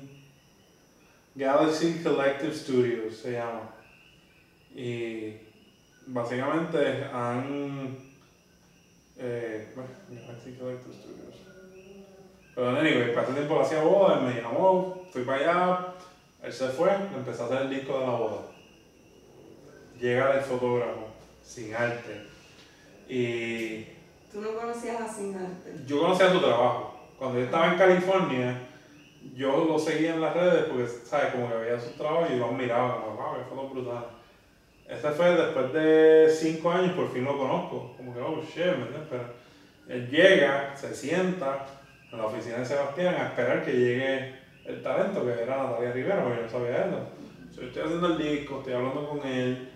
Galaxy 1.36 2.02
Collective 2.04 2.56
Studios 2.56 3.16
se 3.16 3.34
llama. 3.34 3.70
Y 4.74 5.34
básicamente 6.08 7.04
han. 7.14 7.96
Eh, 9.18 9.72
bueno, 9.76 9.90
Galaxy 10.10 10.54
Collective 10.54 10.96
Studios. 10.96 11.36
Pero 12.56 12.70
anyway, 12.70 13.14
para 13.14 13.28
ese 13.28 13.34
tiempo 13.34 13.56
lo 13.56 13.62
hacía 13.62 13.84
boda, 13.84 14.20
me 14.22 14.42
llamó, 14.42 15.06
fui 15.12 15.24
para 15.24 15.38
allá, 15.38 15.94
él 16.44 16.52
se 16.52 16.70
fue, 16.70 16.92
empezó 17.16 17.44
a 17.44 17.46
hacer 17.46 17.62
el 17.62 17.70
disco 17.70 18.00
de 18.00 18.06
la 18.06 18.12
boda. 18.14 18.42
Llega 20.00 20.40
el 20.40 20.42
fotógrafo, 20.44 21.08
sin 21.44 21.74
arte. 21.76 22.26
Y. 23.08 23.99
¿Tú 24.32 24.42
no 24.42 24.54
conocías 24.54 25.02
a 25.02 25.08
Sin 25.08 25.36
Arte? 25.36 25.76
Yo 25.86 26.02
conocía 26.02 26.32
su 26.32 26.40
trabajo. 26.40 26.96
Cuando 27.18 27.40
yo 27.40 27.46
estaba 27.46 27.74
en 27.74 27.78
California, 27.78 28.62
yo 29.36 29.66
lo 29.66 29.80
seguía 29.80 30.14
en 30.14 30.22
las 30.22 30.36
redes 30.36 30.66
porque, 30.66 30.88
¿sabes? 30.88 31.34
Como 31.34 31.50
que 31.50 31.56
veía 31.56 31.80
su 31.80 31.92
trabajo 31.92 32.28
y 32.30 32.38
yo 32.38 32.48
lo 32.48 32.52
miraba, 32.52 33.02
como, 33.02 33.16
wow, 33.16 33.36
qué 33.38 33.44
foto 33.50 33.70
brutal. 33.70 34.06
Este 34.88 35.10
fue 35.12 35.36
después 35.36 35.74
de 35.74 36.30
cinco 36.30 36.72
años, 36.72 36.94
por 36.94 37.12
fin 37.12 37.24
lo 37.24 37.38
conozco. 37.38 37.94
Como 37.98 38.14
que, 38.14 38.20
oh 38.22 38.42
shit, 38.42 38.66
¿me 38.66 38.86
entiendes? 38.86 39.08
Pero 39.10 39.24
él 39.88 40.10
llega, 40.10 40.76
se 40.76 40.94
sienta 40.94 41.66
en 42.12 42.18
la 42.18 42.26
oficina 42.26 42.58
de 42.58 42.66
Sebastián 42.66 43.16
a 43.16 43.28
esperar 43.28 43.64
que 43.64 43.74
llegue 43.74 44.36
el 44.66 44.82
talento, 44.84 45.26
que 45.26 45.44
era 45.44 45.64
Natalia 45.64 45.92
Rivera, 45.92 46.24
porque 46.24 46.38
yo 46.38 46.44
no 46.44 46.50
sabía 46.50 46.86
eso. 46.86 47.10
yo 47.56 47.68
estoy 47.68 47.84
haciendo 47.84 48.08
el 48.08 48.18
disco, 48.18 48.60
estoy 48.60 48.74
hablando 48.74 49.10
con 49.10 49.28
él 49.28 49.70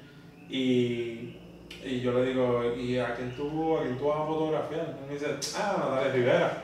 y, 0.49 1.37
y 1.85 2.01
yo 2.01 2.13
le 2.13 2.25
digo, 2.25 2.73
¿y 2.75 2.97
a 2.97 3.13
quién 3.13 3.35
tú, 3.35 3.77
a 3.77 3.81
quién 3.83 3.97
tú 3.97 4.07
vas 4.07 4.21
a 4.21 4.25
fotografiar? 4.25 4.97
Y 5.03 5.07
me 5.07 5.13
dice, 5.13 5.27
ah, 5.57 5.75
Natalia 5.79 6.13
Rivera. 6.13 6.63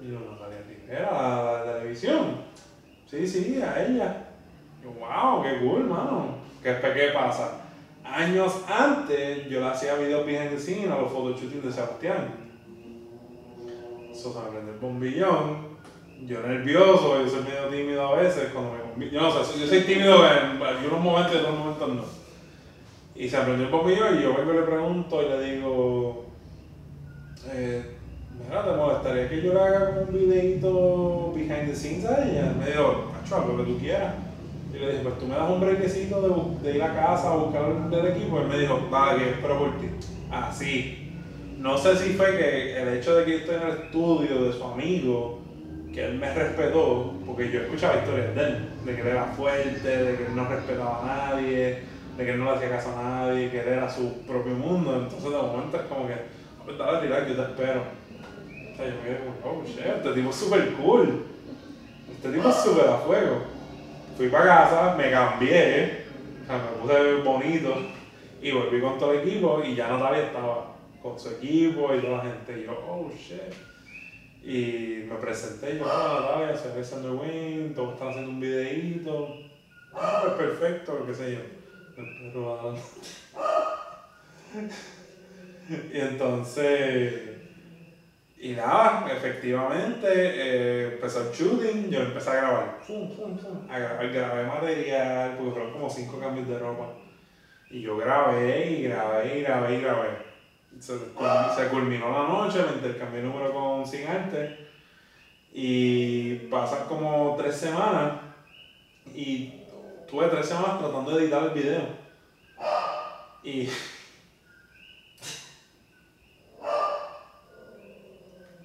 Y 0.00 0.10
yo, 0.10 0.18
Natalia 0.20 0.58
Rivera, 0.66 1.12
la, 1.12 1.64
la 1.64 1.74
televisión. 1.74 2.42
Sí, 3.06 3.26
sí, 3.26 3.60
a 3.62 3.84
ella. 3.84 4.28
Yo, 4.82 4.90
wow, 4.90 5.42
qué 5.42 5.58
cool, 5.60 5.84
mano. 5.84 6.38
¿Qué, 6.62 6.76
¿Qué 6.80 7.10
pasa? 7.14 7.62
Años 8.04 8.62
antes 8.68 9.48
yo 9.48 9.60
le 9.60 9.66
hacía 9.66 9.94
videos 9.94 10.26
behind 10.26 10.50
the 10.50 10.58
scene 10.58 10.90
a 10.90 10.98
los 10.98 11.12
photoshootings 11.12 11.64
de 11.64 11.72
Sebastián. 11.72 12.48
Eso 14.10 14.32
se 14.32 14.50
me 14.50 14.70
el 14.70 14.78
bombillón. 14.78 15.68
Yo 16.26 16.40
nervioso, 16.40 17.22
yo 17.22 17.28
soy 17.28 17.44
medio 17.44 17.68
tímido 17.68 18.08
a 18.08 18.20
veces 18.20 18.50
cuando 18.52 18.74
me 18.96 19.08
Yo 19.08 19.20
no 19.20 19.30
sé, 19.30 19.60
yo 19.60 19.66
soy 19.66 19.82
tímido 19.82 20.16
en 20.26 20.60
algunos 20.60 21.00
momentos 21.00 21.32
y 21.32 21.36
en 21.36 21.40
otros 21.42 21.58
momentos 21.58 21.88
no. 21.88 22.17
Y 23.18 23.28
se 23.28 23.36
prendió 23.38 23.66
el 23.66 23.72
bombillón 23.72 24.16
y 24.16 24.22
yo 24.22 24.36
vengo 24.36 24.54
y 24.54 24.56
le 24.58 24.62
pregunto 24.62 25.20
y 25.20 25.28
le 25.28 25.54
digo, 25.56 26.26
eh, 27.52 27.82
¿te 28.48 28.76
molestaría 28.76 29.28
que 29.28 29.42
yo 29.42 29.54
le 29.54 29.60
haga 29.60 30.04
un 30.06 30.14
videito 30.14 31.32
behind 31.34 31.68
the 31.68 31.74
scenes 31.74 32.04
a 32.04 32.24
ella? 32.24 32.54
Me 32.56 32.66
dijo, 32.66 33.10
macho, 33.12 33.44
lo 33.44 33.56
que 33.56 33.72
tú 33.72 33.78
quieras. 33.80 34.14
Y 34.72 34.78
le 34.78 34.92
dije, 34.92 35.02
pues 35.02 35.18
tú 35.18 35.26
me 35.26 35.34
das 35.34 35.50
un 35.50 35.60
brequecito 35.60 36.58
de, 36.62 36.70
de 36.70 36.76
ir 36.76 36.82
a 36.84 36.94
casa 36.94 37.32
a 37.32 37.36
buscar 37.36 37.90
del 37.90 38.06
equipo. 38.06 38.38
Y 38.38 38.42
él 38.42 38.48
me 38.48 38.58
dijo, 38.60 38.86
vale, 38.88 39.24
que 39.24 39.30
espero 39.30 39.58
por 39.58 39.78
ti. 39.78 39.88
Así. 40.30 41.12
No 41.58 41.76
sé 41.76 41.96
si 41.96 42.10
fue 42.10 42.36
que 42.36 42.80
el 42.80 42.98
hecho 42.98 43.16
de 43.16 43.24
que 43.24 43.30
yo 43.32 43.38
estoy 43.38 43.56
en 43.56 43.62
el 43.62 43.78
estudio 43.82 44.44
de 44.44 44.52
su 44.52 44.62
amigo, 44.62 45.40
que 45.92 46.06
él 46.06 46.18
me 46.18 46.32
respetó, 46.32 47.14
porque 47.26 47.50
yo 47.50 47.62
escuchaba 47.62 47.96
historias 47.96 48.32
de 48.36 48.42
él, 48.42 48.68
de 48.84 48.94
que 48.94 49.00
él 49.00 49.08
era 49.08 49.24
fuerte, 49.24 49.88
de 49.88 50.16
que 50.16 50.26
él 50.26 50.36
no 50.36 50.48
respetaba 50.48 51.02
a 51.02 51.30
nadie, 51.32 51.97
de 52.18 52.24
que 52.24 52.32
él 52.32 52.38
no 52.40 52.46
le 52.46 52.56
hacía 52.56 52.70
caso 52.70 52.98
a 52.98 53.02
nadie, 53.02 53.48
que 53.48 53.60
él 53.60 53.68
era 53.68 53.88
su 53.88 54.22
propio 54.22 54.52
mundo. 54.52 54.96
Entonces 54.96 55.30
de 55.30 55.36
momento 55.36 55.76
es 55.76 55.82
como 55.84 56.08
que, 56.08 56.16
pues 56.64 56.76
dale, 56.76 57.06
tirar, 57.06 57.28
yo 57.28 57.36
te 57.36 57.42
espero. 57.42 57.80
O 57.80 58.76
sea, 58.76 58.86
yo 58.86 58.94
me 58.96 59.02
quedé 59.02 59.20
como, 59.20 59.60
oh 59.60 59.64
shit, 59.64 59.78
este 59.78 60.12
tipo 60.12 60.30
es 60.30 60.36
súper 60.36 60.72
cool. 60.72 61.24
Este 62.10 62.30
tipo 62.30 62.48
es 62.48 62.56
súper 62.56 62.88
a 62.88 62.96
fuego. 62.96 63.42
Fui 64.16 64.28
para 64.28 64.44
casa, 64.44 64.94
me 64.96 65.12
cambié, 65.12 66.06
o 66.42 66.46
sea, 66.46 66.58
me 66.58 66.82
puse 66.82 67.22
bonito 67.22 67.76
y 68.42 68.50
volví 68.50 68.80
con 68.80 68.98
todo 68.98 69.12
el 69.12 69.20
equipo 69.20 69.62
y 69.64 69.76
ya 69.76 69.86
Natalia 69.86 70.24
estaba 70.24 70.74
con 71.00 71.16
su 71.16 71.28
equipo 71.30 71.94
y 71.94 72.00
toda 72.00 72.16
la 72.16 72.22
gente. 72.24 72.60
Y 72.60 72.64
yo, 72.64 72.72
oh 72.72 73.08
shit. 73.16 73.54
Y 74.42 75.04
me 75.08 75.14
presenté, 75.16 75.78
yo, 75.78 75.84
hola 75.84 76.20
Natalia, 76.20 76.56
soy 76.56 76.72
Alexander 76.72 77.12
Wayne, 77.12 77.74
todos 77.76 77.92
están 77.92 78.08
haciendo 78.08 78.30
un 78.32 78.40
videíto. 78.40 79.36
Ah, 79.94 80.22
pues 80.24 80.32
perfecto, 80.32 81.04
qué 81.06 81.14
sé 81.14 81.32
yo. 81.34 81.57
Y 85.92 85.98
entonces, 85.98 87.14
y 88.38 88.52
nada, 88.52 89.06
efectivamente, 89.10 90.06
eh, 90.08 90.94
empezó 90.94 91.28
el 91.28 91.34
shooting, 91.34 91.90
yo 91.90 92.00
empecé 92.00 92.30
a 92.30 92.34
grabar, 92.34 92.78
a 93.68 93.78
grabar, 93.78 94.12
grabé 94.12 94.44
material, 94.44 95.36
porque 95.36 95.50
fueron 95.52 95.72
como 95.72 95.90
cinco 95.90 96.20
cambios 96.20 96.48
de 96.48 96.58
ropa. 96.58 96.94
Y 97.70 97.82
yo 97.82 97.96
grabé 97.96 98.70
y 98.70 98.82
grabé 98.84 99.38
y 99.38 99.42
grabé 99.42 99.74
y 99.74 99.80
grabé. 99.80 100.28
Se, 100.80 101.68
culminó 101.68 102.10
la 102.10 102.28
noche, 102.28 102.60
me 102.62 102.76
intercambié 102.76 103.20
el 103.20 103.26
número 103.26 103.52
con 103.52 103.86
Sin 103.86 104.06
Arte 104.06 104.68
y 105.52 106.34
pasan 106.50 106.86
como 106.86 107.34
tres 107.36 107.56
semanas 107.56 108.20
y 109.12 109.57
tuve 110.10 110.28
tres 110.28 110.46
semanas 110.46 110.78
tratando 110.78 111.10
de 111.10 111.24
editar 111.24 111.44
el 111.44 111.50
video. 111.50 111.82
Y 113.42 113.68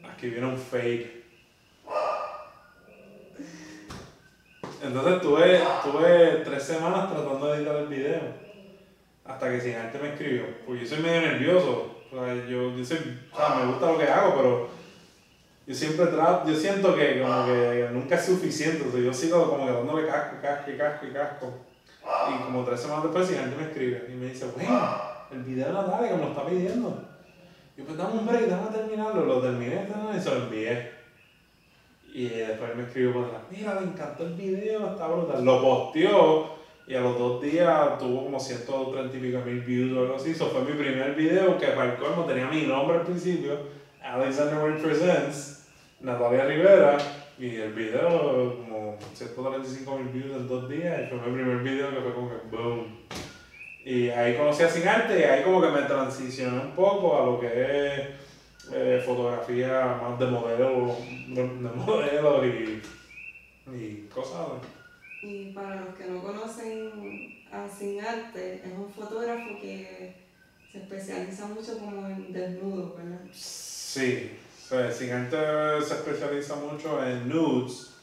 aquí 0.10 0.30
viene 0.30 0.48
un 0.48 0.57
fake. 0.57 1.24
Entonces 4.82 5.22
tuve, 5.22 5.61
tuve 5.84 6.30
tres 6.44 6.64
semanas 6.64 7.11
tratando 7.11 7.48
de 7.48 7.57
editar 7.57 7.76
el 7.78 7.88
video. 7.88 8.22
Hasta 9.26 9.52
que 9.52 9.61
Sin 9.61 9.76
Arte 9.76 9.99
me 9.99 10.10
escribió. 10.10 10.45
Porque 10.65 10.82
yo 10.82 10.88
soy 10.88 10.99
medio 10.99 11.22
nervioso 11.22 12.03
yo, 12.49 12.76
yo 12.76 12.86
soy, 12.86 13.20
o 13.32 13.36
sea, 13.36 13.56
me 13.56 13.72
gusta 13.72 13.91
lo 13.91 13.98
que 13.98 14.06
hago, 14.06 14.36
pero 14.36 14.70
yo 15.65 15.73
siempre 15.73 16.07
trato, 16.07 16.49
yo 16.49 16.56
siento 16.56 16.95
que 16.95 17.22
como 17.22 17.45
que 17.45 17.90
nunca 17.91 18.15
es 18.15 18.26
suficiente, 18.26 18.84
o 18.85 18.98
yo 18.98 19.14
sigo 19.14 19.49
como 19.49 19.65
que 19.65 19.72
dándole 19.72 20.07
casco, 20.07 20.35
casco 20.41 20.72
y 20.72 20.77
casco 20.77 21.06
y 21.06 21.14
casco. 21.14 21.53
Y 22.30 22.44
como 22.44 22.65
tres 22.65 22.81
semanas 22.81 23.03
después, 23.03 23.27
si 23.27 23.35
gente 23.35 23.56
me 23.56 23.64
escribe 23.64 24.07
y 24.10 24.15
me 24.15 24.26
dice, 24.27 24.48
bueno, 24.56 24.91
el 25.31 25.44
video 25.44 25.68
de 25.68 25.73
Natalia 25.73 26.10
que 26.10 26.15
me 26.15 26.23
lo 26.23 26.30
está 26.30 26.45
pidiendo. 26.45 27.03
Y 27.76 27.80
yo, 27.80 27.85
pues 27.85 27.98
dame 27.98 28.19
un 28.19 28.27
break, 28.27 28.41
déjame 28.41 28.69
terminarlo, 28.72 29.26
lo 29.26 29.41
terminé 29.41 29.88
y 30.15 30.19
se 30.19 30.30
lo 30.30 30.44
envié. 30.44 30.91
Y 32.14 32.30
después 32.30 32.76
me 32.76 32.84
escribió 32.84 33.14
por 33.14 33.26
atrás, 33.26 33.41
mira, 33.49 33.80
me 33.80 33.88
encantó 33.88 34.23
el 34.23 34.34
video, 34.34 34.91
está 34.91 35.07
brutal. 35.07 35.44
Lo 35.44 35.61
posteó 35.61 36.53
y 36.85 36.95
a 36.95 37.02
los 37.02 37.18
dos 37.18 37.41
días 37.41 37.98
tuvo 37.98 38.26
como 38.26 38.40
130 38.40 39.15
y 39.15 39.19
pico 39.19 39.40
mil 39.45 39.61
views 39.61 39.98
o 39.98 40.02
algo 40.02 40.15
así. 40.18 40.31
Eso 40.31 40.48
fue 40.48 40.61
mi 40.61 40.73
primer 40.73 41.15
video 41.15 41.57
que 41.57 41.68
para 41.68 41.94
el 41.94 41.98
colmo 41.98 42.26
tenía 42.26 42.48
mi 42.48 42.64
nombre 42.64 42.98
al 42.98 43.03
principio, 43.03 43.57
Alexander 44.03 44.61
Wayne 44.63 44.81
Presents, 44.81 45.67
Natalia 46.01 46.45
Rivera. 46.45 46.97
Y 47.39 47.55
el 47.55 47.73
video 47.73 48.57
como 48.57 48.97
135 49.13 49.97
mil 49.97 50.07
views 50.09 50.38
en 50.38 50.47
dos 50.47 50.69
días. 50.69 51.01
Y 51.01 51.07
fue 51.07 51.17
mi 51.30 51.41
primer 51.41 51.63
video 51.63 51.89
que 51.89 52.01
fue 52.01 52.13
como 52.13 52.30
que 52.30 52.55
boom. 52.55 52.99
Y 53.84 54.09
ahí 54.09 54.38
conocí 54.38 54.63
a 54.63 54.69
Sin 54.69 54.88
Arte 54.88 55.19
y 55.19 55.23
ahí 55.23 55.43
como 55.43 55.61
que 55.61 55.69
me 55.69 55.81
transicioné 55.81 56.59
un 56.59 56.71
poco 56.71 57.19
a 57.19 57.25
lo 57.25 57.39
que 57.39 57.47
es 57.47 58.01
eh, 58.71 59.03
fotografía 59.05 59.99
más 60.01 60.19
de 60.19 60.27
modelo, 60.27 60.95
de, 61.27 61.43
modelo 61.43 62.45
y, 62.45 62.81
y 63.73 64.09
cosas. 64.13 64.47
Y 65.21 65.51
para 65.51 65.81
los 65.81 65.95
que 65.95 66.05
no 66.05 66.21
conocen 66.21 67.43
a 67.51 67.67
Sin 67.67 67.99
Arte, 67.99 68.61
es 68.63 68.71
un 68.73 68.89
fotógrafo 68.89 69.59
que 69.59 70.13
se 70.71 70.77
especializa 70.77 71.47
mucho 71.47 71.77
como 71.80 72.07
en 72.07 72.31
desnudo, 72.31 72.95
¿verdad? 72.95 73.19
Sí, 73.94 74.40
Sin 74.91 75.11
Arte 75.11 75.38
se 75.86 75.94
especializa 75.94 76.56
mucho 76.56 77.06
en 77.06 77.30
nudes, 77.30 77.95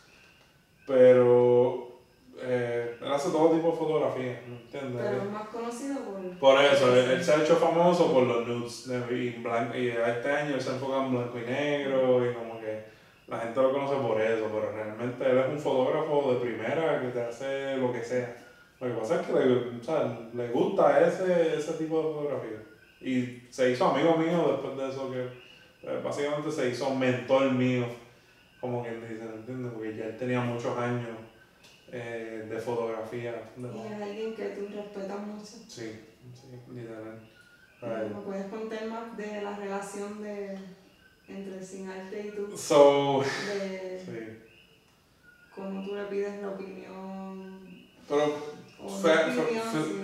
pero 0.87 1.99
eh, 2.39 2.97
él 3.01 3.13
hace 3.13 3.31
todo 3.31 3.57
tipo 3.57 3.73
de 3.73 3.77
fotografía, 3.77 4.41
¿me 4.47 4.55
entiendes? 4.55 5.03
Pero 5.05 5.23
es 5.25 5.31
más 5.31 5.49
conocido 5.49 5.97
por... 6.05 6.39
Por 6.39 6.65
eso, 6.65 6.95
él, 6.95 7.25
se 7.25 7.33
ha 7.33 7.43
hecho 7.43 7.57
famoso 7.57 8.13
por 8.13 8.23
los 8.23 8.47
nudes, 8.47 8.89
y, 9.11 9.31
blanco, 9.43 9.77
y 9.77 9.89
este 9.89 10.31
año 10.31 10.55
él 10.55 10.61
se 10.61 10.71
enfoca 10.71 11.05
en 11.07 11.11
blanco 11.11 11.39
y 11.41 11.51
negro, 11.51 12.31
y 12.31 12.35
como 12.35 12.61
que 12.61 12.85
la 13.27 13.41
gente 13.41 13.61
lo 13.61 13.73
conoce 13.73 13.97
por 13.97 14.21
eso, 14.21 14.45
pero 14.45 14.71
realmente 14.71 15.29
él 15.29 15.39
es 15.39 15.49
un 15.49 15.59
fotógrafo 15.59 16.35
de 16.35 16.41
primera 16.41 17.01
que 17.01 17.09
te 17.09 17.21
hace 17.21 17.77
lo 17.79 17.93
que 17.93 18.05
sea. 18.05 18.37
Lo 18.79 18.87
que 18.87 18.95
pasa 18.95 19.21
es 19.21 19.27
que 19.27 19.33
le, 19.33 19.81
o 19.81 19.83
sea, 19.83 20.21
le 20.35 20.49
gusta 20.51 21.05
ese, 21.05 21.57
ese 21.59 21.73
tipo 21.73 21.97
de 21.97 22.03
fotografía. 22.15 22.63
Y 23.01 23.43
se 23.51 23.73
hizo 23.73 23.87
amigo 23.87 24.17
mío 24.17 24.53
después 24.53 24.77
de 24.77 24.89
eso, 24.89 25.11
que 25.11 25.50
básicamente 26.05 26.51
se 26.51 26.69
hizo 26.71 26.95
mentor 26.95 27.53
mío 27.53 27.87
como 28.61 28.83
quien 28.83 29.01
dice, 29.01 29.25
¿entiendes? 29.25 29.73
Porque 29.73 29.97
ya 29.97 30.05
él 30.07 30.17
tenía 30.19 30.41
muchos 30.41 30.77
años 30.77 31.17
eh, 31.91 32.47
de 32.49 32.59
fotografía. 32.59 33.51
De 33.57 33.69
y 33.69 33.93
es 33.93 34.03
alguien 34.03 34.35
que 34.35 34.49
tú 34.51 34.67
respetas 34.75 35.21
mucho. 35.21 35.45
Sí, 35.45 36.01
sí, 36.35 36.73
literal. 36.73 37.21
¿Me 37.81 38.21
puedes 38.21 38.47
contar 38.47 38.87
más 38.87 39.17
de 39.17 39.43
la 39.43 39.57
relación 39.57 40.23
de 40.23 40.59
entre 41.27 41.65
Sin 41.65 41.89
Arte 41.89 42.27
y 42.27 42.31
tú? 42.37 42.55
So, 42.57 43.23
de 43.23 44.03
sí. 44.05 44.39
cómo 45.55 45.83
tú 45.87 45.95
le 45.95 46.05
pides 46.05 46.43
la 46.43 46.49
opinión. 46.49 47.61
Pero 48.07 48.35
fue, 48.87 49.13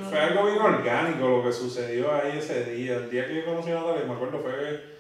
fue, 0.08 0.18
algo 0.18 0.46
bien 0.46 0.58
orgánico 0.58 1.28
lo 1.28 1.42
que 1.42 1.52
sucedió 1.52 2.14
ahí 2.14 2.38
ese 2.38 2.64
día. 2.64 2.96
El 2.96 3.10
día 3.10 3.26
que 3.26 3.36
yo 3.36 3.44
conocí 3.44 3.70
a 3.70 3.74
Natalia, 3.74 4.06
me 4.06 4.14
acuerdo, 4.14 4.38
fue, 4.38 4.95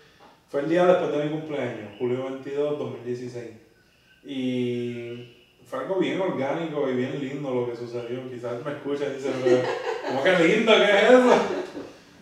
fue 0.56 0.62
el 0.62 0.70
día 0.70 0.86
después 0.86 1.12
de 1.12 1.24
mi 1.24 1.30
cumpleaños, 1.32 1.90
julio 1.98 2.24
22, 2.24 2.78
2016. 2.78 3.46
Y 4.24 5.36
fue 5.66 5.80
algo 5.80 5.96
bien 5.96 6.18
orgánico 6.18 6.88
y 6.88 6.94
bien 6.94 7.20
lindo 7.20 7.54
lo 7.54 7.70
que 7.70 7.76
sucedió. 7.76 8.26
Quizás 8.30 8.64
me 8.64 8.72
escuchan 8.72 9.08
y 9.12 9.16
dicen, 9.16 9.34
¿cómo 10.08 10.22
que 10.24 10.38
lindo? 10.38 10.72
¿Qué 10.76 10.84
es 10.84 11.10
eso? 11.10 11.34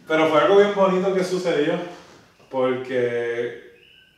Pero 0.09 0.27
fue 0.27 0.40
algo 0.40 0.56
bien 0.56 0.74
bonito 0.74 1.15
que 1.15 1.23
sucedió, 1.23 1.74
porque 2.51 3.70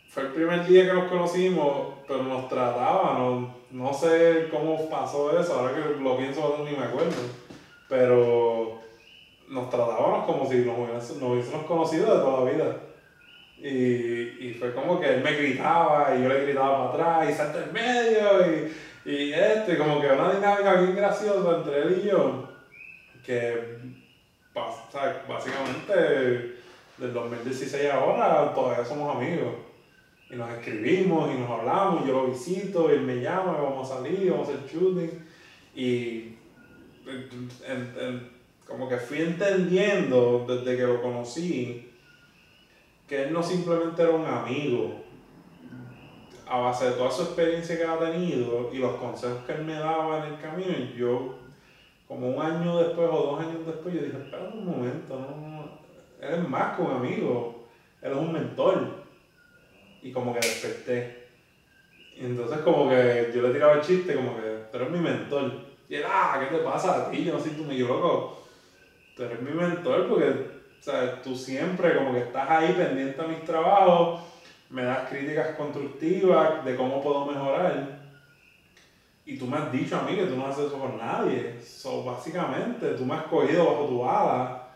fue 0.09 0.23
el 0.23 0.29
primer 0.31 0.67
día 0.67 0.87
que 0.87 0.95
nos 0.95 1.11
conocimos, 1.11 1.97
pero 2.09 2.23
nos 2.23 2.49
trataban, 2.49 3.53
no, 3.71 3.93
sé 3.93 4.49
cómo 4.51 4.89
pasó 4.89 5.39
eso, 5.39 5.57
ahora 5.57 5.75
que 5.75 6.03
lo 6.03 6.17
pienso 6.17 6.65
ni 6.65 6.75
me 6.75 6.87
acuerdo, 6.87 7.13
pero 7.87 8.81
nos 9.51 9.69
tratábamos 9.69 10.25
como 10.25 10.51
si 10.51 10.61
nos 10.61 10.79
hubiésemos, 10.79 11.67
conocido 11.67 12.15
de 12.17 12.23
toda 12.23 12.45
la 12.47 12.51
vida. 12.51 12.77
Y, 13.59 14.49
y, 14.49 14.57
fue 14.59 14.75
como 14.75 15.01
que 15.01 15.15
él 15.15 15.23
me 15.23 15.33
gritaba 15.33 16.15
y 16.15 16.23
yo 16.23 16.29
le 16.29 16.45
gritaba 16.45 16.93
para 16.93 17.17
atrás 17.17 17.31
y 17.31 17.35
salta 17.35 17.65
en 17.65 17.73
medio 17.73 18.47
y, 18.47 19.11
y 19.11 19.33
esto, 19.33 19.73
y 19.73 19.77
como 19.77 20.01
que 20.01 20.09
una 20.09 20.35
dinámica 20.35 20.75
bien 20.75 20.95
graciosa 20.95 21.59
entre 21.59 21.83
él 21.83 22.03
y 22.03 22.09
yo, 22.09 22.49
que 23.25 23.79
básicamente 25.29 26.57
del 26.99 27.13
2016 27.13 27.91
ahora 27.93 28.53
todavía 28.55 28.85
somos 28.85 29.17
amigos. 29.17 29.55
Y 30.29 30.35
nos 30.35 30.51
escribimos 30.51 31.31
y 31.33 31.39
nos 31.39 31.51
hablamos, 31.51 32.05
yo 32.07 32.13
lo 32.13 32.27
visito, 32.27 32.91
él 32.91 33.03
me 33.03 33.21
llama, 33.21 33.53
vamos 33.53 33.91
a 33.91 33.97
salir, 33.97 34.31
vamos 34.31 34.49
a 34.49 34.53
hacer 34.53 34.67
shooting. 34.69 35.25
Y 35.75 36.35
como 38.67 38.89
que 38.89 38.97
fui 38.97 39.21
entendiendo 39.21 40.45
desde 40.49 40.77
que 40.77 40.83
lo 40.83 41.01
conocí 41.01 41.86
que 43.07 43.23
él 43.23 43.33
no 43.33 43.43
simplemente 43.43 44.03
era 44.03 44.13
un 44.13 44.27
amigo, 44.27 45.03
a 46.49 46.59
base 46.59 46.91
de 46.91 46.93
toda 46.93 47.11
su 47.11 47.23
experiencia 47.23 47.77
que 47.77 47.85
ha 47.85 47.99
tenido 47.99 48.71
y 48.73 48.79
los 48.79 48.95
consejos 48.97 49.45
que 49.45 49.53
él 49.53 49.65
me 49.65 49.75
daba 49.75 50.25
en 50.25 50.35
el 50.35 50.41
camino, 50.41 50.73
yo 50.97 51.35
como 52.07 52.29
un 52.31 52.41
año 52.41 52.79
después 52.79 53.09
o 53.11 53.17
dos 53.17 53.41
años 53.41 53.67
después, 53.67 53.95
yo 53.95 54.03
dije, 54.03 54.17
espera 54.17 54.51
un 54.55 54.65
momento, 54.65 55.19
no, 55.19 55.71
él 56.21 56.35
es 56.35 56.49
más 56.49 56.77
que 56.77 56.83
un 56.83 56.93
amigo, 56.93 57.67
él 58.01 58.13
es 58.13 58.19
un 58.19 58.33
mentor. 58.33 59.07
Y 60.03 60.13
como 60.13 60.33
que 60.33 60.41
desperté. 60.41 61.27
Y 62.17 62.27
entonces 62.27 62.59
como 62.59 62.89
que 62.89 63.33
yo 63.35 63.43
le 63.43 63.53
tiraba 63.53 63.75
el 63.75 63.81
chiste 63.81 64.15
como 64.15 64.37
que, 64.37 64.67
tú 64.71 64.79
eres 64.79 64.91
mi 64.91 65.01
mentor. 65.01 65.53
Y 65.89 65.97
él, 65.97 66.05
ah, 66.07 66.39
¿qué 66.41 66.57
te 66.57 66.63
pasa 66.63 66.97
a 67.07 67.11
ti? 67.11 67.25
Yo 67.25 67.35
no 67.35 67.41
sé, 67.41 67.51
tú 67.51 67.65
me 67.65 67.75
loco. 67.75 68.45
Tú 69.17 69.25
eres 69.25 69.43
mi 69.43 69.51
mentor 69.51 70.09
porque, 70.09 70.56
sea, 70.91 71.23
tú 71.23 71.35
siempre 71.35 71.97
como 71.97 72.13
que 72.13 72.21
estás 72.21 72.49
ahí 72.49 72.73
pendiente 72.73 73.21
a 73.21 73.27
mis 73.27 73.45
trabajos, 73.45 74.23
me 74.71 74.85
das 74.85 75.09
críticas 75.09 75.57
constructivas 75.57 76.65
de 76.65 76.77
cómo 76.77 77.03
puedo 77.03 77.27
mejorar 77.27 77.97
y 79.29 79.37
tú 79.37 79.47
me 79.49 79.57
has 79.57 79.73
dicho 79.73 79.99
a 79.99 80.03
mí 80.05 80.15
que 80.15 80.27
tú 80.27 80.37
no 80.37 80.47
haces 80.47 80.67
eso 80.67 80.79
con 80.79 80.97
nadie. 80.97 81.61
So, 81.61 82.05
básicamente, 82.05 82.91
tú 82.91 83.05
me 83.05 83.17
has 83.17 83.25
cogido 83.25 83.67
bajo 83.67 83.89
tu 83.89 84.09
ala 84.09 84.69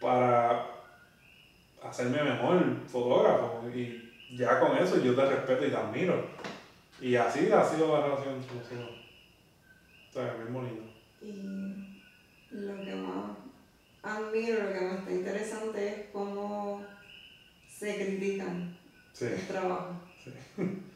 para 0.00 0.66
hacerme 1.82 2.22
mejor 2.22 2.62
fotógrafo. 2.86 3.60
Y 3.74 4.36
ya 4.36 4.60
con 4.60 4.78
eso 4.78 5.02
yo 5.02 5.16
te 5.16 5.26
respeto 5.26 5.66
y 5.66 5.70
te 5.70 5.76
admiro. 5.76 6.26
Y 7.00 7.16
así 7.16 7.50
ha 7.50 7.64
sido 7.64 7.92
la 7.92 8.06
relación 8.06 8.36
entre 8.36 8.56
nosotros. 8.56 8.90
O 10.10 10.12
sea, 10.12 10.36
muy 10.48 10.52
bonito. 10.52 10.82
Y 11.20 12.04
lo 12.52 12.80
que 12.80 12.94
más 12.94 13.17
admiro, 14.08 14.62
lo 14.62 14.72
que 14.72 14.80
más 14.80 14.98
está 14.98 15.12
interesante 15.12 15.88
es 15.88 15.94
cómo 16.12 16.84
se 17.68 17.96
critican 17.96 18.76
el 19.20 19.46
trabajo. 19.46 19.94
Sí. 20.22 20.32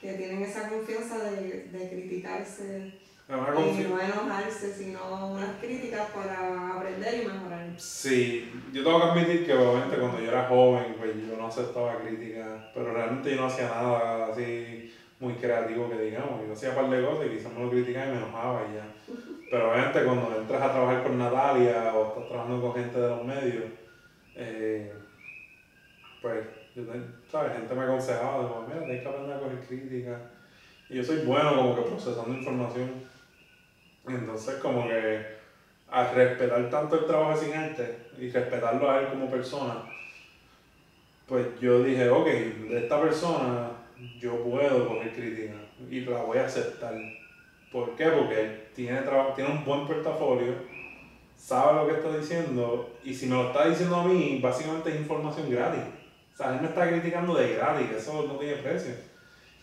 que 0.00 0.12
tienen 0.12 0.42
esa 0.42 0.68
confianza 0.68 1.18
de, 1.30 1.68
de 1.72 1.88
criticarse 1.88 2.92
y 3.28 3.32
no 3.32 4.00
enojarse, 4.00 4.72
sino 4.72 5.32
unas 5.32 5.56
críticas 5.60 6.10
para 6.10 6.76
aprender 6.76 7.22
y 7.22 7.26
mejorar. 7.26 7.74
Sí, 7.76 8.52
yo 8.72 8.84
tengo 8.84 9.00
que 9.00 9.06
admitir 9.06 9.46
que 9.46 9.52
obviamente 9.52 9.96
cuando 9.96 10.20
yo 10.20 10.30
era 10.30 10.48
joven, 10.48 10.94
pues 10.96 11.10
yo 11.28 11.36
no 11.36 11.48
aceptaba 11.48 11.98
críticas, 11.98 12.66
pero 12.72 12.92
realmente 12.92 13.30
yo 13.30 13.40
no 13.40 13.46
hacía 13.46 13.68
nada 13.68 14.28
así 14.28 14.94
muy 15.18 15.34
creativo 15.34 15.88
que 15.88 15.98
digamos, 15.98 16.46
yo 16.46 16.52
hacía 16.52 16.70
un 16.70 16.76
par 16.76 16.90
de 16.90 17.04
cosas 17.04 17.26
y 17.26 17.36
quizás 17.36 17.52
me 17.52 17.64
lo 17.64 17.70
criticaba 17.70 18.06
y 18.06 18.10
me 18.10 18.16
enojaba 18.18 18.62
y 18.68 18.74
ya. 18.74 18.86
Pero 19.50 19.70
obviamente 19.72 20.04
cuando 20.04 20.36
entras 20.36 20.62
a 20.62 20.72
trabajar 20.72 21.02
con 21.02 21.18
Natalia 21.18 21.94
o 21.94 22.08
estás 22.08 22.28
trabajando 22.28 22.60
con 22.60 22.74
gente 22.74 23.00
de 23.00 23.08
los 23.08 23.24
medios, 23.24 23.64
eh, 24.34 24.92
pues 26.20 26.46
yo, 26.74 26.82
¿sabes? 27.30 27.52
Gente 27.52 27.74
me 27.74 27.82
aconsejaba, 27.82 28.42
digo, 28.42 28.66
mira, 28.68 28.84
tienes 28.84 29.02
que 29.02 29.08
aprender 29.08 29.36
a 29.36 29.40
coger 29.40 29.60
crítica. 29.60 30.20
Y 30.90 30.96
yo 30.96 31.04
soy 31.04 31.24
bueno 31.24 31.56
como 31.56 31.76
que 31.76 31.82
procesando 31.82 32.34
información. 32.34 32.90
Entonces 34.06 34.56
como 34.56 34.86
que 34.86 35.36
al 35.90 36.14
respetar 36.14 36.68
tanto 36.68 36.98
el 36.98 37.06
trabajo 37.06 37.38
de 37.38 37.46
sin 37.46 37.54
arte 37.54 37.96
y 38.18 38.28
respetarlo 38.28 38.90
a 38.90 39.00
él 39.00 39.08
como 39.08 39.30
persona, 39.30 39.82
pues 41.26 41.46
yo 41.60 41.82
dije, 41.82 42.08
ok, 42.08 42.26
de 42.26 42.78
esta 42.78 43.00
persona 43.00 43.70
yo 44.18 44.42
puedo 44.42 44.88
coger 44.88 45.12
crítica 45.12 45.54
y 45.90 46.00
la 46.00 46.22
voy 46.22 46.38
a 46.38 46.46
aceptar. 46.46 46.94
¿Por 47.72 47.94
qué? 47.96 48.06
Porque 48.06 48.40
él 48.40 48.64
tiene, 48.74 49.00
tiene 49.34 49.50
un 49.50 49.64
buen 49.64 49.86
portafolio, 49.86 50.54
sabe 51.36 51.74
lo 51.74 51.86
que 51.86 51.94
está 51.94 52.16
diciendo 52.16 52.98
y 53.04 53.14
si 53.14 53.26
me 53.26 53.36
lo 53.36 53.48
está 53.48 53.68
diciendo 53.68 53.96
a 53.96 54.04
mí, 54.04 54.40
básicamente 54.42 54.90
es 54.90 54.96
información 54.96 55.50
gratis. 55.50 55.82
O 56.32 56.36
sea, 56.36 56.54
él 56.54 56.60
me 56.60 56.68
está 56.68 56.88
criticando 56.88 57.34
de 57.34 57.54
gratis, 57.54 57.90
eso 57.96 58.26
no 58.26 58.34
tiene 58.34 58.56
precio. 58.56 58.94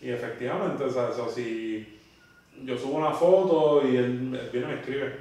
Y 0.00 0.10
efectivamente, 0.10 0.84
o 0.84 0.90
sea, 0.90 1.10
si 1.28 1.98
yo 2.62 2.76
subo 2.76 2.98
una 2.98 3.12
foto 3.12 3.86
y 3.86 3.96
él, 3.96 4.50
viene 4.52 4.66
y 4.66 4.70
me 4.70 4.74
escribe. 4.80 5.16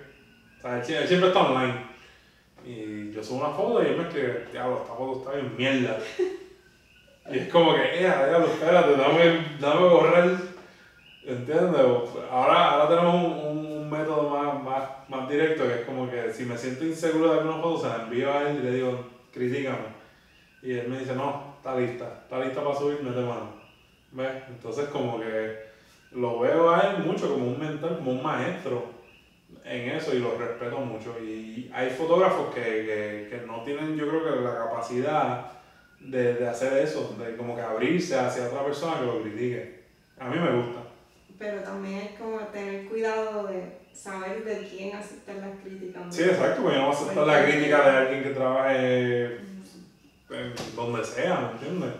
O 0.57 0.61
sea, 0.61 0.77
él, 0.77 1.07
siempre 1.07 1.29
está 1.29 1.41
online. 1.41 1.93
Y 2.65 3.11
yo 3.11 3.23
subo 3.23 3.45
una 3.45 3.53
foto 3.53 3.83
y 3.83 3.87
él 3.87 3.97
me 3.97 4.03
escribe, 4.03 4.47
diablo, 4.51 4.81
esta 4.81 4.93
foto 4.93 5.19
está 5.19 5.31
bien 5.33 5.57
mierda. 5.57 5.99
Y 7.31 7.37
es 7.39 7.49
como 7.49 7.73
que, 7.73 7.81
eh, 7.81 7.99
diablo, 7.99 8.47
espérate, 8.47 8.95
dame, 8.95 9.45
dame 9.59 9.87
borrar. 9.87 10.29
¿Entiendes? 11.25 11.81
Ahora, 12.29 12.71
ahora 12.71 12.89
tenemos 12.89 13.15
un, 13.15 13.65
un, 13.65 13.89
método 13.89 14.29
más, 14.29 14.63
más, 14.63 14.89
más 15.07 15.29
directo 15.29 15.63
que 15.63 15.75
es 15.75 15.81
como 15.81 16.09
que 16.09 16.33
si 16.33 16.45
me 16.45 16.57
siento 16.57 16.83
inseguro 16.83 17.31
de 17.31 17.39
alguna 17.39 17.61
foto, 17.61 17.83
se 17.83 17.87
la 17.87 18.03
envío 18.03 18.33
a 18.33 18.49
él 18.49 18.57
y 18.59 18.63
le 18.63 18.71
digo, 18.71 19.05
critícame 19.31 20.03
y 20.63 20.79
él 20.79 20.87
me 20.87 20.99
dice, 20.99 21.13
no, 21.13 21.55
está 21.57 21.75
lista, 21.75 22.21
está 22.23 22.39
lista 22.39 22.63
para 22.63 22.75
subir, 22.75 23.03
mete 23.03 23.19
mano. 23.19 23.51
¿Ves? 24.11 24.43
Entonces 24.47 24.87
como 24.87 25.19
que 25.19 25.59
lo 26.11 26.39
veo 26.39 26.73
a 26.73 26.79
él 26.79 27.03
mucho 27.03 27.29
como 27.33 27.47
un 27.47 27.59
mentor, 27.59 27.97
como 27.97 28.11
un 28.11 28.23
maestro 28.23 28.85
en 29.65 29.89
eso 29.89 30.15
y 30.15 30.19
lo 30.19 30.37
respeto 30.37 30.77
mucho. 30.79 31.15
Y 31.21 31.69
hay 31.73 31.89
fotógrafos 31.89 32.55
que, 32.55 32.61
que, 32.61 33.27
que 33.29 33.45
no 33.45 33.61
tienen, 33.63 33.97
yo 33.97 34.07
creo 34.07 34.23
que 34.23 34.41
la 34.41 34.55
capacidad 34.55 35.51
de, 36.03 36.35
de, 36.35 36.49
hacer 36.49 36.77
eso, 36.77 37.15
de 37.19 37.35
como 37.35 37.55
que 37.55 37.61
abrirse 37.61 38.17
hacia 38.17 38.47
otra 38.47 38.63
persona 38.63 38.99
que 38.99 39.05
lo 39.05 39.21
critique. 39.21 39.83
A 40.19 40.29
mí 40.29 40.37
me 40.37 40.55
gusta. 40.55 40.81
Pero 41.37 41.61
también 41.61 41.99
es 41.99 42.19
como 42.19 42.39
tener 42.39 42.87
cuidado 42.87 43.47
de 43.47 43.83
saber 43.93 44.43
de 44.43 44.67
quién 44.67 44.95
aceptar 44.95 45.35
las 45.37 45.59
críticas. 45.61 46.03
Sí, 46.15 46.23
exacto, 46.23 46.63
porque 46.63 46.77
no 46.77 46.87
voy 46.87 46.95
a 46.95 46.97
aceptar 46.97 47.27
la 47.27 47.45
crítica 47.45 47.89
de 47.89 47.97
alguien 47.97 48.23
que 48.23 48.29
trabaje 48.29 49.37
donde 50.75 51.03
sea, 51.03 51.39
¿me 51.39 51.51
entiendes? 51.51 51.93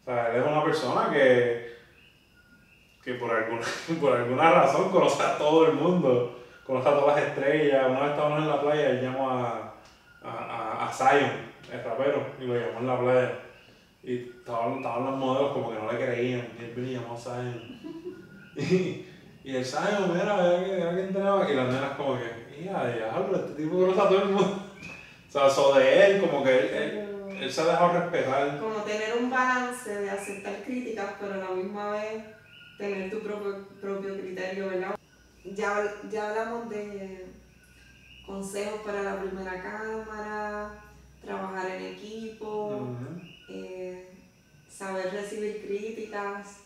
O 0.00 0.04
sea, 0.04 0.34
él 0.34 0.42
es 0.42 0.46
una 0.46 0.64
persona 0.64 1.10
que, 1.12 1.76
que 3.02 3.14
por, 3.14 3.30
alguna, 3.30 3.62
por 4.00 4.12
alguna 4.12 4.50
razón 4.50 4.90
conoce 4.90 5.22
a 5.22 5.38
todo 5.38 5.66
el 5.66 5.74
mundo, 5.74 6.42
conoce 6.64 6.88
a 6.88 6.92
todas 6.92 7.16
las 7.16 7.28
estrellas. 7.28 7.86
Una 7.88 8.00
vez 8.00 8.10
estábamos 8.10 8.40
en 8.40 8.48
la 8.48 8.60
playa, 8.60 8.90
él 8.90 9.02
llamó 9.02 9.30
a, 9.30 9.74
a, 10.22 10.86
a, 10.86 10.92
Zion, 10.92 11.51
el 11.72 11.84
rapero, 11.84 12.26
y 12.40 12.44
lo 12.44 12.54
llamó 12.54 12.80
en 12.80 12.86
la 12.86 13.00
playa. 13.00 13.38
Y 14.02 14.16
estaban, 14.16 14.78
estaban 14.78 15.04
los 15.04 15.16
modelos 15.16 15.52
como 15.52 15.70
que 15.70 15.78
no 15.78 15.92
le 15.92 15.98
creían, 15.98 16.48
y 16.58 16.64
él 16.64 16.72
vino 16.74 16.88
y 16.88 16.94
llamó 16.94 17.14
a 17.14 17.18
Zion. 17.18 17.80
Y, 18.54 19.06
y 19.44 19.56
el 19.56 19.64
Zion, 19.64 20.12
mira, 20.12 20.36
quién 20.94 21.12
tenemos 21.12 21.42
aquí, 21.42 21.52
y 21.52 21.56
las 21.56 21.68
nenas 21.68 21.96
como 21.96 22.18
que, 22.18 22.64
ya, 22.64 22.86
diablo, 22.86 23.36
este 23.36 23.62
tipo 23.62 23.78
conoce 23.78 24.00
a 24.00 24.08
todo 24.08 24.22
el 24.22 24.28
mundo. 24.28 24.68
O 25.28 25.32
sea, 25.32 25.46
eso 25.46 25.74
de 25.78 26.04
él, 26.04 26.20
como 26.20 26.44
que 26.44 26.58
él 26.58 27.12
él 27.42 27.52
se 27.52 27.60
ha 27.60 27.64
dejado 27.64 28.00
respetar. 28.00 28.60
Como 28.60 28.76
tener 28.82 29.16
un 29.18 29.28
balance 29.28 30.00
de 30.00 30.10
aceptar 30.10 30.62
críticas, 30.64 31.14
pero 31.20 31.34
a 31.34 31.38
la 31.38 31.50
misma 31.50 31.90
vez 31.90 32.22
tener 32.78 33.10
tu 33.10 33.18
propio, 33.18 33.66
propio 33.80 34.16
criterio, 34.20 34.68
¿verdad? 34.68 34.94
Ya, 35.44 35.92
ya 36.08 36.30
hablamos 36.30 36.70
de 36.70 37.26
consejos 38.24 38.80
para 38.86 39.02
la 39.02 39.20
primera 39.20 39.60
cámara, 39.60 40.70
trabajar 41.24 41.70
en 41.70 41.94
equipo, 41.94 42.88
eh, 43.48 44.08
saber 44.68 45.12
recibir 45.12 45.64
críticas, 45.64 46.58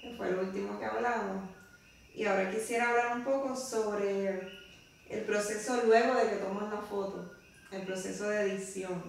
que 0.00 0.14
fue 0.16 0.30
lo 0.30 0.42
último 0.42 0.78
que 0.78 0.84
hablamos. 0.84 1.48
Y 2.14 2.24
ahora 2.24 2.50
quisiera 2.50 2.90
hablar 2.90 3.16
un 3.16 3.24
poco 3.24 3.56
sobre 3.56 4.48
el 5.08 5.24
proceso 5.24 5.82
luego 5.86 6.14
de 6.14 6.30
que 6.30 6.36
tomas 6.36 6.72
la 6.72 6.80
foto, 6.80 7.32
el 7.70 7.82
proceso 7.82 8.28
de 8.28 8.52
edición. 8.52 9.02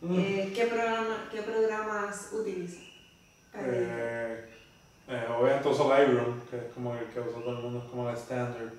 Mm. 0.00 0.18
Eh, 0.18 0.52
¿qué, 0.54 0.66
programa, 0.66 1.28
¿Qué 1.30 1.42
programas 1.42 2.30
utilizas? 2.32 2.82
Eh, 3.54 4.48
eh, 5.08 5.26
obviamente 5.38 5.68
uso 5.68 5.88
Lightroom, 5.88 6.40
que 6.50 6.56
es 6.56 6.64
como 6.74 6.94
el 6.94 7.06
que 7.06 7.20
usa 7.20 7.40
todo 7.40 7.56
el 7.56 7.62
mundo, 7.62 7.82
es 7.84 7.90
como 7.90 8.08
el 8.08 8.16
estándar. 8.16 8.72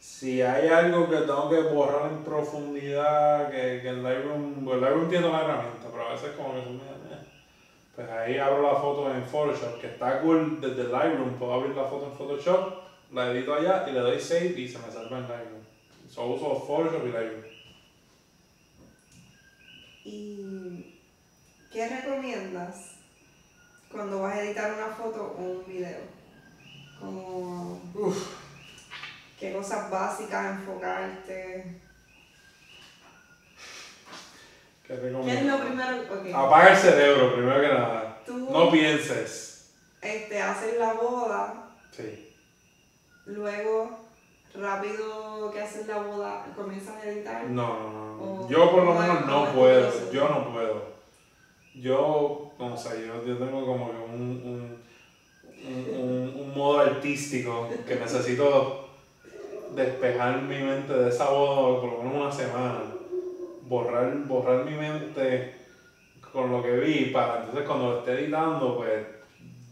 Si 0.00 0.42
hay 0.42 0.68
algo 0.68 1.08
que 1.08 1.16
tengo 1.16 1.50
que 1.50 1.60
borrar 1.60 2.10
en 2.10 2.24
profundidad, 2.24 3.50
que, 3.50 3.80
que 3.82 3.88
en 3.88 4.02
Lightroom, 4.02 4.64
pues 4.64 4.80
Lightroom 4.80 5.08
tiene 5.08 5.28
una 5.28 5.40
herramienta, 5.40 5.88
pero 5.90 6.08
a 6.08 6.12
veces 6.12 6.30
como 6.36 6.54
que 6.54 6.64
son 6.64 6.80
pues 7.98 8.08
ahí 8.10 8.38
abro 8.38 8.62
la 8.62 8.78
foto 8.78 9.12
en 9.12 9.24
Photoshop, 9.24 9.80
que 9.80 9.88
está 9.88 10.20
cool 10.20 10.60
desde 10.60 10.84
Lightroom, 10.84 11.36
puedo 11.36 11.52
abrir 11.52 11.74
la 11.74 11.86
foto 11.86 12.06
en 12.06 12.12
Photoshop, 12.12 12.74
la 13.12 13.32
edito 13.32 13.52
allá 13.52 13.86
y 13.88 13.92
le 13.92 13.98
doy 13.98 14.20
save 14.20 14.54
y 14.56 14.68
se 14.68 14.78
me 14.78 14.88
salva 14.88 15.18
en 15.18 15.28
Lightroom. 15.28 15.62
Solo 16.08 16.34
uso 16.34 16.64
Photoshop 16.64 17.06
y 17.06 17.10
Lightroom. 17.10 17.44
¿Y 20.04 21.00
qué 21.72 21.88
recomiendas 21.88 22.98
cuando 23.90 24.22
vas 24.22 24.36
a 24.36 24.44
editar 24.44 24.74
una 24.74 24.94
foto 24.94 25.34
o 25.36 25.42
un 25.42 25.66
video? 25.66 25.98
Como 27.00 27.80
qué 29.38 29.52
cosas 29.52 29.90
básicas 29.90 30.58
enfocarte. 30.58 31.80
¿Qué, 34.86 34.94
es 34.94 35.12
lo 35.12 35.20
primero? 35.60 36.38
Apaga 36.38 36.70
el 36.70 36.76
cerebro, 36.76 37.34
primero 37.34 37.60
que 37.60 37.68
nada. 37.68 38.22
no 38.26 38.70
pienses. 38.70 39.74
Este, 40.00 40.40
haces 40.40 40.78
la 40.78 40.94
boda. 40.94 41.70
Sí. 41.90 42.34
Luego, 43.26 43.98
rápido 44.54 45.50
que 45.52 45.60
haces 45.60 45.86
la 45.86 45.98
boda, 45.98 46.46
comienzas 46.56 46.96
a 46.96 47.10
editar. 47.10 47.44
No, 47.44 47.90
no, 47.90 48.16
no. 48.16 48.48
Yo 48.48 48.70
por 48.70 48.84
lo 48.84 48.94
menos 48.94 49.26
no 49.26 49.52
puedo. 49.52 50.10
Yo 50.10 50.28
no 50.28 50.52
puedo. 50.52 50.98
Yo, 51.74 52.52
no 52.58 52.76
sé, 52.76 53.06
yo, 53.06 53.24
yo 53.24 53.36
tengo 53.36 53.66
como 53.66 53.90
que 53.90 53.98
un, 53.98 54.20
un, 54.22 54.82
un, 55.66 56.40
un 56.40 56.54
modo 56.56 56.80
artístico 56.80 57.68
que 57.86 57.96
necesito 57.96 58.87
despejar 59.74 60.42
mi 60.42 60.58
mente 60.58 60.92
de 60.92 61.08
esa 61.08 61.30
boda 61.30 61.80
por 61.80 61.92
lo 61.92 61.98
menos 62.02 62.14
una 62.14 62.32
semana 62.32 62.80
borrar, 63.62 64.16
borrar 64.26 64.64
mi 64.64 64.72
mente 64.72 65.54
con 66.32 66.50
lo 66.50 66.62
que 66.62 66.72
vi 66.72 67.04
para 67.06 67.40
entonces 67.40 67.66
cuando 67.66 67.90
lo 67.90 67.98
esté 67.98 68.12
editando, 68.12 68.76
pues 68.76 69.06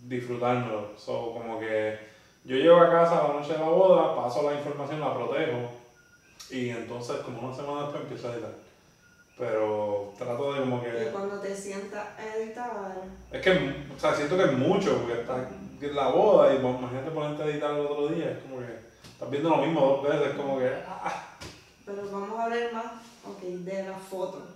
disfrutármelo. 0.05 0.91
So, 0.97 1.33
como 1.33 1.59
que 1.59 1.99
yo 2.45 2.57
llego 2.57 2.77
a 2.77 2.91
casa 2.91 3.29
la 3.29 3.35
noche 3.35 3.53
de 3.53 3.59
la 3.59 3.69
boda, 3.69 4.15
paso 4.15 4.49
la 4.49 4.57
información, 4.57 5.01
la 5.01 5.15
protejo 5.15 5.71
y 6.51 6.71
entonces 6.71 7.17
como 7.19 7.41
una 7.41 7.57
semana 7.57 7.83
después 7.83 8.03
empiezo 8.03 8.29
a 8.29 8.35
editar. 8.35 8.67
Pero 9.39 10.15
trato 10.17 10.55
de 10.55 10.61
como 10.61 10.83
que... 10.83 10.89
Y 10.89 11.13
cuando 11.13 11.39
te 11.41 11.55
sientas 11.55 12.07
a 12.19 12.37
editar... 12.37 12.71
Es 13.31 13.43
que, 13.43 13.51
o 13.95 14.01
sea, 14.01 14.15
siento 14.15 14.37
que 14.37 14.45
es 14.45 14.53
mucho, 14.53 14.97
porque 14.99 15.21
está 15.21 15.51
la 15.81 16.09
boda 16.09 16.55
y 16.55 16.59
pues, 16.59 16.79
imagínate 16.79 17.11
ponerte 17.11 17.43
a 17.43 17.47
editar 17.47 17.75
el 17.75 17.81
otro 17.81 18.09
día, 18.09 18.31
es 18.31 18.39
como 18.39 18.61
que 18.61 18.87
estás 19.17 19.31
viendo 19.31 19.49
lo 19.49 19.65
mismo 19.65 19.81
dos 19.81 20.03
veces, 20.03 20.37
como 20.37 20.59
que... 20.59 20.71
Ah. 20.87 21.39
Pero 21.87 22.11
vamos 22.11 22.39
a 22.39 22.45
hablar 22.45 22.73
más 22.75 22.85
ok, 23.25 23.41
de 23.41 23.83
la 23.85 23.97
foto. 23.97 24.47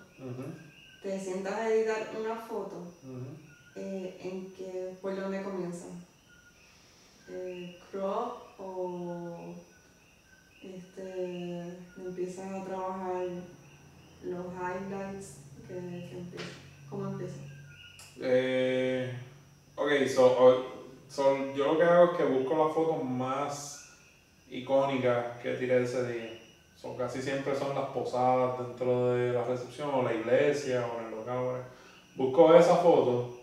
Te 1.03 1.19
sientas 1.19 1.55
a 1.55 1.71
editar 1.71 2.11
una 2.21 2.37
foto, 2.37 2.77
eh, 3.75 4.21
¿en 4.23 4.53
qué, 4.53 4.95
por 5.01 5.19
dónde 5.19 5.43
comienza? 5.43 5.87
Eh, 7.31 7.81
crop 7.91 8.43
o 8.59 9.55
este, 10.61 11.79
empiezas 11.97 12.53
a 12.53 12.65
trabajar 12.65 13.29
los 14.25 14.47
highlights 14.53 15.39
que, 15.67 15.75
que 15.75 16.25
¿Cómo 16.91 17.09
empieza? 17.09 17.37
Eh, 18.21 19.11
ok, 19.75 19.91
so, 20.15 20.67
so, 21.09 21.55
yo 21.55 21.73
lo 21.73 21.79
que 21.79 21.85
hago 21.85 22.13
es 22.13 22.19
que 22.19 22.25
busco 22.25 22.67
la 22.67 22.75
foto 22.75 23.03
más 23.03 23.80
icónica 24.51 25.39
que 25.43 25.55
tiré 25.55 25.83
ese 25.83 26.13
día. 26.13 26.41
Son, 26.77 26.97
casi 26.97 27.21
siempre 27.21 27.55
son 27.55 27.75
las 27.75 27.91
posadas 27.91 28.59
dentro 28.59 29.15
de 29.15 29.33
la 29.33 29.45
recepción 29.45 29.91
o 29.93 30.03
la 30.03 30.15
iglesia 30.15 30.87
o 30.87 31.01
en 31.01 31.07
el 31.07 31.15
local. 31.17 31.65
Busco 32.17 32.55
esa 32.55 32.77
foto, 32.77 33.39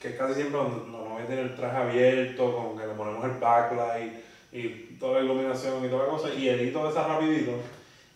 que 0.00 0.16
casi 0.16 0.34
siempre 0.34 0.60
la 0.60 0.68
novia 0.68 1.26
tiene 1.26 1.42
el 1.42 1.54
traje 1.54 1.76
abierto, 1.76 2.54
con 2.54 2.78
que 2.78 2.86
le 2.86 2.94
ponemos 2.94 3.24
el 3.24 3.38
backlight 3.38 4.12
y 4.52 4.68
toda 4.98 5.20
la 5.20 5.24
iluminación 5.24 5.84
y 5.84 5.88
toda 5.88 6.04
la 6.04 6.10
cosa, 6.10 6.34
y 6.34 6.48
edito 6.48 6.88
esa 6.88 7.06
rapidito. 7.06 7.52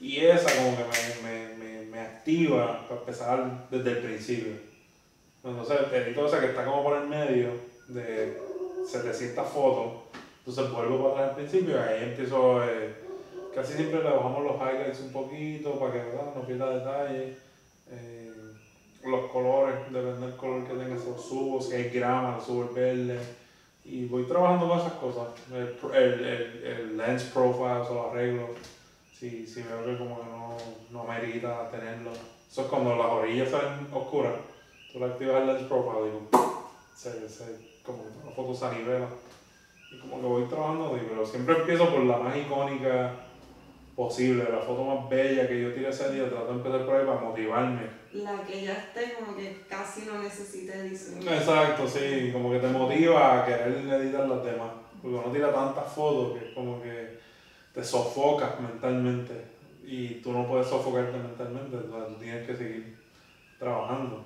Y 0.00 0.18
esa 0.18 0.54
como 0.56 0.76
que 0.76 0.84
me, 0.84 1.28
me, 1.28 1.54
me, 1.56 1.86
me 1.86 2.00
activa 2.00 2.84
para 2.88 3.00
empezar 3.00 3.68
desde 3.70 3.90
el 3.90 3.98
principio. 3.98 4.52
Entonces 5.42 5.78
edito 5.92 6.26
esa 6.26 6.40
que 6.40 6.46
está 6.46 6.64
como 6.64 6.82
por 6.82 6.96
el 6.96 7.08
medio 7.08 7.50
de 7.88 8.36
700 8.86 9.48
fotos. 9.48 10.07
Entonces 10.48 10.74
vuelvo 10.74 11.10
para 11.10 11.26
atrás 11.26 11.28
al 11.28 11.36
principio 11.36 11.78
ahí 11.78 12.04
empiezo... 12.04 12.64
Eh, 12.64 12.94
casi 13.54 13.74
siempre 13.74 14.02
le 14.02 14.10
bajamos 14.10 14.44
los 14.44 14.56
highlights 14.56 15.00
un 15.00 15.12
poquito 15.12 15.78
para 15.78 15.92
que 15.92 16.02
no 16.34 16.40
pierda 16.46 16.70
detalle. 16.70 17.36
Eh, 17.90 18.32
los 19.04 19.30
colores, 19.30 19.74
depende 19.90 20.26
del 20.26 20.36
color 20.36 20.66
que 20.66 20.72
tenga, 20.72 20.96
esos 20.96 21.22
subo, 21.22 21.60
si 21.60 21.74
hay 21.74 21.90
grama, 21.90 22.36
lo 22.36 22.42
subo 22.42 22.62
el 22.62 22.68
verde. 22.70 23.20
Y 23.84 24.06
voy 24.06 24.24
trabajando 24.24 24.70
con 24.70 24.78
esas 24.78 24.92
cosas. 24.94 25.28
El, 25.52 25.76
el, 25.94 26.64
el, 26.64 26.96
lens 26.96 27.24
profile, 27.24 27.82
eso 27.82 27.92
lo 27.92 28.10
arreglo. 28.10 28.48
Si, 29.14 29.46
si 29.46 29.62
veo 29.62 29.84
que 29.84 29.98
como 29.98 30.18
que 30.18 30.26
no, 30.30 30.56
no 30.90 31.04
merita 31.04 31.70
tenerlo. 31.70 32.12
Eso 32.50 32.62
es 32.62 32.68
cuando 32.68 32.96
las 32.96 33.06
orillas 33.06 33.50
salen 33.50 33.86
oscuras. 33.92 34.32
Tú 34.90 34.98
le 34.98 35.04
activas 35.04 35.42
el 35.42 35.46
lens 35.46 35.62
profile 35.64 36.08
y 36.08 36.96
se, 36.96 37.28
se, 37.28 37.44
como 37.82 38.04
la 38.24 38.30
foto 38.30 38.54
se 38.54 38.64
anivela. 38.64 39.08
Y 39.90 39.98
como 39.98 40.20
que 40.20 40.26
voy 40.26 40.44
trabajando, 40.44 40.98
pero 41.08 41.24
siempre 41.24 41.56
empiezo 41.56 41.90
por 41.90 42.04
la 42.04 42.18
más 42.18 42.36
icónica 42.36 43.14
posible, 43.98 44.44
la 44.44 44.60
foto 44.60 44.84
más 44.84 45.08
bella 45.08 45.48
que 45.48 45.60
yo 45.60 45.74
tiré 45.74 45.88
ese 45.88 46.12
día, 46.12 46.28
trato 46.28 46.46
de 46.46 46.52
empezar 46.52 46.86
por 46.86 46.94
ahí 46.94 47.04
para 47.04 47.20
motivarme. 47.20 47.82
La 48.12 48.44
que 48.44 48.64
ya 48.64 48.74
esté 48.74 49.14
como 49.14 49.36
que 49.36 49.64
casi 49.68 50.02
no 50.06 50.22
necesita 50.22 50.74
edición. 50.74 51.20
Exacto, 51.20 51.88
sí, 51.88 52.30
como 52.32 52.52
que 52.52 52.60
te 52.60 52.68
motiva 52.68 53.42
a 53.42 53.44
querer 53.44 53.72
editar 53.72 54.28
las 54.28 54.44
demás, 54.44 54.70
porque 55.02 55.16
uno 55.16 55.32
tira 55.32 55.52
tantas 55.52 55.92
fotos 55.92 56.38
que 56.38 56.54
como 56.54 56.80
que 56.80 57.18
te 57.74 57.82
sofocas 57.82 58.60
mentalmente 58.60 59.34
y 59.84 60.20
tú 60.20 60.32
no 60.32 60.46
puedes 60.46 60.68
sofocarte 60.68 61.18
mentalmente, 61.18 61.76
entonces 61.76 62.14
tú 62.14 62.22
tienes 62.22 62.46
que 62.46 62.54
seguir 62.54 62.98
trabajando. 63.58 64.24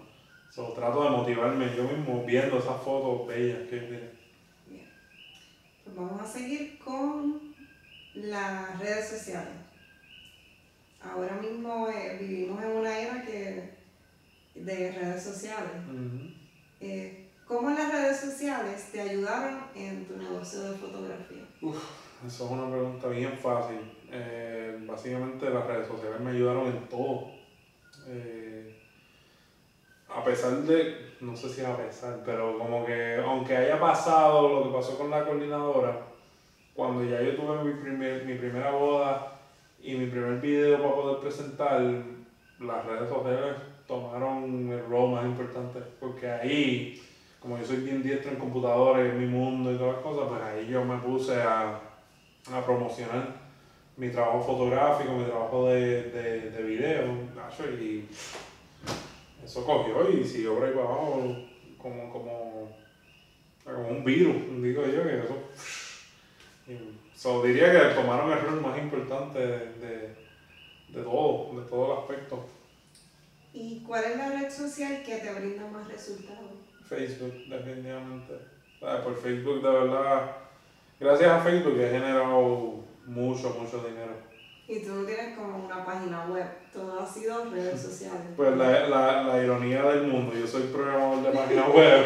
So, 0.50 0.74
trato 0.74 1.02
de 1.04 1.10
motivarme 1.10 1.74
yo 1.74 1.84
mismo 1.84 2.24
viendo 2.26 2.58
esas 2.58 2.76
fotos 2.82 3.26
bellas 3.26 3.60
que 3.70 3.78
tiré. 3.78 4.21
Vamos 5.94 6.22
a 6.22 6.26
seguir 6.26 6.78
con 6.78 7.54
las 8.14 8.78
redes 8.78 9.08
sociales. 9.08 9.52
Ahora 11.00 11.36
mismo 11.36 11.88
eh, 11.88 12.16
vivimos 12.20 12.62
en 12.62 12.70
una 12.70 12.98
era 12.98 13.22
que, 13.22 13.70
de 14.54 14.92
redes 14.92 15.22
sociales. 15.22 15.72
Eh, 16.80 17.28
¿Cómo 17.46 17.70
las 17.70 17.92
redes 17.92 18.20
sociales 18.20 18.90
te 18.92 19.00
ayudaron 19.00 19.64
en 19.74 20.06
tu 20.06 20.16
negocio 20.16 20.62
de 20.62 20.78
fotografía? 20.78 21.44
Uf, 21.60 21.76
eso 22.26 22.46
es 22.46 22.50
una 22.50 22.70
pregunta 22.70 23.08
bien 23.08 23.36
fácil. 23.36 23.80
Eh, 24.10 24.78
básicamente 24.86 25.50
las 25.50 25.66
redes 25.66 25.88
sociales 25.88 26.20
me 26.20 26.30
ayudaron 26.30 26.68
en 26.68 26.88
todo. 26.88 27.30
a 30.08 30.24
pesar 30.24 30.62
de, 30.62 31.11
no 31.22 31.36
sé 31.36 31.48
si 31.48 31.62
a 31.62 31.76
pesar, 31.76 32.20
pero 32.24 32.58
como 32.58 32.84
que 32.84 33.16
aunque 33.16 33.56
haya 33.56 33.78
pasado 33.78 34.48
lo 34.48 34.64
que 34.64 34.76
pasó 34.76 34.98
con 34.98 35.10
la 35.10 35.24
coordinadora, 35.24 36.00
cuando 36.74 37.04
ya 37.04 37.22
yo 37.22 37.36
tuve 37.36 37.62
mi, 37.62 37.80
primer, 37.80 38.24
mi 38.24 38.34
primera 38.34 38.72
boda 38.72 39.32
y 39.80 39.94
mi 39.94 40.06
primer 40.06 40.40
video 40.40 40.78
para 40.78 40.94
poder 40.94 41.18
presentar, 41.20 41.80
las 42.58 42.84
redes 42.84 43.08
sociales 43.08 43.56
tomaron 43.86 44.70
el 44.72 44.84
rol 44.86 45.12
más 45.12 45.24
importante, 45.24 45.80
porque 46.00 46.28
ahí, 46.28 47.00
como 47.40 47.56
yo 47.56 47.64
soy 47.64 47.78
bien 47.78 48.02
diestro 48.02 48.32
en 48.32 48.38
computadores, 48.38 49.12
en 49.12 49.20
mi 49.20 49.26
mundo 49.26 49.72
y 49.72 49.76
todas 49.76 49.94
las 49.94 50.02
cosas, 50.02 50.28
pues 50.28 50.42
ahí 50.42 50.66
yo 50.66 50.84
me 50.84 50.98
puse 50.98 51.40
a, 51.40 51.78
a 52.52 52.64
promocionar 52.64 53.42
mi 53.96 54.08
trabajo 54.08 54.42
fotográfico, 54.42 55.12
mi 55.12 55.24
trabajo 55.24 55.68
de, 55.68 56.10
de, 56.10 56.50
de 56.50 56.62
video, 56.62 57.04
y 57.80 58.08
eso 59.44 59.64
cogió 59.64 60.10
y 60.10 60.24
siguió 60.24 60.54
por 60.54 60.64
ahí 60.64 60.72
para 60.72 60.84
abajo 60.86 61.36
como, 61.78 62.12
como, 62.12 62.76
como 63.64 63.88
un 63.88 64.04
virus, 64.04 64.36
digo 64.62 64.84
yo, 64.86 65.02
que 65.02 65.18
eso... 65.18 65.36
So, 67.14 67.42
diría 67.42 67.70
que 67.70 67.94
tomaron 67.94 68.32
el 68.32 68.40
rol 68.40 68.60
más 68.60 68.78
importante 68.78 69.38
de, 69.38 69.72
de, 69.74 70.16
de 70.88 71.02
todo, 71.02 71.60
de 71.60 71.68
todo 71.68 71.92
el 71.92 71.98
aspecto. 71.98 72.44
¿Y 73.52 73.80
cuál 73.80 74.04
es 74.04 74.16
la 74.16 74.30
red 74.30 74.50
social 74.50 75.02
que 75.04 75.16
te 75.16 75.32
brinda 75.32 75.66
más 75.68 75.86
resultados? 75.86 76.50
Facebook, 76.88 77.34
definitivamente. 77.48 78.34
por 78.80 79.16
Facebook, 79.16 79.62
de 79.62 79.70
verdad, 79.70 80.36
gracias 80.98 81.30
a 81.30 81.40
Facebook 81.40 81.78
he 81.78 81.90
generado 81.90 82.84
mucho, 83.06 83.50
mucho 83.58 83.84
dinero. 83.86 84.31
Y 84.68 84.78
tú 84.80 84.94
no 84.94 85.04
tienes 85.04 85.36
como 85.36 85.64
una 85.66 85.84
página 85.84 86.26
web, 86.26 86.46
todo 86.72 87.00
ha 87.00 87.06
sido 87.06 87.50
redes 87.50 87.80
sociales. 87.88 88.28
Pues 88.36 88.56
la, 88.56 88.88
la, 88.88 89.22
la 89.24 89.42
ironía 89.42 89.82
del 89.82 90.06
mundo, 90.06 90.32
yo 90.34 90.46
soy 90.46 90.62
programador 90.64 91.22
de 91.22 91.38
página 91.38 91.68
web. 91.68 92.04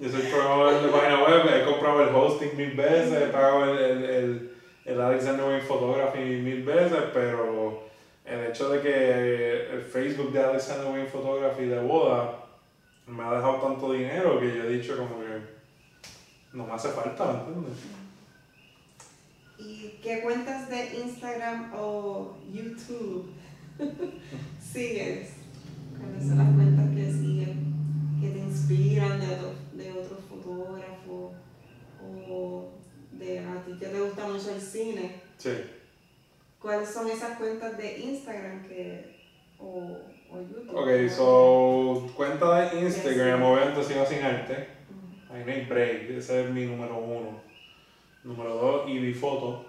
yo 0.00 0.08
soy 0.08 0.22
programador 0.22 0.82
de 0.82 0.88
página 0.88 1.22
web, 1.22 1.42
he 1.54 1.64
comprado 1.64 2.02
el 2.02 2.14
hosting 2.14 2.56
mil 2.56 2.72
veces, 2.72 3.22
he 3.22 3.26
pagado 3.26 3.64
el, 3.64 3.78
el, 3.78 4.04
el, 4.04 4.56
el 4.86 5.00
Alexander 5.00 5.46
Wayne 5.46 5.60
Photography 5.60 6.18
mil 6.18 6.62
veces, 6.62 7.00
pero 7.12 7.84
el 8.24 8.46
hecho 8.46 8.70
de 8.70 8.80
que 8.80 9.70
el 9.72 9.82
Facebook 9.82 10.32
de 10.32 10.42
Alexander 10.42 10.90
Wayne 10.90 11.06
Photography 11.08 11.66
de 11.66 11.80
boda 11.80 12.38
me 13.06 13.22
ha 13.22 13.34
dejado 13.34 13.56
tanto 13.56 13.92
dinero 13.92 14.40
que 14.40 14.48
yo 14.48 14.64
he 14.64 14.68
dicho 14.70 14.96
como 14.96 15.20
que 15.20 15.54
no 16.54 16.66
me 16.66 16.72
hace 16.72 16.88
falta, 16.88 17.24
¿me 17.26 17.38
entiendes? 17.38 17.78
¿Y 19.64 19.98
qué 20.02 20.20
cuentas 20.20 20.68
de 20.68 21.00
Instagram 21.02 21.72
o 21.74 22.36
YouTube 22.52 23.32
sigues? 24.60 25.30
¿Cuáles 25.98 26.28
son 26.28 26.38
las 26.38 26.54
cuentas 26.54 26.94
que 26.94 27.10
siguen, 27.10 27.74
que 28.20 28.28
te 28.28 28.38
inspiran 28.40 29.20
de, 29.20 29.82
de 29.82 29.92
otros 29.92 30.20
fotógrafos 30.28 31.32
o 32.28 32.68
de 33.12 33.38
a 33.38 33.64
ti 33.64 33.72
que 33.78 33.86
te 33.86 34.00
gusta 34.00 34.26
mucho 34.26 34.54
el 34.54 34.60
cine? 34.60 35.22
Sí. 35.38 35.52
¿Cuáles 36.60 36.88
son 36.88 37.08
esas 37.08 37.38
cuentas 37.38 37.78
de 37.78 38.00
Instagram 38.00 38.66
que, 38.68 39.16
o, 39.58 39.98
o 40.30 40.40
YouTube? 40.40 40.74
Ok, 40.74 41.10
so, 41.10 42.12
cuenta 42.14 42.70
de 42.70 42.80
Instagram, 42.80 43.42
obviamente 43.42 43.82
sigo 43.82 44.04
sin 44.04 44.22
arte. 44.22 44.68
Ahí 45.30 45.42
no 45.46 45.52
hay 45.52 45.64
break, 45.64 46.10
ese 46.10 46.44
es 46.44 46.50
mi 46.50 46.66
número 46.66 46.98
uno. 46.98 47.53
Número 48.24 48.54
dos, 48.54 48.88
y 48.88 48.94
mi 48.94 49.12
foto. 49.12 49.66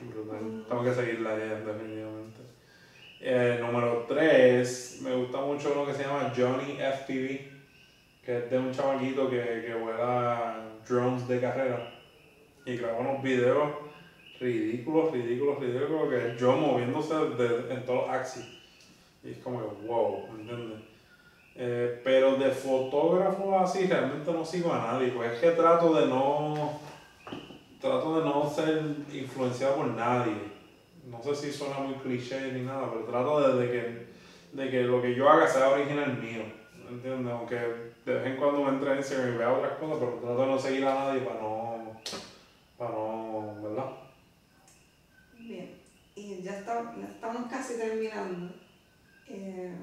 brutal. 0.00 0.64
Tengo 0.68 0.84
que 0.84 0.94
seguirla 0.94 1.38
ya, 1.38 1.54
definitivamente. 1.60 2.40
Eh, 3.20 3.58
número 3.60 4.04
tres, 4.06 5.00
me 5.02 5.14
gusta 5.14 5.40
mucho 5.40 5.74
lo 5.74 5.86
que 5.86 5.94
se 5.94 6.02
llama 6.02 6.32
Johnny 6.36 6.76
FPV, 6.78 7.50
que 8.24 8.38
es 8.38 8.50
de 8.50 8.58
un 8.58 8.72
chamaquito 8.72 9.30
que, 9.30 9.64
que 9.66 9.74
vuela 9.74 10.68
drones 10.86 11.26
de 11.26 11.40
carrera 11.40 11.94
y 12.66 12.76
graba 12.76 12.98
unos 12.98 13.22
videos 13.22 13.70
ridículos, 14.38 15.12
ridículos, 15.12 15.60
ridículos, 15.60 16.10
que 16.10 16.28
es 16.28 16.40
yo 16.40 16.56
moviéndose 16.56 17.14
de, 17.14 17.72
en 17.72 17.84
todos 17.86 18.06
los 18.06 18.10
axis. 18.10 18.44
Y 19.24 19.30
es 19.30 19.38
como 19.38 19.60
que, 19.60 19.86
wow, 19.86 20.28
¿me 20.32 20.42
entiendes? 20.42 20.91
Eh, 21.54 22.00
pero 22.02 22.36
de 22.36 22.50
fotógrafo 22.50 23.58
así 23.58 23.86
realmente 23.86 24.32
no 24.32 24.44
sigo 24.44 24.72
a 24.72 24.78
nadie, 24.78 25.08
pues 25.08 25.32
es 25.32 25.40
que 25.40 25.50
trato 25.50 25.92
de 25.94 26.06
no 26.06 26.80
trato 27.82 28.20
de 28.20 28.24
no 28.24 28.48
ser 28.48 28.80
influenciado 29.12 29.76
por 29.76 29.88
nadie. 29.88 30.34
No 31.04 31.20
sé 31.22 31.34
si 31.34 31.52
suena 31.52 31.78
muy 31.78 31.94
cliché 31.94 32.52
ni 32.52 32.62
nada, 32.62 32.88
pero 32.90 33.04
trato 33.04 33.56
de, 33.58 33.70
que, 33.70 34.06
de 34.52 34.70
que 34.70 34.82
lo 34.84 35.02
que 35.02 35.14
yo 35.14 35.28
haga 35.28 35.48
sea 35.48 35.70
original 35.70 36.16
mío. 36.16 36.44
¿Entiendes? 36.88 37.32
Aunque 37.32 37.56
de 38.04 38.14
vez 38.14 38.26
en 38.26 38.36
cuando 38.36 38.62
me 38.62 38.70
entre 38.70 38.92
en 38.92 38.98
Instagram 38.98 39.34
y 39.34 39.38
vea 39.38 39.52
otras 39.52 39.78
cosas, 39.78 39.96
pero 39.98 40.12
trato 40.12 40.40
de 40.40 40.46
no 40.46 40.58
seguir 40.58 40.84
a 40.86 40.94
nadie 40.94 41.20
para 41.22 41.40
no, 41.40 42.00
para 42.78 42.90
no, 42.90 43.62
¿verdad? 43.62 43.90
Bien, 45.38 45.80
y 46.14 46.42
ya, 46.42 46.58
estamos 46.58 47.50
casi 47.50 47.78
terminando. 47.78 48.54
Eh, 49.26 49.74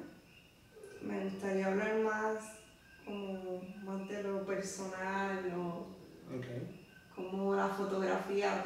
me 1.01 1.23
gustaría 1.25 1.67
hablar 1.67 1.95
más 1.99 2.59
como 3.05 3.61
más 3.83 4.07
de 4.07 4.23
lo 4.23 4.45
personal 4.59 5.39
o 5.57 5.87
cómo 7.15 7.55
la 7.55 7.67
fotografía 7.69 8.61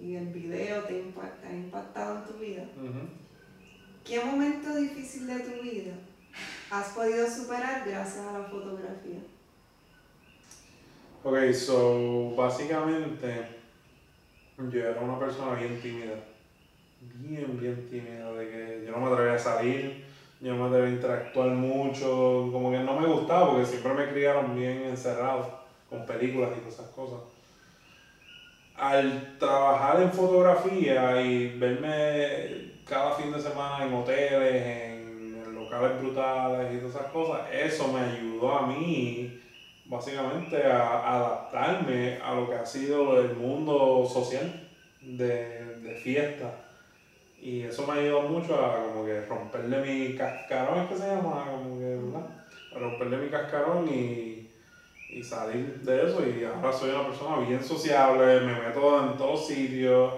y 0.00 0.16
el 0.16 0.26
video 0.26 0.82
te 0.84 0.98
impacta, 0.98 1.48
ha 1.48 1.52
impactado 1.52 2.18
en 2.18 2.24
tu 2.24 2.38
vida. 2.38 2.64
¿Qué 4.04 4.24
momento 4.24 4.74
difícil 4.74 5.26
de 5.28 5.40
tu 5.40 5.62
vida 5.62 5.92
has 6.70 6.88
podido 6.90 7.28
superar 7.28 7.84
gracias 7.86 8.26
a 8.26 8.38
la 8.38 8.44
fotografía? 8.44 9.20
Ok, 11.22 11.52
so 11.52 12.34
básicamente 12.34 13.46
yo 14.58 14.80
era 14.80 15.00
una 15.00 15.18
persona 15.18 15.54
bien 15.54 15.80
tímida, 15.80 16.14
bien, 17.00 17.60
bien 17.60 17.88
tímida, 17.88 18.32
de 18.32 18.48
que 18.48 18.84
yo 18.86 18.92
no 18.92 18.98
me 18.98 19.12
atrevía 19.12 19.34
a 19.34 19.38
salir, 19.38 20.04
yo 20.40 20.54
me 20.56 20.64
atrevía 20.64 20.88
a 20.88 20.94
interactuar 20.94 21.48
mucho, 21.50 22.48
como 22.50 22.70
que 22.70 22.78
no 22.78 22.98
me 22.98 23.06
gustaba 23.06 23.50
porque 23.50 23.66
siempre 23.66 23.92
me 23.92 24.08
criaron 24.08 24.56
bien 24.56 24.84
encerrado 24.84 25.60
con 25.88 26.06
películas 26.06 26.50
y 26.56 26.60
todas 26.60 26.74
esas 26.74 26.88
cosas. 26.88 27.20
Al 28.74 29.36
trabajar 29.38 30.00
en 30.00 30.10
fotografía 30.10 31.20
y 31.20 31.58
verme 31.58 32.72
cada 32.86 33.12
fin 33.12 33.30
de 33.30 33.40
semana 33.40 33.84
en 33.84 33.92
hoteles, 33.92 34.66
en 34.66 35.54
locales 35.54 36.00
brutales 36.00 36.72
y 36.72 36.78
todas 36.78 36.94
esas 36.94 37.12
cosas, 37.12 37.40
eso 37.52 37.92
me 37.92 38.00
ayudó 38.00 38.56
a 38.56 38.66
mí 38.66 39.38
básicamente 39.84 40.64
a, 40.64 41.16
adaptarme 41.16 42.18
a 42.24 42.34
lo 42.34 42.48
que 42.48 42.54
ha 42.54 42.64
sido 42.64 43.20
el 43.20 43.34
mundo 43.34 44.08
social 44.10 44.68
de, 45.02 45.76
de 45.82 45.94
fiesta. 45.96 46.69
Y 47.40 47.62
eso 47.62 47.86
me 47.86 47.94
ayudado 47.94 48.28
mucho 48.28 48.54
a 48.54 48.82
como 48.82 49.04
que 49.04 49.22
romperle 49.22 49.80
mi 49.80 50.16
cascarón, 50.16 50.80
es 50.80 50.88
que 50.90 50.96
se 50.96 51.06
llama, 51.06 51.46
como 51.50 51.78
que, 51.78 51.96
¿verdad? 51.96 52.26
A 52.74 52.78
romperle 52.78 53.16
mi 53.16 53.28
cascarón 53.28 53.88
y, 53.88 54.50
y 55.08 55.22
salir 55.22 55.80
de 55.80 56.06
eso. 56.06 56.22
Y 56.26 56.44
ahora 56.44 56.72
soy 56.72 56.90
una 56.90 57.06
persona 57.06 57.38
bien 57.46 57.64
sociable, 57.64 58.40
me 58.40 58.60
meto 58.60 59.04
en 59.04 59.16
todos 59.16 59.46
sitios. 59.46 60.12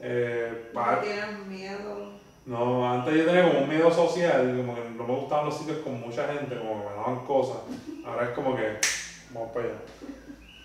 Eh, 0.00 0.70
¿No 0.74 0.98
tienes 0.98 1.46
miedo? 1.46 2.12
No, 2.44 2.90
antes 2.90 3.14
yo 3.14 3.24
tenía 3.24 3.48
como 3.48 3.60
un 3.60 3.68
miedo 3.68 3.90
social, 3.90 4.54
como 4.56 4.74
que 4.74 4.90
no 4.96 5.06
me 5.06 5.14
gustaban 5.14 5.46
los 5.46 5.56
sitios 5.56 5.78
con 5.78 6.00
mucha 6.00 6.26
gente, 6.26 6.56
como 6.56 6.82
que 6.82 6.88
me 6.88 6.96
daban 6.96 7.24
cosas. 7.24 7.58
Ahora 8.04 8.24
es 8.24 8.30
como 8.30 8.56
que 8.56 8.78
vamos 9.32 9.52
para 9.52 9.66
allá. 9.66 9.74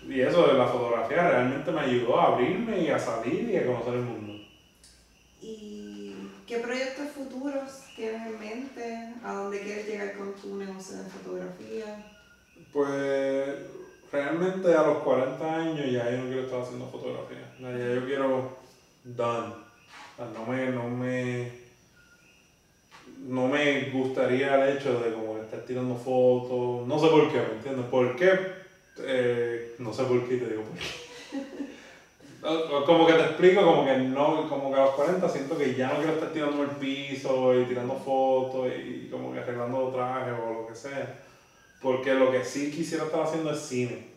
Y 0.08 0.20
eso 0.22 0.46
de 0.46 0.54
la 0.54 0.66
fotografía 0.66 1.28
realmente 1.28 1.70
me 1.70 1.82
ayudó 1.82 2.18
a 2.18 2.28
abrirme 2.28 2.80
y 2.80 2.88
a 2.88 2.98
salir 2.98 3.48
y 3.50 3.56
a 3.58 3.66
conocer 3.66 3.94
el 3.94 4.00
mundo. 4.00 4.42
¿Y 5.40 5.77
qué 6.48 6.58
proyectos 6.58 7.10
futuros 7.10 7.84
tienes 7.94 8.26
en 8.26 8.38
mente? 8.38 9.12
¿A 9.22 9.34
dónde 9.34 9.60
quieres 9.60 9.86
llegar 9.86 10.16
con 10.16 10.32
tu 10.32 10.56
negocio 10.56 10.96
de 10.96 11.10
fotografía? 11.10 12.06
Pues 12.72 13.58
realmente 14.10 14.74
a 14.74 14.82
los 14.82 15.02
40 15.02 15.56
años 15.56 15.92
ya 15.92 16.10
yo 16.10 16.18
no 16.18 16.24
quiero 16.24 16.42
estar 16.42 16.62
haciendo 16.62 16.88
fotografía. 16.88 17.46
Ya 17.60 17.94
yo 17.94 18.06
quiero 18.06 18.56
done. 19.04 19.54
No 20.34 20.46
me, 20.46 20.66
no 20.72 20.88
me, 20.88 21.52
no 23.26 23.46
me 23.46 23.90
gustaría 23.90 24.54
el 24.54 24.76
hecho 24.76 25.00
de 25.00 25.12
como 25.12 25.36
estar 25.36 25.60
tirando 25.60 25.94
fotos. 25.96 26.86
No 26.86 26.98
sé 26.98 27.08
por 27.08 27.30
qué, 27.30 27.38
¿me 27.38 27.52
entiendes? 27.56 27.86
¿Por 27.86 28.16
qué? 28.16 28.38
Eh, 29.00 29.74
no 29.78 29.92
sé 29.92 30.02
por 30.04 30.26
qué 30.26 30.36
te 30.36 30.48
digo 30.48 30.62
por 30.62 30.76
qué. 30.76 31.68
Como 32.40 33.06
que 33.06 33.12
te 33.14 33.20
explico, 33.20 33.64
como 33.64 33.84
que 33.84 33.96
no, 33.98 34.48
como 34.48 34.72
que 34.72 34.78
a 34.78 34.84
los 34.84 34.94
40 34.94 35.28
siento 35.28 35.58
que 35.58 35.74
ya 35.74 35.88
no 35.88 35.96
quiero 35.96 36.12
estar 36.12 36.32
tirando 36.32 36.62
el 36.62 36.70
piso 36.70 37.58
y 37.58 37.64
tirando 37.64 37.94
fotos 37.94 38.68
y 38.68 39.08
como 39.10 39.32
que 39.32 39.40
arreglando 39.40 39.88
trajes 39.88 40.34
o 40.34 40.52
lo 40.52 40.66
que 40.66 40.74
sea. 40.74 41.20
Porque 41.82 42.14
lo 42.14 42.30
que 42.30 42.44
sí 42.44 42.70
quisiera 42.70 43.04
estar 43.04 43.22
haciendo 43.22 43.50
es 43.50 43.58
cine. 43.58 44.08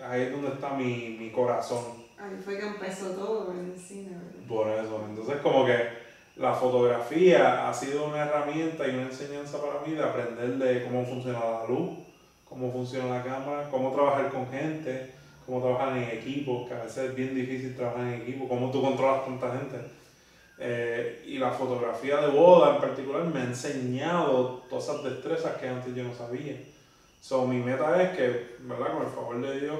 Ahí 0.00 0.22
es 0.22 0.32
donde 0.32 0.48
está 0.48 0.70
mi, 0.70 1.16
mi 1.18 1.30
corazón. 1.30 2.06
Ahí 2.18 2.40
fue 2.42 2.58
que 2.58 2.66
empezó 2.66 3.10
todo 3.10 3.52
en 3.52 3.72
el 3.72 3.78
cine, 3.78 4.10
¿verdad? 4.10 4.48
Por 4.48 4.68
eso. 4.68 5.04
Entonces 5.08 5.36
como 5.42 5.66
que 5.66 6.06
la 6.36 6.54
fotografía 6.54 7.68
ha 7.68 7.72
sido 7.72 8.06
una 8.06 8.24
herramienta 8.24 8.86
y 8.86 8.90
una 8.90 9.04
enseñanza 9.04 9.58
para 9.60 9.80
mí 9.86 9.94
de 9.94 10.02
aprender 10.02 10.56
de 10.56 10.84
cómo 10.84 11.04
funciona 11.04 11.38
la 11.38 11.66
luz, 11.66 11.98
cómo 12.46 12.70
funciona 12.70 13.18
la 13.18 13.24
cámara, 13.24 13.68
cómo 13.70 13.92
trabajar 13.92 14.30
con 14.30 14.48
gente, 14.50 15.14
cómo 15.46 15.62
trabajar 15.62 15.96
en 15.96 16.18
equipo, 16.18 16.66
que 16.66 16.74
a 16.74 16.82
veces 16.82 17.10
es 17.10 17.14
bien 17.14 17.34
difícil 17.34 17.76
trabajar 17.76 18.06
en 18.08 18.20
equipo, 18.20 18.48
cómo 18.48 18.70
tú 18.70 18.82
controlas 18.82 19.24
tanta 19.24 19.56
gente. 19.56 19.76
Eh, 20.58 21.24
y 21.26 21.38
la 21.38 21.50
fotografía 21.50 22.16
de 22.16 22.28
boda 22.28 22.74
en 22.74 22.80
particular 22.80 23.24
me 23.24 23.40
ha 23.40 23.44
enseñado 23.44 24.64
todas 24.68 24.84
esas 24.84 25.04
destrezas 25.04 25.56
que 25.56 25.68
antes 25.68 25.94
yo 25.94 26.02
no 26.02 26.14
sabía. 26.14 26.56
So, 27.20 27.46
mi 27.46 27.58
meta 27.58 28.02
es 28.02 28.16
que, 28.16 28.56
¿verdad? 28.60 28.92
Con 28.94 29.06
el 29.06 29.12
favor 29.12 29.40
de 29.40 29.60
Dios, 29.60 29.78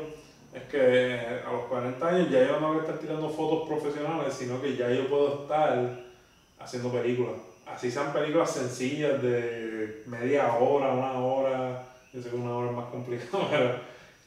es 0.54 0.62
que 0.64 1.20
a 1.46 1.52
los 1.52 1.64
40 1.64 2.08
años 2.08 2.30
ya 2.30 2.46
yo 2.46 2.60
no 2.60 2.68
voy 2.68 2.78
a 2.78 2.80
estar 2.80 2.98
tirando 2.98 3.28
fotos 3.28 3.68
profesionales, 3.68 4.32
sino 4.32 4.60
que 4.60 4.76
ya 4.76 4.90
yo 4.90 5.08
puedo 5.08 5.42
estar 5.42 6.06
haciendo 6.58 6.90
películas, 6.90 7.34
así 7.66 7.90
sean 7.90 8.12
películas 8.12 8.50
sencillas 8.50 9.20
de 9.22 10.02
media 10.06 10.54
hora, 10.54 10.92
una 10.92 11.12
hora, 11.18 11.86
yo 12.12 12.22
sé 12.22 12.30
que 12.30 12.36
una 12.36 12.56
hora 12.56 12.70
es 12.70 12.76
más 12.76 12.86
complicado, 12.86 13.46
pero 13.50 13.80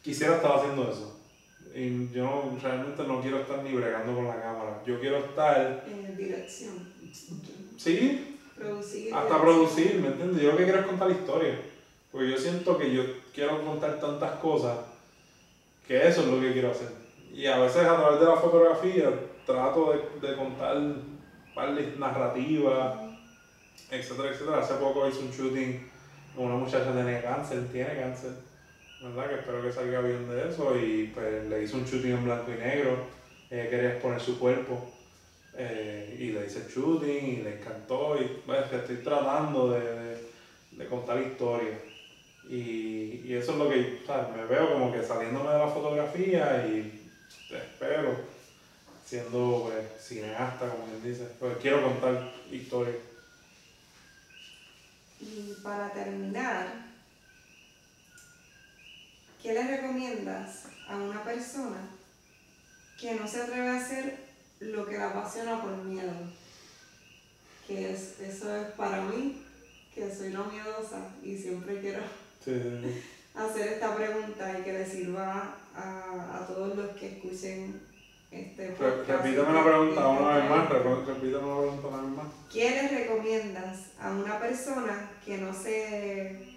quisiera 0.03 0.35
estar 0.35 0.57
haciendo 0.57 0.83
eso. 0.83 1.18
Y 1.73 2.09
yo 2.11 2.57
realmente 2.61 3.03
no 3.03 3.21
quiero 3.21 3.39
estar 3.39 3.63
ni 3.63 3.73
bregando 3.73 4.15
con 4.15 4.27
la 4.27 4.41
cámara. 4.41 4.81
Yo 4.85 4.99
quiero 4.99 5.17
estar. 5.17 5.85
En 5.87 6.17
dirección. 6.17 6.93
Sí. 7.77 8.37
Producir. 8.55 9.13
Hasta 9.13 9.41
producir, 9.41 9.99
¿me 10.01 10.07
entiendes? 10.07 10.41
Yo 10.41 10.51
lo 10.51 10.57
que 10.57 10.63
quiero 10.63 10.79
es 10.79 10.85
contar 10.85 11.11
historia. 11.11 11.59
Porque 12.11 12.31
yo 12.31 12.37
siento 12.37 12.77
que 12.77 12.93
yo 12.93 13.03
quiero 13.33 13.63
contar 13.63 13.99
tantas 13.99 14.31
cosas 14.39 14.77
que 15.87 16.07
eso 16.07 16.21
es 16.21 16.27
lo 16.27 16.41
que 16.41 16.53
quiero 16.53 16.71
hacer. 16.71 16.89
Y 17.33 17.45
a 17.45 17.59
veces 17.59 17.83
a 17.83 17.97
través 17.97 18.19
de 18.19 18.25
la 18.25 18.35
fotografía 18.35 19.11
trato 19.45 19.93
de, 19.93 20.27
de 20.27 20.35
contar 20.35 20.77
par 21.55 21.71
narrativas, 21.97 22.99
etcétera, 23.91 24.29
etcétera. 24.29 24.59
Hace 24.59 24.75
poco 24.75 25.07
hice 25.07 25.19
un 25.19 25.31
shooting 25.31 25.89
con 26.35 26.45
una 26.45 26.55
muchacha 26.55 26.85
que 26.85 26.93
tiene 26.93 27.21
cáncer, 27.21 27.67
tiene 27.71 27.99
cáncer, 27.99 28.31
¿verdad? 29.01 29.29
Que 29.29 29.35
espero 29.35 29.61
que 29.61 29.71
salga 29.71 30.01
bien 30.01 30.29
de 30.29 30.49
eso. 30.49 30.77
Y 30.77 31.11
pues 31.13 31.45
le 31.47 31.63
hice 31.63 31.75
un 31.75 31.85
shooting 31.85 32.11
en 32.11 32.25
blanco 32.25 32.51
y 32.51 32.59
negro. 32.59 32.97
Ella 33.49 33.69
quería 33.69 33.93
exponer 33.93 34.21
su 34.21 34.39
cuerpo. 34.39 34.91
Eh, 35.55 36.17
y 36.19 36.31
le 36.31 36.45
hice 36.45 36.59
el 36.59 36.67
shooting 36.67 37.25
y 37.25 37.41
le 37.43 37.59
encantó. 37.59 38.21
Y 38.21 38.41
pues, 38.45 38.71
estoy 38.71 38.97
tratando 38.97 39.71
de, 39.71 40.17
de, 40.71 40.85
contar 40.87 41.21
historias. 41.21 41.79
Y, 42.49 43.21
y, 43.25 43.33
eso 43.33 43.51
es 43.53 43.57
lo 43.57 43.69
que, 43.69 44.01
¿sabes? 44.05 44.35
Me 44.35 44.45
veo 44.45 44.73
como 44.73 44.91
que 44.91 45.03
saliéndome 45.03 45.51
de 45.51 45.59
la 45.59 45.67
fotografía 45.67 46.65
y 46.67 47.09
espero 47.51 48.39
siendo 49.09 49.63
pues, 49.63 50.05
cineasta, 50.05 50.69
como 50.69 50.85
quien 50.85 51.03
dice, 51.03 51.27
pues 51.39 51.57
quiero 51.57 51.83
contar 51.83 52.31
historias. 52.51 52.97
Y 55.19 55.53
para 55.63 55.91
terminar, 55.91 56.88
¿qué 59.41 59.53
le 59.53 59.63
recomiendas 59.63 60.65
a 60.87 60.97
una 60.97 61.23
persona 61.23 61.77
que 62.99 63.15
no 63.15 63.27
se 63.27 63.41
atreve 63.41 63.69
a 63.69 63.77
hacer 63.77 64.17
lo 64.59 64.87
que 64.87 64.97
la 64.97 65.09
apasiona 65.09 65.61
por 65.61 65.77
miedo? 65.83 66.13
Que 67.67 67.91
es, 67.91 68.19
eso 68.19 68.55
es 68.55 68.67
para 68.71 69.01
mí, 69.03 69.45
que 69.93 70.13
soy 70.13 70.29
no 70.29 70.45
miedosa 70.45 71.09
y 71.23 71.37
siempre 71.37 71.79
quiero 71.79 72.01
hacer 73.35 73.73
esta 73.73 73.95
pregunta 73.95 74.59
y 74.59 74.63
que 74.63 74.73
le 74.73 74.85
sirva 74.85 75.55
a, 75.75 76.39
a 76.41 76.47
todos 76.47 76.75
los 76.75 76.89
que 76.97 77.17
escuchen 77.17 77.89
este 78.31 78.75
repítame 78.75 79.53
la 79.53 79.63
pregunta 79.63 80.07
una 80.07 80.37
vez 80.37 80.49
más, 80.49 80.69
repítame 80.69 81.31
la 81.31 81.39
pregunta 81.39 81.87
una 81.87 82.01
vez 82.01 82.11
más. 82.11 82.27
¿Qué 82.51 82.69
le 82.69 82.87
recomiendas 82.87 83.77
a 83.99 84.11
una 84.11 84.39
persona 84.39 85.11
que 85.25 85.37
no 85.39 85.51
se 85.51 86.48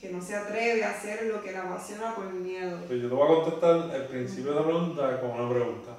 que 0.00 0.10
no 0.10 0.20
se 0.20 0.36
atreve 0.36 0.84
a 0.84 0.90
hacer 0.90 1.24
lo 1.24 1.42
que 1.42 1.52
la 1.52 1.62
apasiona 1.62 2.14
por 2.14 2.32
miedo? 2.32 2.78
Pues 2.86 3.00
yo 3.00 3.08
te 3.08 3.14
voy 3.14 3.24
a 3.24 3.42
contestar 3.42 3.94
el 3.94 4.06
principio 4.06 4.52
de 4.52 4.60
la 4.60 4.66
pregunta 4.66 5.20
con 5.20 5.30
una 5.30 5.50
pregunta. 5.50 5.98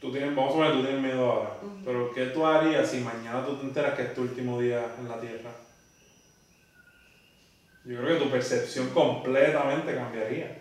Tú 0.00 0.12
tienes, 0.12 0.34
vamos 0.34 0.54
a 0.54 0.58
ver, 0.60 0.72
tú 0.72 0.82
tienes 0.82 1.02
miedo 1.02 1.30
ahora, 1.30 1.50
pero 1.84 2.12
¿qué 2.12 2.26
tú 2.26 2.46
harías 2.46 2.88
si 2.88 3.00
mañana 3.00 3.44
tú 3.44 3.56
te 3.56 3.66
enteras 3.66 3.94
que 3.94 4.02
es 4.02 4.14
tu 4.14 4.22
último 4.22 4.60
día 4.60 4.94
en 4.98 5.08
la 5.08 5.20
Tierra? 5.20 5.50
Yo 7.84 8.00
creo 8.00 8.18
que 8.18 8.24
tu 8.24 8.30
percepción 8.30 8.90
completamente 8.90 9.94
cambiaría. 9.94 10.56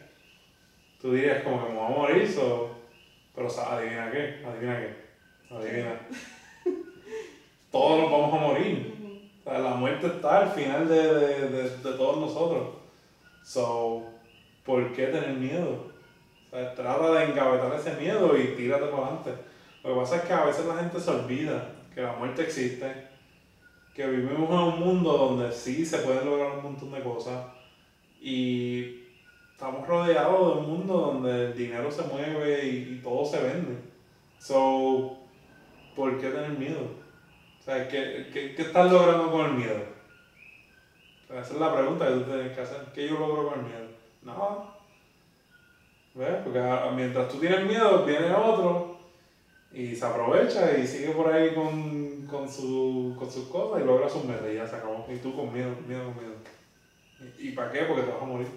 Tú 0.99 1.13
dirías 1.13 1.43
como 1.43 1.63
que 1.63 1.73
me 1.73 1.79
voy 1.79 1.85
a 1.85 1.97
morir, 1.97 2.31
so 2.31 2.77
pero 3.37 3.49
adivina 3.49 4.09
qué, 4.11 4.43
adivina 4.43 4.79
qué, 4.79 5.53
adivina. 5.53 5.99
Todos 7.71 8.01
nos 8.01 8.11
vamos 8.11 8.33
a 8.33 8.47
morir. 8.47 8.97
Sea, 9.48 9.60
la 9.60 9.76
muerte 9.76 10.07
está 10.07 10.40
al 10.40 10.49
final 10.49 10.90
de, 10.90 11.14
de, 11.14 11.49
de, 11.49 11.69
de, 11.69 11.91
todos 11.94 12.18
nosotros. 12.18 12.68
So, 13.44 14.03
¿por 14.65 14.91
qué 14.91 15.06
tener 15.07 15.38
miedo? 15.38 15.86
O 16.48 16.49
sea, 16.49 16.76
trata 16.76 17.14
de 17.14 17.32
engavetar 17.32 17.74
ese 17.74 17.94
miedo 17.95 18.38
y 18.38 18.57
tírate 18.57 18.88
para 18.88 19.03
adelante. 19.03 19.32
Lo 19.86 19.94
que 19.94 19.99
pasa 20.02 20.18
es 20.18 20.22
que 20.24 20.34
a 20.34 20.44
veces 20.44 20.65
la 20.65 20.76
gente 20.76 20.99
se 20.99 21.11
olvida 21.11 21.69
que 21.95 22.02
la 22.02 22.11
muerte 22.11 22.41
existe, 22.41 22.91
que 23.95 24.06
vivimos 24.06 24.49
en 24.49 24.57
un 24.57 24.80
mundo 24.82 25.14
donde 25.18 25.49
sí 25.53 25.86
se 25.86 25.99
pueden 25.99 26.26
lograr 26.26 26.57
un 26.57 26.64
montón 26.64 26.91
de 26.91 27.02
cosas 27.02 27.45
y 28.19 29.03
estamos 29.53 29.88
rodeados 29.88 30.56
de 30.56 30.61
un 30.61 30.69
mundo 30.69 30.94
donde 30.94 31.45
el 31.45 31.57
dinero 31.57 31.90
se 31.90 32.02
mueve 32.02 32.65
y, 32.65 32.99
todo 33.02 33.24
se 33.24 33.41
vende. 33.41 33.78
So, 34.40 35.18
¿por 35.95 36.19
qué 36.19 36.32
tener 36.32 36.49
miedo? 36.49 37.06
Sea, 37.68 37.85
¿qué, 37.89 38.30
qué, 38.31 38.56
qué 38.56 38.61
estás 38.61 38.89
logrando 38.89 39.30
con 39.30 39.45
el 39.45 39.52
miedo? 39.56 39.81
esa 41.30 41.41
es 41.41 41.60
la 41.60 41.76
pregunta 41.76 42.07
que 42.07 42.14
tú 42.14 42.23
tienes 42.23 42.56
que 42.56 42.61
hacer. 42.61 42.77
¿Qué 42.95 43.10
yo 43.10 43.19
logro 43.19 43.49
con 43.49 43.60
el 43.60 43.65
miedo? 43.65 43.88
No. 44.22 44.73
¿Ves? 46.14 46.35
Porque 46.45 46.61
mientras 46.95 47.27
tú 47.27 47.39
tienes 47.39 47.65
miedo, 47.65 48.06
viene 48.06 48.31
otro 48.34 48.98
y 49.73 49.94
se 49.94 50.06
aprovecha 50.06 50.77
y 50.77 50.88
sigue 50.88 51.10
por 51.10 51.30
ahí 51.30 51.53
con, 51.53 52.26
con, 52.27 52.49
su, 52.49 53.14
con 53.19 53.30
sus 53.30 53.49
cosas 53.49 53.81
y 53.81 53.85
logra 53.85 54.07
sus 54.07 54.23
metas 54.23 54.49
y 54.49 54.56
ya 54.56 54.65
se 54.65 54.77
acabó. 54.77 55.06
Y 55.14 55.18
tú 55.18 55.35
con 55.35 55.52
miedo, 55.52 55.76
miedo, 55.85 56.06
miedo. 56.14 56.35
¿Y, 57.38 57.49
y 57.49 57.52
para 57.52 57.69
qué? 57.73 57.80
Porque 57.81 58.03
te 58.03 58.11
vas 58.14 58.22
a 58.22 58.26
morir. 58.26 58.48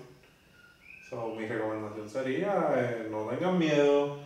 So, 1.09 1.35
mi 1.35 1.49
recomendación 1.49 2.09
sería, 2.09 2.74
eh, 2.77 3.09
no 3.11 3.24
tengan 3.24 3.59
miedo, 3.59 4.20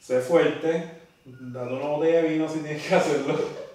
sé 0.00 0.20
fuerte, 0.20 1.02
date 1.26 1.74
una 1.74 1.88
botella 1.88 2.22
de 2.22 2.28
vino 2.30 2.48
si 2.48 2.60
tienes 2.60 2.82
que 2.82 2.94
hacerlo. 2.94 3.65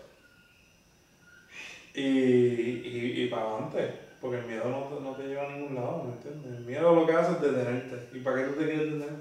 Y, 1.94 2.02
y, 2.02 3.24
y 3.24 3.28
para 3.28 3.44
adelante, 3.44 3.94
porque 4.20 4.40
el 4.40 4.46
miedo 4.46 4.66
no, 4.66 5.00
no, 5.00 5.16
te 5.16 5.28
lleva 5.28 5.48
a 5.48 5.56
ningún 5.56 5.76
lado, 5.76 6.04
¿me 6.04 6.14
entiendes? 6.14 6.60
El 6.60 6.66
miedo 6.66 6.96
lo 6.96 7.06
que 7.06 7.14
hace 7.14 7.34
es 7.34 7.42
detenerte. 7.42 8.10
¿Y 8.14 8.20
para 8.20 8.38
qué 8.38 8.44
tú 8.44 8.60
te 8.60 8.66
quieres 8.66 8.94
detener? 8.94 9.12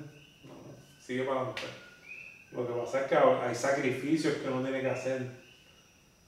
No, 0.45 0.55
sigue 0.99 1.25
para 1.25 1.41
adelante. 1.41 1.63
Lo 2.53 2.67
que 2.67 2.73
pasa 2.73 3.01
es 3.03 3.07
que 3.07 3.17
hay 3.17 3.55
sacrificios 3.55 4.35
que 4.35 4.49
uno 4.49 4.63
tiene 4.63 4.81
que 4.81 4.91
hacer. 4.91 5.27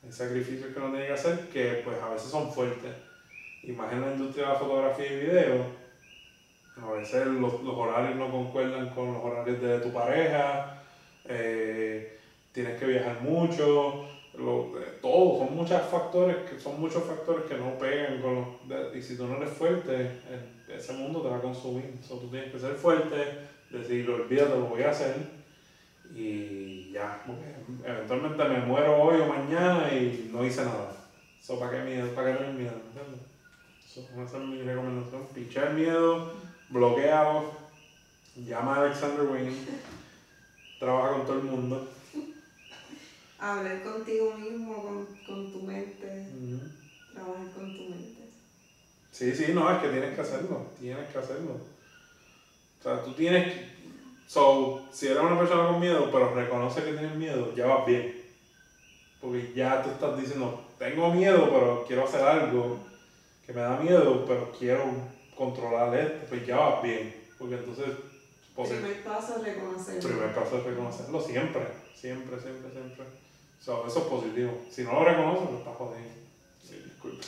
Hay 0.05 0.13
sacrificios 0.13 0.73
que 0.73 0.79
uno 0.79 0.91
tiene 0.91 1.07
que 1.07 1.13
hacer 1.13 1.49
que 1.49 1.83
pues 1.85 2.01
a 2.01 2.09
veces 2.11 2.31
son 2.31 2.53
fuertes. 2.53 2.93
Imagina 3.63 4.07
la 4.07 4.13
industria 4.15 4.47
de 4.47 4.53
la 4.53 4.59
fotografía 4.59 5.13
y 5.13 5.21
video 5.21 5.83
a 6.81 6.93
veces 6.93 7.27
los, 7.27 7.63
los, 7.63 7.75
horarios 7.75 8.17
no 8.17 8.31
concuerdan 8.31 8.91
con 8.91 9.13
los 9.13 9.23
horarios 9.23 9.61
de 9.61 9.81
tu 9.81 9.93
pareja, 9.93 10.83
eh, 11.27 12.19
tienes 12.53 12.79
que 12.79 12.87
viajar 12.87 13.21
mucho, 13.21 14.09
lo, 14.35 14.81
eh, 14.81 14.99
todo, 15.01 15.39
son 15.39 15.57
muchos 15.57 15.83
factores 15.83 16.37
que 16.49 16.59
son 16.59 16.81
muchos 16.81 17.05
factores 17.05 17.45
que 17.45 17.57
no 17.57 17.79
pegan 17.79 18.21
con 18.23 18.35
los, 18.35 18.97
y 18.97 19.03
si 19.03 19.17
tú 19.17 19.27
no 19.27 19.37
eres 19.37 19.51
fuerte, 19.51 20.11
ese 20.69 20.93
mundo 20.95 21.21
te 21.21 21.29
va 21.29 21.37
a 21.37 21.43
consumir. 21.43 21.99
So, 22.07 22.17
tú 22.17 22.29
tienes 22.29 22.51
que 22.51 22.59
ser 22.59 22.75
fuerte, 22.75 23.49
decir, 23.71 24.09
olvídate, 24.09 24.59
lo 24.59 24.67
voy 24.67 24.83
a 24.83 24.91
hacer 24.91 25.17
y 26.15 26.91
ya, 26.93 27.23
porque 27.27 27.89
eventualmente 27.89 28.45
me 28.45 28.59
muero 28.61 29.03
hoy 29.03 29.21
o 29.21 29.27
mañana 29.27 29.89
y 29.93 30.31
no 30.33 30.45
hice 30.45 30.65
nada. 30.65 30.93
So, 31.41 31.59
¿Para 31.59 31.73
qué 31.73 31.91
miedo? 31.91 32.09
¿Para 32.15 32.33
qué 32.33 32.39
tener 32.39 32.55
miedo? 32.55 32.75
¿Entiendes? 32.89 33.33
esa 34.27 34.39
es 34.39 34.45
mi 34.45 34.63
recomendación. 34.63 35.27
Pichar 35.35 35.75
miedo 35.75 36.33
bloqueado, 36.71 37.53
llama 38.37 38.77
a 38.77 38.81
Alexander 38.83 39.27
Wayne, 39.27 39.53
trabaja 40.79 41.13
con 41.13 41.27
todo 41.27 41.37
el 41.39 41.45
mundo. 41.45 41.89
Hablar 43.43 43.83
contigo 43.83 44.35
mismo, 44.35 44.85
con, 44.85 45.07
con 45.27 45.53
tu 45.53 45.63
mente, 45.63 46.29
trabajar 47.13 47.51
con 47.53 47.77
tu 47.77 47.83
mente. 47.91 48.29
Sí, 49.11 49.35
sí, 49.35 49.47
no, 49.53 49.69
es 49.69 49.83
que 49.83 49.89
tienes 49.89 50.15
que 50.15 50.21
hacerlo, 50.21 50.67
tienes 50.79 51.09
que 51.11 51.19
hacerlo. 51.19 51.55
O 52.79 52.83
sea, 52.83 53.03
tú 53.03 53.13
tienes 53.15 53.53
que... 53.53 53.73
So, 54.29 54.87
si 54.93 55.09
eres 55.09 55.19
una 55.19 55.37
persona 55.37 55.67
con 55.67 55.81
miedo, 55.81 56.09
pero 56.13 56.33
reconoce 56.33 56.85
que 56.85 56.93
tienes 56.93 57.17
miedo, 57.17 57.53
ya 57.57 57.67
vas 57.67 57.85
bien. 57.85 58.23
Porque 59.21 59.53
ya 59.57 59.83
tú 59.83 59.91
estás 59.91 60.17
diciendo, 60.21 60.65
tengo 60.79 61.13
miedo, 61.13 61.51
pero 61.51 61.85
quiero 61.85 62.05
hacer 62.05 62.23
algo 62.23 62.79
que 63.45 63.53
me 63.53 63.61
da 63.61 63.77
miedo, 63.77 64.25
pero 64.25 64.53
quiero 64.57 64.85
controlar 65.37 65.99
esto, 65.99 66.27
pues 66.29 66.47
ya 66.47 66.59
va 66.59 66.81
bien. 66.81 67.13
Porque 67.39 67.57
entonces. 67.57 67.89
Pues, 68.55 68.69
primer 68.69 69.03
paso 69.03 69.37
es 69.39 69.45
reconocerlo. 69.45 70.09
Primer 70.09 70.33
paso 70.33 70.59
es 70.59 70.65
reconocerlo 70.65 71.21
siempre, 71.21 71.67
siempre, 71.95 72.39
siempre, 72.41 72.71
siempre. 72.71 73.32
Eso 73.63 73.87
es 73.87 74.05
positivo. 74.05 74.59
Si 74.71 74.83
no 74.83 74.93
lo 74.93 75.05
reconoces, 75.05 75.49
pues 75.49 75.59
está 75.59 75.73
jodido. 75.73 76.09
Sí, 76.63 76.83
disculpe. 76.85 77.25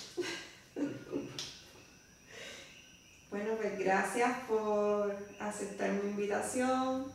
Bueno, 3.31 3.55
pues 3.57 3.79
gracias 3.79 4.39
por 4.49 5.15
aceptar 5.41 5.91
mi 5.91 6.11
invitación 6.11 7.07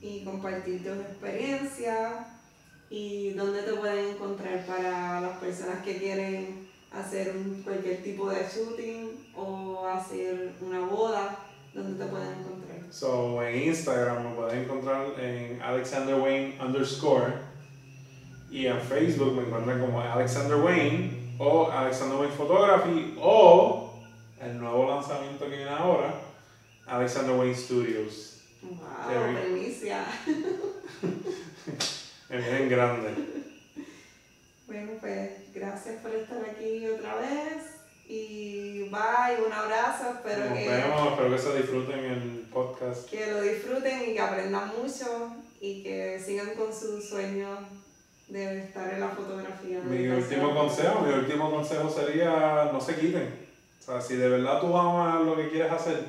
y 0.00 0.24
compartir 0.24 0.82
tu 0.82 0.90
experiencia 0.90 2.26
y 2.88 3.30
dónde 3.30 3.62
te 3.62 3.72
pueden 3.74 4.14
encontrar 4.14 4.64
para 4.66 5.20
las 5.20 5.38
personas 5.38 5.84
que 5.84 5.98
quieren 5.98 6.68
hacer 6.92 7.34
cualquier 7.64 8.02
tipo 8.02 8.30
de 8.30 8.46
shooting 8.48 9.32
o 9.36 9.86
hacer 9.86 10.54
una 10.60 10.80
boda, 10.80 11.38
¿dónde 11.72 12.04
te 12.04 12.10
pueden 12.10 12.28
encontrar? 12.28 12.78
So, 12.90 13.42
en 13.42 13.68
Instagram 13.68 14.24
me 14.24 14.34
pueden 14.34 14.64
encontrar 14.64 15.18
en 15.20 15.62
Alexander 15.62 16.16
Wayne 16.16 16.58
underscore. 16.60 17.49
Y 18.50 18.66
en 18.66 18.80
Facebook 18.80 19.34
me 19.34 19.42
encuentran 19.42 19.80
como 19.80 20.00
Alexander 20.00 20.56
Wayne 20.56 21.34
o 21.38 21.70
Alexander 21.70 22.18
Wayne 22.18 22.34
Photography 22.34 23.14
o 23.20 23.94
el 24.40 24.58
nuevo 24.58 24.88
lanzamiento 24.88 25.48
que 25.48 25.56
viene 25.56 25.70
ahora, 25.70 26.14
Alexander 26.86 27.36
Wayne 27.36 27.54
Studios. 27.54 28.38
Wow, 28.62 28.78
primicia. 29.42 30.04
me 32.28 32.36
vienen 32.36 32.68
grande. 32.68 33.10
Bueno, 34.66 34.92
pues 35.00 35.30
gracias 35.54 36.02
por 36.02 36.12
estar 36.12 36.44
aquí 36.44 36.86
otra 36.88 37.16
vez. 37.16 37.76
Y 38.06 38.88
bye, 38.88 39.46
un 39.46 39.52
abrazo, 39.52 40.14
espero 40.16 40.46
Nos 40.46 40.58
que, 40.58 40.68
vemos, 40.68 41.12
espero 41.12 41.30
que 41.30 41.38
se 41.38 41.56
disfruten 41.56 42.04
el 42.04 42.48
podcast. 42.52 43.08
que 43.08 43.30
lo 43.30 43.40
disfruten 43.40 44.10
y 44.10 44.14
que 44.14 44.20
aprendan 44.20 44.72
mucho 44.76 45.36
y 45.60 45.84
que 45.84 46.20
sigan 46.24 46.54
con 46.56 46.74
sus 46.74 47.08
sueños 47.08 47.60
de 48.30 48.60
estar 48.60 48.92
en 48.94 49.00
la 49.00 49.08
fotografía. 49.08 49.80
Mi 49.80 50.06
último 50.08 50.54
consejo, 50.54 51.00
mi 51.00 51.12
último 51.12 51.50
consejo 51.50 51.90
sería 51.90 52.70
no 52.72 52.80
se 52.80 52.96
quiten. 52.96 53.48
O 53.80 53.82
sea, 53.82 54.00
si 54.00 54.16
de 54.16 54.28
verdad 54.28 54.60
tú 54.60 54.76
amas 54.76 55.22
lo 55.22 55.36
que 55.36 55.50
quieres 55.50 55.72
hacer, 55.72 56.04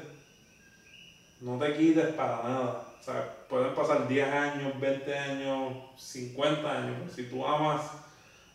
no 1.42 1.58
te 1.58 1.76
quites 1.76 2.08
para 2.14 2.44
nada. 2.44 2.84
O 3.00 3.04
sea, 3.04 3.34
pueden 3.50 3.74
pasar 3.74 4.08
10 4.08 4.28
años, 4.28 4.80
20 4.80 5.18
años, 5.18 5.74
50 5.98 6.72
años. 6.72 6.96
pero 7.00 7.14
Si 7.16 7.24
tú 7.24 7.46
amas, 7.46 7.82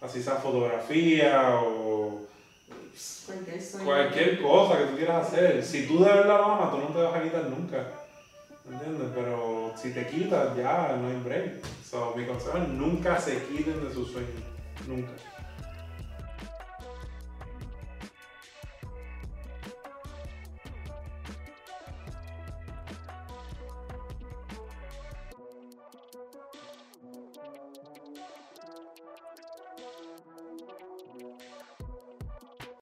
así 0.00 0.22
sea 0.22 0.36
fotografía 0.36 1.58
o 1.60 2.26
Cualquier 3.26 3.84
cualquier 3.84 4.42
cosa 4.42 4.78
que 4.78 4.84
tú 4.84 4.96
quieras 4.96 5.26
hacer, 5.26 5.62
si 5.62 5.86
tú 5.86 5.98
de 6.02 6.10
verdad 6.10 6.38
lo 6.38 6.44
amas, 6.44 6.70
tú 6.70 6.78
no 6.78 6.86
te 6.86 7.02
vas 7.02 7.14
a 7.14 7.22
quitar 7.22 7.44
nunca. 7.44 7.84
¿Entiendes? 8.70 9.08
Pero 9.14 9.72
si 9.76 9.92
te 9.92 10.06
quitas, 10.06 10.56
ya 10.56 10.96
no 11.00 11.08
hay 11.08 11.20
break. 11.24 11.75
So, 11.88 12.14
mi 12.16 12.26
consejo 12.26 12.58
es 12.58 12.68
nunca 12.68 13.20
se 13.20 13.44
quiten 13.44 13.84
de 13.86 13.94
sus 13.94 14.10
sueños. 14.10 14.42
Nunca. 14.88 15.12